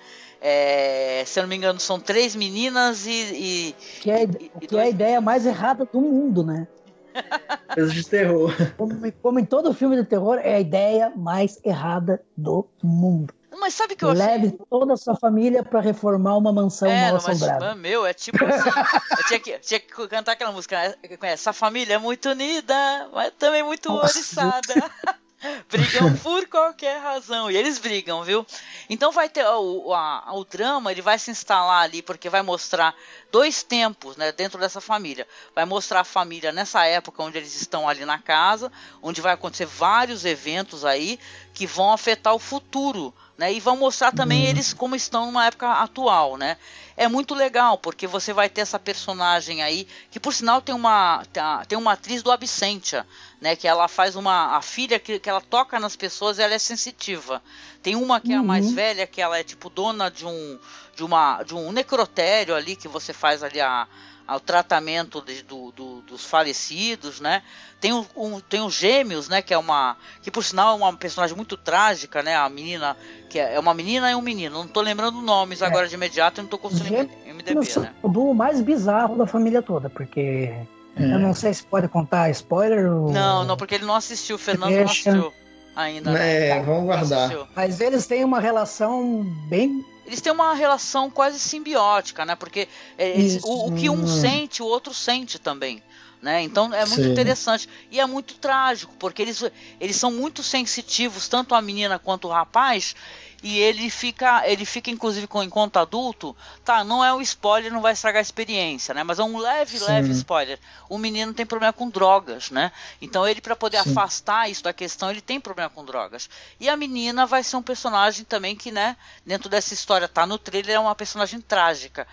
É, 0.50 1.26
se 1.26 1.38
eu 1.38 1.44
não 1.44 1.50
me 1.50 1.58
engano, 1.58 1.78
são 1.78 2.00
três 2.00 2.34
meninas 2.34 3.06
e. 3.06 3.12
e 3.12 3.76
que 4.00 4.10
é, 4.10 4.24
e, 4.24 4.28
que 4.28 4.68
dois... 4.68 4.82
é 4.82 4.86
a 4.86 4.90
ideia 4.90 5.20
mais 5.20 5.46
errada 5.46 5.86
do 5.86 6.00
mundo, 6.00 6.42
né? 6.42 6.66
Coisa 7.76 7.92
de 7.92 8.08
terror. 8.08 8.54
Como, 8.78 9.12
como, 9.22 9.40
em 9.40 9.44
todo 9.44 9.74
filme 9.74 9.98
de 9.98 10.06
terror, 10.06 10.40
é 10.42 10.56
a 10.56 10.60
ideia 10.62 11.12
mais 11.18 11.60
errada 11.66 12.24
do 12.38 12.66
mundo. 12.82 13.34
Mas 13.60 13.74
sabe 13.74 13.98
que 13.98 14.06
eu 14.06 14.14
Leve 14.14 14.48
achei... 14.48 14.60
toda 14.70 14.94
a 14.94 14.98
sua 14.98 15.18
família 15.18 15.64
para 15.64 15.82
reformar 15.82 16.38
uma 16.38 16.54
mansão 16.54 16.88
é, 16.88 17.08
mal 17.08 17.18
assombrada. 17.18 17.66
Mas, 17.66 17.78
meu, 17.78 18.06
é 18.06 18.14
tipo 18.14 18.46
assim. 18.46 18.70
eu 19.18 19.26
tinha 19.28 19.40
que, 19.42 19.60
tinha 19.60 19.80
que 19.82 20.08
cantar 20.08 20.32
aquela 20.32 20.54
música. 20.54 20.78
Né? 20.82 21.18
Essa 21.24 21.52
família 21.52 21.96
é 21.96 21.98
muito 21.98 22.30
unida, 22.30 23.10
mas 23.12 23.34
também 23.38 23.64
muito 23.64 23.92
oriçada. 23.92 24.62
brigam 25.70 26.16
por 26.18 26.48
qualquer 26.48 27.00
razão. 27.00 27.50
E 27.50 27.58
eles 27.58 27.78
brigam, 27.78 28.24
viu? 28.24 28.46
Então 28.90 29.12
vai 29.12 29.30
ter 29.30 29.46
o, 29.46 29.94
a, 29.94 30.34
o 30.34 30.44
drama, 30.44 30.92
ele 30.92 31.02
vai 31.02 31.20
se 31.20 31.32
instalar 31.32 31.84
ali, 31.84 32.02
porque 32.02 32.30
vai 32.30 32.42
mostrar 32.42 32.96
dois 33.32 33.64
tempos 33.64 34.18
né, 34.18 34.32
dentro 34.32 34.60
dessa 34.60 34.82
família. 34.82 35.28
Vai 35.54 35.66
mostrar 35.66 36.02
a 36.02 36.06
família 36.06 36.52
nessa 36.52 36.86
época 36.86 37.24
onde 37.24 37.38
eles 37.38 37.56
estão 37.56 37.88
ali 37.88 38.06
na 38.06 38.20
casa, 38.20 38.72
onde 39.02 39.22
vai 39.22 39.34
acontecer 39.34 39.66
vários 39.66 40.26
eventos 40.26 40.84
aí 40.84 41.20
que 41.54 41.68
vão 41.68 41.92
afetar 41.92 42.34
o 42.34 42.40
futuro. 42.40 43.14
Né, 43.38 43.54
e 43.54 43.60
vão 43.60 43.78
mostrar 43.78 44.12
também 44.12 44.44
uhum. 44.44 44.50
eles 44.50 44.74
como 44.74 44.96
estão 44.96 45.28
numa 45.28 45.46
época 45.46 45.72
atual, 45.72 46.38
né? 46.38 46.58
É 46.96 47.08
muito 47.08 47.36
legal, 47.36 47.78
porque 47.78 48.08
você 48.08 48.34
vai 48.34 48.50
ter 48.50 48.62
essa 48.62 48.80
personagem 48.80 49.62
aí, 49.62 49.88
que 50.10 50.20
por 50.20 50.34
sinal 50.34 50.60
tem 50.60 50.74
uma, 50.74 51.24
tem 51.68 51.78
uma 51.78 51.92
atriz 51.92 52.24
do 52.24 52.32
Absentia, 52.32 53.06
né? 53.40 53.56
Que 53.56 53.68
ela 53.68 53.88
faz 53.88 54.16
uma. 54.16 54.58
A 54.58 54.62
filha 54.64 54.98
que, 54.98 55.20
que 55.20 55.30
ela 55.30 55.40
toca 55.40 55.80
nas 55.80 55.96
pessoas, 55.96 56.40
ela 56.40 56.56
é 56.56 56.58
sensitiva. 56.58 57.40
Tem 57.84 57.96
uma 57.96 58.20
que 58.20 58.34
é 58.34 58.38
a 58.38 58.42
mais 58.42 58.66
uhum. 58.66 58.74
velha, 58.74 59.06
que 59.06 59.22
ela 59.22 59.38
é 59.38 59.44
tipo 59.44 59.70
dona 59.70 60.10
de 60.10 60.26
um, 60.26 60.60
de 60.96 61.04
uma, 61.04 61.44
de 61.44 61.54
um 61.54 61.72
necrotério 61.72 62.56
ali, 62.56 62.76
que 62.76 62.88
você 62.88 63.14
faz 63.14 63.44
ali 63.44 63.62
a, 63.62 63.88
ao 64.28 64.40
tratamento 64.40 65.22
de, 65.22 65.42
do, 65.42 65.72
do, 65.72 66.02
dos 66.02 66.26
falecidos, 66.26 67.22
né? 67.22 67.42
Tem, 67.80 67.94
um, 67.94 68.06
um, 68.16 68.40
tem 68.42 68.62
os 68.62 68.74
gêmeos, 68.74 69.30
né? 69.30 69.42
Que 69.42 69.54
é 69.54 69.58
uma. 69.58 69.96
Que 70.22 70.30
por 70.30 70.44
sinal 70.44 70.74
é 70.74 70.78
uma 70.78 70.94
personagem 70.94 71.36
muito 71.36 71.56
trágica, 71.56 72.22
né? 72.22 72.36
A 72.36 72.50
menina. 72.50 72.98
Que 73.30 73.40
é, 73.40 73.56
é 73.56 73.60
uma 73.60 73.74
menina 73.74 74.12
e 74.12 74.16
um 74.16 74.22
menino. 74.22 74.58
Não 74.60 74.66
estou 74.66 74.84
lembrando 74.84 75.22
nomes 75.22 75.62
é. 75.62 75.66
agora 75.66 75.88
de 75.88 75.96
imediato, 75.96 76.42
não 76.42 76.46
estou 76.46 76.60
conseguindo 76.60 77.10
MDB, 77.26 77.80
né? 77.80 77.94
O 78.04 78.10
do 78.10 78.34
mais 78.34 78.60
bizarro 78.60 79.16
da 79.16 79.26
família 79.26 79.62
toda, 79.62 79.90
porque. 79.90 80.52
É. 81.00 81.04
Eu 81.04 81.20
não 81.20 81.34
sei 81.34 81.54
se 81.54 81.64
pode 81.64 81.88
contar 81.88 82.28
spoiler 82.32 82.92
ou... 82.92 83.12
Não, 83.12 83.44
não, 83.44 83.56
porque 83.56 83.76
ele 83.76 83.86
não 83.86 83.94
assistiu, 83.94 84.36
o 84.36 84.40
Fernando 84.40 84.70
Deixa... 84.72 85.12
não 85.12 85.20
assistiu 85.20 85.34
ainda. 85.76 86.12
Né? 86.12 86.48
É, 86.48 86.64
vamos 86.64 86.86
guardar. 86.86 87.30
Mas 87.56 87.80
eles 87.80 88.08
têm 88.08 88.26
uma 88.26 88.40
relação 88.40 89.24
bem 89.48 89.86
eles 90.08 90.22
têm 90.22 90.32
uma 90.32 90.54
relação 90.54 91.12
quase 91.12 91.38
simbiótica, 91.38 92.26
né? 92.26 92.34
Porque 92.34 92.70
eles, 92.98 93.44
o, 93.44 93.68
o, 93.68 93.76
que 93.76 93.90
um 93.90 94.08
sente, 94.08 94.64
o 94.64 94.66
outro 94.66 94.94
sente 94.94 95.38
também. 95.38 95.84
Né? 96.20 96.42
Então 96.42 96.74
é 96.74 96.84
muito 96.86 97.04
Sim. 97.04 97.12
interessante 97.12 97.70
e 97.92 98.00
é 98.00 98.06
muito 98.06 98.36
trágico 98.36 98.92
porque 98.98 99.22
eles, 99.22 99.44
eles 99.80 99.96
são 99.96 100.12
muito 100.12 100.42
sensitivos 100.42 101.28
tanto 101.28 101.54
a 101.54 101.62
menina 101.62 102.00
quanto 102.00 102.28
o 102.28 102.32
rapaz 102.32 102.96
e 103.44 103.60
ele 103.60 103.90
fica, 103.90 104.48
ele 104.48 104.66
fica 104.66 104.90
inclusive 104.90 105.28
com 105.28 105.44
enquanto 105.44 105.78
adulto, 105.78 106.36
tá, 106.66 106.84
não 106.84 107.04
é 107.06 107.14
um 107.14 107.22
spoiler, 107.22 107.72
não 107.72 107.82
vai 107.82 107.94
estragar 107.94 108.20
a 108.20 108.22
experiência, 108.22 108.94
né? 108.96 109.04
Mas 109.04 109.20
é 109.20 109.24
um 109.24 109.38
leve, 109.38 109.78
Sim. 109.78 109.86
leve 109.86 110.12
spoiler. 110.12 110.60
O 110.90 110.98
menino 110.98 111.34
tem 111.34 111.46
problema 111.46 111.72
com 111.72 111.88
drogas, 111.88 112.50
né? 112.50 112.72
Então 113.00 113.28
ele 113.28 113.40
para 113.40 113.56
poder 113.56 113.82
Sim. 113.84 113.92
afastar 113.92 114.50
isso 114.50 114.64
da 114.64 114.74
questão, 114.74 115.12
ele 115.12 115.22
tem 115.22 115.40
problema 115.40 115.70
com 115.70 115.86
drogas. 115.86 116.30
E 116.60 116.68
a 116.68 116.76
menina 116.76 117.26
vai 117.28 117.44
ser 117.44 117.58
um 117.58 117.62
personagem 117.62 118.26
também 118.26 118.56
que, 118.56 118.72
né, 118.72 118.98
dentro 119.26 119.50
dessa 119.50 119.74
história 119.74 120.08
tá 120.08 120.26
no 120.26 120.40
trailer 120.40 120.76
é 120.76 120.80
uma 120.80 120.96
personagem 120.96 121.40
trágica. 121.40 122.08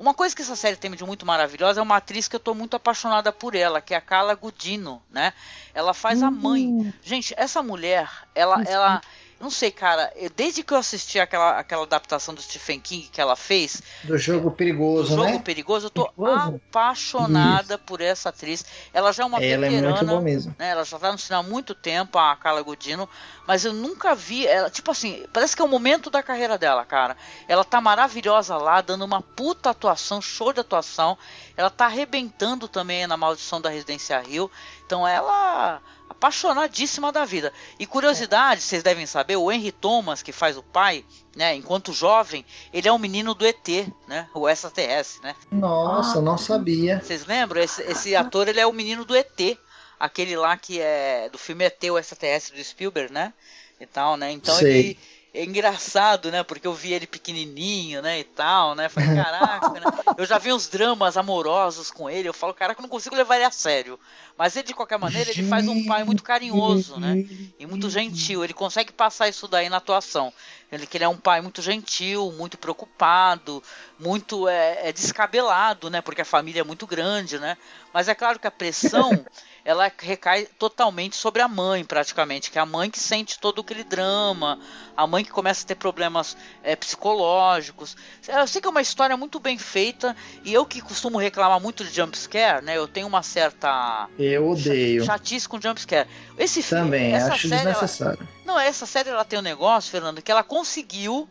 Uma 0.00 0.14
coisa 0.14 0.34
que 0.34 0.40
essa 0.40 0.56
série 0.56 0.76
tem 0.76 0.90
de 0.90 1.04
muito 1.04 1.26
maravilhosa 1.26 1.78
é 1.78 1.82
uma 1.82 1.96
atriz 1.96 2.26
que 2.26 2.34
eu 2.34 2.40
tô 2.40 2.54
muito 2.54 2.74
apaixonada 2.74 3.30
por 3.30 3.54
ela, 3.54 3.82
que 3.82 3.92
é 3.92 3.98
a 3.98 4.00
Carla 4.00 4.34
Gudino, 4.34 5.02
né? 5.10 5.34
Ela 5.74 5.92
faz 5.92 6.22
a 6.22 6.30
mãe. 6.30 6.68
Hum. 6.68 6.92
Gente, 7.02 7.34
essa 7.36 7.62
mulher, 7.62 8.10
ela, 8.34 8.62
ela 8.62 9.02
não 9.40 9.50
sei, 9.50 9.70
cara, 9.70 10.12
eu, 10.16 10.28
desde 10.28 10.62
que 10.62 10.74
eu 10.74 10.76
assisti 10.76 11.18
aquela, 11.18 11.58
aquela 11.58 11.84
adaptação 11.84 12.34
do 12.34 12.42
Stephen 12.42 12.78
King 12.78 13.08
que 13.10 13.20
ela 13.20 13.34
fez. 13.34 13.82
Do 14.04 14.18
jogo 14.18 14.50
perigoso, 14.50 15.16
do 15.16 15.22
né? 15.22 15.32
Jogo 15.32 15.42
perigoso, 15.42 15.86
eu 15.86 15.90
tô 15.90 16.04
perigoso? 16.12 16.60
apaixonada 16.68 17.74
Isso. 17.74 17.84
por 17.84 18.02
essa 18.02 18.28
atriz. 18.28 18.66
Ela 18.92 19.12
já 19.12 19.22
é 19.22 19.26
uma 19.26 19.42
ela 19.42 19.66
veterana. 19.66 19.86
É 19.86 19.90
muito 19.92 20.06
boa 20.06 20.20
mesmo. 20.20 20.54
Né? 20.58 20.68
Ela 20.68 20.84
já 20.84 20.98
tá 20.98 21.10
no 21.10 21.16
cinema 21.16 21.42
há 21.42 21.50
muito 21.50 21.74
tempo, 21.74 22.18
a 22.18 22.36
Carla 22.36 22.60
Godino, 22.60 23.08
mas 23.46 23.64
eu 23.64 23.72
nunca 23.72 24.14
vi 24.14 24.46
ela. 24.46 24.68
Tipo 24.68 24.90
assim, 24.90 25.24
parece 25.32 25.56
que 25.56 25.62
é 25.62 25.64
o 25.64 25.68
momento 25.68 26.10
da 26.10 26.22
carreira 26.22 26.58
dela, 26.58 26.84
cara. 26.84 27.16
Ela 27.48 27.64
tá 27.64 27.80
maravilhosa 27.80 28.58
lá, 28.58 28.82
dando 28.82 29.06
uma 29.06 29.22
puta 29.22 29.70
atuação, 29.70 30.20
show 30.20 30.52
de 30.52 30.60
atuação. 30.60 31.16
Ela 31.56 31.70
tá 31.70 31.86
arrebentando 31.86 32.68
também 32.68 33.06
na 33.06 33.16
Maldição 33.16 33.58
da 33.58 33.70
Residência 33.70 34.20
Rio. 34.20 34.50
Então 34.84 35.08
ela 35.08 35.80
apaixonadíssima 36.10 37.12
da 37.12 37.24
vida. 37.24 37.52
E 37.78 37.86
curiosidade, 37.86 38.60
vocês 38.60 38.82
devem 38.82 39.06
saber, 39.06 39.36
o 39.36 39.50
Henry 39.50 39.70
Thomas, 39.70 40.22
que 40.22 40.32
faz 40.32 40.56
o 40.56 40.62
pai, 40.62 41.04
né, 41.36 41.54
enquanto 41.54 41.92
jovem, 41.92 42.44
ele 42.72 42.88
é 42.88 42.92
um 42.92 42.98
menino 42.98 43.32
do 43.32 43.46
ET, 43.46 43.68
né, 44.08 44.28
o 44.34 44.48
STS, 44.48 45.20
né? 45.22 45.36
Nossa, 45.52 46.18
ah, 46.18 46.22
não 46.22 46.36
sabia. 46.36 47.00
Vocês 47.00 47.24
lembram? 47.24 47.62
Esse, 47.62 47.82
esse 47.82 48.16
ator, 48.16 48.48
ele 48.48 48.58
é 48.58 48.66
o 48.66 48.72
menino 48.72 49.04
do 49.04 49.14
ET, 49.16 49.56
aquele 50.00 50.36
lá 50.36 50.56
que 50.56 50.80
é 50.80 51.28
do 51.30 51.38
filme 51.38 51.64
ET, 51.64 51.82
o 51.84 52.02
STS 52.02 52.50
do 52.50 52.62
Spielberg, 52.62 53.12
né? 53.12 53.32
E 53.80 53.86
tal, 53.86 54.16
né? 54.16 54.32
Então 54.32 54.56
Sei. 54.56 54.70
ele 54.70 54.98
é 55.32 55.44
engraçado, 55.44 56.30
né? 56.30 56.42
Porque 56.42 56.66
eu 56.66 56.74
vi 56.74 56.92
ele 56.92 57.06
pequenininho, 57.06 58.02
né? 58.02 58.18
E 58.18 58.24
tal, 58.24 58.74
né? 58.74 58.88
Falei, 58.88 59.14
caraca, 59.14 59.68
né? 59.70 59.80
Eu 60.16 60.26
já 60.26 60.38
vi 60.38 60.52
uns 60.52 60.68
dramas 60.68 61.16
amorosos 61.16 61.90
com 61.90 62.10
ele. 62.10 62.28
Eu 62.28 62.34
falo, 62.34 62.52
caraca, 62.52 62.80
eu 62.80 62.82
não 62.82 62.88
consigo 62.88 63.14
levar 63.14 63.36
ele 63.36 63.44
a 63.44 63.50
sério. 63.50 63.98
Mas 64.36 64.56
ele, 64.56 64.66
de 64.66 64.74
qualquer 64.74 64.98
maneira, 64.98 65.30
ele 65.30 65.46
faz 65.48 65.68
um 65.68 65.86
pai 65.86 66.02
muito 66.02 66.22
carinhoso, 66.24 66.98
né? 66.98 67.24
E 67.58 67.66
muito 67.66 67.88
gentil. 67.88 68.42
Ele 68.42 68.52
consegue 68.52 68.92
passar 68.92 69.28
isso 69.28 69.46
daí 69.46 69.68
na 69.68 69.76
atuação. 69.76 70.32
Ele 70.72 70.86
que 70.86 70.96
ele 70.96 71.04
é 71.04 71.08
um 71.08 71.16
pai 71.16 71.40
muito 71.40 71.62
gentil, 71.62 72.32
muito 72.32 72.58
preocupado, 72.58 73.62
muito 73.98 74.48
é, 74.48 74.88
é 74.88 74.92
descabelado, 74.92 75.90
né? 75.90 76.00
Porque 76.00 76.22
a 76.22 76.24
família 76.24 76.60
é 76.60 76.64
muito 76.64 76.86
grande, 76.86 77.38
né? 77.38 77.56
Mas 77.92 78.08
é 78.08 78.14
claro 78.14 78.38
que 78.38 78.46
a 78.46 78.52
pressão 78.52 79.10
ela 79.64 79.90
recai 79.98 80.46
totalmente 80.58 81.16
sobre 81.16 81.42
a 81.42 81.48
mãe, 81.48 81.84
praticamente, 81.84 82.50
que 82.50 82.58
é 82.58 82.60
a 82.60 82.66
mãe 82.66 82.90
que 82.90 82.98
sente 82.98 83.38
todo 83.38 83.60
aquele 83.60 83.84
drama, 83.84 84.58
a 84.96 85.06
mãe 85.06 85.24
que 85.24 85.30
começa 85.30 85.64
a 85.64 85.66
ter 85.66 85.74
problemas 85.74 86.36
é, 86.62 86.74
psicológicos. 86.74 87.96
Eu 88.26 88.46
sei 88.46 88.60
que 88.60 88.66
é 88.66 88.70
uma 88.70 88.80
história 88.80 89.16
muito 89.16 89.38
bem 89.38 89.58
feita, 89.58 90.16
e 90.44 90.52
eu 90.52 90.64
que 90.64 90.80
costumo 90.80 91.18
reclamar 91.18 91.60
muito 91.60 91.84
de 91.84 91.94
jumpscare, 91.94 92.64
né? 92.64 92.76
Eu 92.76 92.88
tenho 92.88 93.06
uma 93.06 93.22
certa. 93.22 94.08
Eu 94.18 94.50
odeio. 94.50 95.04
Chatice 95.04 95.48
com 95.48 95.60
jumpscare. 95.60 96.08
Esse 96.38 96.62
Também, 96.62 97.10
filme, 97.10 97.32
acho 97.32 97.48
série, 97.48 97.64
desnecessário. 97.64 98.18
Ela... 98.20 98.28
Não, 98.44 98.58
essa 98.58 98.86
série 98.86 99.10
ela 99.10 99.24
tem 99.24 99.38
um 99.38 99.42
negócio, 99.42 99.90
Fernando, 99.90 100.22
que 100.22 100.30
ela 100.30 100.42
conseguiu 100.42 101.28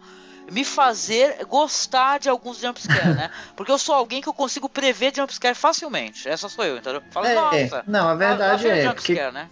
me 0.51 0.63
fazer 0.63 1.45
gostar 1.45 2.19
de 2.19 2.29
alguns 2.29 2.59
jumpscare, 2.59 3.13
né? 3.15 3.29
Porque 3.55 3.71
eu 3.71 3.77
sou 3.77 3.95
alguém 3.95 4.21
que 4.21 4.29
eu 4.29 4.33
consigo 4.33 4.69
prever 4.69 5.13
jumpscare 5.15 5.55
facilmente. 5.55 6.27
Essa 6.27 6.49
sou 6.49 6.65
eu, 6.65 6.77
entendeu? 6.77 7.01
Fala, 7.11 7.29
é, 7.29 7.35
nossa. 7.35 7.83
Não, 7.87 8.07
a 8.07 8.15
verdade 8.15 8.67
é. 8.67 8.83
Jumpscare, 8.83 9.17
porque... 9.17 9.31
né? 9.31 9.49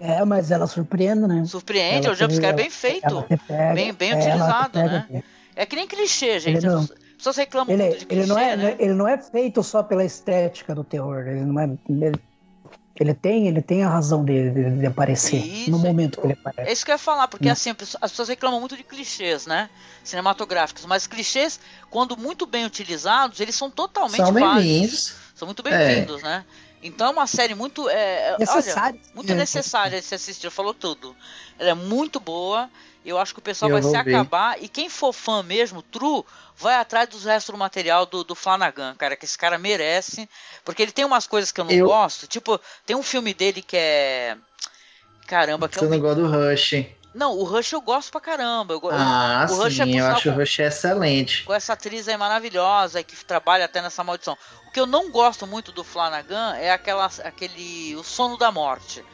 É, 0.00 0.24
mas 0.24 0.50
ela 0.50 0.66
surpreende, 0.66 1.26
né? 1.26 1.44
Surpreende, 1.46 2.06
ela 2.06 2.14
é 2.14 2.16
o 2.16 2.18
jumpscare 2.18 2.56
bem 2.56 2.70
feito. 2.70 3.24
Pega, 3.46 3.74
bem, 3.74 3.92
bem 3.92 4.14
utilizado, 4.14 4.70
pega, 4.70 5.06
né? 5.10 5.22
É 5.56 5.64
que 5.64 5.76
nem 5.76 5.86
clichê, 5.86 6.38
gente. 6.40 6.66
As 6.66 6.92
pessoas 7.16 7.36
reclamam 7.36 7.72
ele, 7.72 7.84
muito 7.84 7.98
de 8.00 8.06
clichê, 8.06 8.22
ele 8.22 8.28
não 8.28 8.38
é, 8.38 8.56
né? 8.56 8.76
Ele 8.78 8.92
não 8.92 9.08
é 9.08 9.16
feito 9.16 9.62
só 9.62 9.82
pela 9.82 10.04
estética 10.04 10.74
do 10.74 10.82
terror. 10.82 11.26
Ele 11.26 11.44
não 11.44 11.60
é. 11.60 11.70
Ele 11.88 12.12
ele 12.96 13.12
tem, 13.12 13.48
ele 13.48 13.60
tem 13.60 13.82
a 13.82 13.88
razão 13.88 14.24
dele 14.24 14.70
de, 14.70 14.86
aparecer 14.86 15.44
isso, 15.44 15.70
no 15.70 15.78
momento 15.78 16.20
que 16.20 16.26
ele 16.28 16.34
aparece. 16.34 16.68
É 16.68 16.72
isso 16.72 16.84
que 16.84 16.92
eu 16.92 16.94
ia 16.94 16.98
falar, 16.98 17.26
porque 17.26 17.48
hum. 17.48 17.52
assim, 17.52 17.70
as 18.00 18.10
pessoas 18.10 18.28
reclamam 18.28 18.60
muito 18.60 18.76
de 18.76 18.84
clichês, 18.84 19.46
né? 19.46 19.68
Cinematográficos, 20.04 20.84
mas 20.86 21.06
clichês, 21.06 21.58
quando 21.90 22.16
muito 22.16 22.46
bem 22.46 22.64
utilizados, 22.64 23.40
eles 23.40 23.56
são 23.56 23.68
totalmente 23.68 24.18
são 24.18 24.32
bem-vindos. 24.32 25.14
São 25.34 25.46
muito 25.46 25.62
bem-vindos, 25.62 26.20
é. 26.20 26.24
né? 26.24 26.44
Então 26.84 27.08
é 27.08 27.10
uma 27.10 27.26
série 27.26 27.54
muito. 27.54 27.88
É, 27.88 28.36
necessária. 28.38 29.00
Olha, 29.02 29.14
muito 29.14 29.34
necessária 29.34 30.00
de 30.00 30.06
se 30.06 30.14
assistir, 30.14 30.50
falou 30.50 30.74
tudo. 30.74 31.16
Ela 31.58 31.70
é 31.70 31.74
muito 31.74 32.20
boa. 32.20 32.70
Eu 33.04 33.18
acho 33.18 33.34
que 33.34 33.40
o 33.40 33.42
pessoal 33.42 33.70
eu 33.70 33.74
vai 33.74 33.82
se 33.82 34.02
ver. 34.02 34.14
acabar. 34.14 34.62
E 34.62 34.68
quem 34.68 34.88
for 34.88 35.12
fã 35.12 35.42
mesmo, 35.42 35.82
true, 35.82 36.24
vai 36.56 36.76
atrás 36.76 37.08
dos 37.08 37.24
restos 37.24 37.52
do 37.52 37.58
material 37.58 38.06
do, 38.06 38.24
do 38.24 38.34
Flanagan, 38.34 38.94
cara, 38.96 39.14
que 39.14 39.24
esse 39.24 39.36
cara 39.36 39.58
merece. 39.58 40.28
Porque 40.64 40.82
ele 40.82 40.92
tem 40.92 41.04
umas 41.04 41.26
coisas 41.26 41.52
que 41.52 41.60
eu 41.60 41.64
não 41.64 41.72
eu... 41.72 41.86
gosto. 41.86 42.26
Tipo, 42.26 42.58
tem 42.86 42.96
um 42.96 43.02
filme 43.02 43.34
dele 43.34 43.60
que 43.60 43.76
é. 43.76 44.36
Caramba, 45.26 45.68
que 45.68 45.78
Você 45.78 45.84
é 45.84 45.88
um... 45.88 45.90
não 45.90 46.00
gosta 46.00 46.22
do 46.22 46.28
Rush. 46.28 46.86
Não, 47.14 47.38
o 47.38 47.44
Rush 47.44 47.72
eu 47.72 47.80
gosto 47.80 48.10
pra 48.10 48.20
caramba. 48.20 48.74
Eu, 48.74 48.80
ah, 48.90 49.46
o 49.48 49.54
Rush 49.54 49.76
sim, 49.76 49.96
é 49.96 50.00
eu 50.00 50.06
acho 50.06 50.24
com, 50.24 50.30
o 50.30 50.38
Rush 50.40 50.58
excelente. 50.58 51.44
Com 51.44 51.54
essa 51.54 51.74
atriz 51.74 52.08
aí 52.08 52.16
maravilhosa 52.16 53.02
que 53.04 53.14
trabalha 53.24 53.66
até 53.66 53.80
nessa 53.80 54.02
maldição. 54.02 54.36
O 54.66 54.72
que 54.72 54.80
eu 54.80 54.86
não 54.86 55.10
gosto 55.10 55.46
muito 55.46 55.70
do 55.70 55.84
Flanagan 55.84 56.56
é 56.56 56.72
aquela, 56.72 57.08
aquele 57.22 57.94
O 57.94 58.02
Sono 58.02 58.36
da 58.36 58.50
Morte 58.50 59.04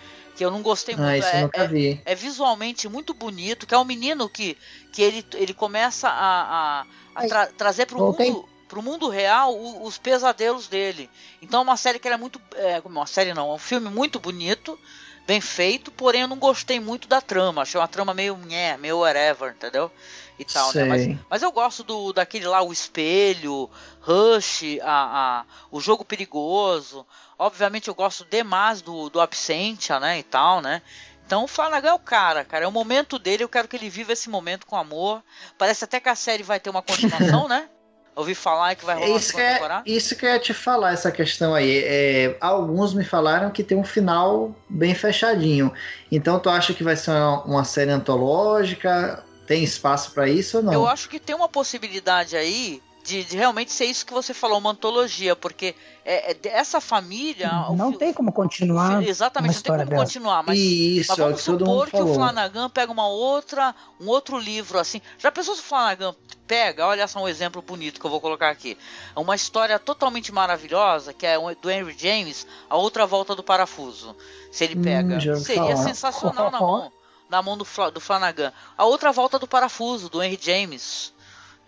que 0.41 0.45
eu 0.47 0.51
não 0.51 0.62
gostei 0.62 0.97
muito. 0.97 1.07
Ah, 1.07 1.18
isso 1.18 1.28
é, 1.28 1.43
nunca 1.43 1.64
é, 1.64 1.68
vi. 1.68 2.01
É, 2.03 2.14
visualmente 2.14 2.88
muito 2.88 3.12
bonito, 3.12 3.66
que 3.66 3.74
é 3.74 3.78
um 3.78 3.84
menino 3.84 4.26
que, 4.26 4.57
que 4.91 5.03
ele, 5.03 5.22
ele 5.34 5.53
começa 5.53 6.09
a, 6.09 6.80
a, 6.80 6.86
a 7.14 7.28
tra 7.28 7.47
trazer 7.49 7.84
para 7.84 7.99
o 7.99 8.01
mundo 8.01 8.49
pro 8.66 8.82
mundo 8.82 9.11
real 9.11 9.55
os 9.82 9.99
pesadelos 9.99 10.66
dele. 10.66 11.11
Então 11.43 11.61
é 11.61 11.62
uma 11.62 11.76
série 11.76 11.99
que 11.99 12.09
era 12.09 12.16
muito. 12.16 12.41
É, 12.55 12.80
uma 12.82 13.05
série 13.05 13.34
não, 13.34 13.51
é 13.51 13.55
um 13.55 13.59
filme 13.59 13.91
muito 13.91 14.18
bonito, 14.18 14.78
bem 15.26 15.43
feito, 15.43 15.90
porém 15.90 16.23
eu 16.23 16.28
não 16.28 16.39
gostei 16.39 16.81
muito 16.81 17.06
da 17.06 17.20
trama. 17.20 17.60
Achei 17.60 17.78
uma 17.78 17.86
trama 17.86 18.14
meio 18.14 18.35
nhé, 18.39 18.78
meio 18.78 19.01
whatever, 19.01 19.51
entendeu? 19.51 19.93
E 20.40 20.44
tal, 20.46 20.74
né? 20.74 20.84
mas, 20.84 21.18
mas, 21.28 21.42
eu 21.42 21.52
gosto 21.52 21.84
do 21.84 22.14
daquele 22.14 22.46
lá, 22.46 22.62
o 22.62 22.72
espelho, 22.72 23.68
Rush, 24.00 24.78
a, 24.80 25.42
a, 25.42 25.44
o 25.70 25.78
jogo 25.82 26.02
perigoso. 26.02 27.06
Obviamente 27.38 27.88
eu 27.88 27.94
gosto 27.94 28.24
demais 28.24 28.80
do, 28.80 29.10
do 29.10 29.20
Absentia, 29.20 30.00
né? 30.00 30.18
E 30.18 30.22
tal, 30.22 30.62
né? 30.62 30.80
Então 31.26 31.44
o 31.44 31.46
Flanagan 31.46 31.90
é 31.90 31.92
o 31.92 31.98
cara, 31.98 32.42
cara. 32.42 32.64
É 32.64 32.68
o 32.68 32.72
momento 32.72 33.18
dele, 33.18 33.44
eu 33.44 33.50
quero 33.50 33.68
que 33.68 33.76
ele 33.76 33.90
viva 33.90 34.14
esse 34.14 34.30
momento 34.30 34.64
com 34.64 34.76
amor. 34.76 35.22
Parece 35.58 35.84
até 35.84 36.00
que 36.00 36.08
a 36.08 36.14
série 36.14 36.42
vai 36.42 36.58
ter 36.58 36.70
uma 36.70 36.80
continuação, 36.80 37.46
né? 37.46 37.68
Ouvi 38.16 38.34
falar 38.34 38.74
que 38.74 38.84
vai 38.84 38.96
rolar 38.96 39.16
isso 39.18 39.34
que 39.34 39.40
é, 39.40 39.82
Isso 39.86 40.16
que 40.16 40.26
eu 40.26 40.30
ia 40.30 40.38
te 40.38 40.54
falar, 40.54 40.92
essa 40.92 41.12
questão 41.12 41.54
aí. 41.54 41.84
É, 41.84 42.36
alguns 42.40 42.94
me 42.94 43.04
falaram 43.04 43.50
que 43.50 43.62
tem 43.62 43.76
um 43.76 43.84
final 43.84 44.54
bem 44.68 44.94
fechadinho. 44.94 45.70
Então 46.10 46.40
tu 46.40 46.48
acha 46.48 46.72
que 46.72 46.82
vai 46.82 46.96
ser 46.96 47.10
uma, 47.10 47.44
uma 47.44 47.64
série 47.64 47.90
antológica? 47.90 49.22
Tem 49.51 49.64
espaço 49.64 50.12
para 50.12 50.28
isso 50.28 50.59
ou 50.59 50.62
não? 50.62 50.72
Eu 50.72 50.86
acho 50.86 51.09
que 51.09 51.18
tem 51.18 51.35
uma 51.35 51.48
possibilidade 51.48 52.36
aí 52.36 52.81
de, 53.02 53.24
de, 53.24 53.36
realmente 53.36 53.72
ser 53.72 53.86
isso 53.86 54.06
que 54.06 54.12
você 54.12 54.32
falou, 54.32 54.59
uma 54.59 54.70
antologia, 54.70 55.35
porque 55.35 55.74
é, 56.05 56.31
é 56.31 56.39
essa 56.44 56.81
família. 56.81 57.51
Não 57.77 57.93
tem 57.93 58.12
como 58.12 58.31
continuar. 58.31 59.02
Exatamente, 59.02 59.56
não 59.56 59.62
tem 59.62 59.72
como 59.72 59.86
dessa. 59.86 60.05
continuar. 60.05 60.44
Mas, 60.44 60.56
isso, 60.56 61.09
mas 61.09 61.18
vamos 61.18 61.40
é 61.40 61.43
supor 61.43 61.90
que 61.90 62.01
o 62.01 62.14
Flanagan 62.14 62.70
pega 62.70 62.93
uma 62.93 63.09
outra, 63.09 63.74
um 64.01 64.06
outro 64.06 64.39
livro 64.39 64.78
assim. 64.78 65.02
Já 65.18 65.32
pensou 65.32 65.56
se 65.56 65.62
o 65.62 65.64
Flanagan 65.64 66.14
pega, 66.47 66.86
olha 66.86 67.09
só 67.09 67.20
um 67.20 67.27
exemplo 67.27 67.60
bonito 67.60 67.98
que 67.98 68.06
eu 68.06 68.10
vou 68.10 68.20
colocar 68.20 68.51
aqui. 68.51 68.78
Uma 69.16 69.35
história 69.35 69.81
totalmente 69.81 70.31
maravilhosa, 70.31 71.12
que 71.12 71.27
é 71.27 71.36
do 71.60 71.68
Henry 71.68 71.97
James, 71.98 72.47
A 72.68 72.77
Outra 72.77 73.05
Volta 73.05 73.35
do 73.35 73.43
Parafuso. 73.43 74.14
Se 74.52 74.62
ele 74.62 74.77
pega. 74.77 75.16
Hum, 75.16 75.36
seria 75.40 75.62
falar. 75.62 75.77
sensacional 75.77 76.51
na 76.52 76.60
mão. 76.60 76.93
Na 77.31 77.40
mão 77.40 77.57
do, 77.57 77.66
do 77.94 78.01
Flanagan. 78.01 78.52
A 78.77 78.85
outra 78.85 79.12
volta 79.12 79.39
do 79.39 79.48
parafuso, 79.48 80.11
do 80.11 80.23
Henry 80.23 80.39
James 80.40 81.15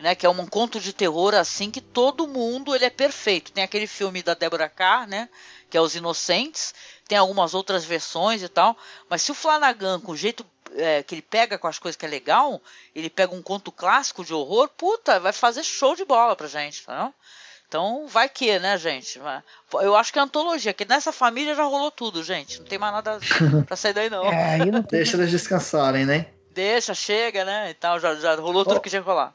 né? 0.02 0.14
Que 0.14 0.26
é 0.26 0.28
um 0.28 0.47
conto 0.47 0.80
de 0.80 0.93
terror 0.93 1.32
assim 1.34 1.70
que 1.70 1.80
todo 1.80 2.26
mundo 2.26 2.74
ele 2.74 2.84
é 2.84 2.90
perfeito. 2.90 3.52
Tem 3.52 3.64
aquele 3.64 3.86
filme 3.86 4.22
da 4.22 4.34
Deborah 4.34 4.68
Carr, 4.68 5.06
né? 5.06 5.28
Que 5.70 5.78
é 5.78 5.80
Os 5.80 5.94
Inocentes. 5.94 6.74
Tem 7.06 7.16
algumas 7.16 7.55
outras 7.55 7.84
versões 7.84 8.43
e 8.43 8.48
tal. 8.48 8.76
Mas 9.09 9.22
se 9.22 9.30
o 9.30 9.34
Flanagan, 9.34 10.01
com 10.01 10.12
o 10.12 10.16
jeito 10.16 10.44
é, 10.74 11.02
que 11.02 11.14
ele 11.14 11.22
pega 11.22 11.56
com 11.56 11.68
as 11.68 11.78
coisas 11.78 11.97
que 11.97 12.05
é 12.05 12.09
legal, 12.09 12.60
ele 12.94 13.09
pega 13.09 13.34
um 13.34 13.43
conto 13.43 13.70
clássico 13.70 14.24
de 14.24 14.34
horror, 14.34 14.68
puta, 14.68 15.20
vai 15.20 15.32
fazer 15.32 15.62
show 15.62 15.94
de 15.94 16.05
bola 16.05 16.34
pra 16.34 16.48
gente, 16.48 16.84
tá? 16.84 17.12
Então 17.72 18.06
vai 18.06 18.28
que, 18.28 18.58
né, 18.58 18.76
gente? 18.76 19.18
Eu 19.80 19.96
acho 19.96 20.12
que 20.12 20.18
é 20.18 20.22
antologia, 20.22 20.74
que 20.74 20.84
nessa 20.84 21.10
família 21.10 21.54
já 21.54 21.62
rolou 21.62 21.90
tudo, 21.90 22.22
gente. 22.22 22.58
Não 22.58 22.66
tem 22.66 22.78
mais 22.78 22.92
nada 22.92 23.18
pra 23.66 23.74
sair 23.74 23.94
daí, 23.94 24.10
não. 24.10 24.26
É, 24.26 24.58
não 24.58 24.82
Deixa 24.82 25.16
eles 25.16 25.30
descansarem, 25.30 26.04
né? 26.04 26.26
Deixa, 26.50 26.92
chega, 26.92 27.46
né? 27.46 27.70
E 27.70 27.74
tal, 27.74 27.98
já, 27.98 28.14
já 28.16 28.34
rolou 28.34 28.66
tudo 28.66 28.78
que 28.78 28.90
tinha 28.90 29.00
que 29.00 29.08
rolar. 29.08 29.34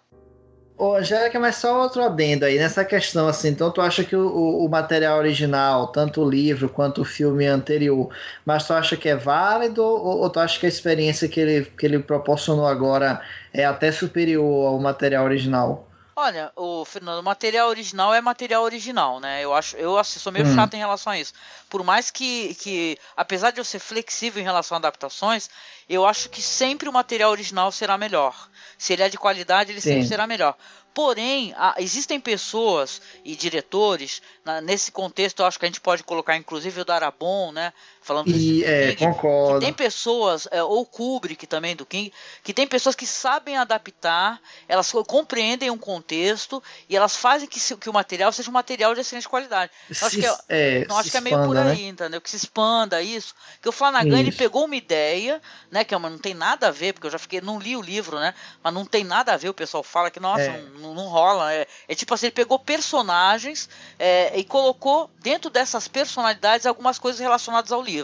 Ô, 0.77 0.93
Angélica, 0.93 1.39
mas 1.39 1.55
só 1.55 1.81
outro 1.81 2.03
adendo 2.03 2.45
aí 2.45 2.59
nessa 2.59 2.85
questão, 2.85 3.27
assim, 3.27 3.47
então 3.47 3.71
tu 3.71 3.81
acha 3.81 4.03
que 4.03 4.15
o, 4.15 4.63
o, 4.63 4.69
material 4.69 5.17
original, 5.17 5.87
tanto 5.87 6.21
o 6.21 6.29
livro 6.29 6.69
quanto 6.69 7.01
o 7.01 7.05
filme 7.05 7.47
anterior, 7.47 8.07
mas 8.45 8.67
tu 8.67 8.73
acha 8.73 8.95
que 8.95 9.09
é 9.09 9.15
válido 9.15 9.83
ou, 9.83 10.19
ou 10.19 10.29
tu 10.29 10.39
acha 10.39 10.59
que 10.59 10.67
a 10.67 10.69
experiência 10.69 11.27
que 11.27 11.39
ele, 11.39 11.65
que 11.65 11.87
ele 11.87 11.97
proporcionou 11.97 12.67
agora 12.67 13.19
é 13.51 13.65
até 13.65 13.91
superior 13.91 14.67
ao 14.67 14.79
material 14.79 15.25
original? 15.25 15.87
Olha, 16.19 16.51
o 16.55 16.83
Fernando, 16.83 17.19
o 17.19 17.23
material 17.23 17.69
original 17.69 18.11
é 18.11 18.19
material 18.19 18.63
original, 18.63 19.19
né? 19.19 19.45
Eu 19.45 19.53
acho, 19.53 19.77
eu 19.77 19.99
assim, 19.99 20.17
sou 20.17 20.31
meio 20.31 20.47
hum. 20.47 20.55
chato 20.55 20.73
em 20.73 20.79
relação 20.79 21.13
a 21.13 21.19
isso. 21.19 21.31
Por 21.69 21.83
mais 21.83 22.09
que, 22.09 22.55
que, 22.55 22.97
apesar 23.15 23.51
de 23.51 23.61
eu 23.61 23.63
ser 23.63 23.77
flexível 23.77 24.41
em 24.41 24.43
relação 24.43 24.75
a 24.75 24.79
adaptações, 24.79 25.47
eu 25.87 26.07
acho 26.07 26.27
que 26.29 26.41
sempre 26.41 26.89
o 26.89 26.91
material 26.91 27.29
original 27.29 27.71
será 27.71 27.99
melhor. 27.99 28.49
Se 28.79 28.93
ele 28.93 29.03
é 29.03 29.09
de 29.09 29.17
qualidade, 29.17 29.71
ele 29.71 29.79
Sim. 29.79 29.89
sempre 29.89 30.07
será 30.07 30.25
melhor. 30.25 30.57
Porém, 30.91 31.53
há, 31.55 31.75
existem 31.77 32.19
pessoas 32.19 32.99
e 33.23 33.35
diretores, 33.35 34.19
na, 34.43 34.59
nesse 34.59 34.91
contexto, 34.91 35.41
eu 35.41 35.45
acho 35.45 35.59
que 35.59 35.65
a 35.65 35.67
gente 35.67 35.79
pode 35.79 36.03
colocar 36.03 36.35
inclusive 36.35 36.81
o 36.81 36.85
Darabon, 36.85 37.51
né? 37.51 37.71
Falando 38.07 38.29
e, 38.29 38.63
é, 38.63 38.95
King, 38.95 39.11
concordo. 39.11 39.59
tem 39.59 39.73
pessoas, 39.73 40.47
é, 40.49 40.63
ou 40.63 40.85
Kubrick 40.85 41.45
também 41.45 41.75
do 41.75 41.85
King, 41.85 42.13
que 42.41 42.53
tem 42.53 42.65
pessoas 42.65 42.95
que 42.95 43.05
sabem 43.05 43.57
adaptar, 43.57 44.39
elas 44.65 44.89
compreendem 45.05 45.69
um 45.69 45.77
contexto 45.77 46.63
e 46.87 46.95
elas 46.95 47.17
fazem 47.17 47.49
que, 47.49 47.59
que 47.75 47.89
o 47.89 47.93
material 47.93 48.31
seja 48.31 48.49
um 48.49 48.53
material 48.53 48.95
de 48.95 49.01
excelente 49.01 49.27
qualidade. 49.27 49.73
Se, 49.91 50.05
acho 50.05 50.19
que 50.19 50.25
é, 50.25 50.37
é, 50.47 50.87
acho 50.89 51.11
que 51.11 51.17
é 51.17 51.21
meio 51.21 51.43
por 51.43 51.57
aí, 51.57 51.83
né? 51.83 51.87
entendeu? 51.89 52.21
Que 52.21 52.29
se 52.29 52.37
expanda 52.37 53.01
isso. 53.01 53.35
Que 53.61 53.67
o 53.67 53.73
Flanagan 53.73 54.07
isso. 54.07 54.19
ele 54.19 54.31
pegou 54.31 54.63
uma 54.63 54.75
ideia, 54.77 55.41
né? 55.69 55.83
Que 55.83 55.93
é 55.93 55.97
uma, 55.97 56.09
não 56.09 56.17
tem 56.17 56.33
nada 56.33 56.69
a 56.69 56.71
ver, 56.71 56.93
porque 56.93 57.07
eu 57.07 57.11
já 57.11 57.19
fiquei, 57.19 57.41
não 57.41 57.59
li 57.59 57.75
o 57.75 57.81
livro, 57.81 58.17
né? 58.17 58.33
Mas 58.63 58.73
não 58.73 58.85
tem 58.85 59.03
nada 59.03 59.33
a 59.33 59.37
ver, 59.37 59.49
o 59.49 59.53
pessoal 59.53 59.83
fala 59.83 60.09
que, 60.09 60.19
nossa, 60.21 60.43
é. 60.43 60.63
não, 60.79 60.95
não, 60.95 61.09
rola. 61.09 61.53
É, 61.53 61.67
é, 61.89 61.93
tipo 61.93 62.13
assim, 62.13 62.27
ele 62.27 62.33
pegou 62.33 62.57
personagens 62.57 63.67
é, 63.99 64.31
e 64.39 64.45
colocou 64.45 65.09
dentro 65.19 65.49
dessas 65.49 65.89
personalidades 65.89 66.65
algumas 66.65 66.97
coisas 66.97 67.19
relacionadas 67.19 67.73
ao 67.73 67.81
livro. 67.81 67.96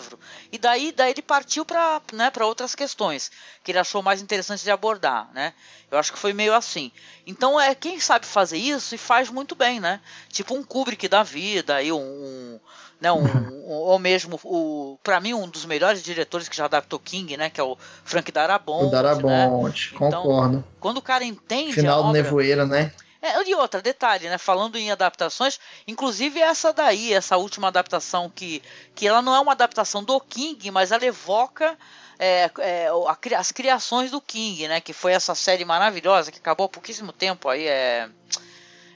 E 0.51 0.57
daí, 0.57 0.91
daí 0.91 1.11
ele 1.11 1.21
partiu 1.21 1.65
para 1.65 2.01
né, 2.13 2.31
outras 2.41 2.75
questões 2.75 3.31
que 3.63 3.71
ele 3.71 3.79
achou 3.79 4.01
mais 4.01 4.21
interessantes 4.21 4.63
de 4.63 4.71
abordar, 4.71 5.29
né? 5.33 5.53
Eu 5.91 5.97
acho 5.97 6.11
que 6.11 6.19
foi 6.19 6.33
meio 6.33 6.53
assim. 6.53 6.91
Então 7.25 7.59
é 7.59 7.75
quem 7.75 7.99
sabe 7.99 8.25
fazer 8.25 8.57
isso 8.57 8.95
e 8.95 8.97
faz 8.97 9.29
muito 9.29 9.55
bem, 9.55 9.79
né? 9.79 9.99
Tipo 10.29 10.55
um 10.55 10.63
Kubrick 10.63 11.07
da 11.07 11.23
vida, 11.23 11.75
aí 11.75 11.91
um, 11.91 11.99
um 11.99 12.59
né, 12.99 13.11
um, 13.11 13.23
um, 13.23 13.69
ou 13.69 13.99
mesmo 13.99 14.39
o 14.43 14.97
para 15.03 15.19
mim 15.19 15.33
um 15.33 15.47
dos 15.47 15.65
melhores 15.65 16.01
diretores 16.01 16.47
que 16.47 16.55
já 16.55 16.65
adaptou 16.65 16.99
King, 16.99 17.35
né, 17.37 17.49
que 17.49 17.59
é 17.59 17.63
o 17.63 17.77
Frank 18.03 18.31
Darabont. 18.31 18.87
O 18.87 18.89
Darabont, 18.89 19.91
né? 19.91 19.99
concordo. 19.99 20.57
Então, 20.57 20.63
quando 20.79 20.97
o 20.97 21.01
cara 21.01 21.23
entende 21.23 21.73
Final 21.73 21.97
a 21.97 21.99
obra, 21.99 22.11
do 22.21 22.23
Nevoeiro, 22.23 22.65
né? 22.65 22.91
É, 23.23 23.41
e 23.47 23.55
outra, 23.55 23.81
detalhe, 23.81 24.27
né? 24.27 24.37
Falando 24.37 24.77
em 24.77 24.91
adaptações, 24.91 25.57
inclusive 25.87 26.41
essa 26.41 26.73
daí, 26.73 27.13
essa 27.13 27.37
última 27.37 27.69
adaptação 27.69 28.29
que, 28.29 28.61
que 28.93 29.07
ela 29.07 29.21
não 29.21 29.33
é 29.33 29.39
uma 29.39 29.53
adaptação 29.53 30.03
do 30.03 30.19
King, 30.19 30.69
mas 30.71 30.91
ela 30.91 31.05
evoca 31.05 31.77
é, 32.19 32.51
é, 32.59 32.87
a, 32.89 33.39
as 33.39 33.49
criações 33.49 34.11
do 34.11 34.19
King, 34.19 34.67
né? 34.67 34.81
Que 34.81 34.91
foi 34.91 35.13
essa 35.13 35.33
série 35.33 35.63
maravilhosa 35.63 36.33
que 36.33 36.37
acabou 36.39 36.65
há 36.65 36.69
pouquíssimo 36.69 37.13
tempo 37.13 37.47
aí, 37.47 37.65
é 37.65 38.09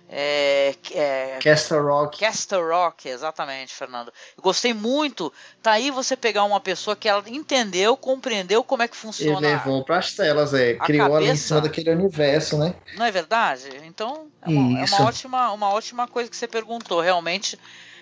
é, 0.10 0.74
é, 0.94 1.40
Castle 1.44 1.82
Rock. 1.82 2.20
Castle 2.20 2.62
Rock, 2.62 3.10
exatamente, 3.10 3.74
Fernando. 3.74 4.08
Eu 4.38 4.42
gostei 4.42 4.74
muito. 4.74 5.34
Tá 5.62 5.74
aí 5.74 5.92
você 5.92 6.16
pegar 6.16 6.46
uma 6.46 6.62
pessoa 6.62 6.96
que 6.96 7.10
ela 7.10 7.22
entendeu, 7.28 7.98
compreendeu 7.98 8.64
como 8.64 8.84
é 8.84 8.88
que 8.88 8.96
funciona. 8.96 9.46
E 9.46 9.52
levou 9.52 9.84
para 9.84 9.98
as 9.98 10.14
telas, 10.14 10.54
é. 10.54 10.76
Criou 10.76 11.08
cabeça. 11.10 11.18
ali 11.18 11.30
em 11.30 11.36
cima 11.36 11.62
daquele 11.62 11.90
universo, 11.92 12.58
né? 12.58 12.74
Não 12.96 13.06
é 13.06 13.12
verdade? 13.12 13.70
Então, 13.84 14.28
é 14.42 14.50
uma, 14.50 14.80
é 14.80 14.86
uma, 14.86 15.02
ótima, 15.04 15.52
uma 15.52 15.70
ótima 15.74 16.08
coisa 16.08 16.30
que 16.30 16.38
você 16.38 16.48
perguntou. 16.48 17.02
Realmente, 17.02 17.60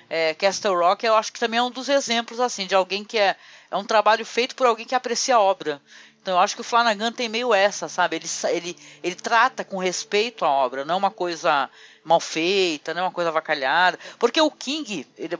é, 0.07 0.36
Castle 0.36 0.76
Rock, 0.76 1.03
eu 1.06 1.15
acho 1.15 1.34
que 1.34 1.40
também 1.40 1.60
é 1.60 1.64
um 1.64 1.72
dos 1.72 1.90
exemplos, 1.90 2.40
assim, 2.40 2.68
de 2.68 2.76
alguém 2.76 3.03
que 3.03 3.18
é. 3.18 3.36
É 3.72 3.76
um 3.76 3.84
trabalho 3.84 4.23
feito 4.23 4.56
por 4.56 4.68
alguém 4.68 4.86
que 4.86 4.94
aprecia 4.94 5.36
a 5.36 5.40
obra. 5.40 5.82
Então 6.26 6.34
eu 6.34 6.40
acho 6.40 6.56
que 6.56 6.61
o 6.61 6.64
Flanagan 6.64 7.11
tem 7.11 7.30
meio 7.30 7.53
essa, 7.53 7.88
sabe? 7.88 8.15
Ele, 8.15 8.26
ele, 8.49 8.77
ele 9.03 9.15
trata 9.15 9.64
com 9.64 9.77
respeito 9.77 10.44
a 10.44 10.49
obra, 10.49 10.84
não 10.84 10.95
é 10.95 10.98
uma 10.98 11.11
coisa 11.11 11.69
mal 12.06 12.19
feita, 12.19 12.94
não 12.94 13.02
é 13.02 13.03
uma 13.06 13.11
coisa 13.11 13.32
avacalhada. 13.32 13.99
Porque 14.19 14.40
o 14.40 14.52
King, 14.52 15.06
ele, 15.18 15.36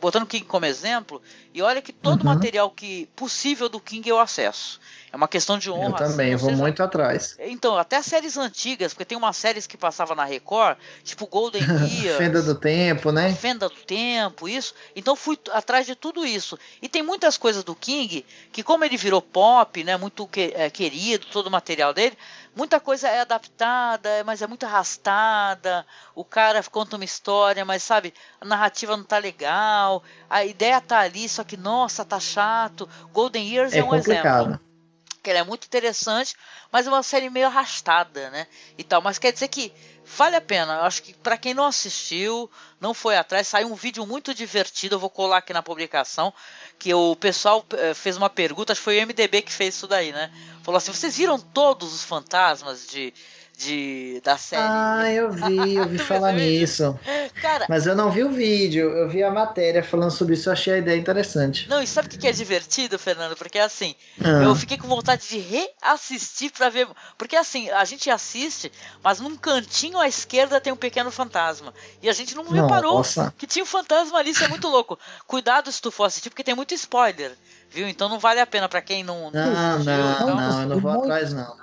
botando 0.00 0.22
o 0.22 0.26
King 0.26 0.44
como 0.46 0.64
exemplo, 0.64 1.22
e 1.58 1.62
olha 1.62 1.82
que 1.82 1.92
todo 1.92 2.20
uhum. 2.20 2.26
material 2.26 2.70
que 2.70 3.06
possível 3.16 3.68
do 3.68 3.80
King 3.80 4.08
eu 4.08 4.20
acesso. 4.20 4.78
É 5.12 5.16
uma 5.16 5.26
questão 5.26 5.58
de 5.58 5.70
honra. 5.70 6.04
Eu 6.04 6.10
também, 6.10 6.26
assim, 6.26 6.32
eu 6.32 6.38
vou 6.38 6.50
seja, 6.50 6.62
muito 6.62 6.82
atrás. 6.82 7.36
Então, 7.40 7.76
até 7.76 8.00
séries 8.02 8.36
antigas, 8.36 8.92
porque 8.92 9.06
tem 9.06 9.16
umas 9.16 9.36
séries 9.36 9.66
que 9.66 9.76
passava 9.76 10.14
na 10.14 10.24
Record, 10.24 10.76
tipo 11.02 11.26
Golden 11.26 11.62
Years. 11.90 12.18
Fenda 12.18 12.42
do 12.42 12.54
Tempo, 12.54 13.10
né? 13.10 13.34
Fenda 13.34 13.68
do 13.68 13.74
Tempo, 13.74 14.48
isso. 14.48 14.74
Então 14.94 15.16
fui 15.16 15.38
atrás 15.50 15.86
de 15.86 15.94
tudo 15.94 16.24
isso. 16.24 16.58
E 16.80 16.88
tem 16.88 17.02
muitas 17.02 17.36
coisas 17.36 17.64
do 17.64 17.74
King 17.74 18.24
que, 18.52 18.62
como 18.62 18.84
ele 18.84 18.96
virou 18.96 19.22
pop, 19.22 19.82
né, 19.82 19.96
muito 19.96 20.26
que, 20.28 20.52
é, 20.54 20.70
querido, 20.70 21.26
todo 21.26 21.46
o 21.46 21.50
material 21.50 21.92
dele, 21.94 22.16
muita 22.54 22.78
coisa 22.78 23.08
é 23.08 23.20
adaptada, 23.20 24.22
mas 24.26 24.42
é 24.42 24.46
muito 24.46 24.66
arrastada. 24.66 25.86
O 26.14 26.24
cara 26.24 26.62
conta 26.64 26.96
uma 26.96 27.04
história, 27.04 27.64
mas 27.64 27.82
sabe, 27.82 28.12
a 28.40 28.44
narrativa 28.44 28.96
não 28.96 29.04
tá 29.04 29.16
legal. 29.16 30.02
A 30.28 30.44
ideia 30.44 30.80
tá 30.80 30.98
ali, 30.98 31.28
só 31.28 31.42
que 31.48 31.56
nossa, 31.56 32.04
tá 32.04 32.20
chato. 32.20 32.88
Golden 33.12 33.44
Years 33.48 33.72
é, 33.72 33.78
é 33.78 33.84
um 33.84 33.88
complicado. 33.88 34.46
exemplo 34.46 34.68
que 35.22 35.30
ela 35.30 35.40
é 35.40 35.44
muito 35.44 35.66
interessante, 35.66 36.34
mas 36.72 36.86
é 36.86 36.90
uma 36.90 37.02
série 37.02 37.28
meio 37.28 37.46
arrastada, 37.46 38.30
né? 38.30 38.46
E 38.78 38.84
tal, 38.84 39.02
mas 39.02 39.18
quer 39.18 39.32
dizer 39.32 39.48
que 39.48 39.72
vale 40.16 40.36
a 40.36 40.40
pena. 40.40 40.74
Eu 40.74 40.82
acho 40.82 41.02
que 41.02 41.12
para 41.12 41.36
quem 41.36 41.52
não 41.52 41.64
assistiu, 41.66 42.50
não 42.80 42.94
foi 42.94 43.16
atrás, 43.16 43.46
saiu 43.48 43.70
um 43.70 43.74
vídeo 43.74 44.06
muito 44.06 44.32
divertido, 44.32 44.94
eu 44.94 44.98
vou 44.98 45.10
colar 45.10 45.38
aqui 45.38 45.52
na 45.52 45.62
publicação, 45.62 46.32
que 46.78 46.94
o 46.94 47.14
pessoal 47.16 47.64
eh, 47.72 47.94
fez 47.94 48.16
uma 48.16 48.30
pergunta, 48.30 48.72
acho 48.72 48.80
que 48.80 48.84
foi 48.84 48.98
o 48.98 49.06
MDB 49.06 49.42
que 49.42 49.52
fez 49.52 49.74
isso 49.74 49.86
daí, 49.86 50.12
né? 50.12 50.30
Falou 50.62 50.78
assim: 50.78 50.92
"Vocês 50.92 51.16
viram 51.16 51.38
todos 51.38 51.92
os 51.92 52.04
fantasmas 52.04 52.86
de 52.86 53.12
de, 53.58 54.20
da 54.22 54.38
série. 54.38 54.62
Ah, 54.64 55.12
eu 55.12 55.32
vi, 55.32 55.74
eu 55.74 55.88
vi 55.88 55.98
falar 55.98 56.32
nisso. 56.32 56.98
Cara, 57.42 57.66
Mas 57.68 57.86
eu 57.86 57.96
não 57.96 58.10
vi 58.10 58.22
o 58.22 58.30
vídeo, 58.30 58.88
eu 58.88 59.08
vi 59.08 59.22
a 59.22 59.30
matéria 59.32 59.82
falando 59.82 60.12
sobre 60.12 60.34
isso, 60.34 60.48
eu 60.48 60.52
achei 60.52 60.74
a 60.74 60.78
ideia 60.78 60.96
interessante. 60.96 61.68
Não, 61.68 61.82
e 61.82 61.86
sabe 61.86 62.06
o 62.06 62.10
que 62.10 62.28
é 62.28 62.32
divertido, 62.32 62.98
Fernando? 62.98 63.36
Porque 63.36 63.58
assim, 63.58 63.96
ah. 64.22 64.44
eu 64.44 64.54
fiquei 64.54 64.78
com 64.78 64.86
vontade 64.86 65.28
de 65.28 65.38
reassistir 65.38 66.52
para 66.52 66.68
ver. 66.68 66.86
Porque 67.16 67.34
assim, 67.34 67.68
a 67.70 67.84
gente 67.84 68.08
assiste, 68.08 68.70
mas 69.02 69.18
num 69.18 69.36
cantinho 69.36 69.98
à 69.98 70.06
esquerda 70.06 70.60
tem 70.60 70.72
um 70.72 70.76
pequeno 70.76 71.10
fantasma. 71.10 71.74
E 72.00 72.08
a 72.08 72.12
gente 72.12 72.36
não 72.36 72.48
reparou 72.48 73.02
que 73.36 73.46
tinha 73.46 73.64
um 73.64 73.66
fantasma 73.66 74.18
ali, 74.18 74.30
isso 74.30 74.44
é 74.44 74.48
muito 74.48 74.68
louco. 74.68 74.96
Cuidado 75.26 75.72
se 75.72 75.82
tu 75.82 75.90
for 75.90 76.04
assistir, 76.04 76.30
porque 76.30 76.44
tem 76.44 76.54
muito 76.54 76.74
spoiler. 76.74 77.36
Viu? 77.70 77.86
Então 77.86 78.08
não 78.08 78.18
vale 78.18 78.40
a 78.40 78.46
pena 78.46 78.68
para 78.68 78.80
quem 78.80 79.04
não. 79.04 79.30
Não, 79.30 79.52
não, 79.52 79.84
não, 79.84 80.12
então... 80.12 80.34
não, 80.34 80.62
eu 80.62 80.68
não 80.68 80.80
vou 80.80 80.90
atrás, 80.90 81.32
não. 81.32 81.56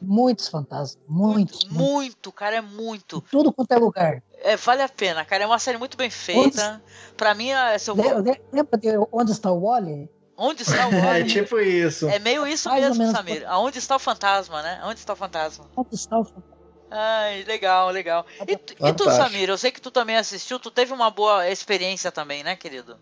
Muitos 0.00 0.48
fantasmas, 0.48 0.98
muitos. 1.08 1.64
Muito, 1.64 1.74
muito, 1.74 2.32
cara, 2.32 2.56
é 2.56 2.60
muito. 2.60 3.20
Tudo 3.22 3.52
quanto 3.52 3.72
é 3.72 3.76
lugar. 3.76 4.22
É, 4.38 4.56
vale 4.56 4.82
a 4.82 4.88
pena, 4.88 5.24
cara. 5.24 5.44
É 5.44 5.46
uma 5.46 5.58
série 5.58 5.78
muito 5.78 5.96
bem 5.96 6.10
feita. 6.10 6.74
Onde... 6.74 7.14
Pra 7.16 7.34
mim, 7.34 7.50
é, 7.50 7.76
se 7.78 7.90
eu 7.90 7.96
vou... 7.96 8.06
Lembra 8.52 8.78
de 8.78 8.88
Onde 9.10 9.32
está 9.32 9.50
o 9.50 9.62
Wally? 9.62 10.08
Onde 10.36 10.62
está 10.62 10.86
o 10.86 10.90
Wally? 10.90 11.22
É 11.22 11.24
tipo 11.24 11.58
isso. 11.58 12.08
É 12.08 12.18
meio 12.18 12.46
isso 12.46 12.68
Mais 12.68 12.96
mesmo, 12.96 13.10
Samir. 13.10 13.44
Aonde 13.48 13.78
está 13.78 13.96
o 13.96 13.98
fantasma, 13.98 14.62
né? 14.62 14.80
Onde 14.84 15.00
está 15.00 15.14
o 15.14 15.16
fantasma? 15.16 15.66
Onde 15.76 15.94
está 15.94 16.18
o 16.18 16.24
fantasma? 16.24 16.56
Ai, 16.90 17.42
legal, 17.44 17.90
legal. 17.90 18.24
E, 18.46 18.52
e 18.52 18.92
tu, 18.92 19.10
Samir, 19.10 19.48
eu 19.48 19.58
sei 19.58 19.72
que 19.72 19.80
tu 19.80 19.90
também 19.90 20.16
assistiu, 20.16 20.60
tu 20.60 20.70
teve 20.70 20.92
uma 20.92 21.10
boa 21.10 21.48
experiência 21.48 22.12
também, 22.12 22.44
né, 22.44 22.54
querido? 22.54 22.96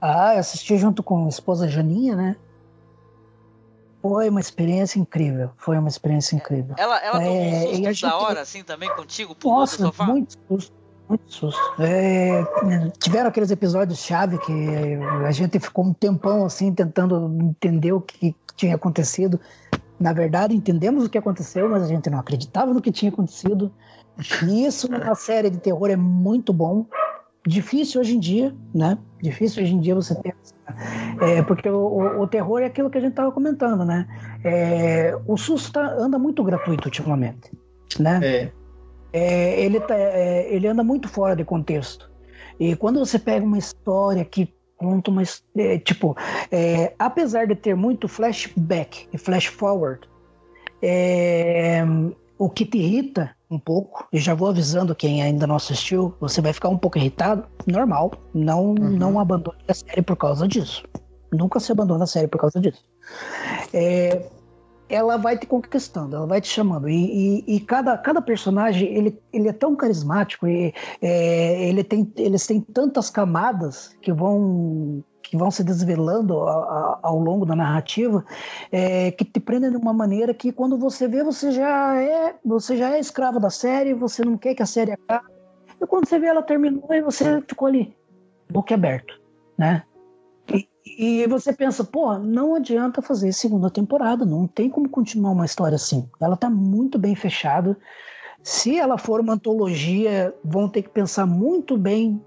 Ah, 0.00 0.34
eu 0.34 0.40
assisti 0.40 0.76
junto 0.76 1.02
com 1.02 1.26
a 1.26 1.28
esposa 1.28 1.68
Janinha, 1.68 2.14
né? 2.14 2.36
Foi 4.02 4.28
uma 4.28 4.40
experiência 4.40 4.98
incrível. 4.98 5.50
Foi 5.56 5.76
uma 5.78 5.88
experiência 5.88 6.36
incrível. 6.36 6.74
Ela, 6.78 6.98
ela 7.02 7.18
tomou 7.18 7.34
é, 7.34 7.48
um 7.48 7.60
susto 7.62 7.82
gente... 7.82 8.02
da 8.02 8.16
hora, 8.18 8.40
assim, 8.40 8.62
também 8.62 8.88
contigo? 8.94 9.36
Nossa, 9.44 9.78
sofá? 9.78 10.04
muito 10.04 10.34
susto. 10.48 10.72
Muito 11.08 11.32
susto. 11.32 11.60
É, 11.80 12.44
tiveram 12.98 13.28
aqueles 13.28 13.50
episódios 13.50 14.00
chave 14.00 14.38
que 14.38 14.52
a 15.24 15.30
gente 15.30 15.58
ficou 15.60 15.84
um 15.84 15.92
tempão 15.92 16.44
assim 16.44 16.74
tentando 16.74 17.32
entender 17.40 17.92
o 17.92 18.00
que 18.00 18.34
tinha 18.56 18.74
acontecido. 18.74 19.40
Na 19.98 20.12
verdade, 20.12 20.54
entendemos 20.54 21.04
o 21.04 21.08
que 21.08 21.16
aconteceu, 21.16 21.68
mas 21.68 21.84
a 21.84 21.86
gente 21.86 22.10
não 22.10 22.18
acreditava 22.18 22.74
no 22.74 22.82
que 22.82 22.90
tinha 22.90 23.10
acontecido. 23.10 23.72
E 24.42 24.66
isso 24.66 24.90
numa 24.90 25.14
série 25.14 25.48
de 25.48 25.58
terror 25.58 25.90
é 25.90 25.96
muito 25.96 26.52
bom. 26.52 26.86
Difícil 27.46 28.00
hoje 28.00 28.16
em 28.16 28.20
dia, 28.20 28.54
né? 28.74 28.98
Difícil 29.22 29.62
hoje 29.62 29.72
em 29.72 29.80
dia 29.80 29.94
você 29.94 30.14
ter. 30.16 30.34
É, 31.20 31.42
porque 31.42 31.68
o, 31.68 32.20
o, 32.20 32.26
terror 32.26 32.60
é 32.60 32.66
aquilo 32.66 32.90
que 32.90 32.98
a 32.98 33.00
gente 33.00 33.10
estava 33.10 33.30
comentando, 33.30 33.84
né? 33.84 34.06
É, 34.44 35.16
o 35.26 35.36
susto 35.36 35.72
tá, 35.72 35.94
anda 35.94 36.18
muito 36.18 36.42
gratuito 36.42 36.88
ultimamente, 36.88 37.50
né? 38.00 38.20
É. 38.22 38.52
É, 39.12 39.60
ele, 39.60 39.80
tá, 39.80 39.94
é, 39.96 40.52
ele 40.52 40.66
anda 40.66 40.82
muito 40.82 41.08
fora 41.08 41.36
de 41.36 41.44
contexto. 41.44 42.10
E 42.58 42.74
quando 42.74 42.98
você 42.98 43.18
pega 43.18 43.46
uma 43.46 43.58
história 43.58 44.24
que 44.24 44.52
conta 44.76 45.10
uma. 45.10 45.22
É, 45.56 45.78
tipo, 45.78 46.16
é, 46.50 46.94
apesar 46.98 47.46
de 47.46 47.54
ter 47.54 47.74
muito 47.74 48.08
flashback 48.08 49.08
e 49.12 49.18
flash 49.18 49.46
forward, 49.46 50.00
é, 50.82 51.84
o 52.38 52.48
que 52.50 52.64
te 52.64 52.78
irrita 52.78 53.34
um 53.50 53.58
pouco, 53.58 54.06
e 54.12 54.18
já 54.18 54.34
vou 54.34 54.48
avisando 54.48 54.94
quem 54.94 55.22
ainda 55.22 55.46
não 55.46 55.56
assistiu, 55.56 56.14
você 56.20 56.40
vai 56.40 56.52
ficar 56.52 56.68
um 56.68 56.76
pouco 56.76 56.98
irritado, 56.98 57.46
normal. 57.66 58.12
Não, 58.34 58.70
uhum. 58.70 58.90
não 58.90 59.20
abandone 59.20 59.58
a 59.68 59.74
série 59.74 60.02
por 60.02 60.16
causa 60.16 60.48
disso. 60.48 60.84
Nunca 61.32 61.60
se 61.60 61.70
abandona 61.70 62.04
a 62.04 62.06
série 62.06 62.26
por 62.26 62.40
causa 62.40 62.60
disso. 62.60 62.84
É, 63.72 64.26
ela 64.88 65.16
vai 65.16 65.36
te 65.38 65.46
conquistando, 65.46 66.16
ela 66.16 66.26
vai 66.26 66.40
te 66.40 66.48
chamando. 66.48 66.88
E, 66.88 67.44
e, 67.46 67.56
e, 67.56 67.60
cada, 67.60 67.96
cada 67.98 68.20
personagem, 68.20 68.92
ele, 68.94 69.20
ele 69.32 69.48
é 69.48 69.52
tão 69.52 69.74
carismático, 69.76 70.46
e, 70.46 70.74
é, 71.00 71.68
ele 71.68 71.84
tem, 71.84 72.10
eles 72.16 72.46
têm 72.46 72.60
tantas 72.60 73.10
camadas 73.10 73.96
que 74.00 74.12
vão 74.12 75.04
que 75.28 75.36
vão 75.36 75.50
se 75.50 75.64
desvelando 75.64 76.38
ao 76.38 77.18
longo 77.18 77.44
da 77.44 77.56
narrativa, 77.56 78.24
é, 78.70 79.10
que 79.10 79.24
te 79.24 79.40
prendem 79.40 79.70
de 79.70 79.76
uma 79.76 79.92
maneira 79.92 80.32
que 80.32 80.52
quando 80.52 80.78
você 80.78 81.08
vê, 81.08 81.24
você 81.24 81.50
já 81.50 82.00
é 82.00 82.34
você 82.44 82.76
já 82.76 82.94
é 82.94 83.00
escravo 83.00 83.40
da 83.40 83.50
série, 83.50 83.94
você 83.94 84.24
não 84.24 84.36
quer 84.36 84.54
que 84.54 84.62
a 84.62 84.66
série 84.66 84.92
acabe. 84.92 85.26
E 85.80 85.86
quando 85.86 86.08
você 86.08 86.18
vê 86.18 86.26
ela 86.26 86.42
terminou, 86.42 86.86
e 86.90 87.02
você 87.02 87.42
ficou 87.42 87.68
ali, 87.68 87.94
boca 88.50 88.74
aberto, 88.74 89.20
né? 89.58 89.82
E 90.98 91.26
você 91.26 91.52
pensa, 91.52 91.82
pô, 91.82 92.16
não 92.16 92.54
adianta 92.54 93.02
fazer 93.02 93.32
segunda 93.32 93.68
temporada, 93.68 94.24
não 94.24 94.46
tem 94.46 94.70
como 94.70 94.88
continuar 94.88 95.32
uma 95.32 95.44
história 95.44 95.74
assim. 95.74 96.08
Ela 96.20 96.36
tá 96.36 96.48
muito 96.48 96.96
bem 96.96 97.16
fechada. 97.16 97.76
Se 98.40 98.78
ela 98.78 98.96
for 98.96 99.20
uma 99.20 99.32
antologia, 99.32 100.32
vão 100.44 100.68
ter 100.68 100.82
que 100.82 100.88
pensar 100.88 101.26
muito 101.26 101.76
bem 101.76 102.24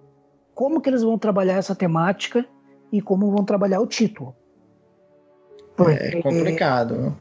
como 0.54 0.82
que 0.82 0.90
eles 0.90 1.02
vão 1.02 1.18
trabalhar 1.18 1.54
essa 1.54 1.74
temática 1.74 2.46
e 2.92 3.02
como 3.02 3.32
vão 3.32 3.44
trabalhar 3.44 3.80
o 3.80 3.88
título. 3.88 4.36
Porque, 5.76 6.18
é 6.18 6.22
complicado. 6.22 7.18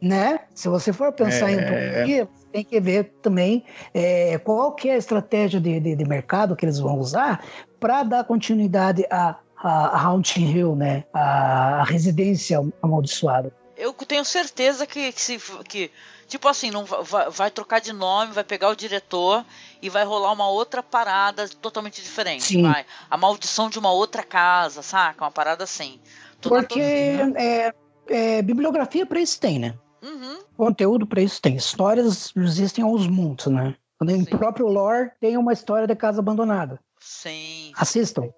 Né? 0.00 0.40
Se 0.54 0.68
você 0.68 0.92
for 0.92 1.12
pensar 1.12 1.50
é... 1.50 1.52
em 1.52 1.58
antologia, 1.58 2.28
você 2.32 2.46
tem 2.52 2.64
que 2.64 2.80
ver 2.80 3.12
também 3.20 3.64
é, 3.92 4.38
qual 4.38 4.72
que 4.72 4.88
é 4.88 4.94
a 4.94 4.98
estratégia 4.98 5.60
de, 5.60 5.80
de, 5.80 5.96
de 5.96 6.04
mercado 6.04 6.54
que 6.54 6.64
eles 6.64 6.78
vão 6.78 6.98
usar 6.98 7.44
para 7.80 8.04
dar 8.04 8.24
continuidade 8.24 9.04
a 9.10 9.38
a, 9.62 10.00
Haunting 10.00 10.50
Hill, 10.50 10.76
né? 10.76 11.04
A, 11.12 11.80
a 11.80 11.84
residência 11.84 12.60
amaldiçoada. 12.82 13.52
Eu 13.76 13.92
tenho 13.92 14.24
certeza 14.24 14.86
que, 14.86 15.12
que, 15.12 15.20
se, 15.20 15.38
que 15.68 15.90
tipo 16.26 16.48
assim, 16.48 16.70
não 16.70 16.84
vai, 16.84 17.30
vai, 17.30 17.50
trocar 17.50 17.80
de 17.80 17.92
nome, 17.92 18.32
vai 18.32 18.44
pegar 18.44 18.68
o 18.70 18.76
diretor 18.76 19.44
e 19.80 19.88
vai 19.88 20.04
rolar 20.04 20.32
uma 20.32 20.48
outra 20.48 20.82
parada 20.82 21.48
totalmente 21.48 22.02
diferente. 22.02 22.44
Sim. 22.44 22.62
Vai. 22.62 22.84
A 23.10 23.16
maldição 23.16 23.70
de 23.70 23.78
uma 23.78 23.92
outra 23.92 24.22
casa, 24.22 24.82
saca? 24.82 25.24
Uma 25.24 25.30
parada 25.30 25.64
assim. 25.64 26.00
Porque 26.40 26.80
é, 26.80 27.72
é, 28.08 28.42
bibliografia 28.42 29.06
para 29.06 29.20
isso 29.20 29.40
tem, 29.40 29.58
né? 29.58 29.74
Uhum. 30.02 30.38
Conteúdo 30.56 31.06
para 31.06 31.20
isso 31.20 31.40
tem. 31.40 31.56
Histórias 31.56 32.32
existem 32.36 32.84
aos 32.84 33.06
montes, 33.06 33.46
né? 33.46 33.74
No 34.00 34.26
próprio 34.26 34.68
lore 34.68 35.10
tem 35.20 35.36
uma 35.36 35.52
história 35.52 35.86
da 35.86 35.96
casa 35.96 36.20
abandonada. 36.20 36.78
Sim. 37.00 37.72
Assistam. 37.76 38.30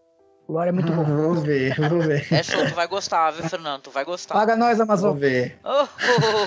O 0.48 0.60
é 0.60 0.72
muito 0.72 0.92
bom. 0.92 1.04
Vou 1.04 1.34
ver, 1.34 1.76
vou 1.88 2.00
ver. 2.00 2.26
É 2.32 2.42
show, 2.42 2.66
tu 2.66 2.74
vai 2.74 2.88
gostar, 2.88 3.30
viu, 3.30 3.48
Fernando? 3.48 3.82
Tu 3.82 3.90
vai 3.90 4.04
gostar. 4.04 4.34
Paga 4.34 4.56
nós, 4.56 4.80
Amazon. 4.80 5.10
Vou 5.10 5.20
ver. 5.20 5.60
Oh, 5.62 5.86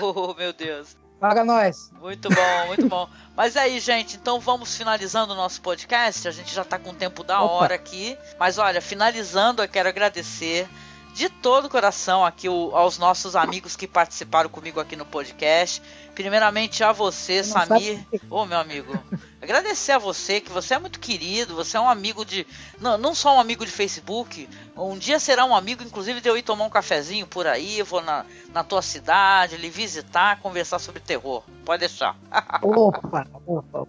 oh, 0.02 0.30
oh, 0.30 0.34
meu 0.34 0.52
Deus. 0.52 0.94
Paga 1.20 1.44
nós. 1.44 1.90
Muito 2.00 2.28
bom, 2.28 2.66
muito 2.66 2.86
bom. 2.88 3.08
Mas 3.36 3.56
aí, 3.56 3.80
gente, 3.80 4.16
então 4.16 4.38
vamos 4.38 4.76
finalizando 4.76 5.32
o 5.32 5.36
nosso 5.36 5.60
podcast. 5.60 6.28
A 6.28 6.30
gente 6.30 6.54
já 6.54 6.64
tá 6.64 6.78
com 6.78 6.90
o 6.90 6.94
tempo 6.94 7.24
da 7.24 7.42
Opa. 7.42 7.54
hora 7.54 7.74
aqui. 7.74 8.16
Mas 8.38 8.58
olha, 8.58 8.80
finalizando, 8.80 9.62
eu 9.62 9.68
quero 9.68 9.88
agradecer 9.88 10.68
de 11.14 11.28
todo 11.28 11.66
o 11.66 11.70
coração 11.70 12.24
aqui 12.24 12.48
o, 12.48 12.74
aos 12.74 12.98
nossos 12.98 13.36
amigos 13.36 13.76
que 13.76 13.86
participaram 13.86 14.50
comigo 14.50 14.80
aqui 14.80 14.96
no 14.96 15.06
podcast. 15.06 15.80
Primeiramente 16.12 16.82
a 16.82 16.90
você, 16.90 17.44
Samir. 17.44 18.04
Ô, 18.28 18.40
oh, 18.40 18.46
meu 18.46 18.58
amigo. 18.58 18.92
Agradecer 19.40 19.92
a 19.92 19.98
você, 19.98 20.40
que 20.40 20.50
você 20.50 20.74
é 20.74 20.78
muito 20.78 20.98
querido, 20.98 21.54
você 21.54 21.76
é 21.76 21.80
um 21.80 21.88
amigo 21.88 22.24
de. 22.24 22.44
Não, 22.80 22.98
não 22.98 23.14
só 23.14 23.36
um 23.36 23.40
amigo 23.40 23.64
de 23.64 23.70
Facebook. 23.70 24.48
Um 24.76 24.98
dia 24.98 25.20
será 25.20 25.44
um 25.44 25.54
amigo, 25.54 25.84
inclusive, 25.84 26.20
de 26.20 26.28
eu 26.28 26.36
ir 26.36 26.42
tomar 26.42 26.64
um 26.64 26.70
cafezinho 26.70 27.28
por 27.28 27.46
aí, 27.46 27.80
vou 27.82 28.02
na, 28.02 28.26
na 28.52 28.64
tua 28.64 28.82
cidade, 28.82 29.56
lhe 29.56 29.70
visitar, 29.70 30.40
conversar 30.40 30.80
sobre 30.80 31.00
terror. 31.00 31.44
Pode 31.64 31.80
deixar. 31.80 32.16
Opa, 32.60 33.26
opa. 33.46 33.86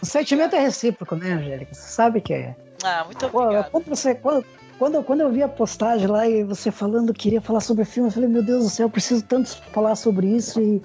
O 0.00 0.06
sentimento 0.06 0.54
é 0.54 0.60
recíproco, 0.60 1.16
né, 1.16 1.32
Angélica? 1.32 1.74
Você 1.74 1.88
sabe 1.88 2.20
que 2.20 2.34
é. 2.34 2.54
Ah, 2.84 3.04
muito 3.04 3.26
obrigado. 3.26 3.70
Pô, 3.70 3.80
quando 3.80 3.96
você, 3.96 4.14
quando, 4.14 4.44
quando, 4.78 5.02
quando 5.02 5.20
eu 5.20 5.30
vi 5.30 5.42
a 5.42 5.48
postagem 5.48 6.06
lá 6.06 6.28
e 6.28 6.42
você 6.42 6.70
falando 6.70 7.12
que 7.12 7.22
queria 7.24 7.40
falar 7.40 7.60
sobre 7.60 7.84
filme, 7.84 8.08
eu 8.08 8.12
falei, 8.12 8.28
meu 8.28 8.42
Deus 8.42 8.64
do 8.64 8.70
céu, 8.70 8.86
eu 8.86 8.90
preciso 8.90 9.22
tanto 9.22 9.56
falar 9.72 9.94
sobre 9.96 10.26
isso 10.26 10.60
e, 10.60 10.82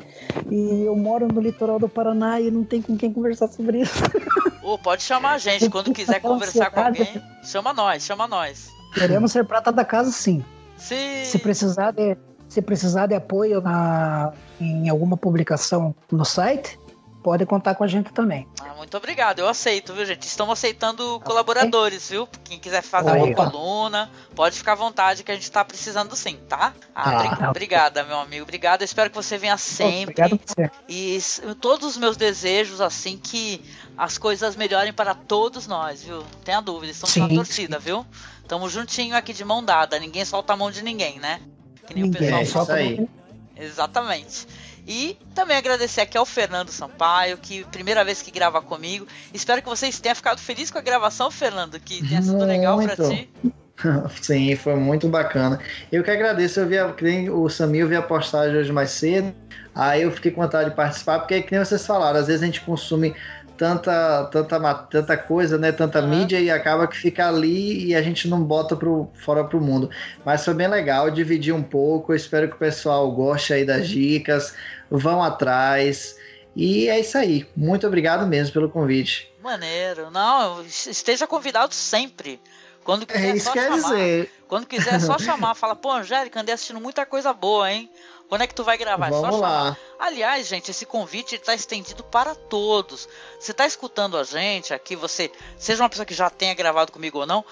e 0.50 0.84
eu 0.86 0.96
moro 0.96 1.28
no 1.28 1.42
litoral 1.42 1.80
do 1.80 1.90
Paraná 1.90 2.40
e 2.40 2.52
não 2.52 2.64
tem 2.64 2.82
com 2.82 2.98
quem 2.98 3.12
conversar 3.12 3.48
sobre 3.48 3.82
isso. 3.82 3.94
Oh, 4.62 4.78
pode 4.78 5.02
chamar 5.02 5.32
a 5.32 5.38
gente, 5.40 5.68
quando 5.68 5.92
quiser 5.92 6.22
conversar 6.22 6.70
com 6.70 6.80
alguém, 6.80 7.20
chama 7.44 7.74
nós, 7.74 8.04
chama 8.04 8.28
nós. 8.28 8.70
Queremos 8.94 9.32
ser 9.32 9.44
prata 9.44 9.72
da 9.72 9.84
casa, 9.84 10.12
sim. 10.12 10.46
Sim. 10.78 11.24
Se 11.26 11.40
precisar 11.40 11.90
de, 11.90 12.16
se 12.48 12.62
precisar 12.62 13.08
de 13.08 13.16
apoio 13.16 13.62
na, 13.62 14.32
em 14.62 14.88
alguma 14.88 15.18
publicação 15.18 15.96
no 16.12 16.24
site, 16.24 16.80
pode 17.22 17.46
contar 17.46 17.76
com 17.76 17.84
a 17.84 17.88
gente 17.88 18.12
também. 18.12 18.48
Ah, 18.60 18.74
muito 18.76 18.96
obrigado, 18.96 19.40
eu 19.40 19.48
aceito, 19.48 19.94
viu, 19.94 20.06
gente? 20.06 20.24
Estamos 20.24 20.54
aceitando 20.54 21.20
colaboradores, 21.22 22.10
viu? 22.10 22.28
Quem 22.44 22.60
quiser 22.60 22.82
fazer 22.82 23.12
Oi, 23.12 23.34
uma 23.34 23.36
coluna, 23.36 24.10
pode 24.36 24.58
ficar 24.58 24.74
à 24.74 24.76
vontade 24.76 25.24
que 25.24 25.32
a 25.32 25.36
gente 25.36 25.44
está 25.44 25.64
precisando 25.64 26.16
sim, 26.16 26.38
tá? 26.48 26.74
Ah, 26.96 27.46
ah, 27.46 27.50
obrigada, 27.50 28.04
meu 28.04 28.20
amigo. 28.20 28.44
Obrigado. 28.44 28.82
Eu 28.82 28.86
espero 28.86 29.10
que 29.10 29.16
você 29.16 29.38
venha 29.38 29.58
sempre. 29.58 30.22
Obrigado 30.22 30.40
você. 30.46 30.72
E 30.88 31.20
todos 31.60 31.90
os 31.90 31.98
meus 31.98 32.18
desejos, 32.18 32.82
assim, 32.82 33.18
que 33.18 33.62
as 33.98 34.18
coisas 34.18 34.56
melhorem 34.56 34.94
para 34.94 35.14
todos 35.14 35.68
nós, 35.68 36.04
viu? 36.04 36.18
Não 36.18 36.42
tenha 36.44 36.62
dúvida, 36.62 36.92
estamos 36.92 37.14
sim, 37.14 37.22
na 37.22 37.28
torcida, 37.28 37.80
sim. 37.80 37.86
viu? 37.86 38.06
Tamo 38.48 38.70
juntinho 38.70 39.16
aqui 39.16 39.34
de 39.34 39.46
mão 39.46 39.64
dada, 39.64 40.00
ninguém 40.00 40.26
solta 40.26 40.54
a 40.54 40.58
mão 40.58 40.72
de 40.72 40.84
ninguém, 40.84 41.20
né? 41.20 41.40
Que 41.86 41.94
nem 41.94 42.04
ninguém, 42.04 42.34
o 42.34 42.38
pessoal. 42.40 42.64
É 42.72 42.84
isso 42.84 43.00
aí. 43.00 43.10
Exatamente. 43.56 44.48
E 44.90 45.16
também 45.36 45.56
agradecer 45.56 46.02
aqui 46.02 46.18
ao 46.18 46.26
Fernando 46.26 46.70
Sampaio, 46.70 47.38
que 47.38 47.64
primeira 47.66 48.04
vez 48.04 48.24
que 48.24 48.32
grava 48.32 48.60
comigo. 48.60 49.06
Espero 49.32 49.62
que 49.62 49.70
vocês 49.70 50.00
tenham 50.00 50.16
ficado 50.16 50.40
felizes 50.40 50.72
com 50.72 50.80
a 50.80 50.82
gravação, 50.82 51.30
Fernando, 51.30 51.80
que 51.80 52.04
tenha 52.08 52.24
sido 52.24 52.38
muito. 52.38 52.48
legal 52.48 52.82
para 52.82 52.96
ti. 52.96 53.30
Sim, 54.20 54.56
foi 54.56 54.74
muito 54.74 55.08
bacana. 55.08 55.60
Eu 55.92 56.04
que 56.04 56.10
agradeço, 56.10 56.60
eu 56.60 56.68
vi 56.68 57.30
o 57.30 57.48
Samir, 57.50 57.82
eu 57.82 57.88
vi 57.88 57.96
a 57.96 58.02
postagem 58.02 58.58
hoje 58.58 58.72
mais 58.72 58.90
cedo, 58.90 59.32
aí 59.76 60.02
eu 60.02 60.12
fiquei 60.12 60.32
com 60.32 60.42
vontade 60.42 60.72
de 60.72 60.76
participar, 60.76 61.20
porque 61.20 61.36
é 61.36 61.42
que 61.44 61.52
nem 61.52 61.64
vocês 61.64 61.86
falaram, 61.86 62.20
às 62.20 62.26
vezes 62.26 62.42
a 62.42 62.46
gente 62.48 62.62
consome 62.62 63.16
tanta, 63.60 64.24
tanta, 64.32 64.74
tanta 64.90 65.18
coisa, 65.18 65.58
né? 65.58 65.74
Tanta 65.74 66.02
uhum. 66.02 66.08
mídia 66.08 66.40
e 66.40 66.50
acaba 66.50 66.88
que 66.88 66.98
fica 66.98 67.28
ali 67.28 67.88
e 67.88 67.94
a 67.94 68.02
gente 68.02 68.26
não 68.30 68.42
bota 68.42 68.74
pro, 68.74 69.10
fora 69.16 69.44
pro 69.44 69.60
mundo. 69.60 69.90
Mas 70.26 70.46
foi 70.46 70.54
bem 70.54 70.70
legal 70.70 71.12
dividir 71.12 71.54
um 71.54 71.62
pouco. 71.62 72.14
Eu 72.14 72.16
espero 72.16 72.48
que 72.48 72.56
o 72.56 72.58
pessoal 72.58 73.12
goste 73.12 73.52
aí 73.52 73.66
das 73.66 73.90
dicas, 73.90 74.56
vão 74.90 75.24
atrás. 75.24 76.18
E 76.56 76.90
é 76.90 77.00
isso 77.00 77.18
aí. 77.18 77.48
Muito 77.56 77.88
obrigado 77.88 78.26
mesmo 78.28 78.54
pelo 78.54 78.70
convite. 78.70 79.32
Maneiro. 79.42 80.12
Não, 80.12 80.64
esteja 80.64 81.26
convidado 81.26 81.74
sempre. 81.74 82.42
Quando 82.84 83.06
quiser, 83.06 83.30
é 83.30 83.36
isso 83.36 83.46
só 83.46 83.54
quer 83.54 83.70
chamar. 83.70 83.90
dizer. 83.90 84.32
Quando 84.48 84.66
quiser, 84.66 84.96
é 84.96 85.00
só 85.00 85.18
chamar. 85.20 85.56
Fala, 85.56 85.76
pô, 85.76 85.92
Angélica, 85.92 86.40
andei 86.40 86.54
assistindo 86.54 86.82
muita 86.82 87.06
coisa 87.06 87.32
boa, 87.34 87.72
hein? 87.72 87.90
Quando 88.28 88.44
é 88.44 88.48
que 88.48 88.54
tu 88.54 88.64
vai 88.64 88.78
gravar? 88.78 89.10
Vamos 89.10 89.28
é 89.28 89.32
só 89.32 89.38
lá. 89.38 89.48
chamar. 89.48 89.78
Aliás, 90.00 90.48
gente, 90.48 90.72
esse 90.72 90.86
convite 90.86 91.36
está 91.36 91.54
estendido 91.54 92.04
para 92.04 92.36
todos. 92.36 93.08
Você 93.40 93.52
está 93.52 93.66
escutando 93.66 94.18
a 94.18 94.24
gente 94.24 94.74
aqui, 94.74 94.96
você, 94.96 95.32
seja 95.58 95.84
uma 95.84 95.90
pessoa 95.90 96.06
que 96.06 96.14
já 96.14 96.30
tenha 96.30 96.54
gravado 96.54 96.92
comigo 96.92 97.20
ou 97.20 97.26
não, 97.26 97.44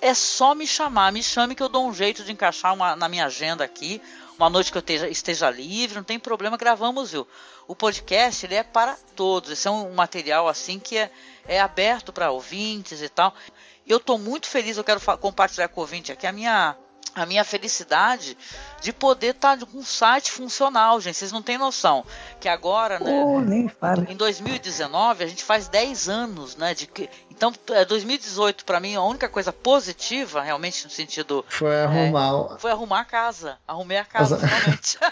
é 0.00 0.14
só 0.14 0.54
me 0.54 0.66
chamar. 0.66 1.12
Me 1.12 1.22
chame 1.22 1.54
que 1.54 1.62
eu 1.62 1.68
dou 1.68 1.86
um 1.86 1.94
jeito 1.94 2.22
de 2.24 2.32
encaixar 2.32 2.72
uma, 2.72 2.94
na 2.94 3.08
minha 3.08 3.26
agenda 3.26 3.64
aqui. 3.64 4.00
Uma 4.42 4.50
noite 4.50 4.72
que 4.72 4.76
eu 4.76 4.80
esteja, 4.80 5.08
esteja 5.08 5.48
livre, 5.48 5.94
não 5.94 6.02
tem 6.02 6.18
problema, 6.18 6.56
gravamos, 6.56 7.12
viu? 7.12 7.28
O 7.68 7.76
podcast 7.76 8.44
ele 8.44 8.56
é 8.56 8.64
para 8.64 8.96
todos. 9.14 9.52
Esse 9.52 9.68
é 9.68 9.70
um 9.70 9.94
material 9.94 10.48
assim 10.48 10.80
que 10.80 10.98
é, 10.98 11.12
é 11.46 11.60
aberto 11.60 12.12
para 12.12 12.28
ouvintes 12.28 13.00
e 13.02 13.08
tal. 13.08 13.32
Eu 13.86 13.98
estou 13.98 14.18
muito 14.18 14.48
feliz, 14.48 14.76
eu 14.76 14.82
quero 14.82 15.00
compartilhar 15.18 15.68
com 15.68 15.80
o 15.80 15.84
ouvinte 15.84 16.10
aqui 16.10 16.26
a 16.26 16.32
minha, 16.32 16.76
a 17.14 17.26
minha 17.26 17.44
felicidade 17.44 18.36
de 18.80 18.92
poder 18.92 19.34
estar 19.34 19.58
tá 19.58 19.66
com 19.66 19.78
um 19.78 19.84
site 19.84 20.30
funcional, 20.30 21.00
gente. 21.00 21.16
Vocês 21.16 21.32
não 21.32 21.42
têm 21.42 21.58
noção. 21.58 22.04
Que 22.40 22.48
agora, 22.48 22.98
né? 22.98 23.10
Oh, 23.24 23.40
nem 23.40 23.68
fala. 23.68 24.06
Em 24.08 24.16
2019, 24.16 25.24
a 25.24 25.26
gente 25.26 25.44
faz 25.44 25.68
10 25.68 26.08
anos, 26.08 26.56
né? 26.56 26.74
De 26.74 26.86
que, 26.86 27.08
então, 27.30 27.52
2018, 27.88 28.64
para 28.64 28.80
mim, 28.80 28.94
a 28.94 29.02
única 29.02 29.28
coisa 29.28 29.52
positiva, 29.52 30.42
realmente, 30.42 30.84
no 30.84 30.90
sentido. 30.90 31.44
Foi 31.48 31.82
arrumar. 31.82 32.54
É, 32.54 32.58
foi 32.58 32.70
arrumar 32.70 33.00
a 33.00 33.04
casa. 33.04 33.58
Arrumei 33.66 33.98
a 33.98 34.04
casa, 34.04 34.36
realmente. 34.36 34.98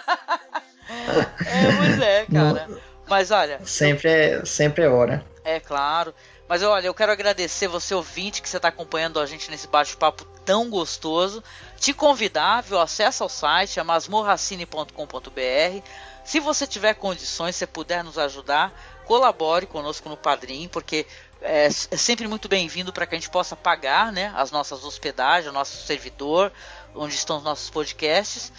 é, 1.47 1.77
pois 1.77 2.01
é, 2.01 2.27
cara. 2.27 2.68
Mas 3.09 3.32
olha. 3.32 3.60
Sempre 3.64 4.09
é, 4.09 4.44
sempre 4.44 4.85
é 4.85 4.89
hora. 4.89 5.24
É 5.44 5.59
claro. 5.59 6.14
Mas 6.51 6.64
olha, 6.64 6.89
eu 6.89 6.94
quero 6.94 7.12
agradecer 7.12 7.68
você 7.68 7.94
ouvinte 7.94 8.43
que 8.43 8.48
você 8.48 8.56
está 8.56 8.66
acompanhando 8.66 9.20
a 9.20 9.24
gente 9.24 9.48
nesse 9.52 9.68
bate-papo 9.68 10.24
tão 10.44 10.68
gostoso. 10.68 11.44
Te 11.78 11.94
convidar, 11.94 12.62
viu? 12.62 12.81
Acesse 12.81 13.22
ao 13.22 13.28
site, 13.28 13.78
é 13.78 13.85
masmorracine.com.br. 13.85 15.89
Se 16.24 16.40
você 16.40 16.66
tiver 16.66 16.94
condições, 16.94 17.55
se 17.55 17.64
puder 17.68 18.02
nos 18.02 18.18
ajudar, 18.18 18.72
colabore 19.05 19.64
conosco 19.64 20.09
no 20.09 20.16
Padrim, 20.16 20.66
porque 20.66 21.06
é, 21.40 21.66
é 21.66 21.70
sempre 21.70 22.27
muito 22.27 22.48
bem-vindo 22.48 22.93
para 22.93 23.06
que 23.06 23.14
a 23.14 23.18
gente 23.18 23.31
possa 23.31 23.55
pagar 23.55 24.10
né, 24.10 24.32
as 24.35 24.51
nossas 24.51 24.82
hospedagens, 24.82 25.48
o 25.48 25.55
nosso 25.55 25.86
servidor, 25.86 26.51
onde 26.97 27.14
estão 27.14 27.36
os 27.36 27.44
nossos 27.44 27.70
podcasts. 27.70 28.52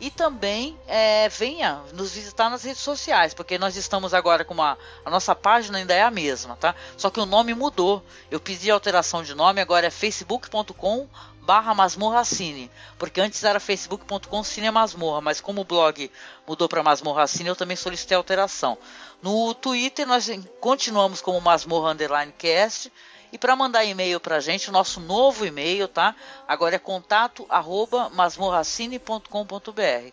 E 0.00 0.10
também 0.10 0.78
é, 0.88 1.28
venha 1.28 1.82
nos 1.92 2.12
visitar 2.14 2.48
nas 2.48 2.64
redes 2.64 2.80
sociais, 2.80 3.34
porque 3.34 3.58
nós 3.58 3.76
estamos 3.76 4.14
agora 4.14 4.44
com 4.44 4.54
uma. 4.54 4.78
A 5.04 5.10
nossa 5.10 5.34
página 5.34 5.76
ainda 5.76 5.92
é 5.92 6.02
a 6.02 6.10
mesma, 6.10 6.56
tá? 6.56 6.74
Só 6.96 7.10
que 7.10 7.20
o 7.20 7.26
nome 7.26 7.52
mudou. 7.52 8.02
Eu 8.30 8.40
pedi 8.40 8.70
alteração 8.70 9.22
de 9.22 9.34
nome, 9.34 9.60
agora 9.60 9.86
é 9.86 9.90
facebook.com 9.90 11.06
barra 11.42 11.74
masmorracine, 11.74 12.70
porque 12.98 13.20
antes 13.20 13.42
era 13.42 13.58
facebook.com 13.58 14.44
cinemasmorra, 14.44 15.20
mas 15.20 15.40
como 15.40 15.62
o 15.62 15.64
blog 15.64 16.10
mudou 16.46 16.68
para 16.68 16.82
masmorracine, 16.82 17.48
eu 17.48 17.56
também 17.56 17.76
solicitei 17.76 18.16
alteração. 18.16 18.78
No 19.22 19.52
Twitter 19.54 20.06
nós 20.06 20.30
continuamos 20.60 21.20
como 21.20 21.40
masmorra 21.40 21.90
underline 21.90 22.32
cast, 22.38 22.92
e 23.32 23.38
para 23.38 23.56
mandar 23.56 23.84
e-mail 23.84 24.20
para 24.20 24.36
a 24.36 24.40
gente, 24.40 24.68
o 24.68 24.72
nosso 24.72 25.00
novo 25.00 25.46
e-mail, 25.46 25.88
tá? 25.88 26.14
Agora 26.46 26.76
é 26.76 26.78
contato 26.78 27.46
arroba 27.48 28.10
masmorracine.com.br. 28.10 30.12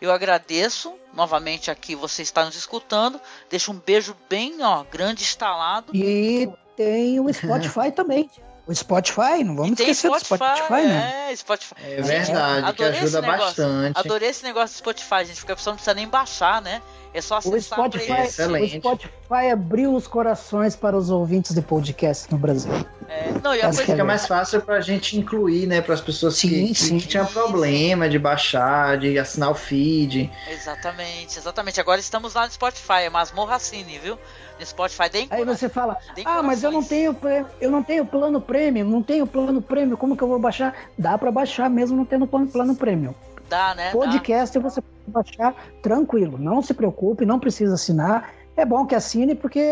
Eu 0.00 0.12
agradeço 0.12 0.94
novamente 1.12 1.70
aqui 1.70 1.94
você 1.94 2.22
está 2.22 2.44
nos 2.44 2.56
escutando. 2.56 3.20
Deixo 3.50 3.72
um 3.72 3.80
beijo 3.84 4.16
bem 4.28 4.62
ó, 4.62 4.84
grande 4.84 5.22
instalado. 5.22 5.94
E 5.94 6.48
tem 6.76 7.18
o 7.18 7.30
Spotify 7.32 7.90
também. 7.90 8.30
O 8.68 8.74
Spotify, 8.74 9.42
não 9.42 9.56
vamos 9.56 9.80
esquecer 9.80 10.08
Spotify, 10.08 10.28
do 10.28 10.36
Spotify, 10.36 10.86
né? 10.86 11.32
É, 11.32 11.36
Spotify. 11.36 11.74
É 11.84 12.02
verdade, 12.02 12.72
que 12.74 12.84
ajuda 12.84 13.22
bastante. 13.22 13.98
Adorei 13.98 14.28
esse 14.28 14.44
negócio 14.44 14.74
do 14.74 14.78
Spotify, 14.78 15.24
gente, 15.24 15.36
porque 15.36 15.52
a 15.52 15.56
pessoa 15.56 15.72
não 15.72 15.76
precisa 15.76 15.94
nem 15.94 16.06
baixar, 16.06 16.60
né? 16.60 16.82
É 17.14 17.22
só 17.22 17.38
acessar 17.38 17.80
o 17.80 17.90
Spotify, 17.90 18.12
o 18.12 18.78
Spotify 18.78 19.50
abriu 19.50 19.94
os 19.94 20.06
corações 20.06 20.76
para 20.76 20.94
os 20.94 21.08
ouvintes 21.08 21.54
de 21.54 21.62
podcast 21.62 22.30
no 22.30 22.36
Brasil. 22.36 22.70
É, 23.08 23.32
não, 23.42 23.54
e 23.54 23.62
a 23.62 23.64
coisa 23.64 23.86
que 23.86 23.92
é 23.92 24.04
mais 24.04 24.26
fácil 24.26 24.60
para 24.60 24.76
a 24.76 24.80
gente 24.82 25.16
incluir, 25.16 25.66
né, 25.66 25.80
para 25.80 25.94
as 25.94 26.00
pessoas 26.02 26.36
sim, 26.36 26.48
que, 26.48 26.74
sim. 26.74 26.98
que 26.98 27.08
tinham 27.08 27.24
problema 27.24 28.06
de 28.06 28.18
baixar, 28.18 28.98
de 28.98 29.18
assinar 29.18 29.50
o 29.50 29.54
feed. 29.54 30.30
Exatamente, 30.50 31.38
exatamente. 31.38 31.80
Agora 31.80 31.98
estamos 31.98 32.34
lá 32.34 32.44
no 32.44 32.52
Spotify, 32.52 33.04
é 33.04 33.10
Masmorra 33.10 33.58
Cine, 33.58 33.98
viu? 33.98 34.18
No 34.58 34.66
Spotify 34.66 35.08
tem 35.10 35.26
Aí 35.30 35.44
você 35.44 35.68
fala: 35.68 35.96
"Ah, 36.24 36.42
mas 36.42 36.62
eu 36.62 36.70
não 36.70 36.82
tenho 36.82 37.16
eu 37.60 37.70
não 37.70 37.82
tenho 37.82 38.04
plano 38.04 38.40
premium, 38.40 38.84
não 38.88 39.02
tenho 39.02 39.26
plano 39.26 39.62
premium, 39.62 39.96
como 39.96 40.16
que 40.16 40.22
eu 40.22 40.28
vou 40.28 40.38
baixar?" 40.38 40.74
Dá 40.96 41.16
para 41.16 41.30
baixar 41.30 41.70
mesmo 41.70 41.96
não 41.96 42.04
tendo 42.04 42.26
plano, 42.26 42.46
plano 42.48 42.74
premium. 42.74 43.14
Dá, 43.48 43.74
né? 43.74 43.90
Podcast 43.92 44.58
Dá. 44.58 44.68
você 44.68 44.82
pode 44.82 44.98
baixar 45.06 45.54
tranquilo, 45.82 46.36
não 46.38 46.60
se 46.62 46.74
preocupe, 46.74 47.24
não 47.24 47.38
precisa 47.38 47.74
assinar. 47.74 48.30
É 48.58 48.64
bom 48.64 48.84
que 48.84 48.92
assine 48.96 49.36
porque 49.36 49.62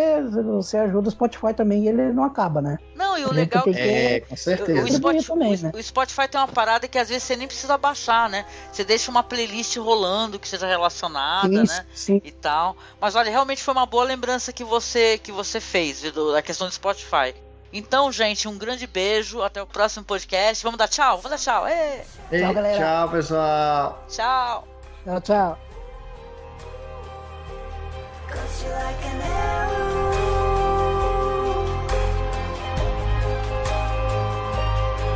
você 0.45 0.77
ajuda 0.77 1.09
o 1.09 1.11
Spotify 1.11 1.53
também 1.53 1.83
e 1.83 1.89
ele 1.89 2.13
não 2.13 2.23
acaba, 2.23 2.63
né? 2.63 2.79
Não, 2.95 3.19
e 3.19 3.25
o 3.25 3.33
legal 3.33 3.65
que... 3.65 3.71
É, 3.71 4.21
com 4.21 4.37
certeza. 4.37 4.81
O 4.81 4.93
Spotify, 4.93 5.27
também, 5.27 5.57
né? 5.57 5.73
o 5.75 5.83
Spotify 5.83 6.29
tem 6.29 6.41
uma 6.41 6.47
parada 6.47 6.87
que 6.87 6.97
às 6.97 7.09
vezes 7.09 7.25
você 7.25 7.35
nem 7.35 7.49
precisa 7.49 7.77
baixar, 7.77 8.31
né? 8.31 8.47
Você 8.71 8.85
deixa 8.85 9.11
uma 9.11 9.25
playlist 9.25 9.77
rolando 9.77 10.39
que 10.39 10.47
seja 10.47 10.69
relacionada, 10.69 11.49
sim, 11.49 11.73
né? 11.73 11.87
Sim. 11.93 12.23
E 12.25 12.31
tal. 12.31 12.77
Mas 13.01 13.17
olha, 13.17 13.29
realmente 13.29 13.61
foi 13.61 13.75
uma 13.75 13.87
boa 13.87 14.05
lembrança 14.05 14.53
que 14.53 14.63
você 14.63 15.19
que 15.19 15.33
você 15.33 15.59
fez 15.59 16.03
viu, 16.03 16.33
da 16.33 16.41
questão 16.41 16.69
do 16.69 16.73
Spotify. 16.73 17.35
Então, 17.73 18.13
gente, 18.13 18.47
um 18.47 18.57
grande 18.57 18.87
beijo. 18.87 19.43
Até 19.43 19.61
o 19.61 19.67
próximo 19.67 20.05
podcast. 20.05 20.63
Vamos 20.63 20.79
dar 20.79 20.87
tchau? 20.87 21.17
Vamos 21.21 21.31
dar 21.33 21.39
tchau. 21.39 21.67
Ei. 21.67 22.03
Ei, 22.31 22.41
tchau, 22.41 22.55
galera. 22.55 22.79
Tchau, 22.79 23.09
pessoal. 23.09 24.05
Tchau. 24.09 24.69
Tchau, 25.05 25.21
tchau. 25.23 25.66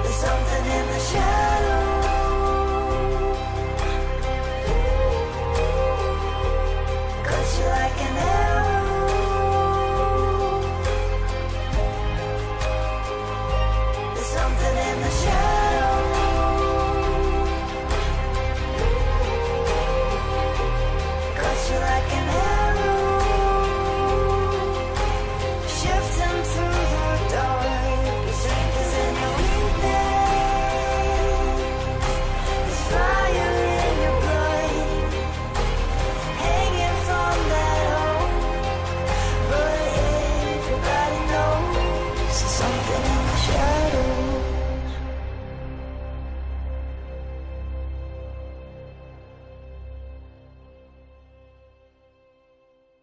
There's 0.02 0.14
something 0.14 0.64
in 0.66 0.86
the 0.86 0.98
shadows. 1.00 1.69